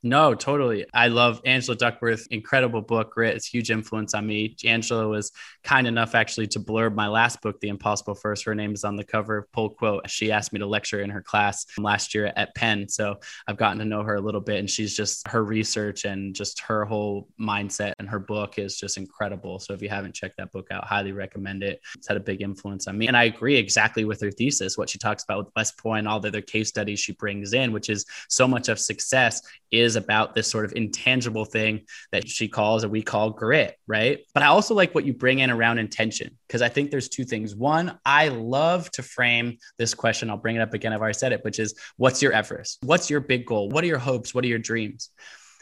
No, 0.07 0.37
totally. 0.37 0.87
I 0.95 1.09
love 1.09 1.41
Angela 1.45 1.77
Duckworth, 1.77 2.29
incredible 2.31 2.81
book, 2.81 3.13
Grit. 3.13 3.35
It's 3.35 3.45
huge 3.45 3.73
influence 3.73 4.15
on 4.15 4.25
me. 4.25 4.55
Angela 4.65 5.09
was 5.09 5.33
kind 5.65 5.85
enough 5.85 6.15
actually 6.15 6.47
to 6.49 6.61
blurb 6.61 6.95
my 6.95 7.09
last 7.09 7.43
book, 7.43 7.59
The 7.59 7.71
Impossible 7.71 8.15
First. 8.15 8.45
Her 8.45 8.55
name 8.55 8.73
is 8.73 8.85
on 8.85 8.95
the 8.95 9.03
cover, 9.03 9.49
pull 9.53 9.71
quote. 9.71 10.09
She 10.09 10.31
asked 10.31 10.53
me 10.53 10.61
to 10.61 10.67
lecture 10.67 11.01
in 11.01 11.11
her 11.11 11.23
class 11.23 11.67
last 11.77 12.15
year 12.15 12.33
at 12.37 12.55
Penn. 12.55 12.89
So 12.89 13.17
I've 13.49 13.57
gotten 13.57 13.79
to 13.81 13.85
know 13.85 14.05
her 14.05 14.15
a 14.15 14.21
little 14.21 14.41
bit 14.41 14.61
and 14.61 14.71
she's 14.71 14.95
just 14.95 15.27
her 15.27 15.43
research 15.43 16.05
and 16.05 16.37
just 16.37 16.61
her 16.61 16.85
whole 16.85 17.27
mindset 17.41 17.95
and 17.99 18.09
her 18.09 18.21
book 18.21 18.61
is 18.61 18.79
just 18.79 18.99
incredible. 18.99 19.59
So 19.59 19.75
if 19.75 19.83
you 19.83 19.89
haven't 19.89 20.15
checked 20.15 20.37
that 20.37 20.53
book 20.53 20.69
out, 20.71 20.85
highly 20.85 21.11
recommend 21.11 21.65
it. 21.65 21.81
It's 21.97 22.07
had 22.07 22.17
a 22.17 22.21
big 22.21 22.43
influence 22.43 22.87
on 22.87 22.97
me. 22.97 23.09
And 23.09 23.17
I 23.17 23.25
agree 23.25 23.57
exactly 23.57 24.05
with 24.05 24.21
her 24.21 24.31
thesis, 24.31 24.79
what 24.79 24.89
she 24.89 24.99
talks 24.99 25.25
about 25.25 25.47
with 25.47 25.55
West 25.57 25.77
Point, 25.79 26.07
all 26.07 26.21
the 26.21 26.29
other 26.29 26.43
case 26.43 26.69
studies 26.69 27.01
she 27.01 27.13
brings 27.13 27.55
in, 27.55 27.73
which 27.73 27.91
is 27.91 28.07
so 28.29 28.47
much 28.47 28.69
of 28.69 28.79
success 28.79 29.43
is 29.73 29.96
about 29.97 30.35
this 30.35 30.49
sort 30.49 30.65
of 30.65 30.73
intangible 30.75 31.45
thing 31.45 31.87
that 32.13 32.29
she 32.29 32.49
calls 32.49 32.85
or 32.85 32.89
we 32.89 33.03
call 33.03 33.31
grit, 33.31 33.77
right? 33.87 34.21
But 34.35 34.43
I 34.43 34.47
also 34.47 34.75
like 34.75 34.95
what 34.95 35.05
you 35.05 35.13
bring 35.13 35.41
in 35.41 35.51
around 35.51 35.79
intention 35.79 36.37
because 36.47 36.63
I 36.63 36.69
think 36.69 36.91
there's 36.91 37.09
two 37.09 37.25
things. 37.25 37.55
One, 37.55 37.99
I 38.05 38.29
love 38.29 38.91
to 38.93 39.03
frame 39.03 39.59
this 39.79 39.95
question. 39.95 40.31
I'll 40.31 40.37
bring 40.37 40.57
it 40.57 40.61
up 40.61 40.75
again. 40.75 40.93
I've 40.93 41.01
already 41.01 41.19
said 41.19 41.33
it, 41.33 41.45
which 41.45 41.59
is 41.59 41.75
what's 41.97 42.23
your 42.23 42.33
Everest? 42.33 42.79
What's 42.83 43.11
your 43.11 43.21
big 43.21 43.47
goal? 43.47 43.69
What 43.69 43.85
are 43.85 43.89
your 43.89 43.99
hopes? 43.99 44.35
What 44.35 44.45
are 44.45 44.49
your 44.49 44.59
dreams? 44.59 45.11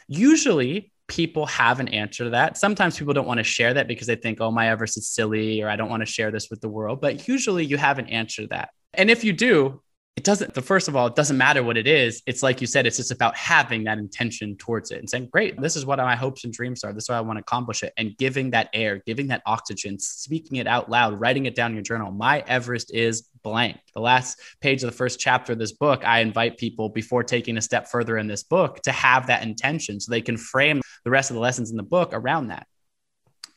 Usually, 0.07 0.91
people 1.07 1.45
have 1.45 1.79
an 1.79 1.87
answer 1.89 2.25
to 2.25 2.29
that. 2.31 2.57
Sometimes 2.57 2.97
people 2.97 3.13
don't 3.13 3.27
want 3.27 3.37
to 3.39 3.43
share 3.43 3.73
that 3.75 3.87
because 3.87 4.07
they 4.07 4.15
think, 4.15 4.41
oh, 4.41 4.51
my 4.51 4.69
Everest 4.69 4.97
is 4.97 5.07
silly 5.07 5.61
or 5.61 5.69
I 5.69 5.75
don't 5.75 5.89
want 5.89 6.01
to 6.01 6.05
share 6.05 6.31
this 6.31 6.49
with 6.49 6.61
the 6.61 6.69
world. 6.69 7.01
But 7.01 7.27
usually 7.27 7.65
you 7.65 7.77
have 7.77 7.99
an 7.99 8.07
answer 8.07 8.43
to 8.43 8.47
that. 8.49 8.69
And 8.93 9.09
if 9.09 9.23
you 9.23 9.33
do, 9.33 9.81
it 10.15 10.23
doesn't 10.23 10.53
the 10.53 10.61
first 10.61 10.87
of 10.87 10.95
all 10.95 11.07
it 11.07 11.15
doesn't 11.15 11.37
matter 11.37 11.61
what 11.61 11.75
it 11.75 11.87
is. 11.87 12.21
It's 12.25 12.41
like 12.41 12.61
you 12.61 12.67
said 12.67 12.87
it's 12.87 12.97
just 12.97 13.11
about 13.11 13.35
having 13.35 13.83
that 13.83 13.97
intention 13.97 14.55
towards 14.55 14.91
it 14.91 14.99
and 14.99 15.09
saying 15.09 15.27
great 15.31 15.59
this 15.59 15.75
is 15.75 15.85
what 15.85 15.99
my 15.99 16.15
hopes 16.15 16.45
and 16.45 16.53
dreams 16.53 16.83
are. 16.83 16.93
This 16.93 17.05
is 17.05 17.09
what 17.09 17.17
i 17.17 17.21
want 17.21 17.37
to 17.37 17.41
accomplish 17.41 17.83
it. 17.83 17.91
And 17.97 18.17
giving 18.17 18.51
that 18.51 18.69
air 18.73 19.01
giving 19.05 19.27
that 19.27 19.41
oxygen 19.45 19.99
speaking 19.99 20.57
it 20.57 20.67
out 20.67 20.89
loud 20.89 21.19
writing 21.19 21.45
it 21.47 21.55
down 21.55 21.71
in 21.71 21.75
your 21.75 21.83
journal. 21.83 22.11
My 22.11 22.43
everest 22.47 22.93
is 22.93 23.27
blank. 23.43 23.77
The 23.93 24.01
last 24.01 24.39
page 24.61 24.83
of 24.83 24.89
the 24.89 24.95
first 24.95 25.19
chapter 25.19 25.53
of 25.53 25.59
this 25.59 25.73
book 25.73 26.05
i 26.05 26.19
invite 26.19 26.57
people 26.57 26.87
before 26.87 27.23
taking 27.23 27.57
a 27.57 27.61
step 27.61 27.89
further 27.89 28.17
in 28.17 28.27
this 28.27 28.43
book 28.43 28.81
to 28.83 28.93
have 28.93 29.27
that 29.27 29.43
intention 29.43 29.99
so 29.99 30.11
they 30.11 30.21
can 30.21 30.37
frame 30.37 30.81
the 31.03 31.11
rest 31.11 31.29
of 31.29 31.35
the 31.35 31.41
lessons 31.41 31.71
in 31.71 31.77
the 31.77 31.83
book 31.83 32.11
around 32.13 32.47
that. 32.47 32.67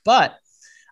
But 0.04 0.36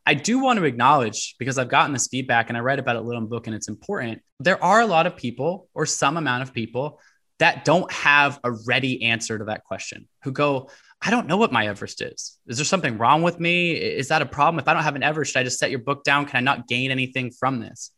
I 0.06 0.14
do 0.14 0.38
want 0.38 0.58
to 0.58 0.64
acknowledge 0.64 1.34
because 1.38 1.58
I've 1.58 1.68
gotten 1.68 1.92
this 1.92 2.06
feedback 2.06 2.48
and 2.48 2.56
I 2.56 2.60
write 2.60 2.78
about 2.78 2.94
it 2.94 3.00
a 3.00 3.02
little 3.02 3.18
in 3.18 3.24
the 3.24 3.30
book 3.30 3.48
and 3.48 3.56
it's 3.56 3.68
important. 3.68 4.22
There 4.38 4.62
are 4.62 4.80
a 4.80 4.86
lot 4.86 5.06
of 5.06 5.16
people 5.16 5.68
or 5.74 5.84
some 5.84 6.16
amount 6.16 6.44
of 6.44 6.54
people 6.54 7.00
that 7.40 7.64
don't 7.64 7.90
have 7.92 8.38
a 8.44 8.52
ready 8.52 9.02
answer 9.02 9.36
to 9.36 9.46
that 9.46 9.64
question 9.64 10.08
who 10.22 10.30
go, 10.30 10.70
I 11.02 11.10
don't 11.10 11.26
know 11.26 11.36
what 11.36 11.52
my 11.52 11.66
Everest 11.66 12.00
is. 12.00 12.38
Is 12.46 12.56
there 12.56 12.64
something 12.64 12.98
wrong 12.98 13.22
with 13.22 13.38
me? 13.38 13.72
Is 13.72 14.08
that 14.08 14.22
a 14.22 14.26
problem? 14.26 14.60
If 14.60 14.68
I 14.68 14.74
don't 14.74 14.84
have 14.84 14.96
an 14.96 15.02
Everest, 15.02 15.32
should 15.32 15.40
I 15.40 15.44
just 15.44 15.58
set 15.58 15.70
your 15.70 15.80
book 15.80 16.04
down? 16.04 16.24
Can 16.24 16.38
I 16.38 16.40
not 16.40 16.68
gain 16.68 16.90
anything 16.90 17.32
from 17.32 17.60
this? 17.60 17.90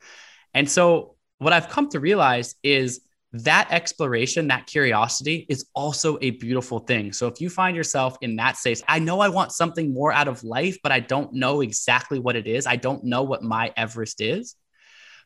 And 0.55 0.69
so, 0.69 1.15
what 1.39 1.53
I've 1.53 1.69
come 1.69 1.89
to 1.91 2.01
realize 2.01 2.57
is 2.65 3.01
that 3.33 3.69
exploration, 3.71 4.49
that 4.49 4.67
curiosity 4.67 5.45
is 5.49 5.67
also 5.75 6.19
a 6.23 6.31
beautiful 6.31 6.79
thing. 6.79 7.13
So 7.13 7.27
if 7.27 7.41
you 7.41 7.51
find 7.51 7.77
yourself 7.77 8.17
in 8.23 8.37
that 8.37 8.57
space, 8.57 8.83
I 8.89 8.99
know 9.01 9.21
I 9.21 9.29
want 9.29 9.53
something 9.53 9.93
more 9.93 10.13
out 10.13 10.29
of 10.29 10.45
life, 10.45 10.79
but 10.83 10.93
I 10.93 11.01
don't 11.01 11.35
know 11.35 11.61
exactly 11.61 12.19
what 12.19 12.37
it 12.37 12.47
is. 12.47 12.67
I 12.67 12.77
don't 12.77 13.05
know 13.05 13.25
what 13.25 13.43
my 13.43 13.73
Everest 13.77 14.21
is. 14.21 14.55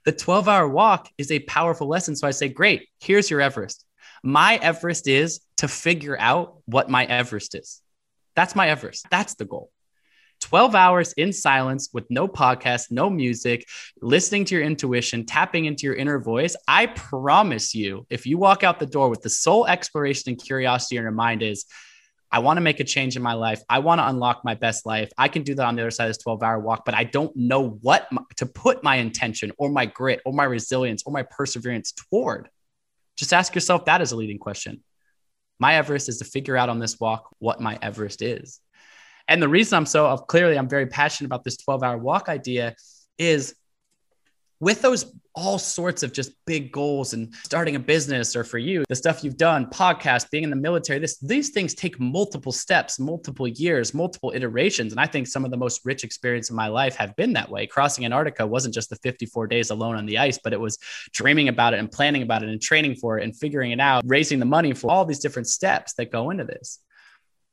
The 0.04 0.12
12 0.12 0.48
hour 0.48 0.68
walk 0.68 1.08
is 1.16 1.30
a 1.30 1.38
powerful 1.40 1.86
lesson. 1.86 2.16
So 2.16 2.26
I 2.26 2.32
say, 2.32 2.48
great, 2.48 2.88
here's 3.00 3.30
your 3.30 3.40
Everest. 3.40 3.84
My 4.24 4.56
Everest 4.56 5.06
is 5.06 5.40
to 5.58 5.68
figure 5.68 6.18
out 6.18 6.58
what 6.66 6.90
my 6.90 7.04
Everest 7.04 7.54
is. 7.54 7.80
That's 8.34 8.56
my 8.56 8.68
Everest. 8.68 9.06
That's 9.10 9.34
the 9.34 9.44
goal. 9.44 9.70
12 10.42 10.74
hours 10.74 11.12
in 11.14 11.32
silence 11.32 11.88
with 11.92 12.04
no 12.10 12.28
podcast, 12.28 12.90
no 12.90 13.08
music, 13.08 13.66
listening 14.00 14.44
to 14.46 14.54
your 14.56 14.64
intuition, 14.64 15.24
tapping 15.24 15.64
into 15.64 15.86
your 15.86 15.94
inner 15.94 16.18
voice. 16.18 16.56
I 16.68 16.86
promise 16.86 17.74
you, 17.74 18.06
if 18.10 18.26
you 18.26 18.38
walk 18.38 18.62
out 18.64 18.78
the 18.78 18.86
door 18.86 19.08
with 19.08 19.22
the 19.22 19.30
sole 19.30 19.66
exploration 19.66 20.30
and 20.30 20.42
curiosity 20.42 20.96
in 20.96 21.02
your 21.02 21.12
mind 21.12 21.42
is, 21.42 21.64
I 22.30 22.38
want 22.38 22.56
to 22.56 22.62
make 22.62 22.80
a 22.80 22.84
change 22.84 23.14
in 23.14 23.22
my 23.22 23.34
life. 23.34 23.62
I 23.68 23.80
want 23.80 24.00
to 24.00 24.08
unlock 24.08 24.42
my 24.42 24.54
best 24.54 24.86
life. 24.86 25.12
I 25.18 25.28
can 25.28 25.42
do 25.42 25.54
that 25.54 25.66
on 25.66 25.76
the 25.76 25.82
other 25.82 25.90
side 25.90 26.06
of 26.06 26.10
this 26.10 26.22
12 26.22 26.42
hour 26.42 26.58
walk, 26.58 26.84
but 26.86 26.94
I 26.94 27.04
don't 27.04 27.34
know 27.36 27.78
what 27.82 28.08
to 28.38 28.46
put 28.46 28.82
my 28.82 28.96
intention 28.96 29.52
or 29.58 29.68
my 29.68 29.84
grit 29.84 30.22
or 30.24 30.32
my 30.32 30.44
resilience 30.44 31.02
or 31.04 31.12
my 31.12 31.24
perseverance 31.24 31.92
toward. 31.92 32.48
Just 33.16 33.34
ask 33.34 33.54
yourself 33.54 33.84
that 33.84 34.00
as 34.00 34.12
a 34.12 34.16
leading 34.16 34.38
question. 34.38 34.82
My 35.58 35.74
Everest 35.74 36.08
is 36.08 36.18
to 36.18 36.24
figure 36.24 36.56
out 36.56 36.70
on 36.70 36.78
this 36.78 36.98
walk 36.98 37.28
what 37.38 37.60
my 37.60 37.78
Everest 37.82 38.22
is. 38.22 38.60
And 39.28 39.42
the 39.42 39.48
reason 39.48 39.76
I'm 39.76 39.86
so 39.86 40.16
clearly 40.16 40.58
I'm 40.58 40.68
very 40.68 40.86
passionate 40.86 41.26
about 41.26 41.44
this 41.44 41.56
12 41.56 41.82
hour 41.82 41.98
walk 41.98 42.28
idea 42.28 42.74
is 43.18 43.54
with 44.62 44.80
those 44.80 45.12
all 45.34 45.58
sorts 45.58 46.02
of 46.02 46.12
just 46.12 46.32
big 46.46 46.70
goals 46.70 47.14
and 47.14 47.34
starting 47.42 47.74
a 47.74 47.80
business 47.80 48.36
or 48.36 48.44
for 48.44 48.58
you 48.58 48.84
the 48.88 48.94
stuff 48.94 49.24
you've 49.24 49.38
done 49.38 49.66
podcast 49.66 50.30
being 50.30 50.44
in 50.44 50.50
the 50.50 50.56
military 50.56 50.98
this 50.98 51.18
these 51.18 51.50
things 51.50 51.74
take 51.74 51.98
multiple 51.98 52.52
steps 52.52 53.00
multiple 53.00 53.48
years 53.48 53.94
multiple 53.94 54.30
iterations. 54.34 54.92
And 54.92 55.00
i 55.00 55.06
think 55.06 55.26
some 55.26 55.44
of 55.44 55.50
the 55.50 55.56
most 55.56 55.80
rich 55.84 56.04
experience 56.04 56.50
in 56.50 56.56
my 56.56 56.68
life 56.68 56.94
have 56.96 57.16
been 57.16 57.32
that 57.32 57.50
way. 57.50 57.66
Crossing 57.66 58.04
antarctica 58.04 58.46
wasn't 58.46 58.74
just 58.74 58.90
the 58.90 58.96
54 58.96 59.46
days 59.46 59.70
alone 59.70 59.96
on 59.96 60.06
the 60.06 60.18
ice 60.18 60.38
but 60.42 60.52
it 60.52 60.60
was 60.60 60.78
dreaming 61.12 61.48
about 61.48 61.74
it 61.74 61.80
and 61.80 61.90
planning 61.90 62.22
about 62.22 62.42
it 62.42 62.48
and 62.48 62.60
training 62.60 62.94
for 62.96 63.18
it 63.18 63.24
and 63.24 63.36
figuring 63.36 63.72
it 63.72 63.80
out 63.80 64.04
raising 64.06 64.38
the 64.38 64.44
money 64.44 64.74
for 64.74 64.90
all 64.90 65.04
these 65.04 65.18
different 65.18 65.48
steps 65.48 65.94
that 65.94 66.12
go 66.12 66.30
into 66.30 66.44
this 66.44 66.78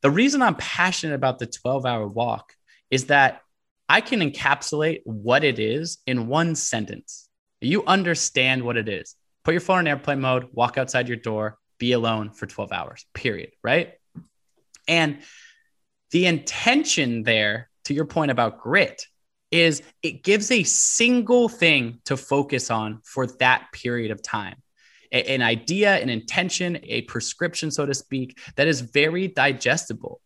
the 0.02 0.12
reason 0.12 0.42
I'm 0.42 0.56
passionate 0.56 1.16
about 1.16 1.40
the 1.40 1.46
12 1.46 1.86
hour 1.86 2.08
walk 2.08 2.54
is 2.90 3.06
that 3.06 3.42
I 3.88 4.02
can 4.02 4.20
encapsulate 4.20 5.02
what 5.04 5.44
it 5.44 5.60
is 5.60 5.98
in 6.06 6.28
one 6.28 6.56
sentence. 6.56 7.28
You 7.62 7.84
understand 7.86 8.64
what 8.64 8.78
it 8.78 8.88
is. 8.88 9.16
Put 9.44 9.54
your 9.54 9.62
phone 9.62 9.80
in 9.80 9.88
airplane 9.88 10.22
mode, 10.22 10.50
walk 10.54 10.78
outside 10.78 11.08
your 11.08 11.18
door, 11.18 11.58
be 11.80 11.94
alone 11.94 12.32
for 12.32 12.46
12 12.46 12.72
hours, 12.72 13.06
period. 13.14 13.52
Right. 13.64 13.94
And 14.88 15.20
the 16.12 16.26
intention 16.26 17.24
there, 17.24 17.70
to 17.86 17.94
your 17.94 18.06
point 18.06 18.32
about 18.32 18.60
grit, 18.60 19.06
is 19.52 19.82
it 20.04 20.24
gives 20.24 20.52
a 20.52 20.64
single 20.64 21.50
thing 21.50 22.00
to 22.06 22.16
focus 22.16 22.70
on 22.70 23.02
for 23.04 23.28
that 23.40 23.68
period 23.74 24.12
of 24.12 24.22
time 24.22 24.62
an 25.12 25.42
idea, 25.42 25.96
an 25.98 26.10
intention, 26.10 26.80
a 26.84 27.02
prescription, 27.04 27.72
so 27.72 27.86
to 27.86 27.94
speak, 27.94 28.38
that 28.56 28.68
is 28.68 28.82
very 28.82 29.28
digestible. 29.28 30.22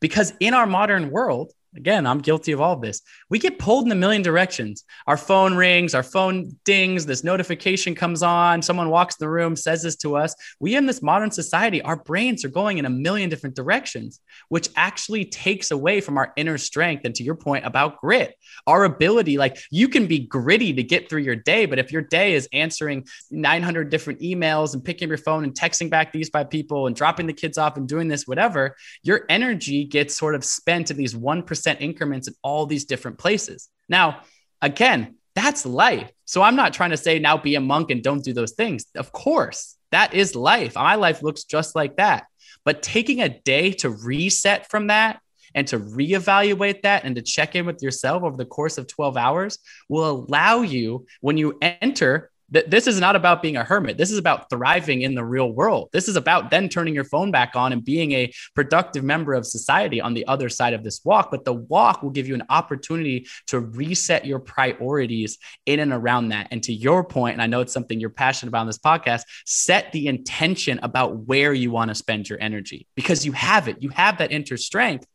Because 0.00 0.32
in 0.40 0.54
our 0.54 0.66
modern 0.66 1.10
world, 1.10 1.52
again, 1.76 2.06
I'm 2.06 2.18
guilty 2.18 2.52
of 2.52 2.60
all 2.60 2.74
of 2.74 2.80
this. 2.80 3.02
We 3.28 3.38
get 3.38 3.58
pulled 3.58 3.86
in 3.86 3.92
a 3.92 3.96
million 3.96 4.22
directions. 4.22 4.84
Our 5.06 5.16
phone 5.16 5.54
rings, 5.54 5.94
our 5.94 6.02
phone 6.02 6.56
dings, 6.64 7.06
this 7.06 7.24
notification 7.24 7.94
comes 7.94 8.22
on, 8.22 8.62
someone 8.62 8.90
walks 8.90 9.16
in 9.16 9.24
the 9.24 9.30
room, 9.30 9.56
says 9.56 9.82
this 9.82 9.96
to 9.96 10.16
us. 10.16 10.34
We 10.60 10.76
in 10.76 10.86
this 10.86 11.02
modern 11.02 11.30
society, 11.30 11.82
our 11.82 11.96
brains 11.96 12.44
are 12.44 12.48
going 12.48 12.78
in 12.78 12.84
a 12.84 12.90
million 12.90 13.28
different 13.28 13.56
directions, 13.56 14.20
which 14.48 14.68
actually 14.76 15.24
takes 15.24 15.70
away 15.70 16.00
from 16.00 16.18
our 16.18 16.32
inner 16.36 16.58
strength. 16.58 17.04
And 17.04 17.14
to 17.16 17.24
your 17.24 17.34
point 17.34 17.66
about 17.66 18.00
grit, 18.00 18.34
our 18.66 18.84
ability, 18.84 19.38
like 19.38 19.58
you 19.70 19.88
can 19.88 20.06
be 20.06 20.20
gritty 20.20 20.72
to 20.74 20.82
get 20.82 21.08
through 21.08 21.22
your 21.22 21.36
day, 21.36 21.66
but 21.66 21.78
if 21.78 21.92
your 21.92 22.02
day 22.02 22.34
is 22.34 22.48
answering 22.52 23.06
900 23.30 23.90
different 23.90 24.20
emails 24.20 24.74
and 24.74 24.84
picking 24.84 25.06
up 25.06 25.10
your 25.10 25.18
phone 25.18 25.44
and 25.44 25.54
texting 25.54 25.90
back 25.90 26.12
these 26.12 26.28
five 26.28 26.50
people 26.50 26.86
and 26.86 26.94
dropping 26.94 27.26
the 27.26 27.32
kids 27.32 27.58
off 27.58 27.76
and 27.76 27.88
doing 27.88 28.08
this, 28.08 28.26
whatever, 28.26 28.76
your 29.02 29.24
energy 29.28 29.84
gets 29.84 30.16
sort 30.16 30.34
of 30.34 30.44
spent 30.44 30.90
in 30.90 30.96
these 30.96 31.14
1% 31.14 31.63
increments 31.66 32.28
in 32.28 32.34
all 32.42 32.66
these 32.66 32.84
different 32.84 33.18
places. 33.18 33.68
Now, 33.88 34.20
again, 34.62 35.16
that's 35.34 35.66
life. 35.66 36.10
So 36.24 36.42
I'm 36.42 36.56
not 36.56 36.72
trying 36.72 36.90
to 36.90 36.96
say 36.96 37.18
now 37.18 37.36
be 37.36 37.56
a 37.56 37.60
monk 37.60 37.90
and 37.90 38.02
don't 38.02 38.24
do 38.24 38.32
those 38.32 38.52
things. 38.52 38.86
Of 38.94 39.12
course, 39.12 39.76
that 39.90 40.14
is 40.14 40.34
life. 40.34 40.76
My 40.76 40.94
life 40.94 41.22
looks 41.22 41.44
just 41.44 41.74
like 41.74 41.96
that. 41.96 42.26
But 42.64 42.82
taking 42.82 43.20
a 43.20 43.28
day 43.28 43.72
to 43.72 43.90
reset 43.90 44.70
from 44.70 44.86
that 44.88 45.20
and 45.54 45.66
to 45.68 45.78
reevaluate 45.78 46.82
that 46.82 47.04
and 47.04 47.14
to 47.16 47.22
check 47.22 47.54
in 47.54 47.66
with 47.66 47.82
yourself 47.82 48.22
over 48.22 48.36
the 48.36 48.44
course 48.44 48.78
of 48.78 48.86
12 48.86 49.16
hours 49.16 49.58
will 49.88 50.10
allow 50.10 50.62
you, 50.62 51.06
when 51.20 51.36
you 51.36 51.58
enter 51.60 52.30
this 52.66 52.86
is 52.86 53.00
not 53.00 53.16
about 53.16 53.42
being 53.42 53.56
a 53.56 53.64
hermit. 53.64 53.98
This 53.98 54.12
is 54.12 54.18
about 54.18 54.48
thriving 54.48 55.02
in 55.02 55.14
the 55.14 55.24
real 55.24 55.50
world. 55.50 55.88
This 55.92 56.08
is 56.08 56.14
about 56.14 56.50
then 56.50 56.68
turning 56.68 56.94
your 56.94 57.04
phone 57.04 57.30
back 57.30 57.56
on 57.56 57.72
and 57.72 57.84
being 57.84 58.12
a 58.12 58.32
productive 58.54 59.02
member 59.02 59.34
of 59.34 59.44
society 59.44 60.00
on 60.00 60.14
the 60.14 60.26
other 60.26 60.48
side 60.48 60.72
of 60.72 60.84
this 60.84 61.00
walk. 61.04 61.30
But 61.30 61.44
the 61.44 61.52
walk 61.52 62.02
will 62.02 62.10
give 62.10 62.28
you 62.28 62.34
an 62.34 62.44
opportunity 62.48 63.26
to 63.48 63.58
reset 63.58 64.24
your 64.24 64.38
priorities 64.38 65.38
in 65.66 65.80
and 65.80 65.92
around 65.92 66.28
that. 66.28 66.48
And 66.52 66.62
to 66.62 66.72
your 66.72 67.02
point, 67.02 67.34
and 67.34 67.42
I 67.42 67.46
know 67.46 67.60
it's 67.60 67.72
something 67.72 67.98
you're 67.98 68.10
passionate 68.10 68.50
about 68.50 68.62
in 68.62 68.66
this 68.68 68.78
podcast, 68.78 69.22
set 69.44 69.90
the 69.90 70.06
intention 70.06 70.78
about 70.82 71.16
where 71.26 71.52
you 71.52 71.72
want 71.72 71.88
to 71.88 71.94
spend 71.94 72.28
your 72.28 72.40
energy 72.40 72.86
because 72.94 73.26
you 73.26 73.32
have 73.32 73.66
it. 73.66 73.82
You 73.82 73.88
have 73.90 74.18
that 74.18 74.30
inner 74.30 74.56
strength 74.56 75.06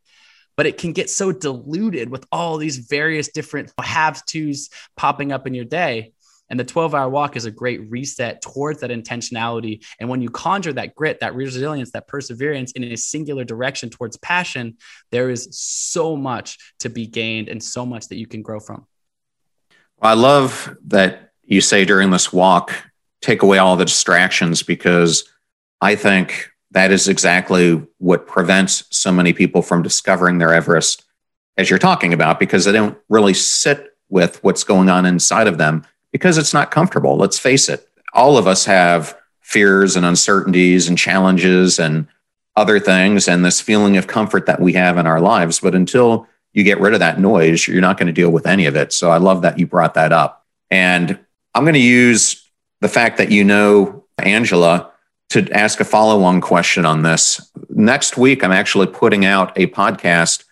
but 0.56 0.66
it 0.66 0.76
can 0.76 0.92
get 0.92 1.08
so 1.08 1.32
diluted 1.32 2.10
with 2.10 2.26
all 2.30 2.58
these 2.58 2.78
various 2.78 3.28
different 3.28 3.72
have 3.80 4.26
tos 4.26 4.68
popping 4.94 5.32
up 5.32 5.46
in 5.46 5.54
your 5.54 5.64
day 5.64 6.12
And 6.50 6.58
the 6.58 6.64
12 6.64 6.94
hour 6.94 7.08
walk 7.08 7.36
is 7.36 7.44
a 7.44 7.50
great 7.50 7.88
reset 7.88 8.42
towards 8.42 8.80
that 8.80 8.90
intentionality. 8.90 9.84
And 10.00 10.08
when 10.08 10.20
you 10.20 10.28
conjure 10.28 10.72
that 10.72 10.96
grit, 10.96 11.20
that 11.20 11.34
resilience, 11.34 11.92
that 11.92 12.08
perseverance 12.08 12.72
in 12.72 12.84
a 12.84 12.96
singular 12.96 13.44
direction 13.44 13.88
towards 13.88 14.16
passion, 14.16 14.76
there 15.12 15.30
is 15.30 15.48
so 15.52 16.16
much 16.16 16.58
to 16.80 16.90
be 16.90 17.06
gained 17.06 17.48
and 17.48 17.62
so 17.62 17.86
much 17.86 18.08
that 18.08 18.16
you 18.16 18.26
can 18.26 18.42
grow 18.42 18.58
from. 18.58 18.86
I 20.02 20.14
love 20.14 20.76
that 20.86 21.32
you 21.44 21.60
say 21.60 21.84
during 21.84 22.10
this 22.10 22.32
walk, 22.32 22.72
take 23.22 23.42
away 23.42 23.58
all 23.58 23.76
the 23.76 23.84
distractions 23.84 24.62
because 24.62 25.24
I 25.80 25.94
think 25.94 26.50
that 26.72 26.90
is 26.90 27.08
exactly 27.08 27.82
what 27.98 28.26
prevents 28.26 28.84
so 28.90 29.12
many 29.12 29.32
people 29.32 29.62
from 29.62 29.82
discovering 29.82 30.38
their 30.38 30.54
Everest, 30.54 31.04
as 31.56 31.68
you're 31.68 31.78
talking 31.78 32.12
about, 32.12 32.40
because 32.40 32.64
they 32.64 32.72
don't 32.72 32.96
really 33.08 33.34
sit 33.34 33.88
with 34.08 34.42
what's 34.42 34.64
going 34.64 34.88
on 34.88 35.06
inside 35.06 35.46
of 35.46 35.58
them 35.58 35.84
because 36.12 36.38
it's 36.38 36.54
not 36.54 36.70
comfortable. 36.70 37.16
Let's 37.16 37.38
face 37.38 37.68
it. 37.68 37.88
All 38.12 38.36
of 38.36 38.46
us 38.46 38.64
have 38.64 39.16
fears 39.40 39.96
and 39.96 40.06
uncertainties 40.06 40.88
and 40.88 40.96
challenges 40.96 41.78
and 41.78 42.06
other 42.56 42.80
things 42.80 43.28
and 43.28 43.44
this 43.44 43.60
feeling 43.60 43.96
of 43.96 44.06
comfort 44.06 44.46
that 44.46 44.60
we 44.60 44.72
have 44.74 44.98
in 44.98 45.06
our 45.06 45.20
lives. 45.20 45.60
But 45.60 45.74
until 45.74 46.26
you 46.52 46.64
get 46.64 46.80
rid 46.80 46.94
of 46.94 47.00
that 47.00 47.20
noise, 47.20 47.66
you're 47.66 47.80
not 47.80 47.96
going 47.96 48.08
to 48.08 48.12
deal 48.12 48.30
with 48.30 48.46
any 48.46 48.66
of 48.66 48.76
it. 48.76 48.92
So 48.92 49.10
I 49.10 49.18
love 49.18 49.42
that 49.42 49.58
you 49.58 49.66
brought 49.66 49.94
that 49.94 50.12
up. 50.12 50.44
And 50.70 51.18
I'm 51.54 51.64
going 51.64 51.74
to 51.74 51.80
use 51.80 52.48
the 52.80 52.88
fact 52.88 53.18
that 53.18 53.30
you 53.30 53.44
know 53.44 54.04
Angela 54.18 54.90
to 55.30 55.48
ask 55.52 55.80
a 55.80 55.84
follow 55.84 56.22
on 56.24 56.40
question 56.40 56.84
on 56.84 57.02
this. 57.02 57.50
Next 57.68 58.16
week, 58.16 58.42
I'm 58.42 58.52
actually 58.52 58.88
putting 58.88 59.24
out 59.24 59.56
a 59.56 59.68
podcast 59.68 60.44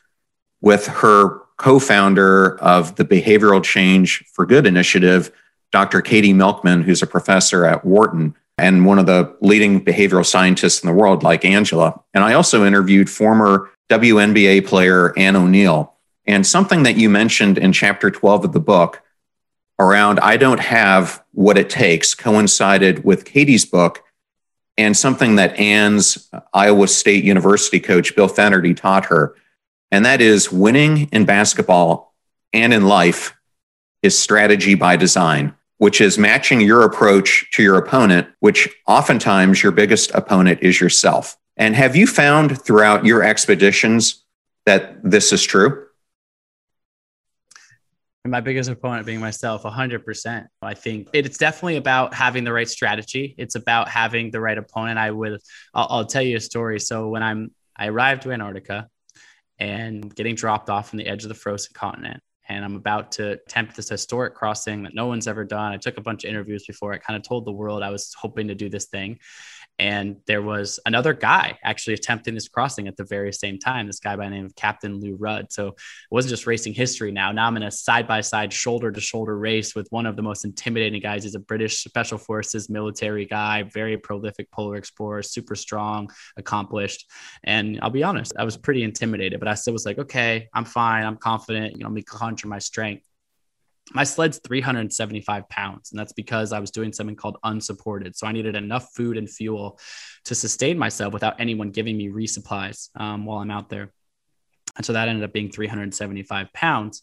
with 0.61 0.87
her 0.87 1.41
co 1.57 1.79
founder 1.79 2.59
of 2.61 2.95
the 2.97 3.05
Behavioral 3.05 3.63
Change 3.63 4.25
for 4.33 4.47
Good 4.47 4.67
initiative, 4.67 5.33
Dr. 5.71 6.01
Katie 6.01 6.33
Milkman, 6.33 6.83
who's 6.83 7.03
a 7.03 7.07
professor 7.07 7.65
at 7.65 7.85
Wharton 7.85 8.35
and 8.59 8.85
one 8.85 8.99
of 8.99 9.07
the 9.07 9.35
leading 9.41 9.85
behavioral 9.85 10.27
scientists 10.27 10.83
in 10.83 10.89
the 10.89 10.95
world, 10.95 11.23
like 11.23 11.45
Angela. 11.45 12.03
And 12.13 12.25
I 12.25 12.35
also 12.35 12.65
interviewed 12.65 13.09
former 13.09 13.71
WNBA 13.89 14.67
player 14.67 15.17
Ann 15.17 15.37
O'Neill. 15.37 15.95
And 16.27 16.47
something 16.47 16.83
that 16.83 16.97
you 16.97 17.09
mentioned 17.09 17.57
in 17.57 17.73
chapter 17.73 18.11
12 18.11 18.47
of 18.47 18.53
the 18.53 18.61
book 18.61 19.03
around 19.79 20.19
I 20.21 20.37
don't 20.37 20.61
have 20.61 21.23
what 21.33 21.57
it 21.57 21.71
takes 21.71 22.15
coincided 22.15 23.05
with 23.05 23.25
Katie's 23.25 23.65
book 23.65 24.03
and 24.77 24.97
something 24.97 25.37
that 25.37 25.59
Ann's 25.59 26.29
Iowa 26.53 26.89
State 26.89 27.25
University 27.25 27.81
coach, 27.81 28.15
Bill 28.15 28.29
Fennelly, 28.29 28.77
taught 28.77 29.07
her. 29.07 29.35
And 29.91 30.05
that 30.05 30.21
is 30.21 30.53
winning 30.53 31.09
in 31.13 31.25
basketball 31.25 32.15
and 32.53 32.75
in 32.75 32.87
life 32.87 33.37
is 34.03 34.19
strategy 34.19 34.75
by 34.75 34.97
design 34.97 35.55
which 35.79 36.01
is 36.01 36.19
matching 36.19 36.61
your 36.61 36.83
approach 36.83 37.49
to 37.53 37.63
your 37.63 37.77
opponent, 37.77 38.29
which 38.41 38.69
oftentimes 38.87 39.63
your 39.63 39.73
biggest 39.73 40.11
opponent 40.13 40.61
is 40.63 40.81
yourself. 40.81 41.37
And 41.57 41.75
have 41.75 41.97
you 41.97 42.07
found 42.07 42.63
throughout 42.63 43.05
your 43.05 43.23
expeditions 43.23 44.25
that 44.67 44.99
this 45.03 45.33
is 45.33 45.43
true? 45.43 45.87
My 48.25 48.41
biggest 48.41 48.69
opponent 48.69 49.07
being 49.07 49.21
myself, 49.21 49.63
100%. 49.63 50.47
I 50.61 50.75
think 50.75 51.09
it's 51.15 51.39
definitely 51.39 51.77
about 51.77 52.13
having 52.13 52.45
the 52.45 52.53
right 52.53 52.69
strategy. 52.69 53.35
It's 53.39 53.55
about 53.55 53.89
having 53.89 54.31
the 54.31 54.41
right 54.41 54.59
opponent. 54.59 54.99
I 54.99 55.13
will, 55.13 55.39
I'll, 55.73 55.87
I'll 55.89 56.05
tell 56.05 56.23
you 56.23 56.37
a 56.37 56.41
story. 56.41 56.79
So 56.79 57.09
when 57.09 57.23
I'm, 57.23 57.53
I 57.75 57.89
arrived 57.89 58.23
to 58.23 58.33
Antarctica 58.33 58.89
and 59.59 60.15
getting 60.15 60.35
dropped 60.35 60.69
off 60.69 60.93
on 60.93 60.99
the 60.99 61.07
edge 61.07 61.23
of 61.23 61.31
the 61.31 61.35
frozen 61.35 61.73
continent, 61.73 62.21
and 62.49 62.65
I'm 62.65 62.77
about 62.77 63.13
to 63.13 63.33
attempt 63.33 63.77
this 63.77 63.89
historic 63.89 64.35
crossing 64.35 64.83
that 64.85 64.95
no 64.95 65.07
one's 65.07 65.29
ever 65.29 65.45
done. 65.45 65.73
I 65.73 65.77
took 65.77 65.99
a 65.99 66.01
bunch 66.01 66.25
of 66.25 66.31
interviews 66.31 66.65
before. 66.67 66.93
I 66.93 66.99
kind 66.99 67.17
of 67.17 67.23
told 67.23 67.45
the 67.45 67.53
world 67.53 67.83
I 67.83 67.91
was 67.91 68.15
hoping 68.15 68.49
to 68.49 68.55
do 68.55 68.69
this 68.69 68.87
thing. 68.87 69.19
And 69.79 70.17
there 70.27 70.43
was 70.43 70.81
another 70.87 71.15
guy 71.15 71.59
actually 71.63 71.95
attempting 71.95 72.35
this 72.35 72.49
crossing 72.49 72.89
at 72.89 72.97
the 72.97 73.05
very 73.05 73.33
same 73.33 73.59
time. 73.59 73.87
This 73.87 74.01
guy 74.01 74.17
by 74.17 74.25
the 74.25 74.31
name 74.31 74.47
of 74.47 74.57
Captain 74.57 74.99
Lou 74.99 75.15
Rudd. 75.15 75.53
So 75.53 75.69
it 75.69 75.75
wasn't 76.11 76.31
just 76.31 76.47
racing 76.47 76.75
history 76.75 77.13
now. 77.13 77.31
Now 77.31 77.47
I'm 77.47 77.57
in 77.57 77.63
a 77.63 77.71
side 77.71 78.09
by 78.09 78.21
side, 78.21 78.53
shoulder 78.53 78.91
to 78.91 79.01
shoulder 79.01 79.39
race 79.39 79.75
with 79.75 79.87
one 79.91 80.07
of 80.07 80.17
the 80.17 80.23
most 80.23 80.45
intimidating 80.45 81.01
guys. 81.01 81.23
He's 81.23 81.37
a 81.37 81.41
British 81.41 81.85
Special 81.85 82.19
Forces 82.19 82.69
military 82.69 83.25
guy, 83.25 83.63
very 83.63 83.97
prolific 83.97 84.51
polar 84.51 84.77
explorer, 84.77 85.23
super 85.23 85.55
strong, 85.55 86.11
accomplished. 86.37 87.11
And 87.45 87.79
I'll 87.81 87.91
be 87.91 88.03
honest, 88.03 88.33
I 88.39 88.45
was 88.45 88.57
pretty 88.57 88.83
intimidated, 88.83 89.39
but 89.39 89.49
I 89.49 89.55
still 89.55 89.73
was 89.73 89.87
like, 89.87 89.99
okay, 89.99 90.49
I'm 90.53 90.65
fine. 90.65 91.05
I'm 91.05 91.17
confident. 91.17 91.73
You 91.73 91.81
know, 91.81 91.89
let 91.89 91.95
me 91.95 92.03
conjure 92.03 92.49
my 92.49 92.59
strength 92.59 93.08
my 93.93 94.05
sled's 94.05 94.39
375 94.39 95.49
pounds 95.49 95.93
and 95.93 95.99
that's 95.99 96.13
because 96.13 96.53
i 96.53 96.61
was 96.61 96.71
doing 96.71 96.93
something 96.93 97.17
called 97.17 97.39
unsupported. 97.45 98.17
So 98.17 98.27
i 98.27 98.33
needed 98.33 98.57
enough 98.57 98.89
food 98.95 99.17
and 99.17 99.29
fuel 99.29 99.79
to 100.25 100.35
sustain 100.35 100.79
myself 100.79 101.13
without 101.13 101.41
anyone 101.41 101.71
giving 101.71 101.97
me 101.97 102.09
resupplies 102.09 102.89
um, 102.99 103.25
while 103.25 103.39
i'm 103.39 103.51
out 103.51 103.69
there. 103.69 103.93
And 104.77 104.87
so 104.87 104.93
that 104.93 105.09
ended 105.09 105.25
up 105.25 105.33
being 105.33 105.51
375 105.51 106.53
pounds 106.53 107.03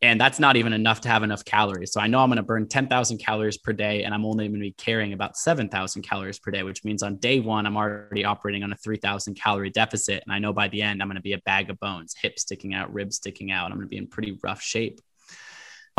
and 0.00 0.20
that's 0.20 0.38
not 0.38 0.54
even 0.54 0.72
enough 0.72 1.00
to 1.00 1.08
have 1.08 1.24
enough 1.24 1.44
calories. 1.44 1.92
So 1.92 2.00
i 2.00 2.06
know 2.06 2.20
i'm 2.20 2.28
going 2.28 2.36
to 2.36 2.42
burn 2.42 2.66
10000 2.68 3.18
calories 3.18 3.58
per 3.58 3.72
day 3.72 4.04
and 4.04 4.12
i'm 4.12 4.24
only 4.24 4.48
going 4.48 4.60
to 4.60 4.66
be 4.66 4.72
carrying 4.72 5.12
about 5.12 5.36
7000 5.36 6.02
calories 6.02 6.38
per 6.38 6.50
day 6.50 6.62
which 6.62 6.84
means 6.84 7.02
on 7.02 7.16
day 7.16 7.40
one 7.40 7.66
i'm 7.66 7.76
already 7.76 8.24
operating 8.24 8.62
on 8.62 8.72
a 8.72 8.76
3000 8.76 9.34
calorie 9.34 9.70
deficit. 9.70 10.22
And 10.24 10.32
i 10.32 10.38
know 10.38 10.52
by 10.52 10.68
the 10.68 10.82
end 10.82 11.00
i'm 11.00 11.08
going 11.08 11.16
to 11.16 11.22
be 11.22 11.34
a 11.34 11.38
bag 11.38 11.70
of 11.70 11.78
bones 11.78 12.14
hips 12.20 12.42
sticking 12.42 12.74
out 12.74 12.92
ribs 12.92 13.16
sticking 13.16 13.50
out. 13.50 13.70
I'm 13.70 13.78
going 13.78 13.86
to 13.86 13.90
be 13.90 13.98
in 13.98 14.08
pretty 14.08 14.38
rough 14.42 14.60
shape 14.60 15.00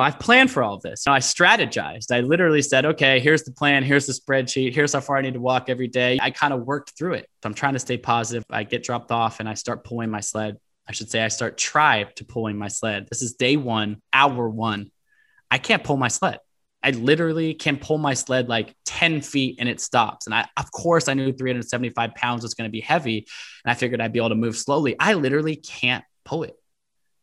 I've 0.03 0.19
planned 0.19 0.51
for 0.51 0.63
all 0.63 0.75
of 0.75 0.81
this. 0.81 1.07
I 1.07 1.19
strategized. 1.19 2.11
I 2.15 2.21
literally 2.21 2.61
said, 2.61 2.85
okay, 2.85 3.19
here's 3.19 3.43
the 3.43 3.51
plan. 3.51 3.83
Here's 3.83 4.05
the 4.05 4.13
spreadsheet. 4.13 4.73
Here's 4.73 4.93
how 4.93 4.99
far 4.99 5.17
I 5.17 5.21
need 5.21 5.33
to 5.33 5.39
walk 5.39 5.69
every 5.69 5.87
day. 5.87 6.19
I 6.21 6.31
kind 6.31 6.53
of 6.53 6.65
worked 6.65 6.97
through 6.97 7.13
it. 7.13 7.29
I'm 7.43 7.53
trying 7.53 7.73
to 7.73 7.79
stay 7.79 7.97
positive. 7.97 8.43
I 8.49 8.63
get 8.63 8.83
dropped 8.83 9.11
off 9.11 9.39
and 9.39 9.49
I 9.49 9.55
start 9.55 9.83
pulling 9.83 10.09
my 10.09 10.19
sled. 10.19 10.57
I 10.87 10.91
should 10.91 11.09
say 11.09 11.21
I 11.23 11.27
start 11.27 11.57
try 11.57 12.03
to 12.03 12.25
pulling 12.25 12.57
my 12.57 12.67
sled. 12.67 13.07
This 13.09 13.21
is 13.21 13.33
day 13.33 13.57
one, 13.57 14.01
hour 14.11 14.49
one. 14.49 14.91
I 15.51 15.57
can't 15.57 15.83
pull 15.83 15.97
my 15.97 16.07
sled. 16.07 16.39
I 16.81 16.91
literally 16.91 17.53
can 17.53 17.77
pull 17.77 17.97
my 17.97 18.13
sled 18.13 18.47
like 18.47 18.73
10 18.85 19.21
feet 19.21 19.57
and 19.59 19.67
it 19.67 19.81
stops. 19.81 20.27
And 20.27 20.33
I, 20.33 20.47
of 20.55 20.71
course, 20.71 21.07
I 21.07 21.13
knew 21.13 21.33
375 21.33 22.15
pounds 22.15 22.43
was 22.43 22.53
going 22.53 22.67
to 22.67 22.71
be 22.71 22.79
heavy. 22.79 23.27
And 23.63 23.71
I 23.71 23.73
figured 23.73 24.01
I'd 24.01 24.13
be 24.13 24.19
able 24.19 24.29
to 24.29 24.35
move 24.35 24.57
slowly. 24.57 24.95
I 24.99 25.13
literally 25.13 25.57
can't 25.57 26.05
pull 26.23 26.43
it. 26.43 26.55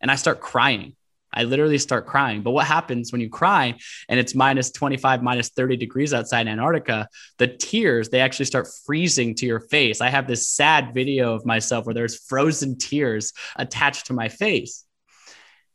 And 0.01 0.11
I 0.11 0.17
start 0.17 0.41
crying. 0.41 0.95
I 1.37 1.45
literally 1.45 1.79
start 1.79 2.07
crying. 2.07 2.43
But 2.43 2.53
what 2.53 2.67
happens 2.67 3.13
when 3.13 3.21
you 3.21 3.29
cry 3.29 3.75
and 4.09 4.19
it's 4.19 4.35
minus 4.35 4.71
25, 4.71 5.23
minus 5.23 5.51
30 5.51 5.77
degrees 5.77 6.15
outside 6.15 6.49
Antarctica? 6.49 7.09
The 7.39 7.49
tears, 7.49 8.09
they 8.09 8.21
actually 8.21 8.47
start 8.47 8.69
freezing 8.87 9.35
to 9.37 9.47
your 9.47 9.61
face. 9.61 10.01
I 10.01 10.09
have 10.09 10.27
this 10.27 10.49
sad 10.49 10.95
video 10.95 11.35
of 11.35 11.45
myself 11.45 11.85
where 11.85 11.95
there's 11.95 12.25
frozen 12.25 12.79
tears 12.79 13.35
attached 13.57 14.07
to 14.07 14.15
my 14.15 14.29
face. 14.29 14.85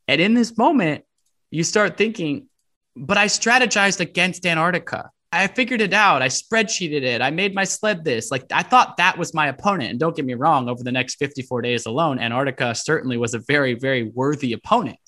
And 0.07 0.20
in 0.20 0.34
this 0.34 0.57
moment, 0.57 1.05
you 1.51 1.64
start 1.64 1.95
thinking, 1.95 2.47
but 2.95 3.18
I 3.18 3.28
strategized 3.28 3.99
against 3.99 4.45
Antarctica. 4.45 5.12
I 5.32 5.47
figured 5.47 5.80
it 5.80 5.93
out. 5.93 6.22
I 6.22 6.28
spreadsheeted 6.28 7.03
it. 7.03 7.22
I 7.22 7.30
made 7.30 7.55
my 7.55 7.64
sled 7.64 8.03
this. 8.03 8.32
Like 8.32 8.45
I 8.51 8.64
thought 8.64 8.97
that 8.97 9.18
was 9.18 9.34
my 9.34 9.47
opponent. 9.47 9.91
And 9.91 9.99
don't 9.99 10.16
get 10.16 10.26
me 10.26 10.34
wrong, 10.34 10.68
over 10.68 10.84
the 10.84 10.91
next 10.91 11.16
54 11.16 11.62
days 11.62 11.86
alone, 11.86 12.20
Antarctica 12.20 12.76
certainly 12.76 13.18
was 13.18 13.34
a 13.34 13.39
very, 13.39 13.76
very 13.76 14.03
worthy 14.03 14.53
opponent. 14.53 14.99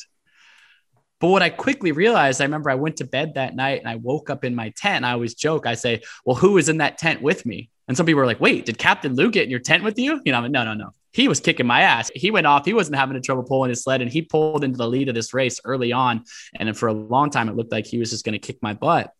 But 1.23 1.29
what 1.29 1.41
I 1.41 1.49
quickly 1.49 1.93
realized, 1.93 2.41
I 2.41 2.43
remember 2.43 2.69
I 2.69 2.75
went 2.75 2.97
to 2.97 3.05
bed 3.05 3.35
that 3.35 3.55
night 3.55 3.79
and 3.79 3.87
I 3.87 3.95
woke 3.95 4.29
up 4.29 4.43
in 4.43 4.53
my 4.53 4.73
tent. 4.75 4.97
And 4.97 5.05
I 5.05 5.13
always 5.13 5.33
joke, 5.33 5.65
I 5.65 5.73
say, 5.73 6.01
Well, 6.25 6.35
who 6.35 6.51
was 6.51 6.67
in 6.67 6.79
that 6.79 6.97
tent 6.97 7.21
with 7.21 7.45
me? 7.45 7.69
And 7.87 7.95
some 7.95 8.05
people 8.05 8.19
were 8.19 8.25
like, 8.25 8.41
Wait, 8.41 8.65
did 8.65 8.77
Captain 8.77 9.15
Lou 9.15 9.31
get 9.31 9.45
in 9.45 9.49
your 9.49 9.61
tent 9.61 9.85
with 9.85 9.97
you? 9.97 10.19
You 10.25 10.33
know, 10.33 10.39
I'm 10.39 10.43
like, 10.43 10.51
no, 10.51 10.65
no, 10.65 10.73
no. 10.73 10.89
He 11.13 11.29
was 11.29 11.39
kicking 11.39 11.65
my 11.65 11.83
ass. 11.83 12.11
He 12.13 12.29
went 12.29 12.45
off. 12.45 12.65
He 12.65 12.73
wasn't 12.73 12.97
having 12.97 13.15
a 13.15 13.21
trouble 13.21 13.43
pulling 13.43 13.69
his 13.69 13.81
sled 13.85 14.01
and 14.01 14.11
he 14.11 14.21
pulled 14.21 14.65
into 14.65 14.77
the 14.77 14.85
lead 14.85 15.07
of 15.07 15.15
this 15.15 15.33
race 15.33 15.61
early 15.63 15.93
on. 15.93 16.25
And 16.55 16.67
then 16.67 16.75
for 16.75 16.89
a 16.89 16.93
long 16.93 17.29
time, 17.29 17.47
it 17.47 17.55
looked 17.55 17.71
like 17.71 17.85
he 17.85 17.99
was 17.99 18.09
just 18.09 18.25
going 18.25 18.33
to 18.33 18.45
kick 18.45 18.61
my 18.61 18.73
butt. 18.73 19.13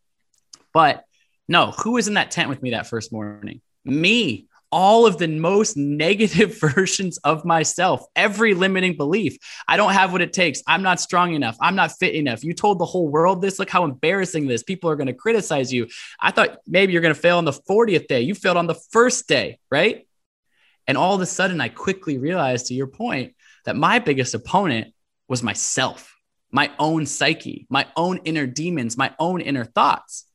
But 0.74 1.06
no, 1.47 1.72
who 1.72 1.91
was 1.91 2.10
in 2.10 2.16
that 2.16 2.32
tent 2.32 2.49
with 2.49 2.62
me 2.62 2.72
that 2.72 2.88
first 2.88 3.14
morning? 3.14 3.62
Me 3.86 4.47
all 4.74 5.05
of 5.05 5.19
the 5.19 5.28
most 5.28 5.78
negative 5.78 6.59
versions 6.76 7.19
of 7.19 7.45
myself, 7.45 8.03
every 8.15 8.55
limiting 8.55 8.97
belief. 8.97 9.38
I 9.67 9.78
don't 9.78 9.93
have 9.93 10.11
what 10.11 10.24
it 10.24 10.34
takes. 10.34 10.63
I'm 10.65 10.82
not 10.82 10.99
strong 10.99 11.36
enough. 11.36 11.55
I'm 11.61 11.76
not 11.76 11.91
fit 11.91 12.15
enough. 12.15 12.43
You 12.43 12.53
told 12.53 12.80
the 12.80 12.86
whole 12.86 13.07
world 13.07 13.39
this. 13.39 13.59
Look 13.59 13.69
how 13.69 13.84
embarrassing 13.84 14.47
this. 14.47 14.63
People 14.63 14.89
are 14.89 14.95
going 14.95 15.07
to 15.07 15.13
criticize 15.13 15.71
you. 15.71 15.88
I 16.19 16.32
thought 16.32 16.57
maybe 16.65 16.91
you're 16.91 17.03
going 17.03 17.13
to 17.13 17.19
fail 17.19 17.38
on 17.38 17.45
the 17.45 17.53
40th 17.53 18.07
day. 18.07 18.21
You 18.21 18.34
failed 18.34 18.57
on 18.57 18.65
the 18.65 18.80
first 18.91 19.28
day, 19.28 19.59
right? 19.69 20.07
And 20.88 20.97
all 20.97 21.13
of 21.13 21.21
a 21.21 21.28
sudden, 21.28 21.61
I 21.61 21.69
quickly 21.69 22.17
realized, 22.17 22.65
to 22.67 22.74
your 22.74 22.88
point, 22.88 23.36
that 23.65 23.76
my 23.76 23.99
biggest 23.99 24.34
opponent 24.34 24.93
was 25.28 25.43
myself, 25.43 26.15
my 26.51 26.71
own 26.80 27.05
psyche, 27.05 27.67
my 27.69 27.86
own 27.95 28.21
inner 28.26 28.47
demons, 28.47 28.97
my 28.97 29.13
own 29.19 29.39
inner 29.39 29.65
thoughts. 29.65 30.26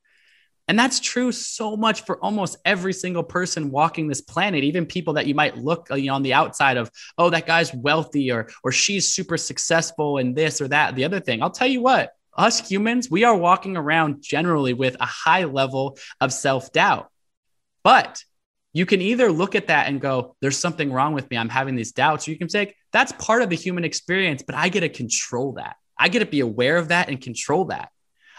And 0.68 0.78
that's 0.78 1.00
true 1.00 1.32
so 1.32 1.76
much 1.76 2.04
for 2.04 2.22
almost 2.22 2.58
every 2.64 2.92
single 2.92 3.22
person 3.22 3.70
walking 3.70 4.06
this 4.06 4.20
planet, 4.20 4.64
even 4.64 4.84
people 4.84 5.14
that 5.14 5.26
you 5.26 5.34
might 5.34 5.56
look 5.56 5.90
uh, 5.90 5.94
you 5.94 6.08
know, 6.08 6.14
on 6.14 6.22
the 6.22 6.34
outside 6.34 6.76
of, 6.76 6.90
oh, 7.16 7.30
that 7.30 7.46
guy's 7.46 7.72
wealthy 7.72 8.30
or 8.30 8.48
or 8.62 8.70
she's 8.70 9.12
super 9.12 9.38
successful 9.38 10.18
in 10.18 10.34
this 10.34 10.60
or 10.60 10.68
that. 10.68 10.94
The 10.94 11.04
other 11.04 11.20
thing, 11.20 11.42
I'll 11.42 11.50
tell 11.50 11.66
you 11.66 11.80
what, 11.80 12.12
Us 12.36 12.68
humans, 12.68 13.10
we 13.10 13.24
are 13.24 13.36
walking 13.36 13.76
around 13.76 14.22
generally 14.22 14.74
with 14.74 14.96
a 15.00 15.06
high 15.06 15.44
level 15.44 15.98
of 16.20 16.32
self 16.32 16.70
doubt. 16.70 17.10
But 17.82 18.22
you 18.74 18.84
can 18.84 19.00
either 19.00 19.32
look 19.32 19.54
at 19.54 19.68
that 19.68 19.88
and 19.88 20.00
go, 20.00 20.36
there's 20.40 20.58
something 20.58 20.92
wrong 20.92 21.14
with 21.14 21.28
me. 21.30 21.38
I'm 21.38 21.48
having 21.48 21.74
these 21.74 21.92
doubts. 21.92 22.28
Or 22.28 22.30
you 22.30 22.38
can 22.38 22.48
say, 22.48 22.74
that's 22.92 23.12
part 23.12 23.42
of 23.42 23.48
the 23.48 23.56
human 23.56 23.84
experience, 23.84 24.42
but 24.42 24.54
I 24.54 24.68
get 24.68 24.80
to 24.80 24.88
control 24.88 25.52
that. 25.52 25.76
I 25.98 26.08
get 26.08 26.20
to 26.20 26.26
be 26.26 26.40
aware 26.40 26.76
of 26.76 26.88
that 26.88 27.08
and 27.08 27.20
control 27.20 27.66
that. 27.66 27.88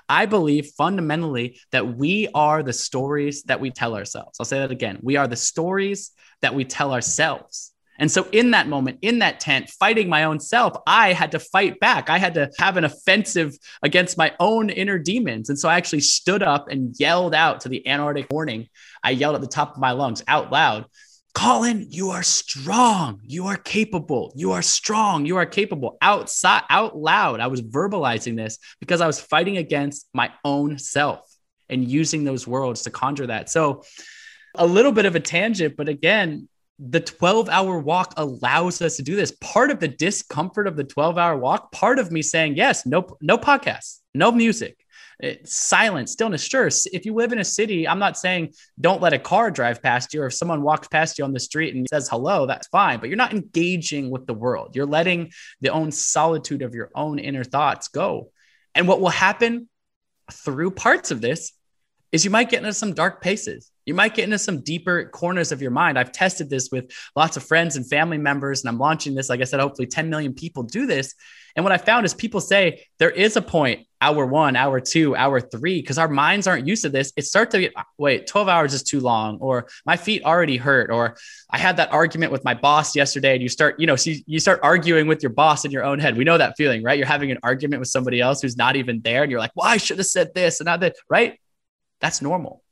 I 0.09 0.25
believe 0.25 0.71
fundamentally 0.77 1.59
that 1.71 1.95
we 1.95 2.27
are 2.33 2.63
the 2.63 2.73
stories 2.73 3.43
that 3.43 3.61
we 3.61 3.69
tell 3.69 3.95
ourselves. 3.95 4.37
I'll 4.39 4.45
say 4.45 4.59
that 4.59 4.71
again. 4.71 4.99
We 5.01 5.15
are 5.15 5.27
the 5.27 5.35
stories 5.35 6.11
that 6.41 6.55
we 6.55 6.65
tell 6.65 6.93
ourselves. 6.93 7.71
And 7.99 8.09
so, 8.09 8.25
in 8.31 8.51
that 8.51 8.67
moment, 8.67 8.99
in 9.01 9.19
that 9.19 9.41
tent, 9.41 9.69
fighting 9.69 10.07
my 10.07 10.23
own 10.23 10.39
self, 10.39 10.73
I 10.87 11.11
had 11.11 11.31
to 11.31 11.39
fight 11.39 11.81
back. 11.81 12.09
I 12.09 12.17
had 12.17 12.33
to 12.35 12.49
have 12.57 12.77
an 12.77 12.85
offensive 12.85 13.57
against 13.83 14.17
my 14.17 14.33
own 14.39 14.69
inner 14.69 14.97
demons. 14.97 15.49
And 15.49 15.59
so, 15.59 15.67
I 15.67 15.75
actually 15.75 15.99
stood 15.99 16.41
up 16.41 16.69
and 16.69 16.97
yelled 16.97 17.35
out 17.35 17.61
to 17.61 17.69
the 17.69 17.85
Antarctic 17.85 18.27
warning. 18.31 18.69
I 19.03 19.11
yelled 19.11 19.35
at 19.35 19.41
the 19.41 19.47
top 19.47 19.73
of 19.73 19.81
my 19.81 19.91
lungs 19.91 20.23
out 20.27 20.49
loud 20.49 20.85
Colin, 21.39 21.87
you 21.89 22.09
are 22.09 22.21
strong. 22.21 23.21
You 23.23 23.47
are 23.47 23.55
capable. 23.55 24.33
You 24.35 24.51
are 24.51 24.61
strong. 24.61 25.25
You 25.25 25.37
are 25.37 25.45
capable. 25.45 25.97
Outside, 26.01 26.63
out 26.69 26.97
loud, 26.97 27.39
I 27.39 27.47
was 27.47 27.61
verbalizing 27.61 28.35
this 28.35 28.59
because 28.81 28.99
I 28.99 29.07
was 29.07 29.21
fighting 29.21 29.55
against 29.55 30.09
my 30.13 30.33
own 30.43 30.77
self 30.77 31.21
and 31.69 31.89
using 31.89 32.25
those 32.25 32.45
words 32.45 32.81
to 32.81 32.89
conjure 32.89 33.27
that. 33.27 33.49
So, 33.49 33.83
a 34.55 34.67
little 34.67 34.91
bit 34.91 35.05
of 35.05 35.15
a 35.15 35.21
tangent, 35.21 35.77
but 35.77 35.87
again, 35.87 36.49
the 36.77 36.99
12 36.99 37.47
hour 37.47 37.79
walk 37.79 38.15
allows 38.17 38.81
us 38.81 38.97
to 38.97 39.01
do 39.01 39.15
this. 39.15 39.31
Part 39.39 39.71
of 39.71 39.79
the 39.79 39.87
discomfort 39.87 40.67
of 40.67 40.75
the 40.75 40.83
12 40.83 41.17
hour 41.17 41.37
walk, 41.37 41.71
part 41.71 41.99
of 41.99 42.11
me 42.11 42.21
saying, 42.21 42.57
yes, 42.57 42.85
no, 42.85 43.15
no 43.21 43.37
podcasts, 43.37 43.99
no 44.13 44.29
music, 44.33 44.77
silence, 45.43 46.13
stillness. 46.13 46.43
Sure. 46.43 46.69
If 46.91 47.05
you 47.05 47.13
live 47.13 47.33
in 47.33 47.39
a 47.39 47.43
city, 47.43 47.87
I'm 47.87 47.99
not 47.99 48.17
saying 48.17 48.53
don't 48.79 49.01
let 49.01 49.13
a 49.13 49.19
car 49.19 49.51
drive 49.51 49.81
past 49.81 50.13
you 50.13 50.21
or 50.21 50.27
if 50.27 50.33
someone 50.33 50.61
walks 50.61 50.87
past 50.87 51.17
you 51.17 51.25
on 51.25 51.33
the 51.33 51.39
street 51.39 51.75
and 51.75 51.85
says 51.89 52.07
hello, 52.09 52.45
that's 52.45 52.67
fine, 52.67 52.99
but 52.99 53.09
you're 53.09 53.17
not 53.17 53.33
engaging 53.33 54.09
with 54.09 54.27
the 54.27 54.33
world. 54.33 54.75
You're 54.75 54.85
letting 54.85 55.31
the 55.61 55.69
own 55.69 55.91
solitude 55.91 56.61
of 56.61 56.73
your 56.73 56.89
own 56.95 57.19
inner 57.19 57.43
thoughts 57.43 57.89
go. 57.89 58.31
And 58.75 58.87
what 58.87 59.01
will 59.01 59.09
happen 59.09 59.67
through 60.31 60.71
parts 60.71 61.11
of 61.11 61.21
this 61.21 61.51
is 62.11 62.23
you 62.23 62.31
might 62.31 62.49
get 62.49 62.59
into 62.59 62.73
some 62.73 62.93
dark 62.93 63.21
places. 63.21 63.71
You 63.85 63.93
might 63.93 64.15
get 64.15 64.23
into 64.23 64.39
some 64.39 64.61
deeper 64.61 65.05
corners 65.05 65.51
of 65.51 65.61
your 65.61 65.71
mind. 65.71 65.97
I've 65.97 66.11
tested 66.11 66.49
this 66.49 66.69
with 66.71 66.91
lots 67.15 67.37
of 67.37 67.43
friends 67.43 67.75
and 67.75 67.87
family 67.87 68.17
members, 68.17 68.61
and 68.61 68.69
I'm 68.69 68.79
launching 68.79 69.15
this. 69.15 69.29
Like 69.29 69.41
I 69.41 69.45
said, 69.45 69.59
hopefully 69.59 69.87
10 69.87 70.09
million 70.09 70.33
people 70.33 70.63
do 70.63 70.85
this. 70.85 71.13
And 71.55 71.65
what 71.65 71.71
I 71.71 71.77
found 71.77 72.05
is 72.05 72.13
people 72.13 72.41
say 72.41 72.85
there 72.99 73.09
is 73.09 73.35
a 73.35 73.41
point, 73.41 73.87
hour 74.01 74.25
one, 74.25 74.55
hour 74.55 74.79
two, 74.79 75.15
hour 75.15 75.41
three, 75.41 75.81
because 75.81 75.97
our 75.97 76.07
minds 76.07 76.47
aren't 76.47 76.67
used 76.67 76.83
to 76.83 76.89
this. 76.89 77.11
It 77.15 77.25
starts 77.25 77.51
to 77.51 77.59
get, 77.59 77.73
wait, 77.97 78.27
12 78.27 78.47
hours 78.47 78.73
is 78.73 78.83
too 78.83 78.99
long, 78.99 79.37
or 79.39 79.67
my 79.85 79.97
feet 79.97 80.23
already 80.23 80.57
hurt, 80.57 80.89
or 80.89 81.17
I 81.49 81.57
had 81.57 81.77
that 81.77 81.91
argument 81.91 82.31
with 82.31 82.43
my 82.43 82.53
boss 82.53 82.95
yesterday. 82.95 83.33
And 83.33 83.41
you 83.41 83.49
start, 83.49 83.79
you 83.79 83.87
know, 83.87 83.95
so 83.95 84.11
you 84.25 84.39
start 84.39 84.61
arguing 84.63 85.07
with 85.07 85.21
your 85.21 85.31
boss 85.31 85.65
in 85.65 85.71
your 85.71 85.83
own 85.83 85.99
head. 85.99 86.17
We 86.17 86.23
know 86.23 86.37
that 86.37 86.55
feeling, 86.57 86.83
right? 86.83 86.97
You're 86.97 87.07
having 87.07 87.31
an 87.31 87.39
argument 87.43 87.79
with 87.81 87.89
somebody 87.89 88.21
else 88.21 88.41
who's 88.41 88.57
not 88.57 88.75
even 88.75 89.01
there. 89.01 89.23
And 89.23 89.31
you're 89.31 89.39
like, 89.39 89.55
well, 89.55 89.67
I 89.67 89.77
should 89.77 89.97
have 89.97 90.07
said 90.07 90.33
this 90.33 90.59
and 90.59 90.65
not 90.65 90.79
that, 90.79 90.95
right? 91.09 91.39
That's 91.99 92.21
normal. 92.21 92.63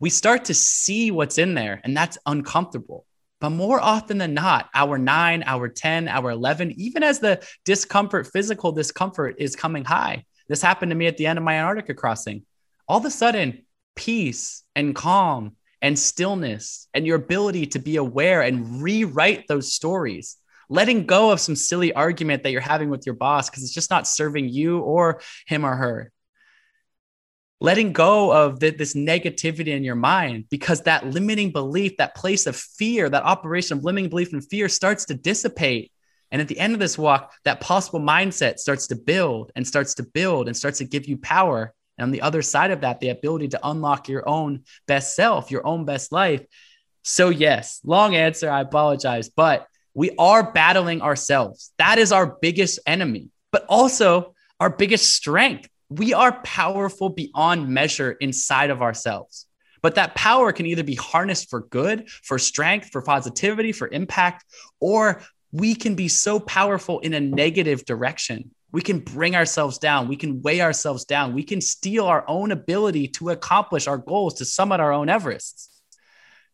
We 0.00 0.10
start 0.10 0.44
to 0.46 0.54
see 0.54 1.10
what's 1.10 1.38
in 1.38 1.54
there, 1.54 1.80
and 1.82 1.96
that's 1.96 2.18
uncomfortable. 2.24 3.04
But 3.40 3.50
more 3.50 3.80
often 3.80 4.18
than 4.18 4.34
not, 4.34 4.68
hour 4.74 4.98
nine, 4.98 5.44
hour 5.44 5.68
10, 5.68 6.08
hour 6.08 6.30
11, 6.30 6.72
even 6.72 7.02
as 7.02 7.20
the 7.20 7.46
discomfort, 7.64 8.26
physical 8.26 8.72
discomfort 8.72 9.36
is 9.38 9.54
coming 9.54 9.84
high. 9.84 10.24
This 10.48 10.62
happened 10.62 10.90
to 10.90 10.96
me 10.96 11.06
at 11.06 11.16
the 11.16 11.26
end 11.26 11.38
of 11.38 11.44
my 11.44 11.54
Antarctica 11.54 11.94
crossing. 11.94 12.42
All 12.88 12.98
of 12.98 13.04
a 13.04 13.10
sudden, 13.10 13.64
peace 13.94 14.64
and 14.74 14.94
calm 14.94 15.56
and 15.80 15.96
stillness 15.96 16.88
and 16.94 17.06
your 17.06 17.16
ability 17.16 17.66
to 17.66 17.78
be 17.78 17.96
aware 17.96 18.42
and 18.42 18.82
rewrite 18.82 19.46
those 19.46 19.72
stories, 19.72 20.36
letting 20.68 21.06
go 21.06 21.30
of 21.30 21.38
some 21.38 21.54
silly 21.54 21.92
argument 21.92 22.42
that 22.42 22.50
you're 22.50 22.60
having 22.60 22.90
with 22.90 23.06
your 23.06 23.14
boss 23.14 23.48
because 23.48 23.62
it's 23.62 23.74
just 23.74 23.90
not 23.90 24.08
serving 24.08 24.48
you 24.48 24.80
or 24.80 25.20
him 25.46 25.64
or 25.64 25.76
her 25.76 26.10
letting 27.60 27.92
go 27.92 28.32
of 28.32 28.60
the, 28.60 28.70
this 28.70 28.94
negativity 28.94 29.68
in 29.68 29.82
your 29.82 29.96
mind 29.96 30.44
because 30.48 30.82
that 30.82 31.06
limiting 31.06 31.50
belief, 31.50 31.96
that 31.96 32.14
place 32.14 32.46
of 32.46 32.56
fear, 32.56 33.08
that 33.08 33.24
operation 33.24 33.78
of 33.78 33.84
limiting 33.84 34.08
belief 34.08 34.32
and 34.32 34.48
fear 34.48 34.68
starts 34.68 35.06
to 35.06 35.14
dissipate. 35.14 35.90
And 36.30 36.40
at 36.40 36.48
the 36.48 36.58
end 36.58 36.74
of 36.74 36.78
this 36.78 36.98
walk, 36.98 37.32
that 37.44 37.60
possible 37.60 38.00
mindset 38.00 38.58
starts 38.58 38.86
to 38.88 38.96
build 38.96 39.50
and 39.56 39.66
starts 39.66 39.94
to 39.94 40.02
build 40.02 40.46
and 40.46 40.56
starts 40.56 40.78
to 40.78 40.84
give 40.84 41.06
you 41.06 41.16
power. 41.16 41.74
And 41.96 42.04
on 42.04 42.10
the 42.12 42.22
other 42.22 42.42
side 42.42 42.70
of 42.70 42.82
that, 42.82 43.00
the 43.00 43.08
ability 43.08 43.48
to 43.48 43.60
unlock 43.68 44.08
your 44.08 44.28
own 44.28 44.62
best 44.86 45.16
self, 45.16 45.50
your 45.50 45.66
own 45.66 45.84
best 45.84 46.12
life. 46.12 46.44
So, 47.02 47.30
yes, 47.30 47.80
long 47.82 48.14
answer. 48.14 48.50
I 48.50 48.60
apologize, 48.60 49.30
but 49.30 49.66
we 49.94 50.12
are 50.18 50.52
battling 50.52 51.02
ourselves. 51.02 51.72
That 51.78 51.98
is 51.98 52.12
our 52.12 52.36
biggest 52.40 52.78
enemy, 52.86 53.30
but 53.50 53.64
also 53.68 54.34
our 54.60 54.70
biggest 54.70 55.12
strength 55.16 55.68
we 55.88 56.12
are 56.12 56.40
powerful 56.42 57.08
beyond 57.08 57.68
measure 57.68 58.12
inside 58.12 58.70
of 58.70 58.82
ourselves. 58.82 59.46
But 59.80 59.94
that 59.94 60.14
power 60.14 60.52
can 60.52 60.66
either 60.66 60.82
be 60.82 60.96
harnessed 60.96 61.48
for 61.50 61.60
good, 61.60 62.10
for 62.10 62.38
strength, 62.38 62.90
for 62.90 63.00
positivity, 63.00 63.72
for 63.72 63.88
impact, 63.88 64.44
or 64.80 65.22
we 65.52 65.74
can 65.74 65.94
be 65.94 66.08
so 66.08 66.40
powerful 66.40 66.98
in 67.00 67.14
a 67.14 67.20
negative 67.20 67.84
direction. 67.84 68.50
We 68.70 68.82
can 68.82 68.98
bring 68.98 69.34
ourselves 69.34 69.78
down. 69.78 70.08
We 70.08 70.16
can 70.16 70.42
weigh 70.42 70.60
ourselves 70.60 71.04
down. 71.04 71.32
We 71.32 71.44
can 71.44 71.60
steal 71.60 72.04
our 72.04 72.24
own 72.28 72.52
ability 72.52 73.08
to 73.08 73.30
accomplish 73.30 73.86
our 73.86 73.96
goals, 73.96 74.34
to 74.34 74.44
summit 74.44 74.80
our 74.80 74.92
own 74.92 75.06
Everests. 75.06 75.68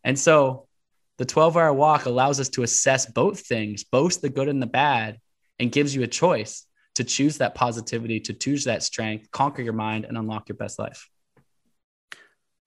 And 0.05 0.19
so 0.19 0.69
the 1.17 1.25
12 1.25 1.57
hour 1.57 1.73
walk 1.73 2.07
allows 2.07 2.39
us 2.39 2.51
to 2.51 2.63
assess 2.63 3.07
both 3.07 3.41
things, 3.41 3.85
both 3.85 4.21
the 4.21 4.29
good 4.29 4.49
and 4.49 4.63
the 4.63 4.67
bad, 4.67 5.19
and 5.59 5.73
gives 5.73 5.95
you 5.95 6.03
a 6.03 6.09
choice 6.09 6.67
to 6.95 7.05
choose 7.05 7.39
that 7.39 7.55
positivity, 7.55 8.21
to 8.21 8.33
choose 8.33 8.65
that 8.65 8.83
strength, 8.83 9.31
conquer 9.31 9.63
your 9.63 9.73
mind, 9.73 10.05
and 10.05 10.17
unlock 10.17 10.49
your 10.49 10.57
best 10.57 10.79
life. 10.79 11.09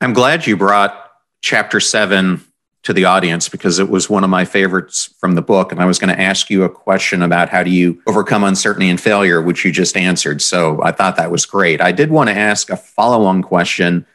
I'm 0.01 0.13
glad 0.13 0.45
you 0.45 0.57
brought 0.57 1.11
chapter 1.41 1.79
seven 1.79 2.43
to 2.83 2.93
the 2.93 3.05
audience 3.05 3.49
because 3.49 3.79
it 3.79 3.89
was 3.89 4.09
one 4.09 4.23
of 4.23 4.29
my 4.29 4.45
favorites 4.45 5.13
from 5.19 5.35
the 5.35 5.41
book. 5.41 5.71
And 5.71 5.81
I 5.81 5.85
was 5.85 5.99
going 5.99 6.15
to 6.15 6.21
ask 6.21 6.49
you 6.49 6.63
a 6.63 6.69
question 6.69 7.21
about 7.21 7.49
how 7.49 7.63
do 7.63 7.69
you 7.69 8.01
overcome 8.07 8.43
uncertainty 8.43 8.89
and 8.89 9.01
failure, 9.01 9.41
which 9.41 9.65
you 9.65 9.71
just 9.71 9.97
answered. 9.97 10.41
So 10.41 10.81
I 10.83 10.91
thought 10.91 11.17
that 11.17 11.31
was 11.31 11.45
great. 11.45 11.81
I 11.81 11.91
did 11.91 12.11
want 12.11 12.29
to 12.29 12.35
ask 12.35 12.69
a 12.69 12.77
follow 12.77 13.25
on 13.25 13.41
question. 13.41 14.05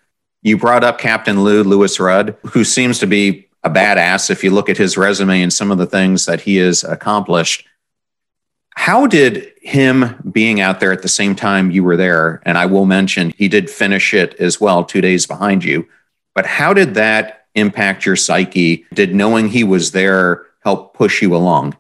You 0.43 0.57
brought 0.57 0.85
up 0.85 0.99
Captain 0.99 1.43
Lou, 1.43 1.63
Louis 1.63 1.99
Rudd, 2.01 2.37
who 2.53 2.65
seems 2.65 2.99
to 3.01 3.07
be 3.07 3.49
a 3.63 3.71
badass 3.71 4.31
if 4.31 4.43
you 4.43 4.51
look 4.51 4.69
at 4.69 4.79
his 4.79 4.97
resume 4.97 5.43
and 5.43 5.53
some 5.53 5.71
of 5.71 5.79
the 5.79 5.87
things 5.87 6.27
that 6.27 6.41
he 6.41 6.57
has 6.57 6.83
accomplished. 6.83 7.67
How 8.75 9.07
did 9.07 9.53
him 9.61 10.17
being 10.33 10.61
out 10.61 10.81
there 10.81 10.93
at 10.93 11.03
the 11.03 11.09
same 11.09 11.37
time 11.37 11.71
you 11.71 11.85
were 11.85 11.97
there, 11.97 12.43
and 12.45 12.59
I 12.59 12.67
will 12.67 12.87
mention 12.87 13.33
he 13.37 13.49
did 13.49 13.71
finish 13.71 14.13
it 14.15 14.35
as 14.41 14.61
well, 14.61 14.85
two 14.85 15.01
days 15.01 15.27
behind 15.27 15.65
you, 15.65 15.87
but 16.35 16.47
how 16.47 16.73
did 16.73 16.95
that 16.95 17.47
impact 17.55 18.07
your 18.07 18.17
psyche? 18.17 18.85
Did 18.95 19.15
knowing 19.15 19.49
he 19.49 19.65
was 19.65 19.93
there 19.93 20.47
help 20.61 20.95
push 20.95 21.23
you 21.23 21.37
along? 21.37 21.77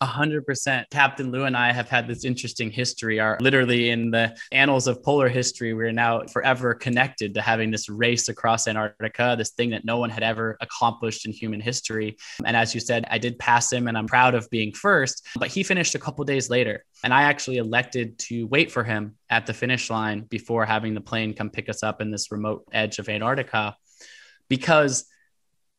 A 0.00 0.06
hundred 0.06 0.46
percent. 0.46 0.86
Captain 0.90 1.32
Lou 1.32 1.42
and 1.42 1.56
I 1.56 1.72
have 1.72 1.88
had 1.88 2.06
this 2.06 2.24
interesting 2.24 2.70
history. 2.70 3.18
Are 3.18 3.36
literally 3.40 3.90
in 3.90 4.12
the 4.12 4.36
annals 4.52 4.86
of 4.86 5.02
polar 5.02 5.28
history. 5.28 5.74
We're 5.74 5.90
now 5.90 6.22
forever 6.26 6.72
connected 6.72 7.34
to 7.34 7.40
having 7.40 7.72
this 7.72 7.88
race 7.88 8.28
across 8.28 8.68
Antarctica, 8.68 9.34
this 9.36 9.50
thing 9.50 9.70
that 9.70 9.84
no 9.84 9.98
one 9.98 10.10
had 10.10 10.22
ever 10.22 10.56
accomplished 10.60 11.26
in 11.26 11.32
human 11.32 11.60
history. 11.60 12.16
And 12.44 12.56
as 12.56 12.74
you 12.74 12.80
said, 12.80 13.06
I 13.10 13.18
did 13.18 13.40
pass 13.40 13.72
him, 13.72 13.88
and 13.88 13.98
I'm 13.98 14.06
proud 14.06 14.36
of 14.36 14.48
being 14.50 14.72
first. 14.72 15.26
But 15.36 15.48
he 15.48 15.64
finished 15.64 15.96
a 15.96 15.98
couple 15.98 16.24
days 16.24 16.48
later, 16.48 16.84
and 17.02 17.12
I 17.12 17.22
actually 17.22 17.56
elected 17.56 18.20
to 18.20 18.46
wait 18.46 18.70
for 18.70 18.84
him 18.84 19.16
at 19.30 19.46
the 19.46 19.54
finish 19.54 19.90
line 19.90 20.20
before 20.20 20.64
having 20.64 20.94
the 20.94 21.00
plane 21.00 21.34
come 21.34 21.50
pick 21.50 21.68
us 21.68 21.82
up 21.82 22.00
in 22.00 22.12
this 22.12 22.30
remote 22.30 22.64
edge 22.72 23.00
of 23.00 23.08
Antarctica, 23.08 23.76
because 24.48 25.06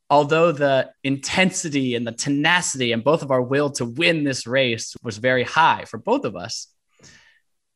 although 0.09 0.51
the 0.51 0.91
intensity 1.03 1.95
and 1.95 2.05
the 2.05 2.11
tenacity 2.11 2.91
and 2.91 3.03
both 3.03 3.21
of 3.21 3.31
our 3.31 3.41
will 3.41 3.69
to 3.71 3.85
win 3.85 4.23
this 4.23 4.47
race 4.47 4.95
was 5.03 5.17
very 5.17 5.43
high 5.43 5.85
for 5.85 5.97
both 5.97 6.25
of 6.25 6.35
us, 6.35 6.67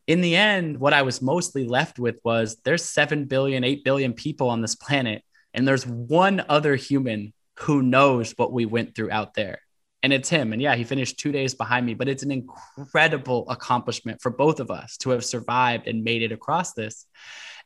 in 0.08 0.22
the 0.22 0.36
end, 0.36 0.80
what 0.80 0.94
I 0.94 1.04
was 1.04 1.22
mostly 1.22 1.66
left 1.66 1.98
with 1.98 2.18
was 2.24 2.58
there's 2.66 2.84
7 2.84 3.26
billion, 3.26 3.64
8 3.64 3.84
billion 3.84 4.14
people 4.14 4.50
on 4.50 4.62
this 4.62 4.76
planet, 4.76 5.24
and 5.54 5.68
there's 5.68 5.88
one 5.88 6.44
other 6.50 6.76
human 6.76 7.34
who 7.60 7.82
knows 7.82 8.34
what 8.36 8.52
we 8.52 8.66
went 8.66 8.96
through 8.96 9.12
out 9.12 9.34
there. 9.34 9.60
And 10.02 10.12
it's 10.12 10.28
him. 10.28 10.52
And 10.52 10.62
yeah, 10.62 10.76
he 10.76 10.84
finished 10.84 11.20
two 11.20 11.32
days 11.32 11.54
behind 11.54 11.86
me, 11.86 11.94
but 11.94 12.10
it's 12.10 12.24
an 12.24 12.32
incredible 12.32 13.50
accomplishment 13.50 14.22
for 14.22 14.32
both 14.32 14.60
of 14.60 14.70
us 14.70 14.98
to 14.98 15.12
have 15.12 15.24
survived 15.24 15.88
and 15.88 16.04
made 16.04 16.24
it 16.24 16.34
across 16.34 16.74
this. 16.74 17.06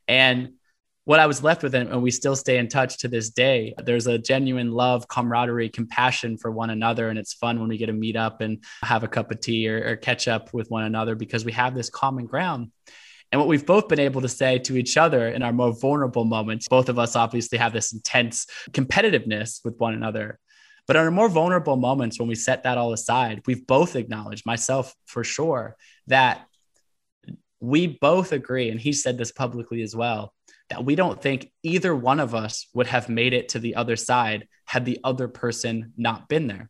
And 0.07 0.53
what 1.07 1.21
I 1.21 1.25
was 1.25 1.41
left 1.41 1.63
with, 1.63 1.73
and 1.73 2.01
we 2.01 2.11
still 2.11 2.35
stay 2.35 2.57
in 2.57 2.67
touch 2.67 2.97
to 2.97 3.07
this 3.07 3.29
day, 3.29 3.73
there's 3.81 4.07
a 4.07 4.17
genuine 4.17 4.73
love, 4.73 5.07
camaraderie, 5.07 5.69
compassion 5.69 6.37
for 6.37 6.51
one 6.51 6.69
another. 6.69 7.07
And 7.07 7.17
it's 7.17 7.31
fun 7.31 7.61
when 7.61 7.69
we 7.69 7.77
get 7.77 7.85
to 7.85 7.93
meet 7.93 8.17
up 8.17 8.41
and 8.41 8.61
have 8.83 9.05
a 9.05 9.07
cup 9.07 9.31
of 9.31 9.39
tea 9.39 9.69
or, 9.69 9.91
or 9.91 9.95
catch 9.95 10.27
up 10.27 10.53
with 10.53 10.69
one 10.69 10.83
another 10.83 11.15
because 11.15 11.45
we 11.45 11.53
have 11.53 11.73
this 11.73 11.89
common 11.89 12.25
ground. 12.25 12.73
And 13.31 13.39
what 13.39 13.47
we've 13.47 13.65
both 13.65 13.87
been 13.87 14.01
able 14.01 14.19
to 14.19 14.27
say 14.27 14.59
to 14.59 14.75
each 14.75 14.97
other 14.97 15.29
in 15.29 15.43
our 15.43 15.53
more 15.53 15.71
vulnerable 15.71 16.25
moments, 16.25 16.67
both 16.67 16.89
of 16.89 16.99
us 16.99 17.15
obviously 17.15 17.57
have 17.57 17.71
this 17.71 17.93
intense 17.93 18.45
competitiveness 18.71 19.63
with 19.63 19.79
one 19.79 19.93
another. 19.93 20.39
But 20.87 20.97
in 20.97 21.03
our 21.03 21.11
more 21.11 21.29
vulnerable 21.29 21.77
moments, 21.77 22.19
when 22.19 22.27
we 22.27 22.35
set 22.35 22.63
that 22.63 22.77
all 22.77 22.91
aside, 22.91 23.43
we've 23.47 23.65
both 23.65 23.95
acknowledged, 23.95 24.45
myself 24.45 24.93
for 25.05 25.23
sure, 25.23 25.77
that 26.07 26.45
we 27.61 27.87
both 27.87 28.33
agree, 28.33 28.69
and 28.69 28.79
he 28.79 28.91
said 28.91 29.17
this 29.17 29.31
publicly 29.31 29.81
as 29.83 29.95
well, 29.95 30.33
that 30.69 30.83
we 30.83 30.95
don't 30.95 31.21
think 31.21 31.51
either 31.63 31.95
one 31.95 32.19
of 32.19 32.35
us 32.35 32.67
would 32.73 32.87
have 32.87 33.09
made 33.09 33.33
it 33.33 33.49
to 33.49 33.59
the 33.59 33.75
other 33.75 33.95
side 33.95 34.47
had 34.65 34.85
the 34.85 34.99
other 35.03 35.27
person 35.27 35.93
not 35.97 36.27
been 36.27 36.47
there. 36.47 36.69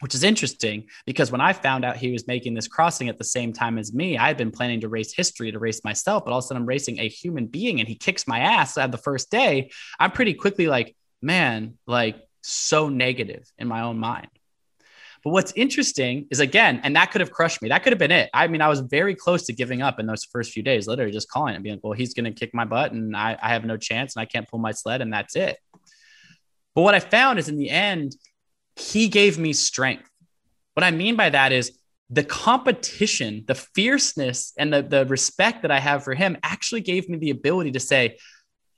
Which 0.00 0.16
is 0.16 0.24
interesting 0.24 0.88
because 1.06 1.30
when 1.30 1.40
I 1.40 1.52
found 1.52 1.84
out 1.84 1.96
he 1.96 2.10
was 2.10 2.26
making 2.26 2.54
this 2.54 2.66
crossing 2.66 3.08
at 3.08 3.18
the 3.18 3.24
same 3.24 3.52
time 3.52 3.78
as 3.78 3.92
me, 3.92 4.18
I 4.18 4.26
had 4.26 4.36
been 4.36 4.50
planning 4.50 4.80
to 4.80 4.88
race 4.88 5.14
history 5.14 5.52
to 5.52 5.60
race 5.60 5.84
myself, 5.84 6.24
but 6.24 6.32
all 6.32 6.38
of 6.38 6.44
a 6.44 6.46
sudden 6.48 6.62
I'm 6.62 6.68
racing 6.68 6.98
a 6.98 7.08
human 7.08 7.46
being 7.46 7.78
and 7.78 7.88
he 7.88 7.94
kicks 7.94 8.26
my 8.26 8.40
ass 8.40 8.76
at 8.76 8.90
the 8.90 8.98
first 8.98 9.30
day. 9.30 9.70
I'm 10.00 10.10
pretty 10.10 10.34
quickly 10.34 10.66
like, 10.66 10.96
man, 11.20 11.78
like 11.86 12.16
so 12.42 12.88
negative 12.88 13.48
in 13.58 13.68
my 13.68 13.82
own 13.82 13.98
mind. 13.98 14.28
But 15.24 15.30
what's 15.30 15.52
interesting 15.54 16.26
is 16.30 16.40
again, 16.40 16.80
and 16.82 16.96
that 16.96 17.12
could 17.12 17.20
have 17.20 17.30
crushed 17.30 17.62
me. 17.62 17.68
That 17.68 17.84
could 17.84 17.92
have 17.92 17.98
been 17.98 18.10
it. 18.10 18.28
I 18.34 18.48
mean, 18.48 18.60
I 18.60 18.68
was 18.68 18.80
very 18.80 19.14
close 19.14 19.44
to 19.46 19.52
giving 19.52 19.80
up 19.80 20.00
in 20.00 20.06
those 20.06 20.24
first 20.24 20.52
few 20.52 20.62
days, 20.62 20.88
literally 20.88 21.12
just 21.12 21.30
calling 21.30 21.54
and 21.54 21.62
being 21.62 21.76
like, 21.76 21.84
well, 21.84 21.92
he's 21.92 22.12
going 22.12 22.24
to 22.24 22.32
kick 22.32 22.52
my 22.52 22.64
butt 22.64 22.92
and 22.92 23.16
I, 23.16 23.38
I 23.40 23.50
have 23.50 23.64
no 23.64 23.76
chance 23.76 24.16
and 24.16 24.22
I 24.22 24.26
can't 24.26 24.48
pull 24.48 24.58
my 24.58 24.72
sled 24.72 25.00
and 25.00 25.12
that's 25.12 25.36
it. 25.36 25.58
But 26.74 26.82
what 26.82 26.94
I 26.94 27.00
found 27.00 27.38
is 27.38 27.48
in 27.48 27.56
the 27.56 27.70
end, 27.70 28.16
he 28.74 29.08
gave 29.08 29.38
me 29.38 29.52
strength. 29.52 30.08
What 30.74 30.84
I 30.84 30.90
mean 30.90 31.16
by 31.16 31.30
that 31.30 31.52
is 31.52 31.78
the 32.10 32.24
competition, 32.24 33.44
the 33.46 33.54
fierceness, 33.54 34.52
and 34.58 34.72
the, 34.72 34.82
the 34.82 35.06
respect 35.06 35.62
that 35.62 35.70
I 35.70 35.78
have 35.78 36.02
for 36.02 36.14
him 36.14 36.36
actually 36.42 36.80
gave 36.80 37.08
me 37.08 37.18
the 37.18 37.30
ability 37.30 37.72
to 37.72 37.80
say, 37.80 38.18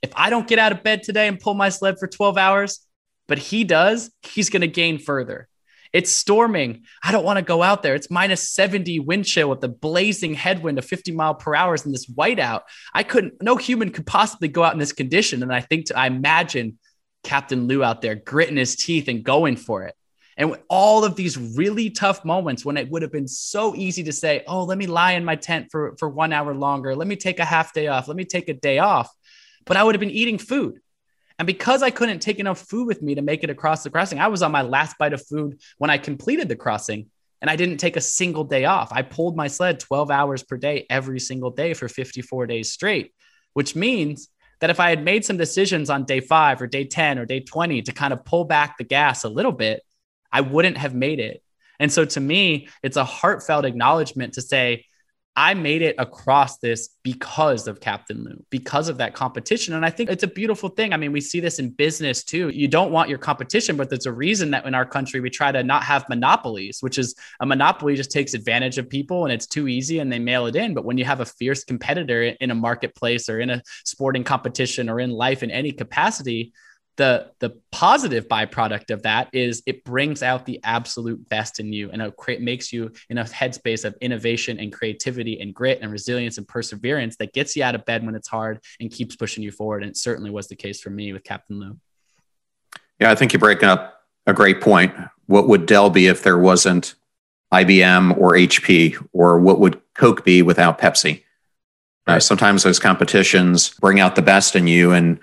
if 0.01 0.11
I 0.15 0.29
don't 0.29 0.47
get 0.47 0.59
out 0.59 0.71
of 0.71 0.83
bed 0.83 1.03
today 1.03 1.27
and 1.27 1.39
pull 1.39 1.53
my 1.53 1.69
sled 1.69 1.97
for 1.99 2.07
12 2.07 2.37
hours, 2.37 2.85
but 3.27 3.39
he 3.39 3.63
does, 3.63 4.11
he's 4.21 4.49
going 4.49 4.61
to 4.61 4.67
gain 4.67 4.99
further. 4.99 5.47
It's 5.95 6.11
storming. 6.11 6.83
I 7.01 7.13
don't 7.13 7.23
want 7.23 7.37
to 7.37 7.41
go 7.41 7.63
out 7.63 7.81
there. 7.81 7.95
It's 7.95 8.11
minus 8.11 8.49
70 8.49 8.99
wind 8.99 9.23
chill 9.23 9.49
with 9.49 9.61
the 9.61 9.69
blazing 9.69 10.33
headwind 10.33 10.77
of 10.77 10.83
50 10.83 11.13
mile 11.13 11.35
per 11.35 11.55
hour 11.55 11.73
in 11.73 11.93
this 11.93 12.05
whiteout. 12.11 12.63
I 12.93 13.03
couldn't, 13.03 13.41
no 13.41 13.55
human 13.55 13.91
could 13.91 14.05
possibly 14.05 14.49
go 14.49 14.61
out 14.61 14.73
in 14.73 14.79
this 14.79 14.91
condition. 14.91 15.41
And 15.41 15.53
I 15.53 15.61
think, 15.61 15.85
to, 15.85 15.97
I 15.97 16.07
imagine 16.07 16.79
Captain 17.23 17.67
Lou 17.67 17.81
out 17.81 18.01
there 18.01 18.15
gritting 18.15 18.57
his 18.57 18.75
teeth 18.75 19.07
and 19.07 19.23
going 19.23 19.55
for 19.55 19.83
it. 19.83 19.95
And 20.35 20.57
all 20.67 21.05
of 21.05 21.15
these 21.15 21.37
really 21.37 21.89
tough 21.91 22.25
moments 22.25 22.65
when 22.65 22.75
it 22.75 22.91
would 22.91 23.01
have 23.01 23.13
been 23.13 23.29
so 23.29 23.73
easy 23.73 24.03
to 24.03 24.11
say, 24.11 24.43
oh, 24.49 24.65
let 24.65 24.77
me 24.77 24.87
lie 24.87 25.13
in 25.13 25.23
my 25.23 25.37
tent 25.37 25.67
for, 25.71 25.95
for 25.97 26.09
one 26.09 26.33
hour 26.33 26.53
longer. 26.53 26.93
Let 26.93 27.07
me 27.07 27.15
take 27.15 27.39
a 27.39 27.45
half 27.45 27.71
day 27.71 27.87
off. 27.87 28.09
Let 28.09 28.17
me 28.17 28.25
take 28.25 28.49
a 28.49 28.53
day 28.53 28.79
off. 28.79 29.09
But 29.65 29.77
I 29.77 29.83
would 29.85 29.95
have 29.95 30.01
been 30.01 30.11
eating 30.11 30.39
food. 30.39 30.81
And 31.37 31.45
because 31.45 31.83
I 31.83 31.89
couldn't 31.89 32.19
take 32.19 32.39
enough 32.39 32.59
food 32.59 32.87
with 32.87 33.01
me 33.01 33.15
to 33.15 33.21
make 33.21 33.43
it 33.43 33.49
across 33.49 33.83
the 33.83 33.89
crossing, 33.89 34.19
I 34.19 34.27
was 34.27 34.41
on 34.41 34.51
my 34.51 34.61
last 34.61 34.97
bite 34.97 35.13
of 35.13 35.25
food 35.25 35.59
when 35.77 35.89
I 35.89 35.97
completed 35.97 36.47
the 36.47 36.55
crossing 36.55 37.09
and 37.41 37.49
I 37.49 37.55
didn't 37.55 37.77
take 37.77 37.97
a 37.97 38.01
single 38.01 38.43
day 38.43 38.65
off. 38.65 38.91
I 38.91 39.01
pulled 39.01 39.35
my 39.35 39.47
sled 39.47 39.79
12 39.79 40.09
hours 40.09 40.43
per 40.43 40.57
day 40.57 40.85
every 40.89 41.19
single 41.19 41.51
day 41.51 41.73
for 41.73 41.87
54 41.87 42.47
days 42.47 42.71
straight, 42.71 43.13
which 43.53 43.75
means 43.75 44.29
that 44.61 44.69
if 44.69 44.79
I 44.79 44.89
had 44.89 45.03
made 45.03 45.25
some 45.25 45.37
decisions 45.37 45.89
on 45.89 46.05
day 46.05 46.21
five 46.21 46.61
or 46.61 46.67
day 46.67 46.85
10 46.85 47.19
or 47.19 47.25
day 47.25 47.41
20 47.41 47.81
to 47.83 47.91
kind 47.91 48.13
of 48.13 48.23
pull 48.23 48.45
back 48.45 48.77
the 48.77 48.85
gas 48.85 49.23
a 49.23 49.29
little 49.29 49.51
bit, 49.51 49.83
I 50.31 50.41
wouldn't 50.41 50.77
have 50.77 50.95
made 50.95 51.19
it. 51.19 51.43
And 51.79 51.91
so 51.91 52.05
to 52.05 52.19
me, 52.19 52.69
it's 52.81 52.97
a 52.97 53.03
heartfelt 53.03 53.65
acknowledgement 53.65 54.35
to 54.35 54.41
say, 54.41 54.85
I 55.37 55.53
made 55.53 55.81
it 55.81 55.95
across 55.97 56.59
this 56.59 56.89
because 57.03 57.67
of 57.67 57.81
Captain 57.81 58.23
Lou, 58.23 58.45
because 58.49 58.87
of 58.87 58.97
that 58.99 59.13
competition. 59.13 59.73
And 59.73 59.85
I 59.85 59.89
think 59.89 60.09
it's 60.09 60.23
a 60.23 60.27
beautiful 60.27 60.69
thing. 60.69 60.93
I 60.93 60.97
mean, 60.97 61.11
we 61.11 61.19
see 61.19 61.41
this 61.41 61.59
in 61.59 61.71
business 61.71 62.23
too. 62.23 62.49
You 62.49 62.69
don't 62.69 62.91
want 62.91 63.09
your 63.09 63.17
competition, 63.17 63.75
but 63.75 63.89
there's 63.89 64.05
a 64.05 64.13
reason 64.13 64.51
that 64.51 64.65
in 64.65 64.73
our 64.73 64.85
country 64.85 65.19
we 65.19 65.29
try 65.29 65.51
to 65.51 65.61
not 65.61 65.83
have 65.83 66.07
monopolies, 66.07 66.77
which 66.79 66.97
is 66.97 67.15
a 67.41 67.45
monopoly 67.45 67.95
just 67.95 68.11
takes 68.11 68.33
advantage 68.33 68.77
of 68.77 68.89
people 68.89 69.25
and 69.25 69.33
it's 69.33 69.47
too 69.47 69.67
easy 69.67 69.99
and 69.99 70.09
they 70.11 70.19
mail 70.19 70.45
it 70.45 70.55
in. 70.55 70.73
But 70.73 70.85
when 70.85 70.97
you 70.97 71.03
have 71.03 71.19
a 71.19 71.25
fierce 71.25 71.65
competitor 71.65 72.23
in 72.23 72.49
a 72.49 72.55
marketplace 72.55 73.27
or 73.27 73.41
in 73.41 73.49
a 73.49 73.61
sporting 73.83 74.23
competition 74.23 74.89
or 74.89 75.01
in 75.01 75.11
life 75.11 75.43
in 75.43 75.51
any 75.51 75.73
capacity, 75.73 76.53
the 76.97 77.31
the 77.39 77.51
positive 77.71 78.27
byproduct 78.27 78.91
of 78.91 79.03
that 79.03 79.29
is 79.33 79.61
it 79.65 79.83
brings 79.83 80.23
out 80.23 80.45
the 80.45 80.59
absolute 80.63 81.27
best 81.29 81.59
in 81.59 81.73
you 81.73 81.91
and 81.91 82.01
it 82.01 82.15
create, 82.15 82.41
makes 82.41 82.71
you 82.71 82.91
in 83.09 83.17
a 83.17 83.23
headspace 83.23 83.83
of 83.83 83.95
innovation 84.01 84.59
and 84.59 84.71
creativity 84.71 85.41
and 85.41 85.53
grit 85.53 85.79
and 85.81 85.91
resilience 85.91 86.37
and 86.37 86.47
perseverance 86.47 87.17
that 87.17 87.33
gets 87.33 87.55
you 87.55 87.63
out 87.63 87.75
of 87.75 87.83
bed 87.85 88.05
when 88.05 88.15
it's 88.15 88.27
hard 88.27 88.59
and 88.79 88.91
keeps 88.91 89.15
pushing 89.15 89.43
you 89.43 89.51
forward. 89.51 89.83
And 89.83 89.91
it 89.91 89.97
certainly 89.97 90.29
was 90.29 90.47
the 90.47 90.55
case 90.55 90.79
for 90.79 90.89
me 90.89 91.11
with 91.11 91.23
captain 91.23 91.59
lou. 91.59 91.77
Yeah 92.99 93.11
i 93.11 93.15
think 93.15 93.33
you're 93.33 93.39
breaking 93.39 93.69
up 93.69 93.95
a 94.27 94.33
great 94.33 94.61
point. 94.61 94.93
What 95.27 95.47
would 95.47 95.65
dell 95.65 95.89
be 95.89 96.07
if 96.07 96.23
there 96.23 96.37
wasn't 96.37 96.95
ibm 97.53 98.17
or 98.17 98.33
hp 98.33 99.07
or 99.13 99.39
what 99.39 99.59
would 99.59 99.79
coke 99.93 100.23
be 100.23 100.41
without 100.41 100.79
pepsi? 100.79 101.19
Uh, 102.07 102.11
right. 102.11 102.17
uh, 102.17 102.19
sometimes 102.19 102.63
those 102.63 102.79
competitions 102.79 103.69
bring 103.69 103.99
out 103.99 104.15
the 104.15 104.21
best 104.21 104.55
in 104.55 104.67
you 104.67 104.91
and 104.91 105.19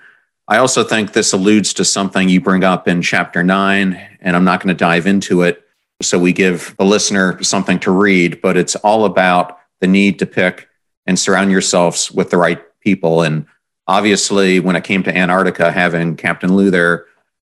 I 0.53 0.59
also 0.59 0.83
think 0.83 1.13
this 1.13 1.33
alludes 1.33 1.73
to 1.73 1.83
something 1.83 2.29
you 2.29 2.39
bring 2.39 2.63
up 2.63 2.87
in 2.87 3.01
chapter 3.01 3.43
nine, 3.43 3.99
and 4.21 4.35
I'm 4.35 4.43
not 4.43 4.59
going 4.59 4.67
to 4.67 4.79
dive 4.79 5.07
into 5.07 5.41
it. 5.41 5.63
So 5.99 6.19
we 6.19 6.31
give 6.31 6.75
the 6.77 6.85
listener 6.85 7.41
something 7.41 7.79
to 7.79 7.89
read, 7.89 8.39
but 8.39 8.55
it's 8.55 8.75
all 8.75 9.05
about 9.05 9.57
the 9.81 9.87
need 9.87 10.19
to 10.19 10.27
pick 10.27 10.69
and 11.07 11.17
surround 11.17 11.49
yourselves 11.49 12.11
with 12.11 12.29
the 12.29 12.37
right 12.37 12.61
people. 12.81 13.23
And 13.23 13.47
obviously, 13.87 14.59
when 14.59 14.75
it 14.75 14.83
came 14.83 15.01
to 15.01 15.17
Antarctica, 15.17 15.71
having 15.71 16.15
Captain 16.17 16.55
Lou 16.55 16.69
there 16.69 17.07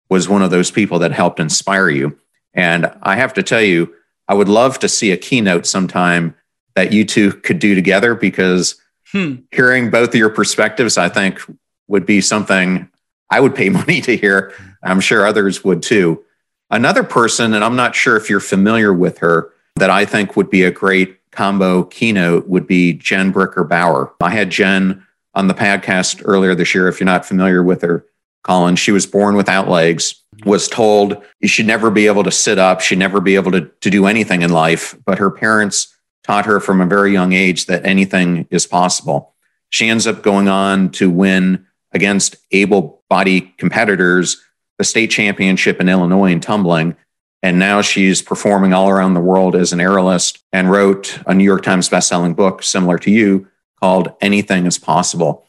was 0.09 0.27
one 0.27 0.41
of 0.41 0.49
those 0.49 0.71
people 0.71 0.97
that 0.97 1.11
helped 1.11 1.39
inspire 1.39 1.89
you. 1.89 2.17
And 2.55 2.91
I 3.03 3.17
have 3.17 3.35
to 3.35 3.43
tell 3.43 3.61
you, 3.61 3.93
I 4.27 4.33
would 4.33 4.49
love 4.49 4.79
to 4.79 4.89
see 4.89 5.11
a 5.11 5.17
keynote 5.17 5.67
sometime 5.67 6.33
that 6.73 6.91
you 6.91 7.05
two 7.05 7.33
could 7.33 7.59
do 7.59 7.75
together 7.75 8.15
because 8.15 8.81
hmm. 9.11 9.35
hearing 9.51 9.91
both 9.91 10.09
of 10.09 10.15
your 10.15 10.31
perspectives, 10.31 10.97
I 10.97 11.07
think 11.07 11.39
would 11.87 12.07
be 12.07 12.19
something 12.19 12.89
I 13.29 13.39
would 13.39 13.55
pay 13.55 13.69
money 13.81 14.01
to 14.01 14.15
hear. 14.15 14.53
I'm 14.83 14.99
sure 14.99 15.25
others 15.25 15.63
would 15.63 15.81
too. 15.81 16.23
Another 16.69 17.03
person, 17.03 17.53
and 17.53 17.63
I'm 17.63 17.75
not 17.75 17.95
sure 17.95 18.17
if 18.17 18.29
you're 18.29 18.39
familiar 18.39 18.93
with 18.93 19.19
her, 19.19 19.53
that 19.75 19.89
I 19.89 20.05
think 20.05 20.35
would 20.35 20.49
be 20.49 20.63
a 20.63 20.71
great 20.71 21.19
combo 21.31 21.83
keynote 21.83 22.47
would 22.47 22.65
be 22.65 22.93
Jen 22.93 23.31
Bricker 23.31 23.67
Bauer. 23.67 24.13
I 24.21 24.31
had 24.31 24.49
Jen 24.49 25.05
on 25.33 25.47
the 25.47 25.53
podcast 25.53 26.21
earlier 26.25 26.55
this 26.55 26.73
year. 26.73 26.87
If 26.87 26.99
you're 26.99 27.05
not 27.05 27.25
familiar 27.25 27.61
with 27.61 27.81
her, 27.81 28.05
Colin, 28.43 28.75
she 28.75 28.91
was 28.91 29.05
born 29.05 29.35
without 29.35 29.69
legs, 29.69 30.23
was 30.45 30.67
told 30.67 31.21
you 31.39 31.47
should 31.47 31.65
never 31.65 31.91
be 31.91 32.07
able 32.07 32.23
to 32.23 32.31
sit 32.31 32.57
up, 32.57 32.79
she'd 32.79 32.99
never 32.99 33.19
be 33.19 33.35
able 33.35 33.51
to, 33.51 33.61
to 33.81 33.89
do 33.89 34.05
anything 34.05 34.43
in 34.43 34.51
life. 34.51 34.95
But 35.05 35.19
her 35.19 35.29
parents 35.29 35.95
taught 36.23 36.45
her 36.45 36.59
from 36.59 36.79
a 36.79 36.85
very 36.85 37.11
young 37.11 37.33
age 37.33 37.65
that 37.65 37.85
anything 37.85 38.47
is 38.49 38.65
possible. 38.65 39.33
She 39.69 39.89
ends 39.89 40.07
up 40.07 40.23
going 40.23 40.47
on 40.47 40.89
to 40.91 41.09
win 41.09 41.65
against 41.91 42.35
able 42.51 42.94
bodied 43.09 43.57
competitors 43.57 44.41
the 44.77 44.83
state 44.83 45.07
championship 45.07 45.79
in 45.79 45.89
Illinois 45.89 46.31
in 46.31 46.39
tumbling. 46.39 46.95
And 47.41 47.59
now 47.59 47.81
she's 47.81 48.21
performing 48.21 48.73
all 48.73 48.89
around 48.89 49.13
the 49.13 49.19
world 49.19 49.55
as 49.55 49.71
an 49.71 49.79
aerialist 49.79 50.41
and 50.51 50.71
wrote 50.71 51.19
a 51.27 51.33
New 51.33 51.43
York 51.43 51.63
Times 51.63 51.89
bestselling 51.89 52.35
book 52.35 52.63
similar 52.63 52.97
to 52.99 53.11
you 53.11 53.47
called 53.79 54.13
Anything 54.21 54.65
is 54.65 54.79
Possible. 54.79 55.45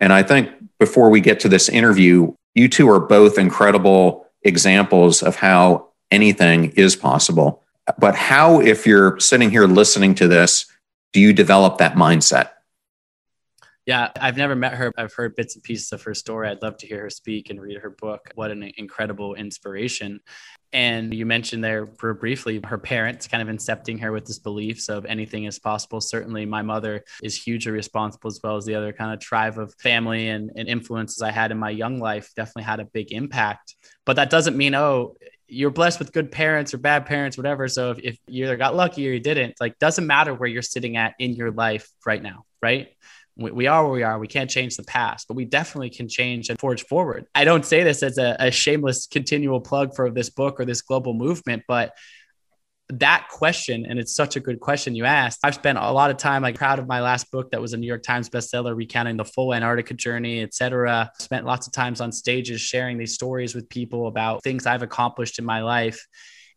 And 0.00 0.12
I 0.12 0.22
think 0.22 0.50
before 0.78 1.10
we 1.10 1.20
get 1.20 1.40
to 1.40 1.48
this 1.48 1.68
interview, 1.68 2.34
you 2.54 2.68
two 2.68 2.88
are 2.90 3.00
both 3.00 3.38
incredible 3.38 4.26
examples 4.42 5.22
of 5.22 5.36
how 5.36 5.88
anything 6.10 6.70
is 6.72 6.96
possible. 6.96 7.62
But 7.98 8.14
how, 8.14 8.60
if 8.60 8.86
you're 8.86 9.18
sitting 9.20 9.50
here 9.50 9.66
listening 9.66 10.14
to 10.16 10.28
this, 10.28 10.66
do 11.12 11.20
you 11.20 11.32
develop 11.32 11.78
that 11.78 11.94
mindset? 11.94 12.50
Yeah, 13.86 14.10
I've 14.20 14.36
never 14.36 14.56
met 14.56 14.74
her. 14.74 14.92
I've 14.98 15.14
heard 15.14 15.36
bits 15.36 15.54
and 15.54 15.62
pieces 15.62 15.92
of 15.92 16.02
her 16.02 16.12
story. 16.12 16.48
I'd 16.48 16.60
love 16.60 16.76
to 16.78 16.88
hear 16.88 17.02
her 17.02 17.10
speak 17.10 17.50
and 17.50 17.60
read 17.60 17.78
her 17.78 17.90
book. 17.90 18.32
What 18.34 18.50
an 18.50 18.68
incredible 18.76 19.34
inspiration. 19.34 20.20
And 20.72 21.14
you 21.14 21.24
mentioned 21.24 21.62
there 21.62 21.86
briefly 21.86 22.60
her 22.64 22.78
parents 22.78 23.28
kind 23.28 23.48
of 23.48 23.54
incepting 23.54 24.00
her 24.00 24.10
with 24.10 24.26
this 24.26 24.40
beliefs 24.40 24.88
of 24.88 25.06
anything 25.06 25.44
is 25.44 25.60
possible. 25.60 26.00
Certainly, 26.00 26.46
my 26.46 26.62
mother 26.62 27.04
is 27.22 27.40
hugely 27.40 27.70
responsible, 27.70 28.26
as 28.26 28.40
well 28.42 28.56
as 28.56 28.64
the 28.64 28.74
other 28.74 28.92
kind 28.92 29.14
of 29.14 29.20
tribe 29.20 29.56
of 29.56 29.72
family 29.74 30.30
and, 30.30 30.50
and 30.56 30.68
influences 30.68 31.22
I 31.22 31.30
had 31.30 31.52
in 31.52 31.58
my 31.58 31.70
young 31.70 32.00
life 32.00 32.32
definitely 32.34 32.64
had 32.64 32.80
a 32.80 32.86
big 32.86 33.12
impact. 33.12 33.76
But 34.04 34.16
that 34.16 34.30
doesn't 34.30 34.56
mean, 34.56 34.74
oh, 34.74 35.14
you're 35.46 35.70
blessed 35.70 36.00
with 36.00 36.12
good 36.12 36.32
parents 36.32 36.74
or 36.74 36.78
bad 36.78 37.06
parents, 37.06 37.36
whatever. 37.36 37.68
So 37.68 37.92
if, 37.92 38.00
if 38.00 38.18
you 38.26 38.46
either 38.46 38.56
got 38.56 38.74
lucky 38.74 39.08
or 39.08 39.12
you 39.12 39.20
didn't, 39.20 39.54
like 39.60 39.78
doesn't 39.78 40.06
matter 40.06 40.34
where 40.34 40.48
you're 40.48 40.62
sitting 40.62 40.96
at 40.96 41.14
in 41.20 41.34
your 41.34 41.52
life 41.52 41.88
right 42.04 42.20
now, 42.20 42.44
right? 42.60 42.88
We, 43.36 43.50
we 43.50 43.66
are 43.66 43.84
where 43.84 43.92
we 43.92 44.02
are. 44.02 44.18
We 44.18 44.28
can't 44.28 44.50
change 44.50 44.76
the 44.76 44.84
past, 44.84 45.28
but 45.28 45.34
we 45.34 45.44
definitely 45.44 45.90
can 45.90 46.08
change 46.08 46.48
and 46.48 46.58
forge 46.58 46.84
forward. 46.86 47.26
I 47.34 47.44
don't 47.44 47.64
say 47.64 47.82
this 47.82 48.02
as 48.02 48.18
a, 48.18 48.36
a 48.38 48.50
shameless 48.50 49.06
continual 49.06 49.60
plug 49.60 49.94
for 49.94 50.10
this 50.10 50.30
book 50.30 50.60
or 50.60 50.64
this 50.64 50.82
global 50.82 51.14
movement, 51.14 51.62
but 51.68 51.92
that 52.88 53.26
question 53.30 53.84
and 53.88 53.98
it's 53.98 54.14
such 54.14 54.36
a 54.36 54.40
good 54.40 54.60
question 54.60 54.94
you 54.94 55.04
asked 55.04 55.40
i've 55.42 55.56
spent 55.56 55.76
a 55.76 55.90
lot 55.90 56.08
of 56.08 56.16
time 56.16 56.42
like 56.42 56.54
proud 56.54 56.78
of 56.78 56.86
my 56.86 57.00
last 57.00 57.28
book 57.32 57.50
that 57.50 57.60
was 57.60 57.72
a 57.72 57.76
new 57.76 57.86
york 57.86 58.02
times 58.02 58.28
bestseller 58.28 58.76
recounting 58.76 59.16
the 59.16 59.24
full 59.24 59.52
antarctica 59.52 59.92
journey 59.92 60.40
etc 60.40 61.10
spent 61.18 61.44
lots 61.44 61.66
of 61.66 61.72
times 61.72 62.00
on 62.00 62.12
stages 62.12 62.60
sharing 62.60 62.96
these 62.96 63.12
stories 63.12 63.56
with 63.56 63.68
people 63.68 64.06
about 64.06 64.40
things 64.44 64.66
i've 64.66 64.82
accomplished 64.82 65.40
in 65.40 65.44
my 65.44 65.62
life 65.62 66.06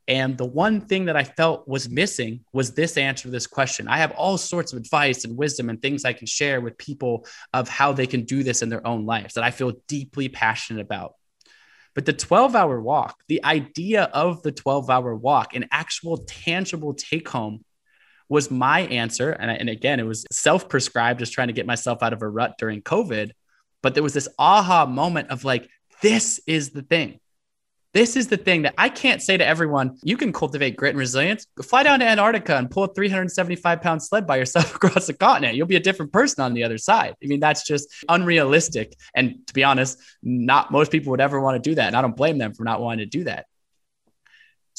and 0.09 0.35
the 0.39 0.45
one 0.45 0.81
thing 0.81 1.05
that 1.05 1.15
I 1.15 1.23
felt 1.23 1.67
was 1.67 1.87
missing 1.87 2.43
was 2.51 2.73
this 2.73 2.97
answer 2.97 3.23
to 3.23 3.29
this 3.29 3.45
question. 3.45 3.87
I 3.87 3.99
have 3.99 4.11
all 4.11 4.39
sorts 4.39 4.73
of 4.73 4.79
advice 4.79 5.23
and 5.23 5.37
wisdom 5.37 5.69
and 5.69 5.79
things 5.79 6.03
I 6.03 6.13
can 6.13 6.25
share 6.25 6.59
with 6.61 6.79
people 6.79 7.27
of 7.53 7.69
how 7.69 7.93
they 7.93 8.07
can 8.07 8.23
do 8.23 8.41
this 8.41 8.63
in 8.63 8.69
their 8.69 8.85
own 8.85 9.05
lives 9.05 9.35
that 9.35 9.43
I 9.43 9.51
feel 9.51 9.73
deeply 9.87 10.27
passionate 10.27 10.81
about. 10.81 11.13
But 11.93 12.05
the 12.05 12.13
12 12.13 12.55
hour 12.55 12.81
walk, 12.81 13.21
the 13.27 13.45
idea 13.45 14.05
of 14.05 14.41
the 14.41 14.51
12 14.51 14.89
hour 14.89 15.15
walk, 15.15 15.55
an 15.55 15.67
actual 15.71 16.17
tangible 16.17 16.95
take 16.95 17.29
home 17.29 17.63
was 18.29 18.49
my 18.49 18.81
answer. 18.81 19.29
And, 19.29 19.51
and 19.51 19.69
again, 19.69 19.99
it 19.99 20.07
was 20.07 20.25
self 20.31 20.69
prescribed, 20.69 21.19
just 21.19 21.33
trying 21.33 21.49
to 21.49 21.53
get 21.53 21.67
myself 21.67 22.01
out 22.01 22.13
of 22.13 22.23
a 22.23 22.27
rut 22.27 22.55
during 22.57 22.81
COVID. 22.81 23.29
But 23.83 23.93
there 23.93 24.03
was 24.03 24.13
this 24.13 24.29
aha 24.39 24.87
moment 24.87 25.29
of 25.29 25.43
like, 25.43 25.69
this 26.01 26.39
is 26.47 26.71
the 26.71 26.81
thing. 26.81 27.19
This 27.91 28.15
is 28.15 28.27
the 28.27 28.37
thing 28.37 28.61
that 28.63 28.75
I 28.77 28.87
can't 28.89 29.19
say 29.19 29.35
to 29.35 29.45
everyone, 29.45 29.97
you 30.03 30.15
can 30.15 30.31
cultivate 30.31 30.77
grit 30.77 30.91
and 30.91 30.99
resilience. 30.99 31.47
Fly 31.63 31.81
down 31.81 31.99
to 31.99 32.05
Antarctica 32.05 32.55
and 32.55 32.69
pull 32.69 32.83
a 32.83 32.93
375 32.93 33.81
pound 33.81 34.03
sled 34.03 34.27
by 34.27 34.37
yourself 34.37 34.75
across 34.75 35.07
the 35.07 35.13
continent. 35.13 35.55
You'll 35.55 35.65
be 35.65 35.75
a 35.75 35.81
different 35.81 36.13
person 36.13 36.43
on 36.43 36.53
the 36.53 36.63
other 36.63 36.77
side. 36.77 37.15
I 37.23 37.27
mean, 37.27 37.39
that's 37.39 37.65
just 37.65 37.89
unrealistic. 38.07 38.95
And 39.15 39.35
to 39.47 39.53
be 39.53 39.63
honest, 39.63 39.99
not 40.21 40.71
most 40.71 40.91
people 40.91 41.09
would 41.11 41.21
ever 41.21 41.41
want 41.41 41.61
to 41.61 41.69
do 41.69 41.75
that. 41.75 41.87
And 41.87 41.95
I 41.95 42.01
don't 42.01 42.15
blame 42.15 42.37
them 42.37 42.53
for 42.53 42.63
not 42.63 42.79
wanting 42.79 42.99
to 42.99 43.17
do 43.17 43.23
that. 43.23 43.47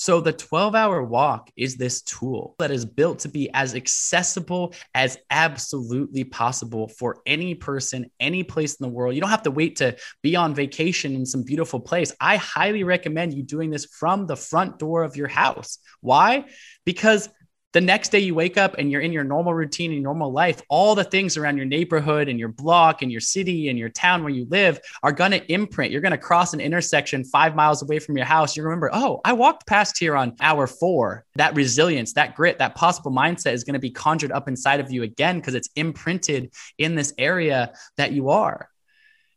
So 0.01 0.23
the 0.23 0.33
12 0.33 0.75
hour 0.75 1.03
walk 1.03 1.51
is 1.59 1.77
this 1.77 2.01
tool 2.01 2.55
that 2.59 2.71
is 2.71 2.87
built 2.87 3.19
to 3.19 3.29
be 3.29 3.51
as 3.53 3.75
accessible 3.75 4.73
as 4.95 5.19
absolutely 5.29 6.25
possible 6.25 6.89
for 6.89 7.19
any 7.27 7.55
person, 7.55 8.11
any 8.19 8.43
place 8.43 8.77
in 8.77 8.87
the 8.87 8.91
world. 8.91 9.15
You 9.15 9.21
don't 9.21 9.29
have 9.29 9.43
to 9.43 9.51
wait 9.51 9.77
to 9.77 9.95
be 10.23 10.37
on 10.37 10.55
vacation 10.55 11.15
in 11.15 11.27
some 11.27 11.43
beautiful 11.43 11.81
place. 11.81 12.15
I 12.19 12.37
highly 12.37 12.83
recommend 12.83 13.35
you 13.35 13.43
doing 13.43 13.69
this 13.69 13.85
from 13.85 14.27
the 14.27 14.37
front 14.37 14.79
door 14.79 15.03
of 15.03 15.17
your 15.17 15.29
house. 15.29 15.81
Why? 16.01 16.47
Because 16.87 17.29
the 17.73 17.81
next 17.81 18.11
day 18.11 18.19
you 18.19 18.35
wake 18.35 18.57
up 18.57 18.77
and 18.79 18.91
you're 18.91 19.01
in 19.01 19.13
your 19.13 19.25
normal 19.25 19.55
routine 19.55 19.93
and 19.93 20.03
normal 20.03 20.33
life, 20.33 20.61
all 20.69 20.95
the 20.95 21.05
things 21.05 21.37
around 21.37 21.57
your 21.57 21.67
neighborhood 21.67 22.29
and 22.29 22.39
your 22.39 22.49
block 22.49 23.03
and 23.03 23.13
your 23.13 23.21
city 23.21 23.69
and 23.69 23.79
your 23.79 23.89
town 23.89 24.23
where 24.23 24.33
you 24.33 24.47
live 24.51 24.81
are 25.03 25.13
going 25.13 25.31
to 25.31 25.53
imprint. 25.53 25.93
You're 25.93 26.01
going 26.01 26.11
to 26.13 26.19
cross 26.19 26.53
an 26.53 26.61
intersection 26.61 27.25
five 27.25 27.55
miles 27.55 27.83
away 27.83 27.99
from 27.99 28.17
your 28.17 28.27
house. 28.27 28.57
You 28.57 28.63
remember, 28.65 28.91
oh, 28.93 29.21
I 29.25 29.33
walked 29.35 29.67
past 29.67 29.99
here 29.99 30.17
on 30.17 30.35
hour 30.41 30.67
four. 30.67 31.25
That 31.37 31.55
resilience, 31.55 32.15
that 32.15 32.35
grit, 32.35 32.59
that 32.59 32.75
possible 32.75 33.13
mindset 33.13 33.53
is 33.53 33.65
going 33.65 33.75
to 33.75 33.81
be 33.81 33.91
conjured 33.91 34.33
up 34.33 34.49
inside 34.49 34.81
of 34.81 34.91
you 34.91 35.03
again 35.03 35.39
because 35.39 35.55
it's 35.55 35.69
imprinted 35.77 36.53
in 36.79 36.95
this 36.95 37.13
area 37.19 37.73
that 37.97 38.13
you 38.13 38.31
are. 38.31 38.70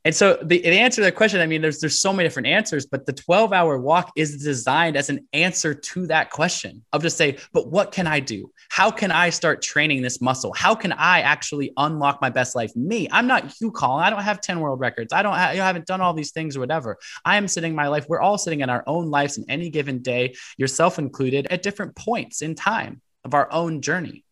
And 0.05 0.13
so 0.13 0.37
the, 0.41 0.59
the 0.59 0.79
answer 0.79 0.97
to 0.97 1.05
that 1.05 1.15
question, 1.15 1.39
I 1.39 1.45
mean, 1.45 1.61
there's 1.61 1.79
there's 1.79 2.01
so 2.01 2.11
many 2.11 2.27
different 2.27 2.47
answers, 2.47 2.85
but 2.85 3.05
the 3.05 3.13
12 3.13 3.53
hour 3.53 3.77
walk 3.79 4.11
is 4.15 4.43
designed 4.43 4.97
as 4.97 5.09
an 5.09 5.27
answer 5.31 5.73
to 5.73 6.07
that 6.07 6.29
question 6.29 6.83
of 6.91 7.01
just 7.01 7.15
say, 7.15 7.37
but 7.53 7.67
what 7.67 7.91
can 7.91 8.05
I 8.05 8.19
do? 8.19 8.51
How 8.69 8.91
can 8.91 9.11
I 9.11 9.29
start 9.29 9.61
training 9.61 10.01
this 10.01 10.19
muscle? 10.21 10.53
How 10.53 10.75
can 10.75 10.91
I 10.91 11.21
actually 11.21 11.71
unlock 11.77 12.21
my 12.21 12.29
best 12.29 12.55
life? 12.55 12.75
Me, 12.75 13.07
I'm 13.11 13.27
not 13.27 13.59
you, 13.61 13.71
Colin. 13.71 14.03
I 14.03 14.09
don't 14.09 14.21
have 14.21 14.41
10 14.41 14.59
world 14.59 14.79
records. 14.79 15.13
I 15.13 15.21
don't 15.21 15.35
have, 15.35 15.51
I 15.51 15.55
haven't 15.55 15.85
done 15.85 16.01
all 16.01 16.13
these 16.13 16.31
things 16.31 16.57
or 16.57 16.59
whatever. 16.59 16.97
I 17.23 17.37
am 17.37 17.47
sitting 17.47 17.73
my 17.73 17.87
life. 17.87 18.05
We're 18.09 18.21
all 18.21 18.37
sitting 18.37 18.59
in 18.59 18.69
our 18.69 18.83
own 18.87 19.09
lives 19.09 19.37
in 19.37 19.45
any 19.49 19.69
given 19.69 19.99
day, 19.99 20.35
yourself 20.57 20.99
included, 20.99 21.47
at 21.49 21.63
different 21.63 21.95
points 21.95 22.41
in 22.41 22.55
time 22.55 23.01
of 23.23 23.33
our 23.33 23.49
own 23.51 23.81
journey. 23.81 24.22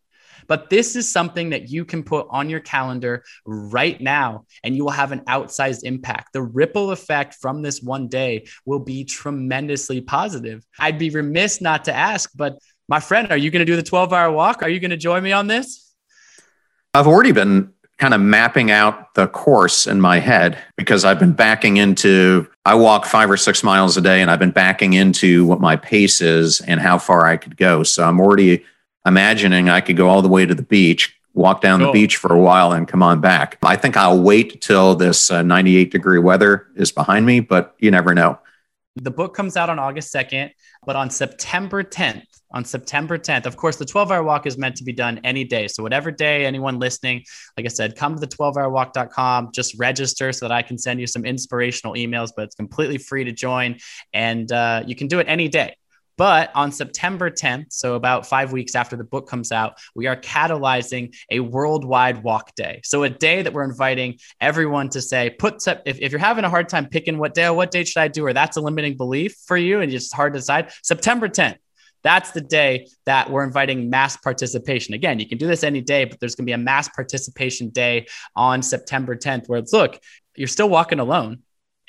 But 0.51 0.69
this 0.69 0.97
is 0.97 1.07
something 1.07 1.51
that 1.51 1.69
you 1.69 1.85
can 1.85 2.03
put 2.03 2.27
on 2.29 2.49
your 2.49 2.59
calendar 2.59 3.23
right 3.45 4.01
now, 4.01 4.43
and 4.65 4.75
you 4.75 4.83
will 4.83 4.91
have 4.91 5.13
an 5.13 5.21
outsized 5.21 5.83
impact. 5.83 6.33
The 6.33 6.41
ripple 6.41 6.91
effect 6.91 7.35
from 7.35 7.61
this 7.61 7.81
one 7.81 8.09
day 8.09 8.47
will 8.65 8.79
be 8.79 9.05
tremendously 9.05 10.01
positive. 10.01 10.65
I'd 10.77 10.99
be 10.99 11.09
remiss 11.09 11.61
not 11.61 11.85
to 11.85 11.95
ask, 11.95 12.31
but 12.35 12.57
my 12.89 12.99
friend, 12.99 13.31
are 13.31 13.37
you 13.37 13.49
going 13.49 13.61
to 13.61 13.65
do 13.65 13.77
the 13.77 13.81
12 13.81 14.11
hour 14.11 14.29
walk? 14.29 14.61
Are 14.61 14.67
you 14.67 14.81
going 14.81 14.91
to 14.91 14.97
join 14.97 15.23
me 15.23 15.31
on 15.31 15.47
this? 15.47 15.93
I've 16.93 17.07
already 17.07 17.31
been 17.31 17.71
kind 17.97 18.13
of 18.13 18.19
mapping 18.19 18.71
out 18.71 19.13
the 19.13 19.29
course 19.29 19.87
in 19.87 20.01
my 20.01 20.19
head 20.19 20.57
because 20.75 21.05
I've 21.05 21.19
been 21.19 21.31
backing 21.31 21.77
into, 21.77 22.45
I 22.65 22.75
walk 22.75 23.05
five 23.05 23.31
or 23.31 23.37
six 23.37 23.63
miles 23.63 23.95
a 23.95 24.01
day 24.01 24.21
and 24.21 24.29
I've 24.29 24.39
been 24.39 24.51
backing 24.51 24.91
into 24.91 25.45
what 25.45 25.61
my 25.61 25.77
pace 25.77 26.19
is 26.19 26.59
and 26.59 26.81
how 26.81 26.97
far 26.97 27.25
I 27.25 27.37
could 27.37 27.55
go. 27.55 27.83
So 27.83 28.03
I'm 28.03 28.19
already 28.19 28.65
imagining 29.05 29.69
I 29.69 29.81
could 29.81 29.97
go 29.97 30.09
all 30.09 30.21
the 30.21 30.29
way 30.29 30.45
to 30.45 30.55
the 30.55 30.63
beach, 30.63 31.15
walk 31.33 31.61
down 31.61 31.79
cool. 31.79 31.87
the 31.87 31.93
beach 31.93 32.17
for 32.17 32.33
a 32.33 32.39
while, 32.39 32.71
and 32.71 32.87
come 32.87 33.03
on 33.03 33.21
back. 33.21 33.57
I 33.63 33.75
think 33.75 33.97
I'll 33.97 34.21
wait 34.21 34.61
till 34.61 34.95
this 34.95 35.31
uh, 35.31 35.41
98 35.41 35.91
degree 35.91 36.19
weather 36.19 36.67
is 36.75 36.91
behind 36.91 37.25
me, 37.25 37.39
but 37.39 37.75
you 37.79 37.91
never 37.91 38.13
know. 38.13 38.39
The 38.97 39.11
book 39.11 39.33
comes 39.33 39.55
out 39.55 39.69
on 39.69 39.79
August 39.79 40.13
2nd, 40.13 40.51
but 40.85 40.97
on 40.97 41.09
September 41.09 41.81
10th, 41.81 42.25
on 42.53 42.65
September 42.65 43.17
10th, 43.17 43.45
of 43.45 43.55
course, 43.55 43.77
the 43.77 43.85
12 43.85 44.11
hour 44.11 44.21
walk 44.21 44.45
is 44.45 44.57
meant 44.57 44.75
to 44.75 44.83
be 44.83 44.91
done 44.91 45.21
any 45.23 45.45
day. 45.45 45.69
So, 45.69 45.81
whatever 45.81 46.11
day 46.11 46.45
anyone 46.45 46.77
listening, 46.77 47.23
like 47.55 47.65
I 47.65 47.69
said, 47.69 47.95
come 47.95 48.15
to 48.15 48.19
the 48.19 48.27
12hourwalk.com, 48.27 49.51
just 49.53 49.79
register 49.79 50.33
so 50.33 50.47
that 50.47 50.53
I 50.53 50.61
can 50.61 50.77
send 50.77 50.99
you 50.99 51.07
some 51.07 51.23
inspirational 51.23 51.95
emails, 51.95 52.31
but 52.35 52.43
it's 52.43 52.55
completely 52.55 52.97
free 52.97 53.23
to 53.23 53.31
join. 53.31 53.77
And 54.11 54.51
uh, 54.51 54.83
you 54.85 54.95
can 54.95 55.07
do 55.07 55.19
it 55.19 55.27
any 55.29 55.47
day. 55.47 55.77
But 56.21 56.51
on 56.53 56.71
September 56.71 57.31
10th, 57.31 57.73
so 57.73 57.95
about 57.95 58.27
five 58.27 58.51
weeks 58.51 58.75
after 58.75 58.95
the 58.95 59.03
book 59.03 59.27
comes 59.27 59.51
out, 59.51 59.79
we 59.95 60.05
are 60.05 60.15
catalyzing 60.15 61.15
a 61.31 61.39
worldwide 61.39 62.21
walk 62.21 62.53
day. 62.53 62.79
So 62.83 63.01
a 63.01 63.09
day 63.09 63.41
that 63.41 63.51
we're 63.53 63.63
inviting 63.63 64.19
everyone 64.39 64.89
to 64.89 65.01
say, 65.01 65.31
put 65.31 65.67
if, 65.67 65.97
if 65.99 66.11
you're 66.11 66.19
having 66.19 66.45
a 66.45 66.49
hard 66.51 66.69
time 66.69 66.85
picking 66.85 67.17
what 67.17 67.33
day, 67.33 67.49
what 67.49 67.71
date 67.71 67.87
should 67.87 68.01
I 68.01 68.07
do, 68.07 68.23
or 68.23 68.33
that's 68.33 68.55
a 68.55 68.61
limiting 68.61 68.97
belief 68.97 69.35
for 69.47 69.57
you 69.57 69.81
and 69.81 69.91
it's 69.91 70.13
hard 70.13 70.33
to 70.33 70.39
decide, 70.39 70.71
September 70.83 71.27
10th. 71.27 71.57
That's 72.03 72.29
the 72.29 72.41
day 72.41 72.85
that 73.07 73.31
we're 73.31 73.43
inviting 73.43 73.89
mass 73.89 74.15
participation. 74.15 74.93
Again, 74.93 75.17
you 75.17 75.27
can 75.27 75.39
do 75.39 75.47
this 75.47 75.63
any 75.63 75.81
day, 75.81 76.05
but 76.05 76.19
there's 76.19 76.35
going 76.35 76.45
to 76.45 76.51
be 76.51 76.53
a 76.53 76.57
mass 76.59 76.87
participation 76.87 77.69
day 77.69 78.05
on 78.35 78.61
September 78.61 79.15
10th 79.15 79.49
where 79.49 79.57
it's 79.57 79.73
look, 79.73 79.99
you're 80.35 80.47
still 80.47 80.69
walking 80.69 80.99
alone 80.99 81.39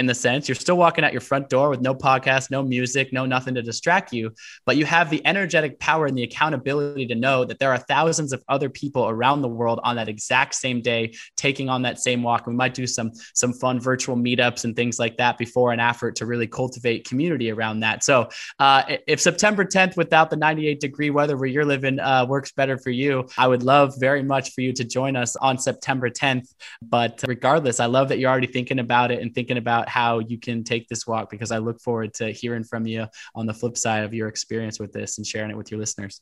in 0.02 0.06
the 0.06 0.14
sense 0.14 0.48
you're 0.48 0.56
still 0.56 0.76
walking 0.76 1.04
out 1.04 1.12
your 1.12 1.20
front 1.20 1.48
door 1.48 1.70
with 1.70 1.80
no 1.80 1.94
podcast, 1.94 2.50
no 2.50 2.60
music, 2.60 3.12
no 3.12 3.24
nothing 3.24 3.54
to 3.54 3.62
distract 3.62 4.12
you, 4.12 4.32
but 4.66 4.76
you 4.76 4.84
have 4.84 5.10
the 5.10 5.24
energetic 5.24 5.78
power 5.78 6.06
and 6.06 6.18
the 6.18 6.24
accountability 6.24 7.06
to 7.06 7.14
know 7.14 7.44
that 7.44 7.60
there 7.60 7.70
are 7.70 7.78
thousands 7.78 8.32
of 8.32 8.42
other 8.48 8.68
people 8.68 9.08
around 9.08 9.42
the 9.42 9.48
world 9.48 9.78
on 9.84 9.94
that 9.94 10.08
exact 10.08 10.56
same 10.56 10.82
day 10.82 11.14
taking 11.36 11.68
on 11.68 11.82
that 11.82 12.00
same 12.00 12.20
walk. 12.20 12.48
We 12.48 12.52
might 12.52 12.74
do 12.74 12.84
some 12.84 13.12
some 13.32 13.52
fun 13.52 13.78
virtual 13.78 14.16
meetups 14.16 14.64
and 14.64 14.74
things 14.74 14.98
like 14.98 15.16
that 15.18 15.38
before 15.38 15.70
and 15.70 15.80
after 15.80 16.10
to 16.10 16.26
really 16.26 16.48
cultivate 16.48 17.08
community 17.08 17.52
around 17.52 17.78
that. 17.80 18.02
So 18.02 18.28
uh, 18.58 18.96
if 19.06 19.20
September 19.20 19.64
10th 19.64 19.96
without 19.96 20.30
the 20.30 20.36
98 20.36 20.80
degree 20.80 21.10
weather 21.10 21.36
where 21.36 21.48
you're 21.48 21.64
living 21.64 22.00
uh, 22.00 22.26
works 22.28 22.50
better 22.50 22.76
for 22.76 22.90
you, 22.90 23.28
I 23.38 23.46
would 23.46 23.62
love 23.62 23.94
very 24.00 24.24
much 24.24 24.52
for 24.52 24.62
you 24.62 24.72
to 24.72 24.84
join 24.84 25.14
us 25.14 25.36
on 25.36 25.58
September 25.58 26.10
10th. 26.10 26.52
But 26.82 27.22
regardless, 27.28 27.78
I 27.78 27.86
love 27.86 28.08
that 28.08 28.18
you're 28.18 28.30
already 28.30 28.48
thinking 28.48 28.80
about 28.80 29.12
it 29.12 29.22
and 29.22 29.32
thinking 29.32 29.58
about 29.58 29.88
how 29.92 30.20
you 30.20 30.38
can 30.38 30.64
take 30.64 30.88
this 30.88 31.06
walk 31.06 31.28
because 31.28 31.52
I 31.52 31.58
look 31.58 31.78
forward 31.80 32.14
to 32.14 32.30
hearing 32.30 32.64
from 32.64 32.86
you 32.86 33.06
on 33.34 33.44
the 33.44 33.52
flip 33.52 33.76
side 33.76 34.04
of 34.04 34.14
your 34.14 34.26
experience 34.26 34.80
with 34.80 34.92
this 34.92 35.18
and 35.18 35.26
sharing 35.26 35.50
it 35.50 35.56
with 35.56 35.70
your 35.70 35.78
listeners. 35.78 36.18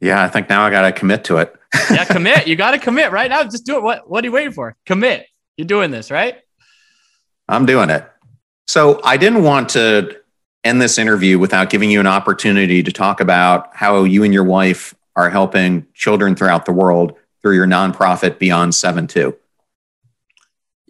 Yeah, 0.00 0.24
I 0.24 0.28
think 0.28 0.48
now 0.48 0.64
I 0.64 0.70
got 0.70 0.82
to 0.82 0.92
commit 0.92 1.24
to 1.24 1.38
it. 1.38 1.54
yeah, 1.90 2.04
commit. 2.04 2.46
You 2.46 2.56
got 2.56 2.70
to 2.70 2.78
commit 2.78 3.12
right 3.12 3.28
now. 3.28 3.42
Just 3.42 3.66
do 3.66 3.76
it. 3.76 3.82
What 3.82 4.08
What 4.08 4.24
are 4.24 4.26
you 4.26 4.32
waiting 4.32 4.52
for? 4.52 4.76
Commit. 4.86 5.26
You're 5.58 5.66
doing 5.66 5.90
this, 5.90 6.10
right? 6.10 6.38
I'm 7.48 7.66
doing 7.66 7.90
it. 7.90 8.08
So 8.66 9.00
I 9.04 9.16
didn't 9.16 9.42
want 9.42 9.70
to 9.70 10.16
end 10.64 10.80
this 10.80 10.98
interview 10.98 11.38
without 11.38 11.68
giving 11.68 11.90
you 11.90 12.00
an 12.00 12.06
opportunity 12.06 12.82
to 12.82 12.92
talk 12.92 13.20
about 13.20 13.74
how 13.74 14.04
you 14.04 14.24
and 14.24 14.32
your 14.32 14.44
wife 14.44 14.94
are 15.16 15.28
helping 15.28 15.86
children 15.94 16.34
throughout 16.34 16.64
the 16.64 16.72
world 16.72 17.14
through 17.42 17.56
your 17.56 17.66
nonprofit 17.66 18.38
Beyond 18.38 18.74
7 18.74 19.06
2. 19.06 19.36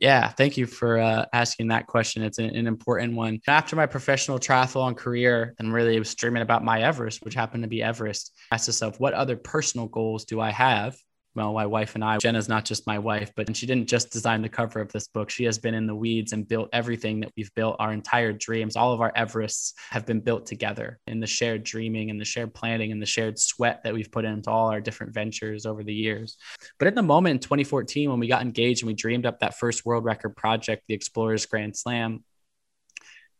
Yeah, 0.01 0.28
thank 0.28 0.57
you 0.57 0.66
for 0.66 0.99
uh, 0.99 1.26
asking 1.32 1.68
that 1.68 1.88
question. 1.88 2.22
It's 2.22 2.38
an, 2.38 2.55
an, 2.55 2.68
important 2.68 3.14
one. 3.14 3.40
After 3.49 3.74
my 3.74 3.86
professional 3.86 4.38
triathlon 4.38 4.96
career 4.96 5.55
and 5.59 5.72
really 5.72 5.99
was 5.99 6.14
dreaming 6.14 6.42
about 6.42 6.64
my 6.64 6.82
Everest, 6.82 7.24
which 7.24 7.34
happened 7.34 7.64
to 7.64 7.68
be 7.68 7.82
Everest, 7.82 8.32
I 8.53 8.55
asked 8.55 8.68
myself, 8.68 9.01
what 9.01 9.12
other 9.14 9.36
personal 9.36 9.88
goals 9.88 10.24
do 10.24 10.40
I 10.40 10.51
have 10.51 10.96
well, 11.39 11.53
my 11.53 11.66
wife 11.66 11.95
and 11.95 12.05
I, 12.05 12.18
Jenna's 12.18 12.49
not 12.49 12.64
just 12.64 12.84
my 12.84 12.99
wife, 12.99 13.30
but 13.36 13.57
she 13.57 13.64
didn't 13.64 13.89
just 13.89 14.11
design 14.11 14.43
the 14.43 14.49
cover 14.49 14.80
of 14.80 14.91
this 14.91 15.07
book. 15.07 15.30
She 15.30 15.45
has 15.45 15.57
been 15.57 15.72
in 15.72 15.86
the 15.86 15.95
weeds 15.95 16.32
and 16.32 16.47
built 16.47 16.68
everything 16.72 17.20
that 17.20 17.30
we've 17.36 17.55
built. 17.55 17.76
Our 17.78 17.93
entire 17.93 18.32
dreams, 18.32 18.74
all 18.74 18.93
of 18.93 19.01
our 19.01 19.12
Everests 19.12 19.74
have 19.91 20.05
been 20.05 20.18
built 20.18 20.47
together 20.47 20.99
in 21.07 21.20
the 21.20 21.28
shared 21.28 21.62
dreaming 21.62 22.11
and 22.11 22.20
the 22.20 22.24
shared 22.24 22.55
planning 22.55 22.91
and 22.91 23.01
the 23.01 23.07
shared 23.07 23.39
sweat 23.39 23.82
that 23.84 23.95
we've 23.95 24.11
put 24.11 24.24
into 24.24 24.51
all 24.51 24.68
our 24.70 24.80
different 24.80 25.14
ventures 25.14 25.64
over 25.64 25.84
the 25.84 25.95
years. 25.95 26.36
But 26.80 26.89
at 26.89 26.97
the 26.97 27.03
moment 27.03 27.34
in 27.34 27.39
2014, 27.39 28.11
when 28.11 28.18
we 28.18 28.26
got 28.26 28.43
engaged 28.43 28.82
and 28.82 28.89
we 28.89 28.95
dreamed 28.95 29.24
up 29.24 29.39
that 29.39 29.59
first 29.59 29.86
world 29.86 30.05
record 30.05 30.34
project, 30.34 30.82
the 30.89 30.95
Explorers 30.95 31.47
Grand 31.47 31.76
Slam, 31.76 32.24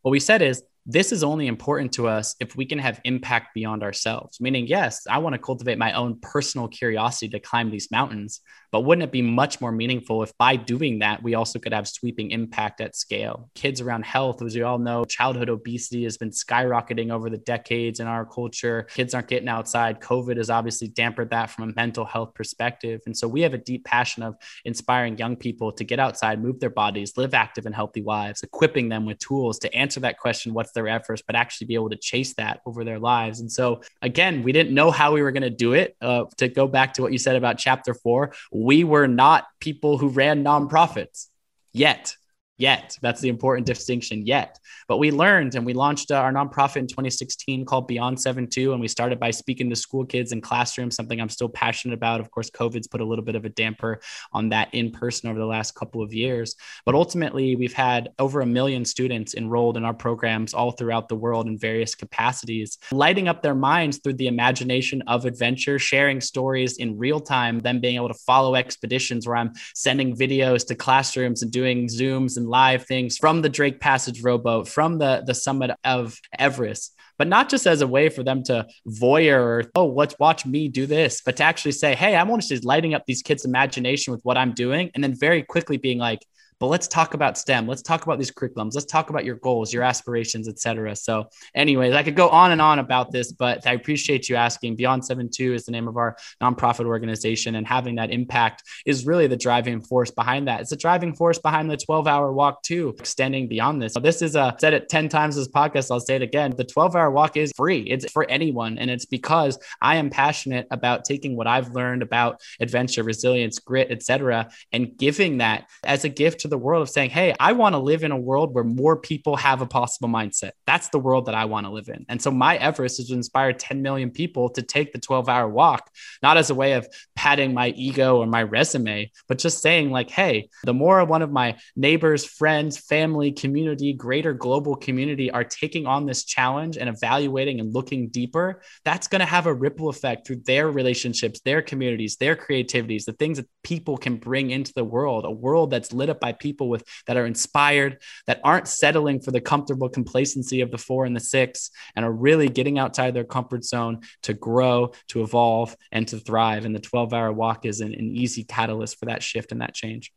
what 0.03 0.13
we 0.13 0.21
said 0.21 0.41
is 0.41 0.63
this 0.91 1.13
is 1.13 1.23
only 1.23 1.49
important 1.49 1.93
to 1.93 2.09
us 2.09 2.35
if 2.41 2.57
we 2.57 2.65
can 2.65 2.79
have 2.79 2.99
impact 3.05 3.53
beyond 3.55 3.83
ourselves. 3.83 4.41
Meaning, 4.41 4.67
yes, 4.67 5.07
I 5.07 5.19
want 5.19 5.35
to 5.35 5.39
cultivate 5.39 5.77
my 5.77 5.93
own 5.93 6.19
personal 6.21 6.67
curiosity 6.67 7.29
to 7.29 7.41
climb 7.41 7.71
these 7.71 7.91
mountains, 7.91 8.41
but 8.73 8.81
wouldn't 8.81 9.03
it 9.03 9.13
be 9.13 9.21
much 9.21 9.61
more 9.61 9.71
meaningful 9.71 10.23
if 10.23 10.37
by 10.39 10.57
doing 10.57 11.01
that, 11.01 11.23
we 11.23 11.35
also 11.35 11.59
could 11.59 11.75
have 11.75 11.87
sweeping 11.87 12.31
impact 12.31 12.81
at 12.81 12.97
scale? 12.97 13.51
Kids 13.55 13.83
around 13.83 14.07
health, 14.07 14.41
as 14.41 14.55
we 14.55 14.63
all 14.63 14.79
know, 14.79 15.05
childhood 15.05 15.51
obesity 15.51 16.05
has 16.05 16.17
been 16.17 16.31
skyrocketing 16.31 17.11
over 17.11 17.29
the 17.29 17.37
decades 17.37 18.01
in 18.01 18.07
our 18.07 18.25
culture. 18.25 18.87
Kids 18.95 19.13
aren't 19.13 19.29
getting 19.29 19.49
outside. 19.49 20.01
COVID 20.01 20.39
has 20.39 20.49
obviously 20.49 20.89
dampened 20.89 21.31
that 21.31 21.51
from 21.51 21.69
a 21.69 21.73
mental 21.75 22.07
health 22.07 22.33
perspective. 22.33 23.03
And 23.05 23.15
so 23.15 23.29
we 23.29 23.43
have 23.43 23.53
a 23.53 23.59
deep 23.59 23.85
passion 23.85 24.23
of 24.23 24.37
inspiring 24.65 25.19
young 25.19 25.37
people 25.37 25.71
to 25.73 25.85
get 25.85 26.01
outside, 26.01 26.43
move 26.43 26.61
their 26.61 26.71
bodies, 26.71 27.13
live 27.19 27.35
active 27.35 27.67
and 27.67 27.75
healthy 27.75 28.03
lives, 28.03 28.43
equipping 28.43 28.89
them 28.89 29.05
with 29.05 29.19
tools 29.19 29.59
to 29.59 29.75
answer 29.75 30.01
that 30.01 30.19
question 30.19 30.55
what's 30.55 30.73
their 30.79 30.89
efforts, 30.89 31.23
but 31.27 31.37
actually 31.37 31.67
be 31.67 31.75
able 31.75 31.91
to 31.91 31.97
chase 31.97 32.35
that 32.35 32.61
over 32.65 32.85
their 32.85 33.01
lives. 33.01 33.41
And 33.41 33.51
so, 33.51 33.83
again, 34.01 34.43
we 34.45 34.53
didn't 34.53 34.73
know 34.73 34.91
how 34.91 35.13
we 35.13 35.23
were 35.23 35.33
going 35.33 35.43
to 35.43 35.51
do 35.67 35.73
it. 35.73 35.97
Uh, 36.01 36.25
to 36.37 36.49
go 36.49 36.69
back 36.69 36.95
to 36.95 37.03
what 37.03 37.13
you 37.13 37.19
said 37.19 37.37
about 37.37 37.59
chapter 37.59 37.95
four, 37.95 38.33
we 38.53 38.85
were 38.85 39.09
not 39.09 39.47
people 39.61 39.99
who 39.99 40.09
ran 40.09 40.45
nonprofits 40.45 41.27
yet 41.73 42.15
yet. 42.59 42.99
That's 43.01 43.21
the 43.21 43.29
important 43.29 43.67
distinction 43.67 44.27
yet. 44.27 44.59
But 44.89 44.99
we 44.99 45.11
learned 45.11 45.55
and 45.55 45.65
we 45.65 45.73
launched 45.73 46.11
uh, 46.11 46.17
our 46.17 46.33
nonprofit 46.33 46.77
in 46.77 46.87
2016 46.89 47.65
called 47.65 47.87
Beyond 47.87 48.21
72. 48.21 48.73
And 48.73 48.81
we 48.81 48.89
started 48.89 49.21
by 49.21 49.31
speaking 49.31 49.71
to 49.71 49.77
school 49.77 50.05
kids 50.05 50.33
in 50.33 50.41
classrooms, 50.41 50.97
something 50.97 51.21
I'm 51.21 51.29
still 51.29 51.49
passionate 51.49 51.95
about. 51.95 52.21
Of 52.21 52.31
course, 52.31 52.51
COVID's 52.51 52.89
put 52.89 53.01
a 53.01 53.05
little 53.05 53.25
bit 53.25 53.37
of 53.37 53.45
a 53.45 53.49
damper 53.49 54.01
on 54.33 54.49
that 54.51 54.75
in 54.75 54.91
person 54.91 55.31
over 55.31 55.39
the 55.39 55.47
last 55.47 55.75
couple 55.75 56.03
of 56.03 56.13
years. 56.13 56.57
But 56.85 56.97
ultimately, 56.97 57.55
we've 57.55 57.73
had 57.73 58.11
over 58.19 58.41
a 58.41 58.47
million 58.47 58.85
students 58.85 59.35
enrolled 59.35 59.77
in 59.77 59.85
our 59.85 59.95
programs 59.95 60.53
all 60.53 60.73
throughout 60.73 61.09
the 61.09 61.17
world 61.17 61.47
in 61.47 61.59
various 61.59 61.95
capacities, 61.95 62.79
lighting 62.91 63.29
up 63.29 63.43
their 63.43 63.55
minds 63.55 63.99
through 63.99 64.15
the 64.15 64.27
imagination 64.27 65.03
of 65.07 65.25
adventure, 65.27 65.79
sharing 65.79 66.21
stories 66.21 66.79
in 66.79 66.99
real 66.99 67.21
time, 67.21 67.61
then 67.61 67.81
being 67.81 67.97
able 67.97 68.09
to 68.09 68.15
follow 68.15 68.57
expeditions 68.57 69.27
where 69.27 69.37
I'm 69.37 69.53
sending 69.75 70.17
videos 70.17 70.67
to 70.67 70.75
classrooms 70.75 71.43
and 71.43 71.53
doing 71.53 71.87
Zooms 71.87 72.37
and 72.37 72.48
live 72.49 72.87
things 72.87 73.19
from 73.19 73.43
the 73.43 73.49
Drake 73.49 73.81
Passage 73.81 74.23
rowboat, 74.23 74.69
from 74.69 74.99
the, 74.99 75.23
the 75.27 75.35
summit 75.35 75.71
of 75.85 76.19
Everest, 76.39 76.95
but 77.19 77.29
not 77.29 77.49
just 77.49 77.67
as 77.67 77.81
a 77.81 77.87
way 77.87 78.09
for 78.09 78.23
them 78.23 78.43
to 78.45 78.67
voyeur 78.87 79.41
or, 79.41 79.65
oh, 79.75 79.87
let's 79.87 80.15
watch 80.19 80.47
me 80.47 80.69
do 80.69 80.87
this, 80.87 81.21
but 81.25 81.37
to 81.37 81.45
actually 81.45 81.73
say, 81.73 81.95
hey, 81.95 82.17
I'm 82.17 82.29
to 82.29 82.49
just 82.49 82.65
lighting 82.65 82.95
up 82.95 83.05
these 83.07 83.23
kids' 83.23 83.45
imagination 83.45 84.13
with 84.13 84.23
what 84.23 84.39
I'm 84.39 84.53
doing. 84.53 84.91
And 84.95 85.03
then 85.03 85.15
very 85.15 85.43
quickly 85.43 85.77
being 85.77 85.99
like, 85.99 86.25
but 86.61 86.67
let's 86.67 86.89
talk 86.89 87.15
about 87.15 87.39
STEM. 87.39 87.67
Let's 87.67 87.83
talk 87.83 88.05
about 88.05 88.19
these 88.19 88.31
curriculums. 88.31 88.75
Let's 88.75 88.87
talk 88.87 89.11
about 89.11 89.25
your 89.25 89.37
goals, 89.37 89.73
your 89.73 89.83
aspirations, 89.83 90.49
etc. 90.49 90.97
So, 90.97 91.29
anyways, 91.55 91.95
I 91.95 92.03
could 92.03 92.17
go 92.17 92.29
on 92.29 92.51
and 92.51 92.61
on 92.61 92.79
about 92.79 93.13
this, 93.13 93.33
but 93.33 93.67
I 93.67 93.73
appreciate 93.73 94.29
you 94.29 94.37
asking. 94.37 94.77
Beyond 94.77 95.05
72 95.05 95.55
is 95.55 95.65
the 95.65 95.73
name 95.73 95.89
of 95.89 95.97
our 95.97 96.17
nonprofit 96.43 96.87
organization, 96.87 97.55
and 97.55 97.67
having 97.67 97.97
that 97.97 98.11
impact 98.11 98.65
is 98.87 99.07
really 99.07 99.27
the 99.27 99.37
driving 99.37 99.81
force 99.81 100.11
behind 100.11 100.49
that. 100.49 100.61
It's 100.61 100.73
a 100.73 100.77
driving 100.77 101.15
force 101.15 101.39
behind 101.39 101.71
the 101.71 101.77
12 101.77 102.07
hour 102.07 102.33
walk, 102.33 102.63
too, 102.63 102.95
extending 102.99 103.49
beyond 103.49 103.81
this. 103.81 103.95
So 103.95 104.01
this 104.01 104.23
is 104.23 104.35
a 104.35 104.57
said 104.59 104.75
it 104.75 104.89
10 104.89 105.09
times 105.09 105.37
this 105.37 105.49
podcast. 105.49 105.91
I'll 105.91 106.01
say 106.01 106.17
it 106.17 106.23
again. 106.23 106.55
The 106.57 106.65
12 106.65 106.97
hour 106.97 107.11
walk 107.11 107.37
is 107.37 107.53
free, 107.57 107.83
it's 107.83 108.11
for 108.11 108.29
anyone. 108.29 108.79
And 108.79 108.91
it's 108.91 109.07
because 109.07 109.59
I 109.81 109.97
am 109.97 110.11
passionate 110.11 110.67
about 110.71 111.05
taking 111.05 111.37
what 111.37 111.47
I've 111.47 111.71
learned 111.71 112.03
about 112.03 112.41
adventure, 112.61 113.03
resilience, 113.03 113.59
grit, 113.59 113.91
etc., 113.91 114.51
and 114.73 114.97
giving 114.97 115.39
that 115.39 115.69
as 115.85 116.05
a 116.05 116.09
gift 116.09 116.41
to 116.41 116.48
the 116.49 116.59
world 116.59 116.83
of 116.83 116.91
saying, 116.91 117.11
Hey, 117.11 117.35
I 117.39 117.53
want 117.53 117.75
to 117.75 117.79
live 117.79 118.05
in 118.05 118.13
a 118.13 118.17
world 118.17 118.55
where 118.55 118.65
more 118.65 118.97
people 118.97 119.37
have 119.37 119.61
a 119.61 119.67
possible 119.67 120.09
mindset. 120.09 120.53
That's 120.67 120.89
the 120.89 120.99
world 120.99 121.27
that 121.27 121.35
I 121.35 121.45
want 121.45 121.67
to 121.67 121.73
live 121.73 121.89
in. 121.89 122.05
And 122.09 122.21
so 122.21 122.31
my 122.31 122.57
Everest 122.57 123.01
is 123.01 123.09
to 123.09 123.15
inspire 123.15 123.53
10 123.53 123.83
million 123.83 124.11
people 124.11 124.49
to 124.51 124.63
take 124.63 124.93
the 124.93 124.99
12 124.99 125.29
hour 125.29 125.49
walk, 125.49 125.91
not 126.23 126.37
as 126.37 126.51
a 126.51 126.55
way 126.55 126.73
of 126.73 126.87
padding 127.17 127.55
my 127.55 127.69
ego 127.71 128.19
or 128.19 128.27
my 128.27 128.43
resume, 128.43 129.11
but 129.29 129.39
just 129.39 129.63
saying, 129.63 129.91
like, 129.91 130.11
Hey, 130.11 130.49
the 130.65 130.75
more 130.75 131.05
one 131.05 131.23
of 131.23 131.31
my 131.31 131.57
neighbors, 131.77 132.25
friends, 132.25 132.79
family, 132.79 133.33
community, 133.33 133.93
greater 133.93 134.33
global 134.33 134.77
community 134.77 135.31
are 135.31 135.45
taking 135.45 135.87
on 135.87 136.07
this 136.07 136.25
challenge 136.25 136.77
and 136.77 136.89
evaluating 136.89 137.61
and 137.61 137.75
looking 137.75 138.09
deeper, 138.09 138.63
that's 138.85 139.09
going 139.09 139.21
to 139.21 139.27
have 139.27 139.47
a 139.47 139.55
ripple 139.55 139.89
effect 139.89 140.27
through 140.27 140.43
their 140.45 140.71
relationships, 140.71 141.41
their 141.41 141.63
communities, 141.63 142.17
their 142.17 142.37
creativities, 142.37 143.05
the 143.05 143.13
things 143.13 143.39
that 143.39 143.49
people 143.63 143.97
can 143.97 144.17
bring 144.17 144.51
into 144.51 144.73
the 144.75 144.85
world, 144.85 145.25
a 145.25 145.31
world 145.31 145.71
that's 145.71 145.93
lit 145.93 146.09
up 146.09 146.21
by 146.21 146.33
people 146.39 146.69
with 146.69 146.85
that 147.07 147.17
are 147.17 147.27
inspired, 147.27 147.99
that 148.27 148.41
aren't 148.45 148.69
settling 148.69 149.21
for 149.21 149.31
the 149.31 149.41
comfortable 149.41 149.89
complacency 149.89 150.61
of 150.61 150.71
the 150.71 150.79
four 150.79 151.05
and 151.05 151.15
the 151.15 151.21
six, 151.21 151.71
and 151.95 152.05
are 152.05 152.13
really 152.13 152.49
getting 152.49 152.79
outside 152.79 153.15
their 153.15 153.25
comfort 153.25 153.65
zone 153.65 154.01
to 154.23 154.35
grow, 154.35 154.93
to 155.09 155.23
evolve, 155.23 155.77
and 155.93 156.07
to 156.09 156.19
thrive. 156.19 156.65
And 156.65 156.75
the 156.75 156.81
12 156.81 157.13
hour 157.13 157.33
walk 157.33 157.65
is 157.65 157.81
an, 157.81 157.93
an 157.93 158.09
easy 158.09 158.45
catalyst 158.45 158.99
for 158.99 159.07
that 159.07 159.23
shift 159.23 159.53
and 159.53 159.61
that 159.61 159.75
change. 159.75 160.13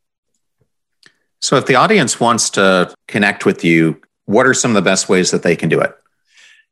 So, 1.41 1.55
if 1.57 1.65
the 1.65 1.75
audience 1.75 2.19
wants 2.19 2.51
to 2.51 2.93
connect 3.07 3.45
with 3.45 3.63
you, 3.63 3.99
what 4.25 4.45
are 4.45 4.53
some 4.53 4.71
of 4.71 4.75
the 4.75 4.81
best 4.81 5.09
ways 5.09 5.31
that 5.31 5.43
they 5.43 5.55
can 5.55 5.69
do 5.69 5.79
it? 5.79 5.95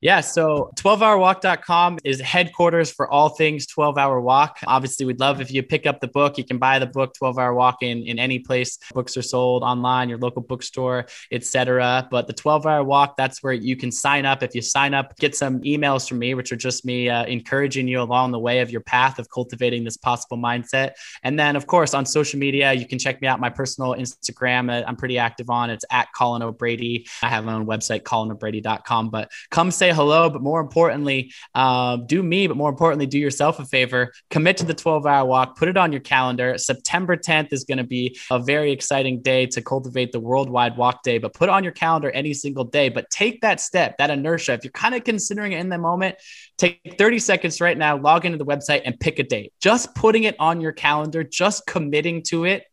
Yeah. 0.01 0.21
So 0.21 0.71
12hourwalk.com 0.75 1.99
is 2.05 2.21
headquarters 2.21 2.89
for 2.89 3.09
all 3.09 3.29
things 3.29 3.67
12 3.67 3.97
hour 3.97 4.21
walk. 4.21 4.59
Obviously, 4.65 5.05
we'd 5.05 5.19
love 5.19 5.41
if 5.41 5.51
you 5.51 5.61
pick 5.61 5.85
up 5.85 5.99
the 5.99 6.07
book. 6.07 6.37
You 6.37 6.45
can 6.45 6.57
buy 6.57 6.79
the 6.79 6.85
book 6.85 7.13
12 7.17 7.37
hour 7.37 7.53
walk 7.53 7.77
in, 7.81 8.03
in 8.03 8.17
any 8.17 8.39
place 8.39 8.77
books 8.93 9.17
are 9.17 9.21
sold 9.21 9.61
online, 9.61 10.07
your 10.07 10.17
local 10.17 10.41
bookstore, 10.41 11.05
etc. 11.31 12.07
But 12.09 12.27
the 12.27 12.33
12 12.33 12.65
hour 12.65 12.83
walk, 12.83 13.17
that's 13.17 13.43
where 13.43 13.53
you 13.53 13.75
can 13.75 13.91
sign 13.91 14.25
up. 14.25 14.41
If 14.41 14.55
you 14.55 14.61
sign 14.61 14.93
up, 14.93 15.17
get 15.17 15.35
some 15.35 15.59
emails 15.61 16.07
from 16.07 16.19
me, 16.19 16.33
which 16.33 16.53
are 16.53 16.57
just 16.57 16.85
me 16.85 17.09
uh, 17.09 17.25
encouraging 17.25 17.87
you 17.87 18.01
along 18.01 18.31
the 18.31 18.39
way 18.39 18.59
of 18.59 18.71
your 18.71 18.81
path 18.81 19.19
of 19.19 19.29
cultivating 19.29 19.83
this 19.83 19.97
possible 19.97 20.37
mindset. 20.37 20.91
And 21.23 21.37
then, 21.37 21.57
of 21.57 21.67
course, 21.67 21.93
on 21.93 22.05
social 22.05 22.39
media, 22.39 22.71
you 22.71 22.87
can 22.87 22.99
check 22.99 23.21
me 23.21 23.27
out. 23.27 23.41
My 23.41 23.49
personal 23.49 23.95
Instagram, 23.95 24.71
uh, 24.71 24.85
I'm 24.87 24.95
pretty 24.95 25.17
active 25.17 25.49
on. 25.49 25.69
It's 25.69 25.85
at 25.91 26.07
Colin 26.17 26.41
O'Brady. 26.41 27.05
I 27.21 27.27
have 27.27 27.43
my 27.43 27.53
own 27.53 27.65
website, 27.65 28.03
colinobrady.com. 28.03 29.09
But 29.09 29.31
come 29.51 29.71
say 29.71 29.88
hello, 29.93 30.29
but 30.29 30.41
more 30.41 30.59
importantly, 30.59 31.31
um, 31.55 32.05
do 32.07 32.21
me, 32.23 32.47
but 32.47 32.57
more 32.57 32.69
importantly, 32.69 33.05
do 33.05 33.19
yourself 33.19 33.59
a 33.59 33.65
favor. 33.65 34.11
Commit 34.29 34.57
to 34.57 34.65
the 34.65 34.73
12 34.73 35.05
hour 35.05 35.25
walk, 35.25 35.57
put 35.57 35.67
it 35.67 35.77
on 35.77 35.91
your 35.91 36.01
calendar. 36.01 36.57
September 36.57 37.15
10th 37.15 37.53
is 37.53 37.63
going 37.63 37.77
to 37.77 37.83
be 37.83 38.17
a 38.31 38.39
very 38.39 38.71
exciting 38.71 39.21
day 39.21 39.45
to 39.47 39.61
cultivate 39.61 40.11
the 40.11 40.19
worldwide 40.19 40.77
walk 40.77 41.03
day, 41.03 41.17
but 41.17 41.33
put 41.33 41.49
it 41.49 41.51
on 41.51 41.63
your 41.63 41.73
calendar 41.73 42.09
any 42.11 42.33
single 42.33 42.63
day. 42.63 42.89
But 42.89 43.09
take 43.09 43.41
that 43.41 43.59
step, 43.59 43.97
that 43.97 44.09
inertia. 44.09 44.53
If 44.53 44.63
you're 44.63 44.71
kind 44.71 44.95
of 44.95 45.03
considering 45.03 45.53
it 45.53 45.59
in 45.59 45.69
the 45.69 45.77
moment, 45.77 46.15
take 46.57 46.95
30 46.97 47.19
seconds 47.19 47.61
right 47.61 47.77
now, 47.77 47.97
log 47.97 48.25
into 48.25 48.37
the 48.37 48.45
website 48.45 48.81
and 48.85 48.99
pick 48.99 49.19
a 49.19 49.23
date. 49.23 49.53
Just 49.61 49.93
putting 49.95 50.23
it 50.23 50.35
on 50.39 50.61
your 50.61 50.71
calendar, 50.71 51.23
just 51.23 51.65
committing 51.65 52.23
to 52.23 52.45
it 52.45 52.63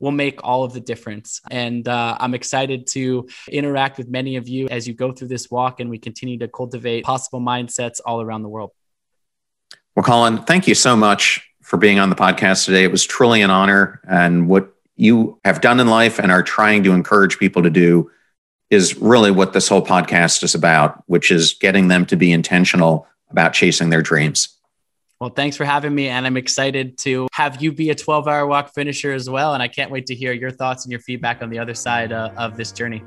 will 0.00 0.10
make 0.10 0.40
all 0.42 0.64
of 0.64 0.72
the 0.72 0.80
difference. 0.80 1.40
And 1.50 1.86
uh, 1.86 2.16
I'm 2.18 2.34
excited 2.34 2.86
to 2.88 3.28
interact 3.48 3.98
with 3.98 4.08
many 4.08 4.36
of 4.36 4.48
you 4.48 4.66
as 4.68 4.88
you 4.88 4.94
go 4.94 5.12
through 5.12 5.28
this 5.28 5.50
walk 5.50 5.78
and 5.78 5.88
we 5.88 5.98
continue 5.98 6.38
to 6.38 6.48
cultivate 6.48 7.04
possible 7.04 7.40
mindsets 7.40 8.00
all 8.04 8.20
around 8.20 8.42
the 8.42 8.48
world. 8.48 8.72
Well, 9.94 10.04
Colin, 10.04 10.38
thank 10.38 10.66
you 10.66 10.74
so 10.74 10.96
much 10.96 11.46
for 11.62 11.76
being 11.76 11.98
on 11.98 12.10
the 12.10 12.16
podcast 12.16 12.64
today. 12.64 12.84
It 12.84 12.90
was 12.90 13.04
truly 13.04 13.42
an 13.42 13.50
honor. 13.50 14.00
And 14.08 14.48
what 14.48 14.72
you 14.96 15.38
have 15.44 15.60
done 15.60 15.78
in 15.78 15.86
life 15.86 16.18
and 16.18 16.32
are 16.32 16.42
trying 16.42 16.82
to 16.84 16.92
encourage 16.92 17.38
people 17.38 17.62
to 17.62 17.70
do 17.70 18.10
is 18.70 18.96
really 18.96 19.30
what 19.30 19.52
this 19.52 19.68
whole 19.68 19.84
podcast 19.84 20.42
is 20.42 20.54
about, 20.54 21.02
which 21.06 21.30
is 21.30 21.54
getting 21.54 21.88
them 21.88 22.06
to 22.06 22.16
be 22.16 22.32
intentional 22.32 23.06
about 23.30 23.52
chasing 23.52 23.90
their 23.90 24.02
dreams. 24.02 24.59
Well, 25.20 25.30
thanks 25.30 25.54
for 25.54 25.66
having 25.66 25.94
me. 25.94 26.08
And 26.08 26.26
I'm 26.26 26.38
excited 26.38 26.96
to 26.98 27.28
have 27.32 27.60
you 27.62 27.72
be 27.72 27.90
a 27.90 27.94
12 27.94 28.26
hour 28.26 28.46
walk 28.46 28.72
finisher 28.72 29.12
as 29.12 29.28
well. 29.28 29.52
And 29.52 29.62
I 29.62 29.68
can't 29.68 29.90
wait 29.90 30.06
to 30.06 30.14
hear 30.14 30.32
your 30.32 30.50
thoughts 30.50 30.86
and 30.86 30.90
your 30.90 31.00
feedback 31.00 31.42
on 31.42 31.50
the 31.50 31.58
other 31.58 31.74
side 31.74 32.10
uh, 32.10 32.32
of 32.38 32.56
this 32.56 32.72
journey. 32.72 33.02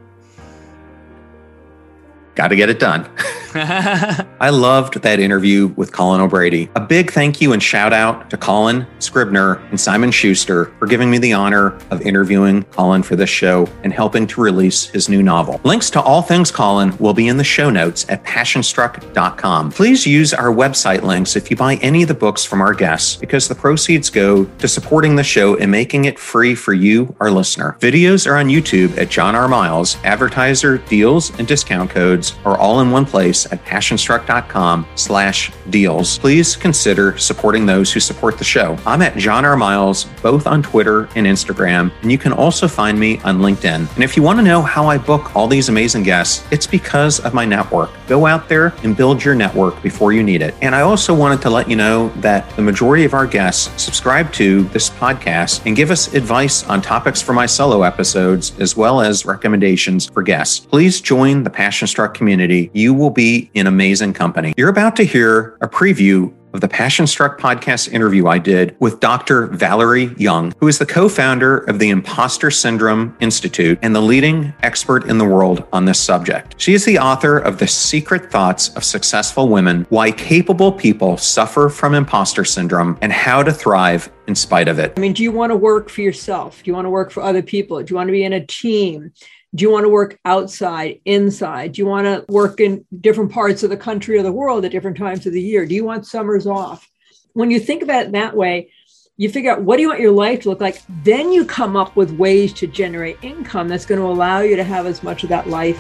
Got 2.36 2.50
to 2.50 2.56
get 2.56 2.70
it 2.70 2.80
done. 2.80 3.10
I 3.56 4.50
loved 4.50 5.02
that 5.04 5.20
interview 5.20 5.68
with 5.76 5.92
Colin 5.92 6.22
O'Brady. 6.22 6.72
A 6.76 6.80
big 6.80 7.12
thank 7.12 7.40
you 7.40 7.54
and 7.54 7.62
shout 7.62 7.94
out 7.94 8.32
to 8.32 8.38
Colin 8.38 8.88
Scribner 8.98 9.56
and 9.70 9.80
Simon 9.80 10.10
Schuster 10.10 10.74
for 10.80 10.88
giving 10.88 11.12
me 11.12 11.20
the 11.20 11.34
honor 11.34 11.78
of 11.92 12.02
interviewing 12.02 12.64
Colin 12.72 13.04
for 13.04 13.16
this 13.16 13.30
show 13.30 13.68
and 13.84 13.94
helping 13.94 14.26
to 14.26 14.42
release 14.42 14.88
his 14.88 15.08
new 15.08 15.22
novel. 15.22 15.62
Links 15.64 15.92
to 15.92 16.02
all 16.02 16.24
things 16.24 16.50
Colin 16.50 16.98
will 16.98 17.14
be 17.14 17.28
in 17.28 17.38
the 17.38 17.44
show 17.44 17.70
notes 17.70 18.10
at 18.10 18.24
passionstruck.com. 18.24 19.72
Please 19.72 20.08
use 20.08 20.34
our 20.34 20.52
website 20.52 21.04
links 21.04 21.36
if 21.36 21.52
you 21.52 21.56
buy 21.56 21.76
any 21.76 22.02
of 22.02 22.08
the 22.08 22.16
books 22.16 22.44
from 22.44 22.60
our 22.60 22.74
guests 22.74 23.18
because 23.18 23.48
the 23.48 23.56
proceeds 23.56 24.10
go 24.10 24.46
to 24.46 24.68
supporting 24.68 25.16
the 25.16 25.24
show 25.24 25.58
and 25.58 25.70
making 25.70 26.06
it 26.06 26.18
free 26.18 26.56
for 26.56 26.74
you, 26.74 27.16
our 27.20 27.30
listener. 27.30 27.78
Videos 27.82 28.26
are 28.26 28.38
on 28.38 28.48
YouTube 28.48 28.98
at 28.98 29.10
John 29.10 29.36
R. 29.36 29.48
Miles. 29.48 29.98
Advertiser 30.04 30.80
deals 30.80 31.38
and 31.38 31.48
discount 31.48 31.92
codes 31.92 32.22
are 32.45 32.57
all 32.57 32.82
in 32.82 32.91
one 32.91 33.05
place 33.05 33.51
at 33.51 33.63
passionstruck.com 33.65 34.86
slash 34.95 35.51
deals. 35.69 36.17
Please 36.17 36.55
consider 36.55 37.17
supporting 37.17 37.65
those 37.65 37.91
who 37.91 37.99
support 37.99 38.38
the 38.38 38.43
show. 38.43 38.78
I'm 38.86 39.01
at 39.01 39.17
John 39.17 39.45
R. 39.45 39.57
Miles, 39.57 40.05
both 40.21 40.47
on 40.47 40.63
Twitter 40.63 41.09
and 41.15 41.28
Instagram, 41.28 41.91
and 42.01 42.11
you 42.11 42.17
can 42.17 42.34
also 42.34 42.67
find 42.67 42.99
me 42.99 43.20
on 43.20 43.39
LinkedIn. 43.39 43.93
And 43.95 44.04
if 44.04 44.16
you 44.16 44.24
want 44.24 44.39
to 44.39 44.43
know 44.43 44.62
how 44.62 44.87
I 44.87 44.97
book 44.97 45.36
all 45.36 45.47
these 45.47 45.70
amazing 45.70 46.04
guests, 46.04 46.43
it's 46.51 46.67
because 46.67 47.20
of 47.20 47.33
my 47.33 47.45
network. 47.45 47.91
Go 48.08 48.25
out 48.25 48.47
there 48.50 48.74
and 48.83 48.95
build 48.95 49.24
your 49.24 49.36
network 49.36 49.82
before 49.82 50.13
you 50.13 50.24
need 50.24 50.41
it. 50.41 50.55
And 50.62 50.75
I 50.75 50.82
also 50.82 51.13
wanted 51.13 51.41
to 51.43 51.50
let 51.50 51.70
you 51.70 51.75
know 51.75 52.09
that 52.17 52.50
the 52.55 52.62
majority 52.62 53.05
of 53.05 53.13
our 53.13 53.28
guests 53.28 53.82
subscribe 53.82 54.32
to 54.33 54.63
this 54.66 54.89
podcast 54.89 55.66
and 55.66 55.75
give 55.75 55.91
us 55.91 56.13
advice 56.13 56.63
on 56.70 56.82
topics 56.82 57.21
for 57.21 57.33
my 57.33 57.45
solo 57.45 57.83
episodes, 57.83 58.58
as 58.59 58.75
well 58.75 59.01
as 59.01 59.25
recommendations 59.25 60.08
for 60.08 60.21
guests. 60.24 60.59
Please 60.59 61.01
join 61.01 61.43
the 61.43 61.50
Passion 61.50 61.87
Struck 61.87 62.13
community. 62.14 62.70
You 62.74 62.94
will 62.94 63.10
be 63.10 63.50
in 63.54 63.68
amazing 63.68 64.14
company. 64.14 64.54
You're 64.58 64.70
about 64.70 64.96
to 64.98 65.04
hear 65.04 65.58
a 65.62 65.68
preview 65.68 66.34
of 66.54 66.62
the 66.62 66.68
Passion 66.68 67.08
Struck 67.08 67.40
podcast 67.40 67.92
interview 67.92 68.28
I 68.28 68.38
did 68.38 68.76
with 68.80 69.00
Dr. 69.00 69.48
Valerie 69.48 70.14
Young, 70.18 70.54
who 70.60 70.68
is 70.68 70.78
the 70.78 70.86
co 70.86 71.10
founder 71.10 71.60
of 71.60 71.80
the 71.80 71.90
Imposter 71.90 72.52
Syndrome 72.52 73.16
Institute 73.20 73.80
and 73.82 73.96
the 73.96 74.02
leading 74.02 74.54
expert 74.62 75.06
in 75.06 75.18
the 75.18 75.26
world 75.26 75.66
on 75.74 75.86
this 75.86 76.00
subject. 76.00 76.56
She 76.58 76.74
is 76.74 76.86
the 76.86 77.00
author 77.00 77.40
of 77.40 77.58
The 77.58 77.68
Secret 77.68 78.32
Thoughts 78.32 78.70
of 78.76 78.84
Successful 78.84 79.50
Women 79.50 79.86
Why 79.90 80.12
Capable 80.12 80.72
People 80.72 81.18
Suffer 81.18 81.70
from 81.70 81.96
Imposter 81.96 82.46
Syndrome 82.46 82.98
and 83.02 83.12
How 83.12 83.42
to 83.42 83.52
Thrive 83.52 84.12
in 84.28 84.36
Spite 84.36 84.68
of 84.68 84.80
It. 84.80 84.94
I 84.96 85.00
mean, 85.00 85.14
do 85.14 85.24
you 85.24 85.32
want 85.32 85.50
to 85.50 85.56
work 85.56 85.90
for 85.90 86.02
yourself? 86.02 86.62
Do 86.64 86.70
you 86.70 86.76
want 86.76 86.86
to 86.86 86.92
work 86.92 87.12
for 87.12 87.24
other 87.24 87.42
people? 87.42 87.82
Do 87.82 87.92
you 87.92 87.96
want 87.96 88.08
to 88.10 88.14
be 88.14 88.24
in 88.24 88.34
a 88.34 88.46
team? 88.46 89.12
Do 89.55 89.63
you 89.63 89.71
want 89.71 89.84
to 89.84 89.89
work 89.89 90.20
outside, 90.25 91.00
inside? 91.05 91.74
Do 91.74 91.82
you 91.82 91.86
want 91.86 92.05
to 92.05 92.25
work 92.28 92.59
in 92.59 92.86
different 93.01 93.32
parts 93.32 93.62
of 93.62 93.70
the 93.70 93.78
country 93.78 94.17
or 94.17 94.24
the 94.24 94.32
world 94.32 94.66
at 94.66 94.71
different 94.71 94.97
times 94.97 95.28
of 95.28 95.34
the 95.34 95.42
year? 95.42 95.66
Do 95.66 95.75
you 95.75 95.86
want 95.86 96.08
summers 96.08 96.47
off? 96.47 96.89
When 97.34 97.51
you 97.51 97.59
think 97.59 97.84
about 97.84 98.08
it 98.08 98.12
that 98.13 98.36
way, 98.36 98.71
you 99.16 99.30
figure 99.30 99.51
out 99.51 99.62
what 99.62 99.78
do 99.78 99.84
you 99.84 99.89
want 99.89 100.00
your 100.00 100.12
life 100.12 100.42
to 100.42 100.50
look 100.50 100.59
like. 100.59 100.82
Then 101.04 101.32
you 101.32 101.46
come 101.46 101.75
up 101.75 101.96
with 101.96 102.12
ways 102.12 102.51
to 102.54 102.67
generate 102.67 103.17
income 103.21 103.67
that's 103.67 103.86
going 103.86 104.01
to 104.01 104.08
allow 104.08 104.39
you 104.39 104.55
to 104.55 104.63
have 104.63 104.88
as 104.88 105.04
much 105.04 105.21
of 105.21 105.30
that 105.30 105.47
life 105.47 105.80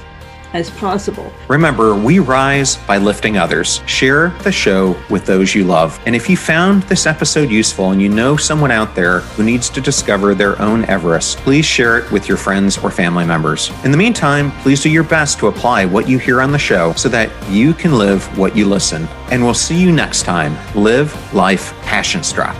as 0.53 0.69
possible. 0.69 1.31
Remember, 1.47 1.95
we 1.95 2.19
rise 2.19 2.77
by 2.77 2.97
lifting 2.97 3.37
others. 3.37 3.81
Share 3.85 4.29
the 4.43 4.51
show 4.51 4.95
with 5.09 5.25
those 5.25 5.53
you 5.53 5.63
love. 5.63 5.99
And 6.05 6.15
if 6.15 6.29
you 6.29 6.37
found 6.37 6.83
this 6.83 7.05
episode 7.05 7.49
useful 7.49 7.91
and 7.91 8.01
you 8.01 8.09
know 8.09 8.37
someone 8.37 8.71
out 8.71 8.95
there 8.95 9.21
who 9.21 9.43
needs 9.43 9.69
to 9.71 9.81
discover 9.81 10.35
their 10.35 10.61
own 10.61 10.85
Everest, 10.85 11.37
please 11.39 11.65
share 11.65 11.97
it 11.97 12.11
with 12.11 12.27
your 12.27 12.37
friends 12.37 12.77
or 12.77 12.91
family 12.91 13.25
members. 13.25 13.71
In 13.83 13.91
the 13.91 13.97
meantime, 13.97 14.51
please 14.61 14.81
do 14.81 14.89
your 14.89 15.03
best 15.03 15.39
to 15.39 15.47
apply 15.47 15.85
what 15.85 16.07
you 16.07 16.17
hear 16.17 16.41
on 16.41 16.51
the 16.51 16.59
show 16.59 16.93
so 16.93 17.09
that 17.09 17.31
you 17.49 17.73
can 17.73 17.97
live 17.97 18.25
what 18.37 18.55
you 18.55 18.65
listen. 18.65 19.07
And 19.31 19.43
we'll 19.43 19.53
see 19.53 19.79
you 19.79 19.91
next 19.91 20.23
time. 20.23 20.57
Live 20.75 21.33
life 21.33 21.73
passion 21.81 22.23
struck. 22.23 22.55